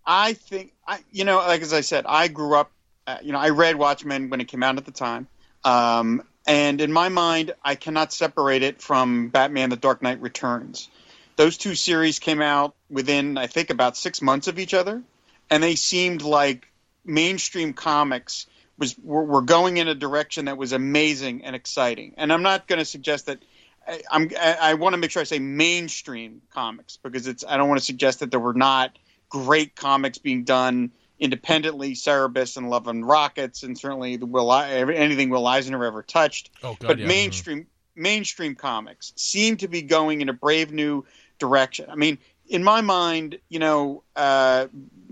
I 0.06 0.34
think 0.34 0.74
I, 0.86 1.00
you 1.10 1.24
know, 1.24 1.38
like 1.38 1.62
as 1.62 1.72
I 1.72 1.80
said, 1.80 2.04
I 2.06 2.28
grew 2.28 2.54
up. 2.54 2.70
Uh, 3.08 3.18
you 3.20 3.32
know, 3.32 3.38
I 3.40 3.48
read 3.48 3.74
Watchmen 3.74 4.30
when 4.30 4.40
it 4.40 4.46
came 4.46 4.62
out 4.62 4.76
at 4.76 4.84
the 4.84 4.92
time, 4.92 5.26
um, 5.64 6.22
and 6.46 6.80
in 6.80 6.92
my 6.92 7.08
mind, 7.08 7.54
I 7.62 7.74
cannot 7.74 8.12
separate 8.12 8.62
it 8.62 8.80
from 8.80 9.28
Batman: 9.28 9.70
The 9.70 9.76
Dark 9.76 10.02
Knight 10.02 10.20
Returns. 10.20 10.88
Those 11.36 11.56
two 11.56 11.74
series 11.74 12.18
came 12.18 12.42
out 12.42 12.74
within, 12.90 13.38
I 13.38 13.46
think, 13.46 13.70
about 13.70 13.96
six 13.96 14.20
months 14.20 14.48
of 14.48 14.58
each 14.58 14.74
other, 14.74 15.02
and 15.48 15.62
they 15.62 15.74
seemed 15.74 16.22
like 16.22 16.66
mainstream 17.04 17.72
comics 17.72 18.46
was 18.78 18.96
were, 18.98 19.24
were 19.24 19.42
going 19.42 19.76
in 19.76 19.88
a 19.88 19.94
direction 19.94 20.46
that 20.46 20.56
was 20.56 20.72
amazing 20.72 21.44
and 21.44 21.54
exciting. 21.54 22.14
And 22.16 22.32
I'm 22.32 22.42
not 22.42 22.66
going 22.66 22.78
to 22.78 22.84
suggest 22.84 23.26
that 23.26 23.38
I, 23.86 24.02
I'm 24.10 24.30
I, 24.38 24.56
I 24.60 24.74
want 24.74 24.94
to 24.94 24.96
make 24.98 25.10
sure 25.10 25.20
I 25.20 25.24
say 25.24 25.38
mainstream 25.38 26.42
comics 26.52 26.96
because 26.96 27.26
it's 27.26 27.44
I 27.46 27.56
don't 27.56 27.68
want 27.68 27.78
to 27.78 27.86
suggest 27.86 28.20
that 28.20 28.30
there 28.30 28.40
were 28.40 28.54
not 28.54 28.98
great 29.28 29.76
comics 29.76 30.18
being 30.18 30.44
done 30.44 30.90
independently, 31.20 31.94
Cerebus 31.94 32.56
and 32.56 32.70
Love 32.70 32.88
and 32.88 33.06
Rockets, 33.06 33.62
and 33.62 33.78
certainly 33.78 34.16
the 34.16 34.26
Will 34.26 34.50
anything 34.52 35.28
Will 35.28 35.46
Eisner 35.46 35.84
ever 35.84 36.02
touched. 36.02 36.50
Oh, 36.62 36.76
God, 36.80 36.88
but 36.88 36.98
yeah. 36.98 37.06
mainstream 37.06 37.66
mainstream 37.94 38.54
comics 38.54 39.12
seem 39.16 39.58
to 39.58 39.68
be 39.68 39.82
going 39.82 40.22
in 40.22 40.28
a 40.28 40.32
brave 40.32 40.72
new 40.72 41.04
direction. 41.38 41.86
I 41.90 41.96
mean, 41.96 42.18
in 42.48 42.64
my 42.64 42.80
mind, 42.80 43.38
you 43.48 43.58
know, 43.58 44.02
uh, 44.16 44.66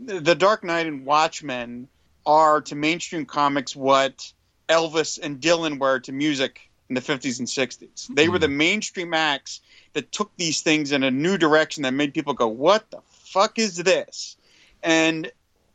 the 0.05 0.35
Dark 0.35 0.65
Knight 0.65 0.87
and 0.87 1.05
Watchmen 1.05 1.89
are 2.25 2.63
to 2.63 2.75
mainstream 2.75 3.27
comics 3.27 3.77
what 3.77 4.33
Elvis 4.69 5.19
and 5.23 5.41
Dylan 5.41 5.79
were 5.79 6.01
to 6.01 6.13
music 6.13 6.71
in 6.89 6.95
the 6.95 7.01
50s 7.01 7.39
and 7.39 7.49
60s. 7.49 8.15
They 8.15 8.29
were 8.29 8.39
the 8.39 8.49
mainstream 8.49 9.13
acts 9.13 9.61
that 9.93 10.11
took 10.11 10.31
these 10.37 10.63
things 10.63 10.93
in 10.93 11.03
a 11.03 11.11
new 11.11 11.37
direction 11.37 11.83
that 11.83 11.93
made 11.93 12.15
people 12.15 12.35
go, 12.35 12.49
"What 12.49 12.91
the 12.91 13.01
fuck 13.11 13.59
is 13.59 13.77
this?" 13.77 14.37
And 14.83 15.31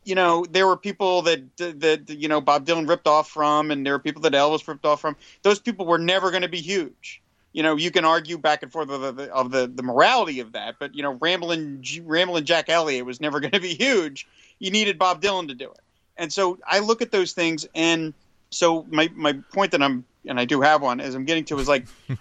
you 0.06 0.16
know, 0.16 0.46
there 0.50 0.68
were 0.68 0.78
people 0.78 1.22
that 1.24 1.58
that 1.58 2.10
you 2.10 2.28
know 2.28 2.42
Bob 2.42 2.66
Dylan 2.66 2.88
ripped 2.88 3.08
off 3.08 3.30
from, 3.30 3.72
and 3.72 3.86
there 3.86 3.94
were 3.94 4.00
people 4.00 4.22
that 4.24 4.34
Elvis 4.34 4.68
ripped 4.68 4.86
off 4.86 5.02
from. 5.02 5.16
Those 5.42 5.60
people 5.60 5.86
were 5.86 5.98
never 5.98 6.30
going 6.30 6.42
to 6.42 6.50
be 6.50 6.62
huge. 6.62 7.22
You 7.54 7.62
know, 7.62 7.76
you 7.76 7.92
can 7.92 8.04
argue 8.04 8.38
back 8.38 8.64
and 8.64 8.72
forth 8.72 8.90
of 8.90 9.16
the, 9.16 9.32
of 9.32 9.52
the, 9.52 9.68
the 9.68 9.84
morality 9.84 10.40
of 10.40 10.54
that, 10.54 10.76
but 10.80 10.96
you 10.96 11.04
know, 11.04 11.14
Ramblin' 11.14 11.84
Ramblin' 12.04 12.46
Jack 12.46 12.68
Elliott 12.68 13.06
was 13.06 13.22
never 13.22 13.40
going 13.42 13.52
to 13.52 13.60
be 13.60 13.76
huge. 13.76 14.28
You 14.60 14.72
needed 14.72 14.98
Bob 14.98 15.22
Dylan 15.22 15.48
to 15.50 15.54
do 15.54 15.70
it, 15.70 15.82
and 16.18 16.34
so 16.34 16.58
I 16.68 16.80
look 16.80 17.02
at 17.02 17.12
those 17.12 17.34
things, 17.34 17.68
and 17.76 18.14
so 18.50 18.86
my 18.90 19.10
my 19.16 19.34
point 19.52 19.72
that 19.72 19.84
I'm 19.84 20.06
and 20.26 20.40
I 20.40 20.46
do 20.46 20.62
have 20.62 20.82
one 20.82 21.00
as 21.00 21.16
I'm 21.16 21.26
getting 21.26 21.46
to 21.46 21.60
is 21.60 21.68
like 21.68 21.86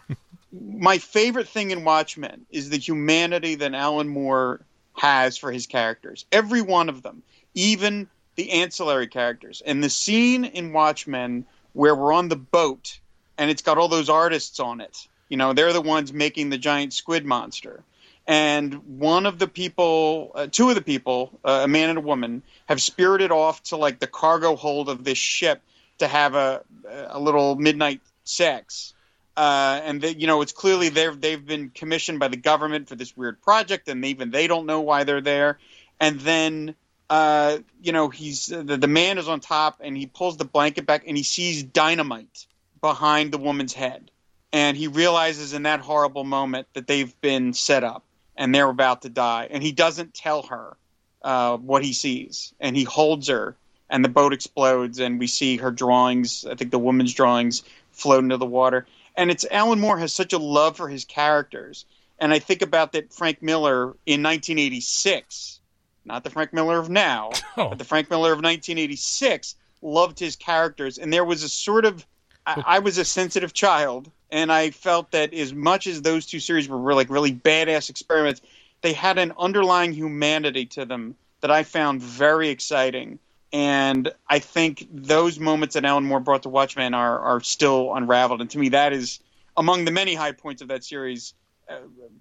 my 0.52 0.98
favorite 0.98 1.48
thing 1.48 1.70
in 1.70 1.84
Watchmen 1.84 2.44
is 2.50 2.70
the 2.70 2.78
humanity 2.78 3.54
that 3.56 3.74
Alan 3.74 4.08
Moore 4.08 4.60
has 4.96 5.36
for 5.38 5.50
his 5.50 5.66
characters. 5.66 6.26
Every 6.32 6.60
one 6.60 6.88
of 6.88 7.02
them, 7.02 7.22
even 7.54 8.08
the 8.36 8.50
ancillary 8.50 9.06
characters. 9.06 9.62
And 9.64 9.82
the 9.82 9.90
scene 9.90 10.44
in 10.44 10.72
Watchmen 10.72 11.46
where 11.72 11.94
we're 11.94 12.12
on 12.12 12.28
the 12.28 12.36
boat 12.36 12.98
and 13.38 13.50
it's 13.50 13.62
got 13.62 13.78
all 13.78 13.88
those 13.88 14.08
artists 14.08 14.60
on 14.60 14.80
it. 14.80 15.08
You 15.28 15.36
know, 15.36 15.52
they're 15.52 15.72
the 15.72 15.80
ones 15.80 16.12
making 16.12 16.50
the 16.50 16.58
giant 16.58 16.92
squid 16.92 17.24
monster. 17.24 17.82
And 18.26 18.98
one 18.98 19.26
of 19.26 19.38
the 19.38 19.48
people, 19.48 20.32
uh, 20.34 20.46
two 20.50 20.68
of 20.68 20.74
the 20.74 20.82
people, 20.82 21.38
uh, 21.44 21.62
a 21.64 21.68
man 21.68 21.88
and 21.88 21.98
a 21.98 22.02
woman, 22.02 22.42
have 22.66 22.80
spirited 22.80 23.32
off 23.32 23.62
to 23.64 23.76
like 23.76 23.98
the 23.98 24.06
cargo 24.06 24.54
hold 24.54 24.88
of 24.88 25.02
this 25.02 25.18
ship 25.18 25.62
to 25.98 26.06
have 26.06 26.34
a 26.34 26.62
a 27.08 27.18
little 27.18 27.56
midnight 27.56 28.00
sex 28.24 28.92
uh, 29.36 29.80
and 29.84 30.00
they, 30.00 30.10
you 30.10 30.26
know 30.26 30.42
it's 30.42 30.52
clearly 30.52 30.88
they've 30.88 31.18
they've 31.20 31.44
been 31.44 31.70
commissioned 31.70 32.18
by 32.18 32.28
the 32.28 32.36
government 32.36 32.88
for 32.88 32.96
this 32.96 33.16
weird 33.16 33.40
project, 33.40 33.88
and 33.88 34.04
even 34.04 34.30
they 34.30 34.46
don't 34.46 34.66
know 34.66 34.80
why 34.80 35.04
they're 35.04 35.20
there. 35.20 35.58
And 36.00 36.20
then 36.20 36.74
uh, 37.12 37.58
you 37.82 37.92
know 37.92 38.08
he's 38.08 38.46
the, 38.46 38.62
the 38.62 38.88
man 38.88 39.18
is 39.18 39.28
on 39.28 39.40
top, 39.40 39.80
and 39.80 39.96
he 39.96 40.06
pulls 40.06 40.38
the 40.38 40.44
blanket 40.44 40.86
back, 40.86 41.04
and 41.06 41.16
he 41.16 41.22
sees 41.22 41.62
dynamite 41.62 42.46
behind 42.80 43.32
the 43.32 43.38
woman's 43.38 43.74
head, 43.74 44.10
and 44.52 44.76
he 44.76 44.88
realizes 44.88 45.52
in 45.52 45.64
that 45.64 45.80
horrible 45.80 46.24
moment 46.24 46.66
that 46.72 46.86
they've 46.86 47.20
been 47.20 47.52
set 47.52 47.84
up 47.84 48.02
and 48.34 48.54
they're 48.54 48.70
about 48.70 49.02
to 49.02 49.10
die, 49.10 49.46
and 49.50 49.62
he 49.62 49.72
doesn't 49.72 50.14
tell 50.14 50.42
her 50.44 50.74
uh, 51.20 51.58
what 51.58 51.84
he 51.84 51.92
sees, 51.92 52.54
and 52.60 52.74
he 52.74 52.84
holds 52.84 53.28
her, 53.28 53.56
and 53.90 54.02
the 54.02 54.08
boat 54.08 54.32
explodes, 54.32 54.98
and 54.98 55.18
we 55.18 55.26
see 55.26 55.58
her 55.58 55.70
drawings. 55.70 56.46
I 56.46 56.54
think 56.54 56.70
the 56.70 56.78
woman's 56.78 57.12
drawings 57.12 57.62
float 57.90 58.24
into 58.24 58.38
the 58.38 58.46
water 58.46 58.86
and 59.16 59.30
it's 59.30 59.44
Alan 59.50 59.80
Moore 59.80 59.98
has 59.98 60.12
such 60.12 60.32
a 60.32 60.38
love 60.38 60.76
for 60.76 60.88
his 60.88 61.04
characters. 61.04 61.84
And 62.18 62.32
I 62.32 62.38
think 62.38 62.62
about 62.62 62.92
that 62.92 63.12
Frank 63.12 63.42
Miller 63.42 63.82
in 64.06 64.22
1986, 64.22 65.60
not 66.04 66.24
the 66.24 66.30
Frank 66.30 66.52
Miller 66.52 66.78
of 66.78 66.88
now, 66.88 67.30
oh. 67.56 67.68
but 67.70 67.78
the 67.78 67.84
Frank 67.84 68.10
Miller 68.10 68.32
of 68.32 68.38
1986 68.38 69.56
loved 69.82 70.18
his 70.18 70.36
characters. 70.36 70.98
And 70.98 71.12
there 71.12 71.24
was 71.24 71.42
a 71.42 71.48
sort 71.48 71.84
of, 71.84 72.06
I, 72.46 72.62
I, 72.66 72.78
was 72.78 72.98
a 72.98 73.04
sensitive 73.04 73.52
child, 73.52 74.10
and 74.30 74.52
I 74.52 74.70
felt 74.70 75.10
that 75.12 75.34
as 75.34 75.52
much 75.52 75.86
as 75.86 76.02
those 76.02 76.26
two 76.26 76.40
series 76.40 76.68
were 76.68 76.94
like 76.94 77.10
really 77.10 77.32
badass 77.32 77.90
experiments, 77.90 78.40
they 78.80 78.92
had 78.92 79.18
an 79.18 79.32
underlying 79.38 79.92
humanity 79.92 80.66
to 80.66 80.84
them 80.84 81.16
that 81.40 81.50
I 81.50 81.62
found 81.62 82.02
very 82.02 82.48
exciting 82.48 83.18
and 83.52 84.10
I 84.28 84.38
think 84.38 84.88
those 84.90 85.38
moments 85.38 85.74
that 85.74 85.84
Alan 85.84 86.04
Moore 86.04 86.20
brought 86.20 86.44
to 86.44 86.48
Watchmen 86.48 86.94
are 86.94 87.18
are 87.18 87.40
still 87.40 87.94
unraveled. 87.94 88.40
And 88.40 88.48
to 88.50 88.58
me, 88.58 88.70
that 88.70 88.92
is 88.92 89.20
among 89.56 89.84
the 89.84 89.90
many 89.90 90.14
high 90.14 90.32
points 90.32 90.62
of 90.62 90.68
that 90.68 90.84
series, 90.84 91.34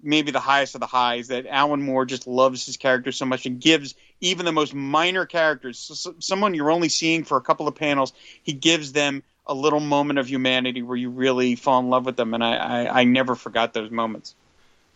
maybe 0.02 0.30
the 0.30 0.40
highest 0.40 0.74
of 0.74 0.80
the 0.80 0.86
highs. 0.86 1.28
That 1.28 1.46
Alan 1.46 1.82
Moore 1.82 2.04
just 2.04 2.26
loves 2.26 2.66
his 2.66 2.76
characters 2.76 3.16
so 3.16 3.26
much 3.26 3.46
and 3.46 3.60
gives 3.60 3.94
even 4.20 4.46
the 4.46 4.52
most 4.52 4.74
minor 4.74 5.26
characters, 5.26 5.78
so, 5.78 6.14
someone 6.18 6.54
you're 6.54 6.70
only 6.70 6.88
seeing 6.88 7.24
for 7.24 7.36
a 7.36 7.40
couple 7.40 7.66
of 7.66 7.74
panels, 7.74 8.12
he 8.42 8.52
gives 8.52 8.92
them 8.92 9.22
a 9.46 9.54
little 9.54 9.80
moment 9.80 10.18
of 10.18 10.28
humanity 10.28 10.82
where 10.82 10.96
you 10.96 11.10
really 11.10 11.56
fall 11.56 11.80
in 11.80 11.90
love 11.90 12.06
with 12.06 12.16
them. 12.16 12.34
And 12.34 12.44
I 12.44 12.54
I, 12.56 13.00
I 13.00 13.04
never 13.04 13.34
forgot 13.34 13.74
those 13.74 13.90
moments. 13.90 14.34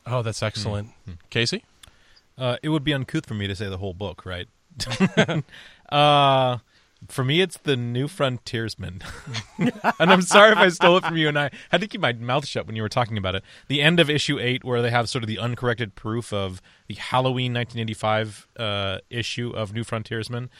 Oh, 0.07 0.23
that's 0.23 0.43
excellent, 0.43 0.89
mm-hmm. 0.89 1.13
Casey. 1.31 1.65
Uh, 2.39 2.59
it 2.63 2.69
would 2.69 2.85
be 2.85 2.93
uncouth 2.93 3.27
for 3.27 3.35
me 3.35 3.47
to 3.47 3.57
say 3.57 3.69
the 3.69 3.79
whole 3.79 3.95
book, 3.95 4.25
right? 4.25 4.49
Uh, 5.89 6.59
for 7.09 7.25
me, 7.25 7.41
it's 7.41 7.59
the 7.59 7.77
New 7.77 8.09
Frontiersman, 8.09 9.03
and 9.59 9.73
I'm 10.11 10.23
sorry 10.23 10.53
if 10.53 10.59
I 10.59 10.69
stole 10.69 10.97
it 10.97 11.05
from 11.05 11.17
you. 11.17 11.29
And 11.29 11.39
I 11.39 11.51
had 11.71 11.81
to 11.81 11.87
keep 11.87 12.01
my 12.01 12.13
mouth 12.13 12.47
shut 12.47 12.67
when 12.67 12.75
you 12.77 12.83
were 12.83 12.89
talking 12.89 13.19
about 13.19 13.35
it. 13.35 13.45
The 13.69 13.83
end 13.83 14.01
of 14.01 14.09
issue 14.09 14.39
eight, 14.39 14.65
where 14.65 14.83
they 14.83 14.91
have 14.91 15.09
sort 15.09 15.23
of 15.23 15.29
the 15.29 15.39
uncorrected 15.39 15.95
proof 15.95 16.33
of 16.33 16.63
the 16.89 16.95
Halloween 16.95 17.53
1985 17.53 18.49
uh, 18.59 18.99
issue 19.11 19.51
of 19.51 19.73
New 19.73 19.85
Frontiersman. 19.85 20.51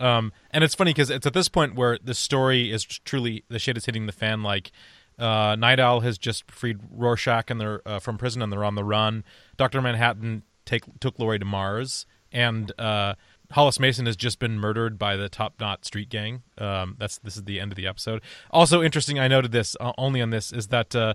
Um, 0.00 0.32
and 0.50 0.64
it's 0.64 0.74
funny 0.74 0.92
because 0.92 1.10
it's 1.10 1.26
at 1.26 1.34
this 1.34 1.48
point 1.48 1.74
where 1.74 1.98
the 2.02 2.14
story 2.14 2.72
is 2.72 2.84
truly 2.84 3.44
the 3.48 3.58
shit 3.58 3.76
is 3.76 3.86
hitting 3.86 4.06
the 4.06 4.12
fan. 4.12 4.42
Like 4.42 4.72
uh, 5.18 5.56
Nite 5.58 5.78
Owl 5.78 6.00
has 6.00 6.18
just 6.18 6.50
freed 6.50 6.78
Rorschach 6.90 7.50
and 7.50 7.60
they're 7.60 7.86
uh, 7.86 7.98
from 8.00 8.18
prison 8.18 8.42
and 8.42 8.52
they're 8.52 8.64
on 8.64 8.74
the 8.74 8.84
run. 8.84 9.24
Doctor 9.56 9.80
Manhattan 9.80 10.42
take 10.64 10.84
took 11.00 11.18
Laurie 11.18 11.38
to 11.38 11.44
Mars, 11.44 12.06
and 12.32 12.72
uh, 12.78 13.14
Hollis 13.52 13.78
Mason 13.78 14.06
has 14.06 14.16
just 14.16 14.38
been 14.38 14.58
murdered 14.58 14.98
by 14.98 15.16
the 15.16 15.28
Top 15.28 15.54
Knot 15.60 15.84
Street 15.84 16.08
Gang. 16.08 16.42
Um, 16.58 16.96
that's 16.98 17.18
this 17.18 17.36
is 17.36 17.44
the 17.44 17.60
end 17.60 17.72
of 17.72 17.76
the 17.76 17.86
episode. 17.86 18.22
Also 18.50 18.82
interesting, 18.82 19.18
I 19.18 19.28
noted 19.28 19.52
this 19.52 19.76
uh, 19.80 19.92
only 19.98 20.20
on 20.20 20.30
this 20.30 20.52
is 20.52 20.68
that 20.68 20.94
uh, 20.94 21.14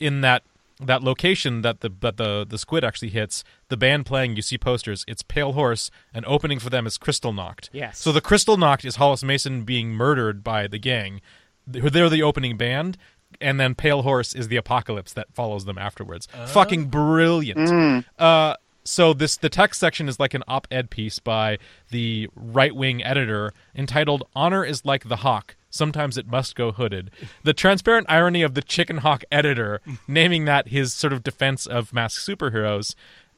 in 0.00 0.20
that 0.22 0.42
that 0.80 1.02
location 1.02 1.62
that 1.62 1.80
the 1.80 1.90
that 2.00 2.16
the 2.16 2.46
the 2.48 2.58
squid 2.58 2.84
actually 2.84 3.10
hits, 3.10 3.44
the 3.68 3.76
band 3.76 4.06
playing, 4.06 4.36
you 4.36 4.42
see 4.42 4.58
posters. 4.58 5.04
It's 5.08 5.22
Pale 5.22 5.52
Horse, 5.52 5.90
and 6.12 6.24
opening 6.26 6.58
for 6.58 6.70
them 6.70 6.86
is 6.86 6.98
Krystalnacht 6.98 7.68
Yes. 7.72 7.98
So 7.98 8.12
the 8.12 8.20
Krystalnacht 8.20 8.84
is 8.84 8.96
Hollis 8.96 9.22
Mason 9.22 9.62
being 9.62 9.90
murdered 9.90 10.44
by 10.44 10.66
the 10.66 10.78
gang. 10.78 11.20
They're 11.66 12.08
the 12.08 12.22
opening 12.22 12.56
band, 12.56 12.96
and 13.40 13.58
then 13.58 13.74
Pale 13.74 14.02
Horse 14.02 14.34
is 14.34 14.48
the 14.48 14.56
apocalypse 14.56 15.12
that 15.14 15.34
follows 15.34 15.64
them 15.64 15.78
afterwards. 15.78 16.28
Uh. 16.32 16.46
Fucking 16.46 16.86
brilliant. 16.86 17.58
Mm. 17.58 18.04
Uh, 18.18 18.54
so 18.86 19.12
this 19.12 19.36
the 19.36 19.48
text 19.48 19.80
section 19.80 20.08
is 20.08 20.20
like 20.20 20.34
an 20.34 20.44
op-ed 20.48 20.90
piece 20.90 21.18
by 21.18 21.58
the 21.90 22.28
right-wing 22.34 23.04
editor 23.04 23.52
entitled 23.74 24.24
"Honor 24.34 24.64
is 24.64 24.84
like 24.84 25.08
the 25.08 25.16
hawk." 25.16 25.56
Sometimes 25.70 26.16
it 26.16 26.26
must 26.26 26.56
go 26.56 26.72
hooded. 26.72 27.10
The 27.42 27.52
transparent 27.52 28.06
irony 28.08 28.42
of 28.42 28.54
the 28.54 28.62
chicken 28.62 28.98
hawk 28.98 29.24
editor 29.30 29.80
naming 30.08 30.46
that 30.46 30.68
his 30.68 30.94
sort 30.94 31.12
of 31.12 31.22
defense 31.22 31.66
of 31.66 31.92
masked 31.92 32.26
superheroes. 32.26 32.94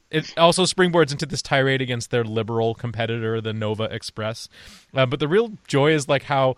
It 0.09 0.35
also 0.37 0.63
springboards 0.63 1.11
into 1.11 1.27
this 1.27 1.43
tirade 1.43 1.81
against 1.81 2.09
their 2.09 2.23
liberal 2.23 2.73
competitor, 2.73 3.41
the 3.41 3.53
Nova 3.53 3.83
Express. 3.83 4.49
Uh, 4.91 5.05
but 5.05 5.19
the 5.19 5.27
real 5.27 5.51
joy 5.67 5.91
is 5.91 6.07
like 6.07 6.23
how 6.23 6.55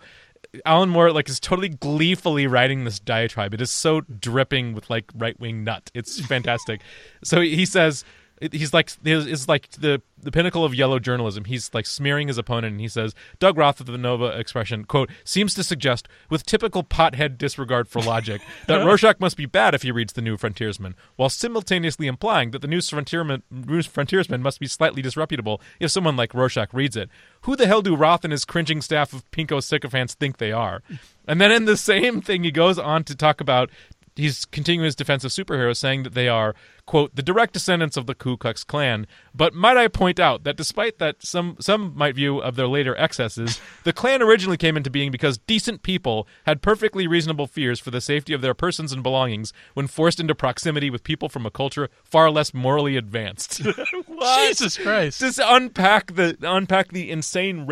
Alan 0.64 0.88
Moore 0.88 1.12
like 1.12 1.28
is 1.28 1.40
totally 1.40 1.68
gleefully 1.68 2.46
writing 2.46 2.84
this 2.84 2.98
diatribe. 2.98 3.54
It 3.54 3.60
is 3.60 3.70
so 3.70 4.00
dripping 4.00 4.74
with 4.74 4.90
like 4.90 5.10
right 5.14 5.38
wing 5.38 5.64
nut. 5.64 5.90
It's 5.94 6.24
fantastic. 6.24 6.80
so 7.24 7.40
he 7.40 7.64
says 7.66 8.04
he's 8.50 8.74
like 8.74 8.90
is 9.04 9.48
like 9.48 9.70
the 9.70 10.02
the 10.22 10.32
pinnacle 10.32 10.64
of 10.64 10.74
yellow 10.74 10.98
journalism. 10.98 11.44
He's 11.44 11.72
like 11.74 11.86
smearing 11.86 12.28
his 12.28 12.38
opponent, 12.38 12.72
and 12.72 12.80
he 12.80 12.88
says 12.88 13.14
Doug 13.38 13.56
Roth 13.56 13.80
of 13.80 13.86
the 13.86 13.98
Nova 13.98 14.38
expression 14.38 14.84
quote 14.84 15.10
seems 15.24 15.54
to 15.54 15.64
suggest 15.64 16.08
with 16.30 16.46
typical 16.46 16.82
pothead 16.82 17.38
disregard 17.38 17.88
for 17.88 18.00
logic 18.00 18.42
that 18.66 18.84
Rorschach 18.84 19.20
must 19.20 19.36
be 19.36 19.46
bad 19.46 19.74
if 19.74 19.82
he 19.82 19.90
reads 19.90 20.12
the 20.12 20.22
New 20.22 20.36
Frontiersman, 20.36 20.94
while 21.16 21.28
simultaneously 21.28 22.06
implying 22.06 22.50
that 22.52 22.62
the 22.62 22.68
New 22.68 22.80
Frontiersman, 22.80 23.42
New 23.50 23.82
Frontiersman 23.82 24.42
must 24.42 24.60
be 24.60 24.66
slightly 24.66 25.02
disreputable 25.02 25.60
if 25.80 25.90
someone 25.90 26.16
like 26.16 26.34
Rorschach 26.34 26.72
reads 26.72 26.96
it. 26.96 27.08
Who 27.42 27.56
the 27.56 27.66
hell 27.66 27.82
do 27.82 27.96
Roth 27.96 28.24
and 28.24 28.32
his 28.32 28.44
cringing 28.44 28.80
staff 28.80 29.12
of 29.12 29.28
pinko 29.30 29.62
sycophants 29.62 30.14
think 30.14 30.38
they 30.38 30.52
are? 30.52 30.82
And 31.26 31.40
then 31.40 31.52
in 31.52 31.64
the 31.64 31.76
same 31.76 32.20
thing, 32.20 32.44
he 32.44 32.50
goes 32.50 32.78
on 32.78 33.04
to 33.04 33.16
talk 33.16 33.40
about 33.40 33.70
he's 34.16 34.44
continuing 34.44 34.84
his 34.84 34.96
defense 34.96 35.24
of 35.24 35.30
superheroes, 35.30 35.76
saying 35.76 36.02
that 36.02 36.14
they 36.14 36.28
are, 36.28 36.54
quote, 36.86 37.14
the 37.14 37.22
direct 37.22 37.52
descendants 37.52 37.96
of 37.96 38.06
the 38.06 38.14
Ku 38.14 38.36
Klux 38.36 38.64
Klan. 38.64 39.06
But 39.34 39.54
might 39.54 39.76
I 39.76 39.88
point 39.88 40.20
out 40.20 40.44
that 40.44 40.56
despite 40.56 40.98
that 40.98 41.22
some 41.22 41.56
some 41.60 41.92
might 41.96 42.14
view 42.14 42.38
of 42.38 42.56
their 42.56 42.68
later 42.68 42.96
excesses, 42.96 43.60
the 43.84 43.92
Klan 43.92 44.22
originally 44.22 44.56
came 44.56 44.76
into 44.76 44.90
being 44.90 45.10
because 45.10 45.38
decent 45.38 45.82
people 45.82 46.26
had 46.44 46.62
perfectly 46.62 47.06
reasonable 47.06 47.46
fears 47.46 47.80
for 47.80 47.90
the 47.90 48.00
safety 48.00 48.32
of 48.32 48.40
their 48.40 48.54
persons 48.54 48.92
and 48.92 49.02
belongings 49.02 49.52
when 49.74 49.86
forced 49.86 50.20
into 50.20 50.34
proximity 50.34 50.90
with 50.90 51.04
people 51.04 51.28
from 51.28 51.46
a 51.46 51.50
culture 51.50 51.88
far 52.04 52.30
less 52.30 52.52
morally 52.54 52.96
advanced. 52.96 53.62
Jesus 54.48 54.78
Christ! 54.78 55.20
Just 55.20 55.40
unpack 55.42 56.14
the 56.14 56.36
unpack 56.42 56.88
the 56.88 57.10
insane 57.10 57.66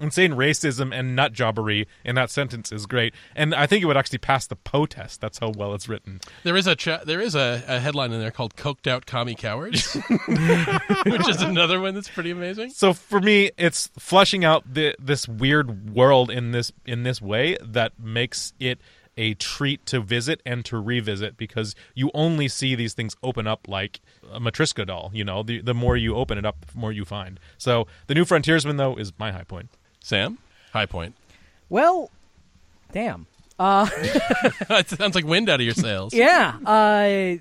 insane 0.00 0.32
racism 0.32 0.94
and 0.94 1.16
nut 1.16 1.32
jobbery 1.32 1.86
in 2.04 2.14
that 2.16 2.30
sentence 2.30 2.72
is 2.72 2.86
great, 2.86 3.14
and 3.34 3.54
I 3.54 3.66
think 3.66 3.82
it 3.82 3.86
would 3.86 3.96
actually 3.96 4.18
pass 4.18 4.46
the 4.46 4.56
Poe 4.56 4.86
test. 4.86 5.20
That's 5.20 5.38
how 5.38 5.50
well 5.50 5.74
it's 5.74 5.88
written. 5.88 6.20
There 6.42 6.56
is 6.56 6.66
a 6.66 6.74
cha- 6.74 7.04
there 7.04 7.20
is 7.20 7.34
a, 7.34 7.62
a, 7.66 7.80
headline 7.80 8.12
in 8.12 8.20
there 8.20 8.30
called 8.30 8.56
"Coked 8.56 8.86
Out 8.86 9.06
Commie 9.06 9.34
Cowards," 9.34 9.94
which 11.06 11.28
is 11.28 11.42
another 11.42 11.80
one 11.80 11.94
that's 11.94 12.08
pretty 12.08 12.30
amazing. 12.30 12.70
So 12.70 12.92
for 12.92 13.20
me, 13.20 13.50
it's 13.56 13.90
flushing 13.98 14.44
out 14.44 14.74
the, 14.74 14.94
this 14.98 15.28
weird 15.28 15.94
world 15.94 16.30
in 16.30 16.52
this 16.52 16.72
in 16.86 17.02
this 17.02 17.20
way 17.20 17.56
that 17.62 17.98
makes 17.98 18.52
it 18.58 18.80
a 19.16 19.34
treat 19.34 19.84
to 19.86 20.00
visit 20.00 20.40
and 20.44 20.64
to 20.64 20.78
revisit 20.78 21.36
because 21.36 21.74
you 21.94 22.10
only 22.14 22.48
see 22.48 22.74
these 22.74 22.94
things 22.94 23.16
open 23.22 23.46
up 23.46 23.68
like 23.68 24.00
a 24.32 24.40
Matryoshka 24.40 24.86
doll. 24.86 25.10
You 25.12 25.24
know, 25.24 25.42
the 25.42 25.60
the 25.60 25.74
more 25.74 25.96
you 25.96 26.16
open 26.16 26.38
it 26.38 26.44
up, 26.44 26.66
the 26.66 26.78
more 26.78 26.92
you 26.92 27.04
find. 27.04 27.38
So 27.58 27.86
the 28.06 28.14
New 28.14 28.24
Frontiersman, 28.24 28.76
though, 28.76 28.96
is 28.96 29.12
my 29.18 29.32
high 29.32 29.44
point. 29.44 29.70
Sam, 30.04 30.36
high 30.74 30.84
point. 30.84 31.14
Well, 31.70 32.10
damn. 32.92 33.26
Uh, 33.58 33.88
it 33.96 34.90
sounds 34.90 35.14
like 35.14 35.24
wind 35.24 35.48
out 35.48 35.60
of 35.60 35.64
your 35.64 35.72
sails. 35.72 36.12
yeah. 36.14 36.58
Uh, 36.62 37.36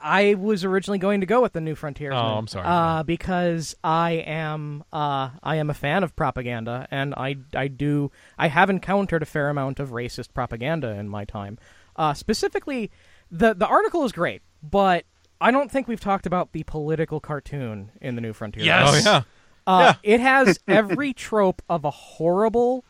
I 0.00 0.34
was 0.34 0.64
originally 0.64 1.00
going 1.00 1.22
to 1.22 1.26
go 1.26 1.42
with 1.42 1.54
the 1.54 1.60
New 1.60 1.74
Frontiersman. 1.74 2.24
Oh, 2.24 2.38
I'm 2.38 2.46
sorry. 2.46 2.66
Uh, 2.68 3.02
because 3.02 3.74
I 3.82 4.12
am 4.12 4.84
uh, 4.92 5.30
I 5.42 5.56
am 5.56 5.70
a 5.70 5.74
fan 5.74 6.04
of 6.04 6.14
propaganda, 6.14 6.86
and 6.92 7.16
I 7.16 7.34
I 7.52 7.66
do 7.66 8.12
I 8.38 8.46
have 8.46 8.70
encountered 8.70 9.22
a 9.22 9.26
fair 9.26 9.48
amount 9.48 9.80
of 9.80 9.90
racist 9.90 10.32
propaganda 10.32 10.90
in 10.90 11.08
my 11.08 11.24
time. 11.24 11.58
Uh, 11.96 12.14
specifically, 12.14 12.92
the 13.28 13.54
the 13.54 13.66
article 13.66 14.04
is 14.04 14.12
great, 14.12 14.42
but 14.62 15.04
I 15.40 15.50
don't 15.50 15.68
think 15.68 15.88
we've 15.88 16.00
talked 16.00 16.26
about 16.26 16.52
the 16.52 16.62
political 16.62 17.18
cartoon 17.18 17.90
in 18.00 18.14
the 18.14 18.20
New 18.20 18.32
Frontier. 18.32 18.62
Yes. 18.62 19.04
Oh 19.04 19.10
yeah. 19.10 19.22
Uh, 19.68 19.92
yeah. 20.02 20.14
It 20.14 20.20
has 20.20 20.58
every 20.68 21.12
trope 21.12 21.60
of 21.68 21.84
a 21.84 21.90
horrible, 21.90 22.86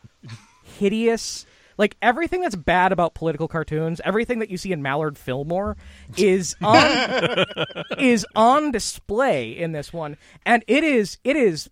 hideous, 0.63 1.45
like 1.77 1.97
everything 2.01 2.39
that's 2.39 2.55
bad 2.55 2.93
about 2.93 3.13
political 3.13 3.49
cartoons, 3.49 3.99
everything 4.05 4.39
that 4.39 4.49
you 4.49 4.57
see 4.57 4.71
in 4.71 4.81
Mallard 4.81 5.17
Fillmore 5.17 5.75
is 6.15 6.55
on 6.61 7.45
is 7.99 8.25
on 8.33 8.71
display 8.71 9.51
in 9.51 9.73
this 9.73 9.91
one, 9.91 10.15
and 10.45 10.63
it 10.67 10.85
is 10.85 11.17
it 11.25 11.35
is 11.35 11.69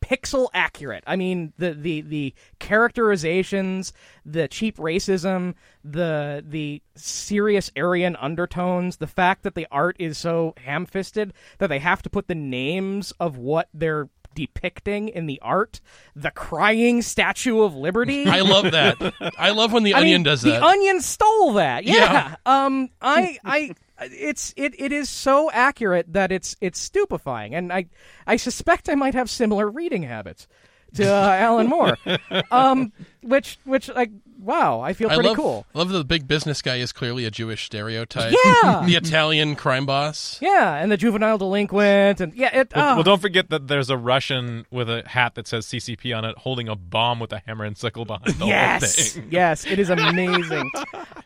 pixel 0.00 0.48
accurate. 0.54 1.04
I 1.06 1.16
mean, 1.16 1.52
the 1.58 1.74
the 1.74 2.00
the 2.00 2.34
characterizations, 2.58 3.92
the 4.24 4.48
cheap 4.48 4.78
racism, 4.78 5.56
the 5.84 6.42
the 6.46 6.82
serious 6.94 7.70
Aryan 7.76 8.16
undertones, 8.16 8.96
the 8.96 9.06
fact 9.06 9.42
that 9.42 9.54
the 9.54 9.66
art 9.70 9.96
is 9.98 10.16
so 10.16 10.54
ham-fisted 10.64 11.34
that 11.58 11.66
they 11.66 11.80
have 11.80 12.00
to 12.02 12.10
put 12.10 12.28
the 12.28 12.34
names 12.34 13.12
of 13.20 13.36
what 13.36 13.68
they're 13.74 14.08
depicting 14.38 15.08
in 15.08 15.26
the 15.26 15.40
art, 15.42 15.80
the 16.14 16.30
crying 16.30 17.02
Statue 17.02 17.62
of 17.62 17.74
Liberty. 17.74 18.24
I 18.28 18.42
love 18.42 18.70
that. 18.70 18.96
I 19.36 19.50
love 19.50 19.72
when 19.72 19.82
the 19.82 19.94
I 19.94 19.98
onion 19.98 20.18
mean, 20.18 20.22
does 20.22 20.42
that. 20.42 20.60
the 20.60 20.64
onion 20.64 21.00
stole 21.00 21.54
that. 21.54 21.82
Yeah. 21.84 21.94
Yeah. 21.96 22.36
Um. 22.46 22.90
I. 23.02 23.38
I. 23.44 23.74
It's 24.00 24.54
it, 24.56 24.80
it 24.80 24.92
is 24.92 25.10
so 25.10 25.50
accurate 25.50 26.12
that 26.12 26.30
it's 26.30 26.54
it's 26.60 26.78
stupefying, 26.78 27.52
and 27.56 27.72
I 27.72 27.86
I 28.28 28.36
suspect 28.36 28.88
I 28.88 28.94
might 28.94 29.14
have 29.14 29.28
similar 29.28 29.68
reading 29.68 30.04
habits 30.04 30.46
to 30.94 31.12
uh, 31.12 31.30
Alan 31.32 31.66
Moore, 31.66 31.98
um, 32.52 32.92
which 33.22 33.58
which 33.64 33.88
like 33.88 34.12
wow, 34.48 34.80
I 34.80 34.94
feel 34.94 35.10
I 35.10 35.14
pretty 35.14 35.28
love, 35.28 35.36
cool. 35.36 35.66
I 35.74 35.78
love 35.78 35.90
that 35.90 35.98
the 35.98 36.04
big 36.04 36.26
business 36.26 36.62
guy 36.62 36.76
is 36.76 36.90
clearly 36.90 37.26
a 37.26 37.30
Jewish 37.30 37.66
stereotype. 37.66 38.34
Yeah. 38.44 38.82
the 38.86 38.96
Italian 38.96 39.54
crime 39.54 39.84
boss. 39.84 40.38
Yeah, 40.40 40.74
and 40.74 40.90
the 40.90 40.96
juvenile 40.96 41.36
delinquent, 41.36 42.20
and 42.20 42.34
yeah, 42.34 42.56
it. 42.60 42.72
Well, 42.74 42.92
oh. 42.92 42.94
well, 42.96 43.02
don't 43.04 43.20
forget 43.20 43.50
that 43.50 43.68
there's 43.68 43.90
a 43.90 43.96
Russian 43.96 44.66
with 44.70 44.88
a 44.88 45.06
hat 45.06 45.34
that 45.34 45.46
says 45.46 45.66
CCP 45.66 46.16
on 46.16 46.24
it, 46.24 46.36
holding 46.38 46.66
a 46.66 46.74
bomb 46.74 47.20
with 47.20 47.32
a 47.32 47.42
hammer 47.46 47.64
and 47.64 47.76
sickle 47.76 48.06
behind 48.06 48.34
the 48.34 48.44
whole 48.44 48.48
yes, 48.48 49.12
thing. 49.12 49.28
yes, 49.30 49.66
it 49.66 49.78
is 49.78 49.90
amazing. 49.90 50.70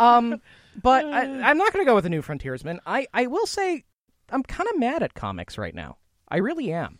um, 0.01 0.43
but 0.82 1.05
I, 1.07 1.23
I'm 1.23 1.59
not 1.59 1.73
going 1.73 1.85
to 1.85 1.89
go 1.89 1.94
with 1.94 2.05
the 2.05 2.11
New 2.11 2.23
Frontiersman. 2.23 2.81
I 2.85 3.07
I 3.15 3.28
will 3.28 3.47
say 3.47 3.85
I'm 4.31 4.43
kind 4.43 4.69
of 4.69 4.78
mad 4.81 5.05
at 5.05 5.15
comics 5.15 5.57
right 5.57 5.74
now. 5.74 5.97
I 6.28 6.39
really 6.39 6.73
am. 6.73 6.99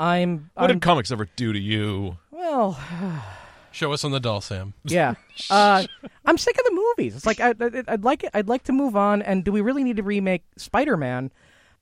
I'm. 0.00 0.50
What 0.54 0.70
I'm 0.70 0.78
did 0.78 0.82
comics 0.82 1.12
ever 1.12 1.28
do 1.36 1.52
to 1.52 1.58
you? 1.58 2.16
well, 2.30 2.80
Show 3.72 3.92
us 3.92 4.04
on 4.04 4.10
the 4.12 4.20
doll, 4.20 4.40
Sam. 4.40 4.74
yeah. 4.84 5.14
Uh, 5.50 5.84
I'm 6.26 6.38
sick 6.38 6.56
of 6.58 6.64
the 6.64 6.72
movies. 6.96 7.16
It's 7.16 7.26
like 7.26 7.40
I, 7.40 7.50
I, 7.58 7.82
I'd 7.88 8.04
like 8.04 8.22
it. 8.22 8.30
I'd 8.34 8.48
like 8.48 8.64
to 8.64 8.72
move 8.72 8.96
on. 8.96 9.22
And 9.22 9.44
do 9.44 9.50
we 9.50 9.60
really 9.62 9.82
need 9.82 9.96
to 9.96 10.02
remake 10.02 10.42
Spider-Man 10.56 11.32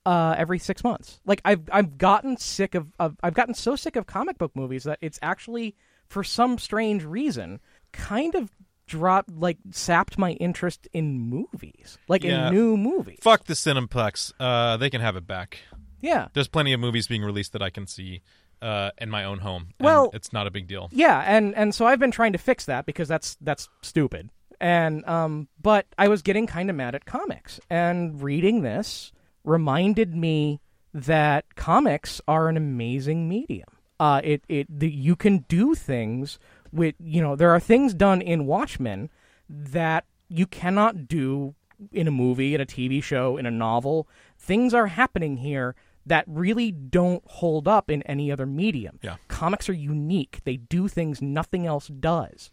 uh, 0.07 0.35
every 0.39 0.59
six 0.59 0.83
months? 0.85 1.21
Like 1.27 1.41
I've 1.45 1.62
I've 1.73 1.99
gotten 1.99 2.37
sick 2.37 2.75
of, 2.77 2.87
of 3.01 3.17
I've 3.23 3.35
gotten 3.35 3.55
so 3.55 3.75
sick 3.77 3.97
of 3.97 4.07
comic 4.07 4.39
book 4.39 4.53
movies 4.55 4.85
that 4.85 4.99
it's 5.01 5.19
actually 5.21 5.75
for 6.07 6.23
some 6.25 6.59
strange 6.59 7.05
reason 7.05 7.61
kind 7.93 8.35
of 8.37 8.51
dropped 8.87 9.31
like 9.31 9.59
sapped 9.73 10.17
my 10.17 10.33
interest 10.33 10.89
in 10.93 11.19
movies, 11.19 11.99
like 12.09 12.23
Yeah. 12.25 12.49
in 12.49 12.55
new 12.55 12.77
movies. 12.77 13.19
Fuck 13.21 13.45
the 13.45 13.55
Cineplex. 13.55 14.33
Uh, 14.41 14.77
they 14.77 14.91
can 14.91 15.01
have 15.01 15.17
it 15.17 15.27
back. 15.27 15.59
Yeah. 16.01 16.29
There's 16.33 16.49
plenty 16.49 16.73
of 16.73 16.81
movies 16.81 17.07
being 17.09 17.23
released 17.23 17.53
that 17.53 17.62
I 17.62 17.71
can 17.71 17.87
see 17.87 18.23
uh, 18.62 18.91
in 18.99 19.09
my 19.11 19.24
own 19.24 19.39
home. 19.39 19.69
and 19.78 19.85
Well- 19.87 20.11
it's 20.12 20.32
not 20.32 20.47
a 20.47 20.51
big 20.51 20.66
deal. 20.66 20.89
Yeah, 20.93 21.20
and 21.27 21.55
and 21.57 21.74
so 21.74 21.87
I've 21.87 21.99
been 21.99 22.11
trying 22.11 22.32
to 22.32 22.39
fix 22.39 22.65
that 22.66 22.87
because 22.87 23.09
that's 23.09 23.37
that's 23.41 23.69
stupid. 23.82 24.31
And 24.61 25.07
um 25.09 25.49
but 25.61 25.87
I 25.97 26.09
was 26.09 26.20
getting 26.23 26.47
kind 26.47 26.69
of 26.69 26.77
mad 26.77 26.95
at 26.95 27.07
comics 27.07 27.59
and 27.70 28.23
reading 28.23 28.61
this 28.62 29.11
reminded 29.45 30.15
me 30.15 30.61
that 30.93 31.55
comics 31.57 32.20
are 32.28 32.49
an 32.49 32.57
amazing 32.59 33.28
medium. 33.28 33.69
Uh 33.99 34.20
it 34.23 34.43
it 34.49 34.66
the, 34.69 34.91
you 34.91 35.16
can 35.16 35.47
do 35.49 35.74
things 35.74 36.39
with 36.73 36.95
you 36.99 37.23
know 37.23 37.37
there 37.37 37.51
are 37.51 37.61
things 37.61 37.95
done 37.95 38.20
in 38.20 38.45
Watchmen 38.47 39.09
that 39.49 40.05
you 40.28 40.47
cannot 40.47 41.09
do 41.09 41.55
in 41.93 42.07
a 42.07 42.11
movie, 42.11 42.55
in 42.55 42.61
a 42.61 42.66
TV 42.66 43.03
show, 43.03 43.39
in 43.39 43.47
a 43.47 43.51
novel. 43.51 44.07
Things 44.39 44.74
are 44.74 44.89
happening 44.89 45.39
here 45.39 45.74
that 46.06 46.24
really 46.27 46.72
don't 46.72 47.22
hold 47.27 47.68
up 47.68 47.90
in 47.90 48.02
any 48.02 48.32
other 48.32 48.47
medium. 48.47 48.98
Yeah. 49.02 49.16
Comics 49.28 49.68
are 49.68 49.74
unique. 49.74 50.40
They 50.44 50.56
do 50.56 50.89
things 50.89 51.20
nothing 51.20 51.66
else 51.66 51.89
does. 51.89 52.51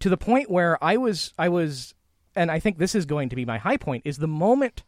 To 0.00 0.08
the 0.08 0.16
point 0.16 0.50
where 0.50 0.82
I 0.82 0.96
was 0.96 1.32
I 1.38 1.48
was 1.48 1.94
and 2.36 2.50
I 2.50 2.60
think 2.60 2.78
this 2.78 2.94
is 2.94 3.06
going 3.06 3.28
to 3.30 3.36
be 3.36 3.44
my 3.44 3.58
high 3.58 3.76
point 3.76 4.02
is 4.04 4.18
the 4.18 4.28
moment 4.28 4.82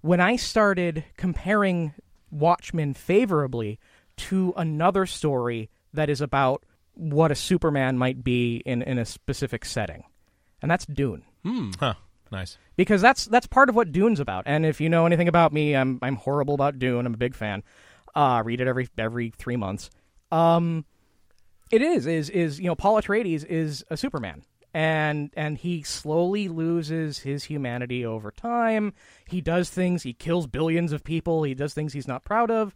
when 0.00 0.20
I 0.20 0.36
started 0.36 1.04
comparing 1.16 1.94
Watchmen 2.30 2.94
favorably 2.94 3.78
to 4.16 4.52
another 4.56 5.06
story 5.06 5.70
that 5.92 6.10
is 6.10 6.20
about 6.20 6.64
what 6.94 7.32
a 7.32 7.34
Superman 7.34 7.98
might 7.98 8.22
be 8.22 8.56
in, 8.64 8.82
in 8.82 8.98
a 8.98 9.04
specific 9.04 9.64
setting. 9.64 10.04
And 10.62 10.70
that's 10.70 10.86
Dune 10.86 11.24
hmm, 11.42 11.70
Huh. 11.78 11.94
Nice. 12.34 12.58
because 12.76 13.00
that's 13.00 13.26
that's 13.26 13.46
part 13.46 13.68
of 13.68 13.76
what 13.76 13.92
Dune's 13.92 14.20
about. 14.20 14.44
And 14.46 14.66
if 14.66 14.80
you 14.80 14.88
know 14.88 15.06
anything 15.06 15.28
about 15.28 15.52
me, 15.52 15.74
I'm 15.76 15.98
I'm 16.02 16.16
horrible 16.16 16.54
about 16.54 16.78
Dune. 16.78 17.06
I'm 17.06 17.14
a 17.14 17.18
big 17.18 17.34
fan. 17.34 17.62
Uh, 18.14 18.42
read 18.44 18.60
it 18.60 18.66
every 18.68 18.88
every 18.98 19.30
three 19.30 19.56
months. 19.56 19.90
Um, 20.30 20.84
it 21.70 21.82
is 21.82 22.06
is 22.06 22.30
is 22.30 22.60
you 22.60 22.66
know 22.66 22.74
Paul 22.74 23.00
Atreides 23.00 23.44
is 23.44 23.84
a 23.90 23.96
Superman, 23.96 24.42
and 24.72 25.30
and 25.36 25.56
he 25.58 25.82
slowly 25.82 26.48
loses 26.48 27.20
his 27.20 27.44
humanity 27.44 28.04
over 28.04 28.30
time. 28.30 28.92
He 29.28 29.40
does 29.40 29.70
things. 29.70 30.02
He 30.02 30.12
kills 30.12 30.46
billions 30.46 30.92
of 30.92 31.04
people. 31.04 31.42
He 31.44 31.54
does 31.54 31.74
things 31.74 31.92
he's 31.92 32.08
not 32.08 32.24
proud 32.24 32.50
of, 32.50 32.74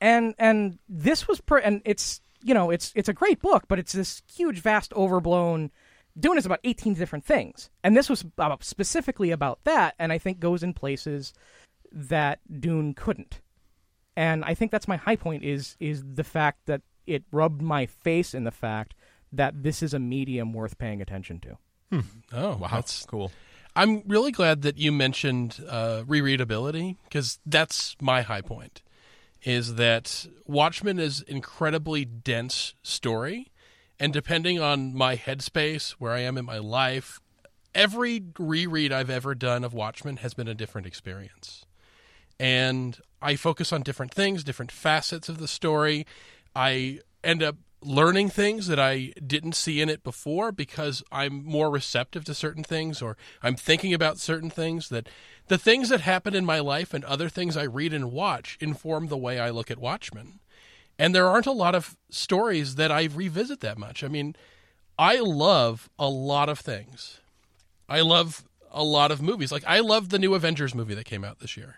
and 0.00 0.34
and 0.38 0.78
this 0.88 1.26
was 1.28 1.40
per- 1.40 1.58
and 1.58 1.82
it's 1.84 2.20
you 2.42 2.54
know 2.54 2.70
it's 2.70 2.92
it's 2.94 3.08
a 3.08 3.12
great 3.12 3.40
book, 3.40 3.64
but 3.68 3.78
it's 3.78 3.92
this 3.92 4.22
huge, 4.32 4.60
vast, 4.60 4.92
overblown. 4.94 5.70
Dune 6.18 6.38
is 6.38 6.46
about 6.46 6.60
18 6.64 6.94
different 6.94 7.24
things, 7.24 7.70
and 7.82 7.96
this 7.96 8.10
was 8.10 8.22
about, 8.22 8.62
specifically 8.64 9.30
about 9.30 9.60
that, 9.64 9.94
and 9.98 10.12
I 10.12 10.18
think 10.18 10.40
goes 10.40 10.62
in 10.62 10.74
places 10.74 11.32
that 11.90 12.40
Dune 12.60 12.94
couldn't. 12.94 13.40
And 14.16 14.44
I 14.44 14.54
think 14.54 14.70
that's 14.70 14.88
my 14.88 14.96
high 14.96 15.16
point 15.16 15.42
is 15.42 15.76
is 15.80 16.02
the 16.14 16.24
fact 16.24 16.66
that 16.66 16.82
it 17.06 17.24
rubbed 17.32 17.62
my 17.62 17.86
face 17.86 18.34
in 18.34 18.44
the 18.44 18.50
fact 18.50 18.94
that 19.32 19.62
this 19.62 19.82
is 19.82 19.94
a 19.94 19.98
medium 19.98 20.52
worth 20.52 20.78
paying 20.78 21.00
attention 21.00 21.40
to. 21.40 21.58
Oh, 22.32 22.56
Wow. 22.56 22.68
That's 22.70 23.04
cool. 23.06 23.32
I'm 23.74 24.02
really 24.06 24.32
glad 24.32 24.62
that 24.62 24.76
you 24.76 24.92
mentioned 24.92 25.64
uh, 25.66 26.02
rereadability 26.06 26.96
because 27.04 27.38
that's 27.46 27.96
my 28.00 28.22
high 28.22 28.42
point. 28.42 28.82
Is 29.42 29.74
that 29.76 30.26
Watchmen 30.46 30.98
is 30.98 31.22
incredibly 31.22 32.04
dense 32.04 32.74
story, 32.82 33.50
and 34.02 34.12
depending 34.12 34.58
on 34.58 34.92
my 34.92 35.14
headspace, 35.16 35.92
where 35.92 36.10
I 36.10 36.22
am 36.22 36.36
in 36.36 36.44
my 36.44 36.58
life, 36.58 37.20
every 37.72 38.20
reread 38.36 38.90
I've 38.90 39.08
ever 39.08 39.32
done 39.32 39.62
of 39.62 39.74
Watchmen 39.74 40.16
has 40.16 40.34
been 40.34 40.48
a 40.48 40.56
different 40.56 40.88
experience. 40.88 41.64
And 42.40 42.98
I 43.22 43.36
focus 43.36 43.72
on 43.72 43.82
different 43.82 44.12
things, 44.12 44.42
different 44.42 44.72
facets 44.72 45.28
of 45.28 45.38
the 45.38 45.46
story. 45.46 46.04
I 46.56 46.98
end 47.22 47.44
up 47.44 47.58
learning 47.80 48.30
things 48.30 48.66
that 48.66 48.80
I 48.80 49.12
didn't 49.24 49.54
see 49.54 49.80
in 49.80 49.88
it 49.88 50.02
before 50.02 50.50
because 50.50 51.04
I'm 51.12 51.44
more 51.44 51.70
receptive 51.70 52.24
to 52.24 52.34
certain 52.34 52.64
things 52.64 53.02
or 53.02 53.16
I'm 53.40 53.54
thinking 53.54 53.94
about 53.94 54.18
certain 54.18 54.50
things 54.50 54.88
that 54.88 55.08
the 55.46 55.58
things 55.58 55.90
that 55.90 56.00
happen 56.00 56.34
in 56.34 56.44
my 56.44 56.58
life 56.58 56.92
and 56.92 57.04
other 57.04 57.28
things 57.28 57.56
I 57.56 57.64
read 57.64 57.94
and 57.94 58.10
watch 58.10 58.58
inform 58.60 59.06
the 59.06 59.16
way 59.16 59.38
I 59.38 59.50
look 59.50 59.70
at 59.70 59.78
Watchmen. 59.78 60.40
And 60.98 61.14
there 61.14 61.28
aren't 61.28 61.46
a 61.46 61.52
lot 61.52 61.74
of 61.74 61.96
stories 62.10 62.76
that 62.76 62.92
I 62.92 63.04
revisit 63.04 63.60
that 63.60 63.78
much. 63.78 64.04
I 64.04 64.08
mean, 64.08 64.36
I 64.98 65.18
love 65.18 65.88
a 65.98 66.08
lot 66.08 66.48
of 66.48 66.58
things. 66.58 67.20
I 67.88 68.00
love 68.00 68.44
a 68.70 68.84
lot 68.84 69.10
of 69.10 69.22
movies. 69.22 69.52
Like 69.52 69.64
I 69.66 69.80
love 69.80 70.08
the 70.08 70.18
new 70.18 70.34
Avengers 70.34 70.74
movie 70.74 70.94
that 70.94 71.04
came 71.04 71.24
out 71.24 71.40
this 71.40 71.56
year. 71.56 71.76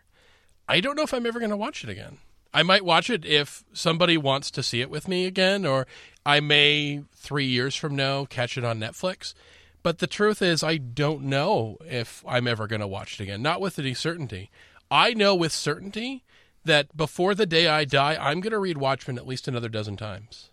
I 0.69 0.81
don't 0.81 0.97
know 0.97 1.03
if 1.03 1.15
I'm 1.15 1.27
ever 1.27 1.39
going 1.39 1.51
to 1.51 1.57
watch 1.57 1.85
it 1.85 1.91
again. 1.91 2.19
I 2.53 2.62
might 2.62 2.85
watch 2.85 3.11
it 3.11 3.24
if 3.24 3.65
somebody 3.73 4.16
wants 4.16 4.51
to 4.53 4.62
see 4.62 4.81
it 4.81 4.89
with 4.89 5.09
me 5.09 5.27
again, 5.27 5.66
or 5.66 5.89
I 6.24 6.39
may 6.39 7.03
three 7.15 7.47
years 7.47 7.74
from 7.74 7.97
now 7.97 8.27
catch 8.27 8.57
it 8.57 8.65
on 8.65 8.78
Netflix. 8.78 9.35
But 9.82 9.99
the 9.99 10.07
truth 10.07 10.41
is, 10.41 10.62
I 10.62 10.77
don't 10.77 11.24
know 11.24 11.77
if 11.85 12.24
I'm 12.27 12.47
ever 12.47 12.66
going 12.66 12.81
to 12.81 12.86
watch 12.86 13.20
it 13.20 13.23
again. 13.24 13.43
Not 13.43 13.61
with 13.61 13.78
any 13.78 13.93
certainty. 13.93 14.51
I 14.91 15.15
know 15.15 15.35
with 15.35 15.53
certainty 15.53 16.23
that 16.65 16.97
before 16.97 17.35
the 17.35 17.47
day 17.47 17.69
I 17.69 17.85
die, 17.85 18.16
I'm 18.20 18.41
going 18.41 18.53
to 18.53 18.59
read 18.59 18.78
Watchmen 18.78 19.19
at 19.19 19.27
least 19.27 19.49
another 19.49 19.69
dozen 19.69 19.97
times. 19.97 20.51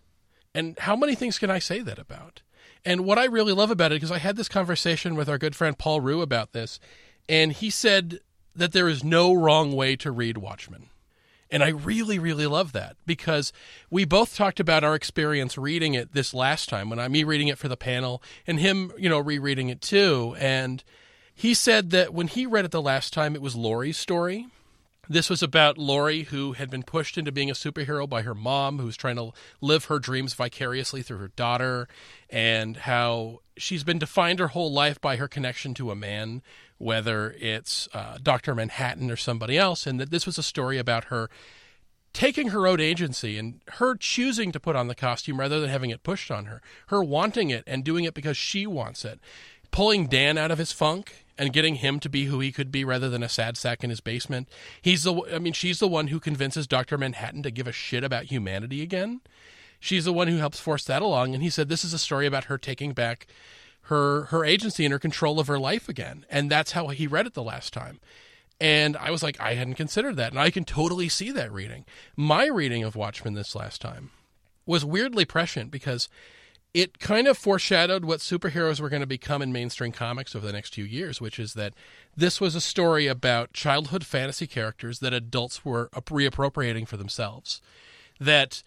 And 0.54 0.78
how 0.80 0.96
many 0.96 1.16
things 1.16 1.40
can 1.40 1.50
I 1.50 1.60
say 1.60 1.80
that 1.80 2.00
about? 2.00 2.42
And 2.84 3.06
what 3.06 3.20
I 3.20 3.26
really 3.26 3.54
love 3.54 3.72
about 3.72 3.92
it, 3.92 3.96
because 3.96 4.12
I 4.12 4.18
had 4.18 4.36
this 4.36 4.50
conversation 4.50 5.16
with 5.16 5.30
our 5.30 5.38
good 5.38 5.56
friend 5.56 5.78
Paul 5.78 6.02
Rue 6.02 6.22
about 6.22 6.52
this, 6.52 6.80
and 7.30 7.54
he 7.54 7.70
said 7.70 8.20
that 8.56 8.74
there 8.74 8.90
is 8.90 9.04
no 9.04 9.34
wrong 9.34 9.74
way 9.74 9.96
to 9.98 10.12
read 10.12 10.38
Watchmen. 10.38 10.88
And 11.50 11.64
I 11.64 11.70
really, 11.70 12.18
really 12.18 12.48
love 12.48 12.72
that 12.72 12.96
because 13.06 13.52
we 13.90 14.06
both 14.06 14.36
talked 14.36 14.60
about 14.60 14.86
our 14.86 14.96
experience 14.96 15.58
reading 15.58 15.94
it 15.94 16.14
this 16.14 16.34
last 16.34 16.70
time 16.70 16.90
when 16.90 16.98
I 16.98 17.10
me 17.10 17.26
reading 17.26 17.50
it 17.50 17.58
for 17.58 17.68
the 17.68 17.78
panel 17.78 18.24
and 18.48 18.58
him, 18.60 18.94
you 18.98 19.10
know, 19.10 19.20
rereading 19.20 19.68
it 19.68 19.82
too. 19.82 20.36
And 20.40 20.82
he 21.36 21.54
said 21.54 21.90
that 21.90 22.14
when 22.14 22.28
he 22.28 22.46
read 22.46 22.64
it 22.64 22.72
the 22.72 22.82
last 22.82 23.12
time, 23.12 23.36
it 23.36 23.42
was 23.42 23.56
Laurie's 23.56 23.98
story. 23.98 24.48
This 25.12 25.30
was 25.30 25.44
about 25.44 25.78
Laurie, 25.78 26.24
who 26.24 26.54
had 26.54 26.70
been 26.70 26.84
pushed 26.84 27.18
into 27.18 27.34
being 27.34 27.50
a 27.50 27.54
superhero 27.54 28.08
by 28.08 28.22
her 28.22 28.34
mom, 28.34 28.80
who 28.80 28.86
was 28.86 28.96
trying 28.96 29.18
to 29.18 29.34
live 29.60 29.86
her 29.86 30.00
dreams 30.00 30.34
vicariously 30.34 31.02
through 31.02 31.18
her 31.18 31.28
daughter, 31.36 31.90
and 32.30 32.78
how 32.78 33.42
she's 33.58 33.84
been 33.84 34.00
defined 34.00 34.40
her 34.40 34.48
whole 34.48 34.72
life 34.72 35.02
by 35.02 35.18
her 35.18 35.28
connection 35.28 35.74
to 35.74 35.92
a 35.92 35.98
man, 35.98 36.42
whether 36.78 37.36
it's 37.42 37.90
uh, 37.94 38.20
Dr. 38.24 38.56
Manhattan 38.56 39.12
or 39.12 39.18
somebody 39.18 39.58
else, 39.58 39.86
and 39.86 40.00
that 40.00 40.12
this 40.12 40.26
was 40.26 40.38
a 40.38 40.44
story 40.44 40.78
about 40.78 41.06
her 41.06 41.30
taking 42.14 42.50
her 42.50 42.66
own 42.66 42.80
agency 42.80 43.38
and 43.38 43.60
her 43.68 43.96
choosing 43.96 44.54
to 44.54 44.62
put 44.62 44.78
on 44.78 44.88
the 44.88 44.96
costume 44.96 45.42
rather 45.42 45.60
than 45.60 45.70
having 45.70 45.90
it 45.90 46.04
pushed 46.04 46.32
on 46.32 46.46
her, 46.46 46.62
her 46.88 47.04
wanting 47.04 47.50
it 47.50 47.66
and 47.68 47.84
doing 47.84 48.06
it 48.06 48.14
because 48.14 48.38
she 48.38 48.66
wants 48.66 49.04
it, 49.04 49.20
pulling 49.72 50.08
Dan 50.08 50.38
out 50.38 50.52
of 50.52 50.58
his 50.58 50.72
funk 50.72 51.26
and 51.41 51.51
getting 51.51 51.73
him 51.77 51.99
to 51.99 52.07
be 52.07 52.26
who 52.26 52.39
he 52.39 52.51
could 52.51 52.72
be 52.72 52.85
rather 52.85 53.09
than 53.09 53.23
a 53.23 53.27
sad 53.27 53.57
sack 53.57 53.84
in 53.84 53.89
his 53.89 53.99
basement. 53.99 54.47
He's 54.80 55.01
the 55.01 55.23
I 55.34 55.39
mean 55.39 55.53
she's 55.53 55.80
the 55.80 55.88
one 55.88 56.07
who 56.07 56.19
convinces 56.19 56.68
Dr. 56.68 56.99
Manhattan 56.99 57.41
to 57.41 57.49
give 57.49 57.68
a 57.68 57.72
shit 57.72 58.03
about 58.03 58.26
humanity 58.26 58.84
again. 58.84 59.22
She's 59.80 60.05
the 60.05 60.13
one 60.13 60.27
who 60.27 60.38
helps 60.38 60.59
force 60.59 60.84
that 60.84 61.01
along 61.01 61.34
and 61.34 61.41
he 61.41 61.49
said 61.49 61.68
this 61.68 61.84
is 61.84 61.95
a 61.95 61.97
story 61.97 62.27
about 62.27 62.43
her 62.43 62.59
taking 62.59 62.93
back 62.93 63.26
her 63.85 64.26
her 64.26 64.45
agency 64.45 64.85
and 64.85 64.91
her 64.91 64.99
control 64.99 65.39
of 65.39 65.47
her 65.47 65.57
life 65.57 65.89
again. 65.89 66.27
And 66.30 66.51
that's 66.51 66.73
how 66.73 66.89
he 66.89 67.07
read 67.07 67.26
it 67.26 67.34
the 67.34 67.41
last 67.41 67.73
time. 67.73 67.99
And 68.59 68.95
I 68.95 69.09
was 69.09 69.23
like, 69.23 69.41
I 69.41 69.55
hadn't 69.55 69.73
considered 69.73 70.18
that. 70.18 70.34
And 70.34 70.39
I 70.39 70.51
can 70.51 70.63
totally 70.63 71.09
see 71.09 71.31
that 71.31 71.51
reading. 71.51 71.85
My 72.15 72.45
reading 72.45 72.84
of 72.84 72.95
Watchmen 72.95 73.34
this 73.34 73.55
last 73.55 73.81
time 73.81 74.11
was 74.68 74.85
weirdly 74.85 75.26
prescient 75.26 75.72
because 75.72 76.07
it 76.73 76.99
kind 76.99 77.27
of 77.27 77.38
foreshadowed 77.38 78.06
what 78.06 78.19
superheroes 78.19 78.80
were 78.80 78.89
going 78.89 79.02
to 79.02 79.07
become 79.07 79.41
in 79.41 79.52
mainstream 79.52 79.91
comics 79.91 80.35
over 80.35 80.45
the 80.45 80.53
next 80.53 80.73
few 80.73 80.85
years, 80.85 81.19
which 81.19 81.38
is 81.38 81.53
that 81.53 81.73
this 82.15 82.39
was 82.39 82.56
a 82.56 82.61
story 82.61 83.07
about 83.07 83.53
childhood 83.53 84.06
fantasy 84.06 84.48
characters 84.48 84.99
that 84.99 85.14
adults 85.14 85.65
were 85.65 85.89
reappropriating 85.93 86.88
for 86.88 86.98
themselves. 86.98 87.61
That 88.19 88.64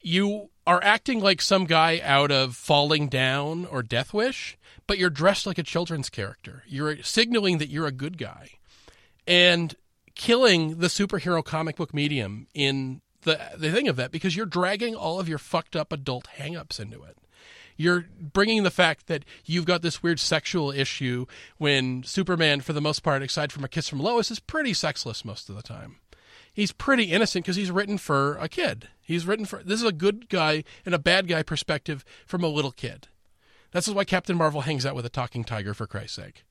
you 0.00 0.50
are 0.66 0.82
acting 0.82 1.20
like 1.20 1.40
some 1.40 1.64
guy 1.64 2.00
out 2.04 2.30
of 2.30 2.54
Falling 2.54 3.08
Down 3.08 3.64
or 3.66 3.82
Death 3.82 4.14
Wish, 4.14 4.56
but 4.86 4.98
you're 4.98 5.10
dressed 5.10 5.46
like 5.46 5.58
a 5.58 5.64
children's 5.64 6.08
character. 6.08 6.62
You're 6.68 7.02
signaling 7.02 7.58
that 7.58 7.70
you're 7.70 7.86
a 7.86 7.92
good 7.92 8.18
guy 8.18 8.50
and 9.26 9.74
killing 10.14 10.78
the 10.78 10.88
superhero 10.88 11.44
comic 11.44 11.76
book 11.76 11.92
medium 11.92 12.46
in 12.54 13.00
the 13.22 13.38
the 13.56 13.70
thing 13.70 13.88
of 13.88 13.96
that 13.96 14.12
because 14.12 14.36
you're 14.36 14.46
dragging 14.46 14.94
all 14.94 15.18
of 15.18 15.28
your 15.28 15.38
fucked 15.38 15.74
up 15.74 15.92
adult 15.92 16.28
hangups 16.38 16.78
into 16.78 17.02
it. 17.02 17.16
You're 17.78 18.06
bringing 18.20 18.64
the 18.64 18.70
fact 18.70 19.06
that 19.06 19.24
you've 19.44 19.64
got 19.64 19.82
this 19.82 20.02
weird 20.02 20.20
sexual 20.20 20.72
issue 20.72 21.24
when 21.56 22.02
Superman, 22.02 22.60
for 22.60 22.74
the 22.74 22.80
most 22.80 23.04
part, 23.04 23.22
aside 23.22 23.52
from 23.52 23.64
a 23.64 23.68
kiss 23.68 23.88
from 23.88 24.00
Lois, 24.00 24.30
is 24.30 24.40
pretty 24.40 24.74
sexless 24.74 25.24
most 25.24 25.48
of 25.48 25.54
the 25.54 25.62
time. 25.62 25.96
He's 26.52 26.72
pretty 26.72 27.04
innocent 27.04 27.44
because 27.44 27.54
he's 27.54 27.70
written 27.70 27.96
for 27.96 28.36
a 28.38 28.48
kid. 28.48 28.88
He's 29.00 29.26
written 29.26 29.46
for 29.46 29.62
this 29.62 29.80
is 29.80 29.86
a 29.86 29.92
good 29.92 30.28
guy 30.28 30.64
and 30.84 30.92
a 30.92 30.98
bad 30.98 31.28
guy 31.28 31.44
perspective 31.44 32.04
from 32.26 32.42
a 32.42 32.48
little 32.48 32.72
kid. 32.72 33.06
That's 33.70 33.88
why 33.88 34.04
Captain 34.04 34.36
Marvel 34.36 34.62
hangs 34.62 34.84
out 34.84 34.96
with 34.96 35.06
a 35.06 35.10
talking 35.10 35.44
tiger, 35.44 35.72
for 35.72 35.86
Christ's 35.86 36.16
sake. 36.16 36.44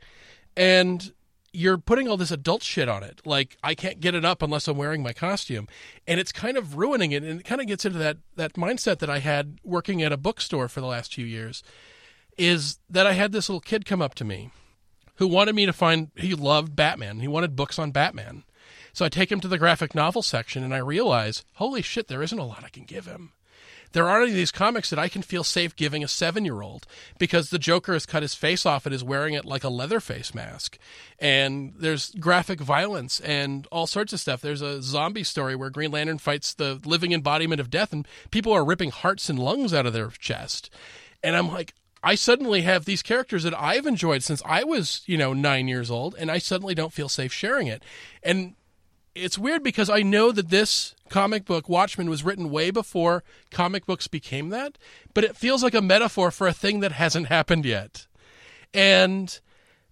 And 0.56 1.12
you're 1.58 1.80
putting 1.80 2.08
all 2.08 2.18
this 2.18 2.30
adult 2.30 2.62
shit 2.62 2.88
on 2.88 3.02
it. 3.02 3.20
Like 3.26 3.58
I 3.64 3.74
can't 3.74 4.00
get 4.00 4.14
it 4.14 4.24
up 4.24 4.44
unless 4.44 4.68
I'm 4.68 4.78
wearing 4.78 5.02
my 5.02 5.12
costume, 5.12 5.68
and 6.06 6.20
it's 6.20 6.32
kind 6.32 6.56
of 6.56 6.78
ruining 6.78 7.14
it. 7.14 7.24
And 7.24 7.40
it 7.40 7.46
kind 7.46 7.60
of 7.60 7.66
gets 7.66 7.84
into 7.84 7.98
that 7.98 8.18
that 8.36 8.54
mindset 8.54 9.00
that 9.00 9.10
I 9.10 9.20
had 9.20 9.58
working 9.64 10.04
at 10.04 10.12
a 10.12 10.18
bookstore 10.18 10.68
for 10.68 10.82
the 10.82 10.88
last 10.88 11.16
few 11.16 11.26
years. 11.26 11.64
Is 12.38 12.78
that 12.88 13.08
I 13.08 13.14
had 13.14 13.32
this 13.32 13.50
little 13.50 13.60
kid 13.60 13.86
come 13.86 14.04
up 14.04 14.14
to 14.16 14.24
me, 14.24 14.52
who 15.16 15.28
wanted 15.28 15.56
me 15.56 15.66
to 15.66 15.74
find. 15.74 16.12
He 16.16 16.36
loved 16.36 16.76
Batman. 16.76 17.22
He 17.22 17.28
wanted 17.28 17.56
books 17.56 17.80
on 17.80 17.90
Batman. 17.90 18.44
So 18.94 19.06
I 19.06 19.10
take 19.10 19.32
him 19.32 19.40
to 19.40 19.48
the 19.48 19.58
graphic 19.58 19.96
novel 19.96 20.22
section, 20.22 20.64
and 20.64 20.76
I 20.76 20.78
realize, 20.78 21.44
holy 21.56 21.82
shit, 21.82 22.08
there 22.08 22.22
isn't 22.22 22.38
a 22.38 22.46
lot 22.46 22.64
I 22.64 22.70
can 22.70 22.84
give 22.84 23.08
him 23.08 23.32
there 23.92 24.08
aren't 24.08 24.24
any 24.24 24.32
of 24.32 24.38
these 24.38 24.52
comics 24.52 24.90
that 24.90 25.00
I 25.00 25.10
can 25.10 25.22
feel 25.22 25.44
safe 25.44 25.76
giving 25.76 26.04
a 26.04 26.08
seven 26.08 26.46
year 26.46 26.62
old 26.62 26.86
because 27.18 27.50
the 27.50 27.60
Joker 27.60 27.94
has 27.94 28.06
cut 28.06 28.22
his 28.22 28.36
face 28.36 28.66
off 28.66 28.86
and 28.86 28.94
is 28.94 29.04
wearing 29.04 29.34
it 29.34 29.46
like 29.46 29.64
a 29.64 29.70
leather 29.70 30.00
face 30.00 30.34
mask. 30.34 30.78
And 31.20 31.74
there's 31.78 32.12
graphic 32.12 32.60
violence 32.60 33.20
and 33.20 33.68
all 33.72 33.88
sorts 33.88 34.14
of 34.14 34.20
stuff. 34.20 34.42
There's 34.42 34.62
a 34.62 34.82
zombie 34.82 35.24
story 35.24 35.56
where 35.56 35.70
Green 35.70 35.92
Lantern 35.92 36.18
fights 36.18 36.54
the 36.54 36.80
living 36.86 37.12
embodiment 37.12 37.62
of 37.62 37.70
death 37.70 37.94
and 37.94 38.08
people 38.32 38.54
are 38.54 38.66
ripping 38.66 38.92
hearts 38.92 39.30
and 39.30 39.40
lungs 39.40 39.74
out 39.74 39.86
of 39.86 39.94
their 39.94 40.10
chest. 40.10 40.70
And 41.24 41.36
I'm 41.36 41.52
like, 41.52 41.74
I 42.04 42.16
suddenly 42.16 42.62
have 42.62 42.86
these 42.86 43.02
characters 43.02 43.44
that 43.44 43.60
I've 43.60 43.86
enjoyed 43.86 44.24
since 44.24 44.42
I 44.46 44.64
was, 44.64 45.02
you 45.08 45.18
know, 45.18 45.34
nine 45.34 45.68
years 45.68 45.90
old, 45.90 46.16
and 46.18 46.30
I 46.30 46.38
suddenly 46.38 46.76
don't 46.76 46.94
feel 46.94 47.10
safe 47.10 47.34
sharing 47.34 47.68
it. 47.68 47.84
And 48.22 48.54
it's 49.18 49.38
weird 49.38 49.64
because 49.64 49.90
I 49.90 50.02
know 50.02 50.32
that 50.32 50.50
this 50.50 50.96
comic 51.10 51.46
book 51.46 51.68
Watchmen 51.70 52.10
was 52.10 52.24
written 52.24 52.50
way 52.50 52.72
before 52.72 53.24
comic 53.52 53.86
books 53.86 54.08
became 54.08 54.50
that, 54.50 54.78
but 55.14 55.24
it 55.24 55.38
feels 55.38 55.64
like 55.64 55.74
a 55.74 55.82
metaphor 55.82 56.32
for 56.32 56.48
a 56.48 56.54
thing 56.54 56.80
that 56.82 56.92
hasn't 56.94 57.28
happened 57.28 57.66
yet. 57.66 58.08
And 58.74 59.40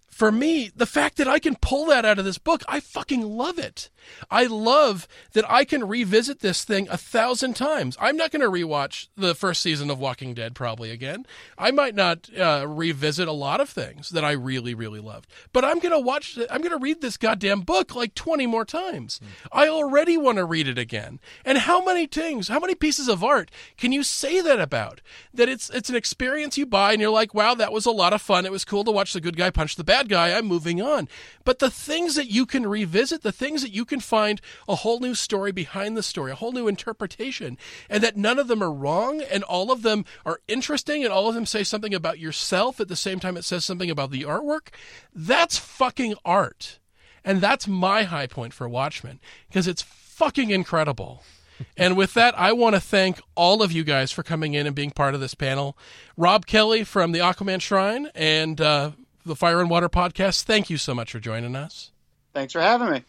for 0.08 0.32
me, 0.32 0.70
the 0.74 0.86
fact 0.86 1.16
that 1.18 1.28
I 1.28 1.38
can 1.38 1.56
pull 1.56 1.86
that 1.86 2.04
out 2.04 2.18
of 2.18 2.24
this 2.24 2.38
book, 2.38 2.62
I 2.68 2.80
fucking 2.80 3.22
love 3.22 3.58
it. 3.58 3.90
I 4.30 4.46
love 4.46 5.08
that 5.32 5.48
I 5.50 5.64
can 5.64 5.86
revisit 5.86 6.40
this 6.40 6.64
thing 6.64 6.88
a 6.90 6.96
thousand 6.96 7.54
times. 7.54 7.96
I'm 8.00 8.16
not 8.16 8.30
going 8.30 8.42
to 8.42 8.50
rewatch 8.50 9.08
the 9.16 9.34
first 9.34 9.62
season 9.62 9.90
of 9.90 9.98
Walking 9.98 10.34
Dead 10.34 10.54
probably 10.54 10.90
again. 10.90 11.26
I 11.58 11.70
might 11.70 11.94
not 11.94 12.28
uh, 12.36 12.66
revisit 12.68 13.28
a 13.28 13.32
lot 13.32 13.60
of 13.60 13.68
things 13.68 14.10
that 14.10 14.24
I 14.24 14.32
really, 14.32 14.74
really 14.74 15.00
loved, 15.00 15.28
but 15.52 15.64
I'm 15.64 15.78
going 15.78 15.94
to 15.94 16.00
watch, 16.00 16.38
I'm 16.50 16.60
going 16.60 16.70
to 16.70 16.82
read 16.82 17.00
this 17.00 17.16
goddamn 17.16 17.62
book 17.62 17.94
like 17.94 18.14
20 18.14 18.46
more 18.46 18.64
times. 18.64 19.20
Mm. 19.22 19.48
I 19.52 19.68
already 19.68 20.16
want 20.16 20.38
to 20.38 20.44
read 20.44 20.68
it 20.68 20.78
again. 20.78 21.20
And 21.44 21.58
how 21.58 21.84
many 21.84 22.06
things, 22.06 22.48
how 22.48 22.60
many 22.60 22.74
pieces 22.74 23.08
of 23.08 23.24
art 23.24 23.50
can 23.76 23.92
you 23.92 24.02
say 24.02 24.40
that 24.40 24.60
about? 24.60 25.00
That 25.34 25.48
it's, 25.48 25.70
it's 25.70 25.90
an 25.90 25.96
experience 25.96 26.58
you 26.58 26.66
buy 26.66 26.92
and 26.92 27.00
you're 27.00 27.10
like, 27.10 27.34
wow, 27.34 27.54
that 27.54 27.72
was 27.72 27.86
a 27.86 27.90
lot 27.90 28.12
of 28.12 28.22
fun. 28.22 28.46
It 28.46 28.52
was 28.52 28.64
cool 28.64 28.84
to 28.84 28.90
watch 28.90 29.12
the 29.12 29.20
good 29.20 29.36
guy 29.36 29.50
punch 29.50 29.76
the 29.76 29.84
bad 29.84 30.08
guy, 30.08 30.36
I'm 30.36 30.46
moving 30.46 30.82
on. 30.82 31.08
But 31.44 31.58
the 31.60 31.70
things 31.70 32.14
that 32.16 32.30
you 32.30 32.46
can 32.46 32.66
revisit, 32.66 33.22
the 33.22 33.32
things 33.32 33.62
that 33.62 33.72
you 33.72 33.84
can 33.96 34.00
find 34.02 34.42
a 34.68 34.76
whole 34.76 35.00
new 35.00 35.14
story 35.14 35.52
behind 35.52 35.96
the 35.96 36.02
story, 36.02 36.30
a 36.30 36.34
whole 36.34 36.52
new 36.52 36.68
interpretation, 36.68 37.56
and 37.88 38.02
that 38.02 38.16
none 38.16 38.38
of 38.38 38.46
them 38.46 38.62
are 38.62 38.72
wrong 38.72 39.22
and 39.22 39.42
all 39.44 39.72
of 39.72 39.80
them 39.80 40.04
are 40.26 40.40
interesting 40.48 41.02
and 41.02 41.12
all 41.12 41.28
of 41.28 41.34
them 41.34 41.46
say 41.46 41.64
something 41.64 41.94
about 41.94 42.18
yourself 42.18 42.78
at 42.78 42.88
the 42.88 42.96
same 42.96 43.18
time 43.18 43.36
it 43.38 43.44
says 43.44 43.64
something 43.64 43.90
about 43.90 44.10
the 44.10 44.22
artwork, 44.22 44.68
that's 45.14 45.56
fucking 45.56 46.14
art. 46.24 46.78
And 47.24 47.40
that's 47.40 47.66
my 47.66 48.02
high 48.02 48.26
point 48.26 48.52
for 48.52 48.68
Watchmen 48.68 49.18
because 49.48 49.66
it's 49.66 49.82
fucking 49.82 50.50
incredible. 50.50 51.22
and 51.76 51.96
with 51.96 52.12
that, 52.14 52.38
I 52.38 52.52
want 52.52 52.74
to 52.74 52.80
thank 52.80 53.20
all 53.34 53.62
of 53.62 53.72
you 53.72 53.82
guys 53.82 54.12
for 54.12 54.22
coming 54.22 54.52
in 54.52 54.66
and 54.66 54.76
being 54.76 54.90
part 54.90 55.14
of 55.14 55.20
this 55.20 55.34
panel. 55.34 55.76
Rob 56.18 56.44
Kelly 56.44 56.84
from 56.84 57.12
the 57.12 57.20
Aquaman 57.20 57.62
Shrine 57.62 58.10
and 58.14 58.60
uh, 58.60 58.90
the 59.24 59.34
Fire 59.34 59.60
and 59.60 59.70
Water 59.70 59.88
podcast. 59.88 60.42
Thank 60.42 60.68
you 60.68 60.76
so 60.76 60.94
much 60.94 61.12
for 61.12 61.18
joining 61.18 61.56
us. 61.56 61.92
Thanks 62.34 62.52
for 62.52 62.60
having 62.60 62.90
me. 62.90 63.02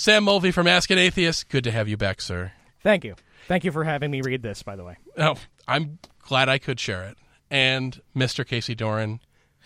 Sam 0.00 0.24
Mulvey 0.24 0.50
from 0.50 0.66
Ask 0.66 0.90
an 0.90 0.96
Atheist. 0.96 1.50
Good 1.50 1.62
to 1.64 1.70
have 1.70 1.86
you 1.86 1.98
back, 1.98 2.22
sir. 2.22 2.52
Thank 2.82 3.04
you. 3.04 3.16
Thank 3.48 3.64
you 3.64 3.70
for 3.70 3.84
having 3.84 4.10
me 4.10 4.22
read 4.22 4.42
this, 4.42 4.62
by 4.62 4.74
the 4.74 4.82
way. 4.82 4.96
Oh, 5.18 5.36
I'm 5.68 5.98
glad 6.22 6.48
I 6.48 6.56
could 6.56 6.80
share 6.80 7.04
it. 7.04 7.18
And 7.50 8.00
Mr. 8.16 8.46
Casey 8.46 8.74
Doran, 8.74 9.20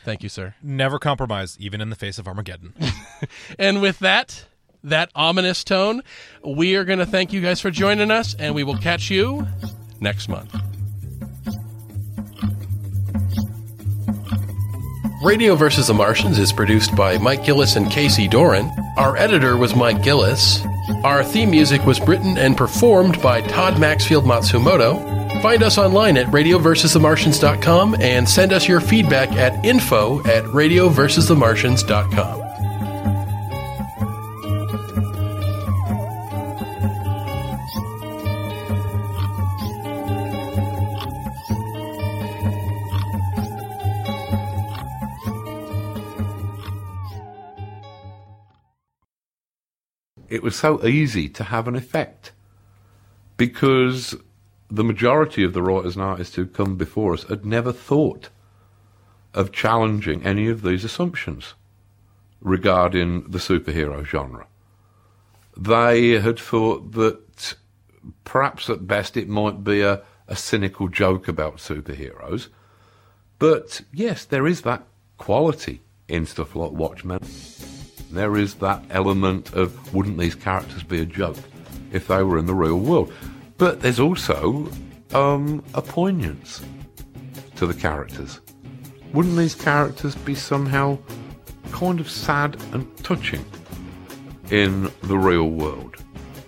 thank 0.05 0.25
you, 0.25 0.29
sir. 0.29 0.57
Never 0.61 0.99
compromise, 0.99 1.57
even 1.61 1.81
in 1.81 1.89
the 1.89 1.95
face 1.95 2.19
of 2.19 2.27
Armageddon. 2.27 2.75
and 3.61 3.81
with 3.81 4.01
that, 4.01 4.47
that 4.83 5.09
ominous 5.15 5.63
tone, 5.63 6.03
we 6.45 6.75
are 6.75 6.85
going 6.85 6.99
to 6.99 7.07
thank 7.07 7.33
you 7.33 7.41
guys 7.41 7.61
for 7.61 7.71
joining 7.71 8.11
us, 8.11 8.35
and 8.37 8.57
we 8.57 8.65
will 8.65 8.79
catch 8.79 9.11
you 9.11 9.47
next 10.01 10.29
month. 10.29 10.53
Radio 15.25 15.57
vs. 15.57 15.87
the 15.87 15.95
Martians 15.95 16.39
is 16.39 16.53
produced 16.53 16.95
by 16.95 17.17
Mike 17.17 17.45
Gillis 17.45 17.77
and 17.77 17.91
Casey 17.91 18.29
Doran. 18.29 18.71
Our 18.99 19.17
editor 19.17 19.57
was 19.57 19.75
Mike 19.75 20.03
Gillis. 20.03 20.63
Our 21.03 21.25
theme 21.25 21.51
music 21.51 21.87
was 21.87 21.99
written 22.03 22.37
and 22.37 22.59
performed 22.59 23.23
by 23.23 23.41
Todd 23.41 23.81
Maxfield 23.81 24.27
Matsumoto. 24.27 25.41
Find 25.41 25.63
us 25.63 25.79
online 25.79 26.19
at 26.19 26.27
radioversusthemartians.com 26.27 27.97
and 28.01 28.29
send 28.29 28.53
us 28.53 28.69
your 28.69 28.81
feedback 28.81 29.33
at 29.33 29.65
info 29.65 30.19
at 30.27 30.45
radioversusthemartians.com. 30.45 32.44
it 50.35 50.43
was 50.43 50.57
so 50.57 50.85
easy 50.85 51.29
to 51.29 51.45
have 51.45 51.69
an 51.69 51.77
effect 51.77 52.33
because 53.37 54.17
the 54.69 54.83
majority 54.83 55.45
of 55.45 55.53
the 55.53 55.63
writers 55.63 55.95
and 55.95 56.05
artists 56.05 56.35
who 56.35 56.45
come 56.45 56.77
before 56.77 57.15
us 57.15 57.23
had 57.25 57.47
never 57.47 57.73
thought 57.73 58.31
of 59.33 59.53
challenging 59.53 60.25
any 60.25 60.49
of 60.49 60.63
these 60.63 60.83
assumptions 60.83 61.55
regarding 62.41 63.31
the 63.31 63.39
superhero 63.39 64.05
genre. 64.05 64.47
They 65.57 66.21
had 66.21 66.39
thought 66.39 66.93
that 66.93 67.55
perhaps 68.25 68.69
at 68.69 68.89
best 68.89 69.17
it 69.17 69.29
might 69.29 69.63
be 69.63 69.83
a, 69.83 70.03
a 70.27 70.35
cynical 70.35 70.89
joke 70.89 71.29
about 71.29 71.59
superheroes. 71.59 72.49
But 73.39 73.83
yes, 73.93 74.25
there 74.25 74.49
is 74.49 74.63
that 74.63 74.83
quality 75.17 75.81
in 76.09 76.27
stuff 76.27 76.57
like 76.57 76.73
Watchmen. 76.73 77.21
There 78.15 78.37
is 78.37 78.55
that 78.57 78.85
element 78.91 79.53
of 79.55 79.93
wouldn't 79.93 80.19
these 80.19 80.37
characters 80.37 80.85
be 80.85 81.01
a 81.01 81.05
joke 81.05 81.37
if 81.91 82.07
they 82.07 82.23
were 82.23 82.39
in 82.39 82.47
the 82.47 82.55
real 82.55 82.79
world. 82.79 83.13
But 83.59 83.81
there's 83.81 83.99
also 83.99 84.71
um, 85.13 85.65
a 85.75 85.83
poignance 85.83 86.65
to 87.57 87.67
the 87.67 87.75
characters. 87.75 88.41
Wouldn't 89.13 89.37
these 89.37 89.57
characters 89.57 90.15
be 90.15 90.37
somehow 90.37 90.99
kind 91.73 91.99
of 91.99 92.09
sad 92.09 92.57
and 92.73 92.97
touching 92.99 93.45
in 94.53 94.93
the 95.03 95.19
real 95.19 95.49
world? 95.49 95.97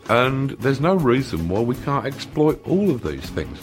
And 0.09 0.51
there's 0.51 0.81
no 0.81 0.95
reason 0.95 1.49
why 1.49 1.61
we 1.63 1.75
can't 1.75 2.07
exploit 2.07 2.65
all 2.65 2.93
of 2.93 3.03
these 3.03 3.29
things. 3.31 3.59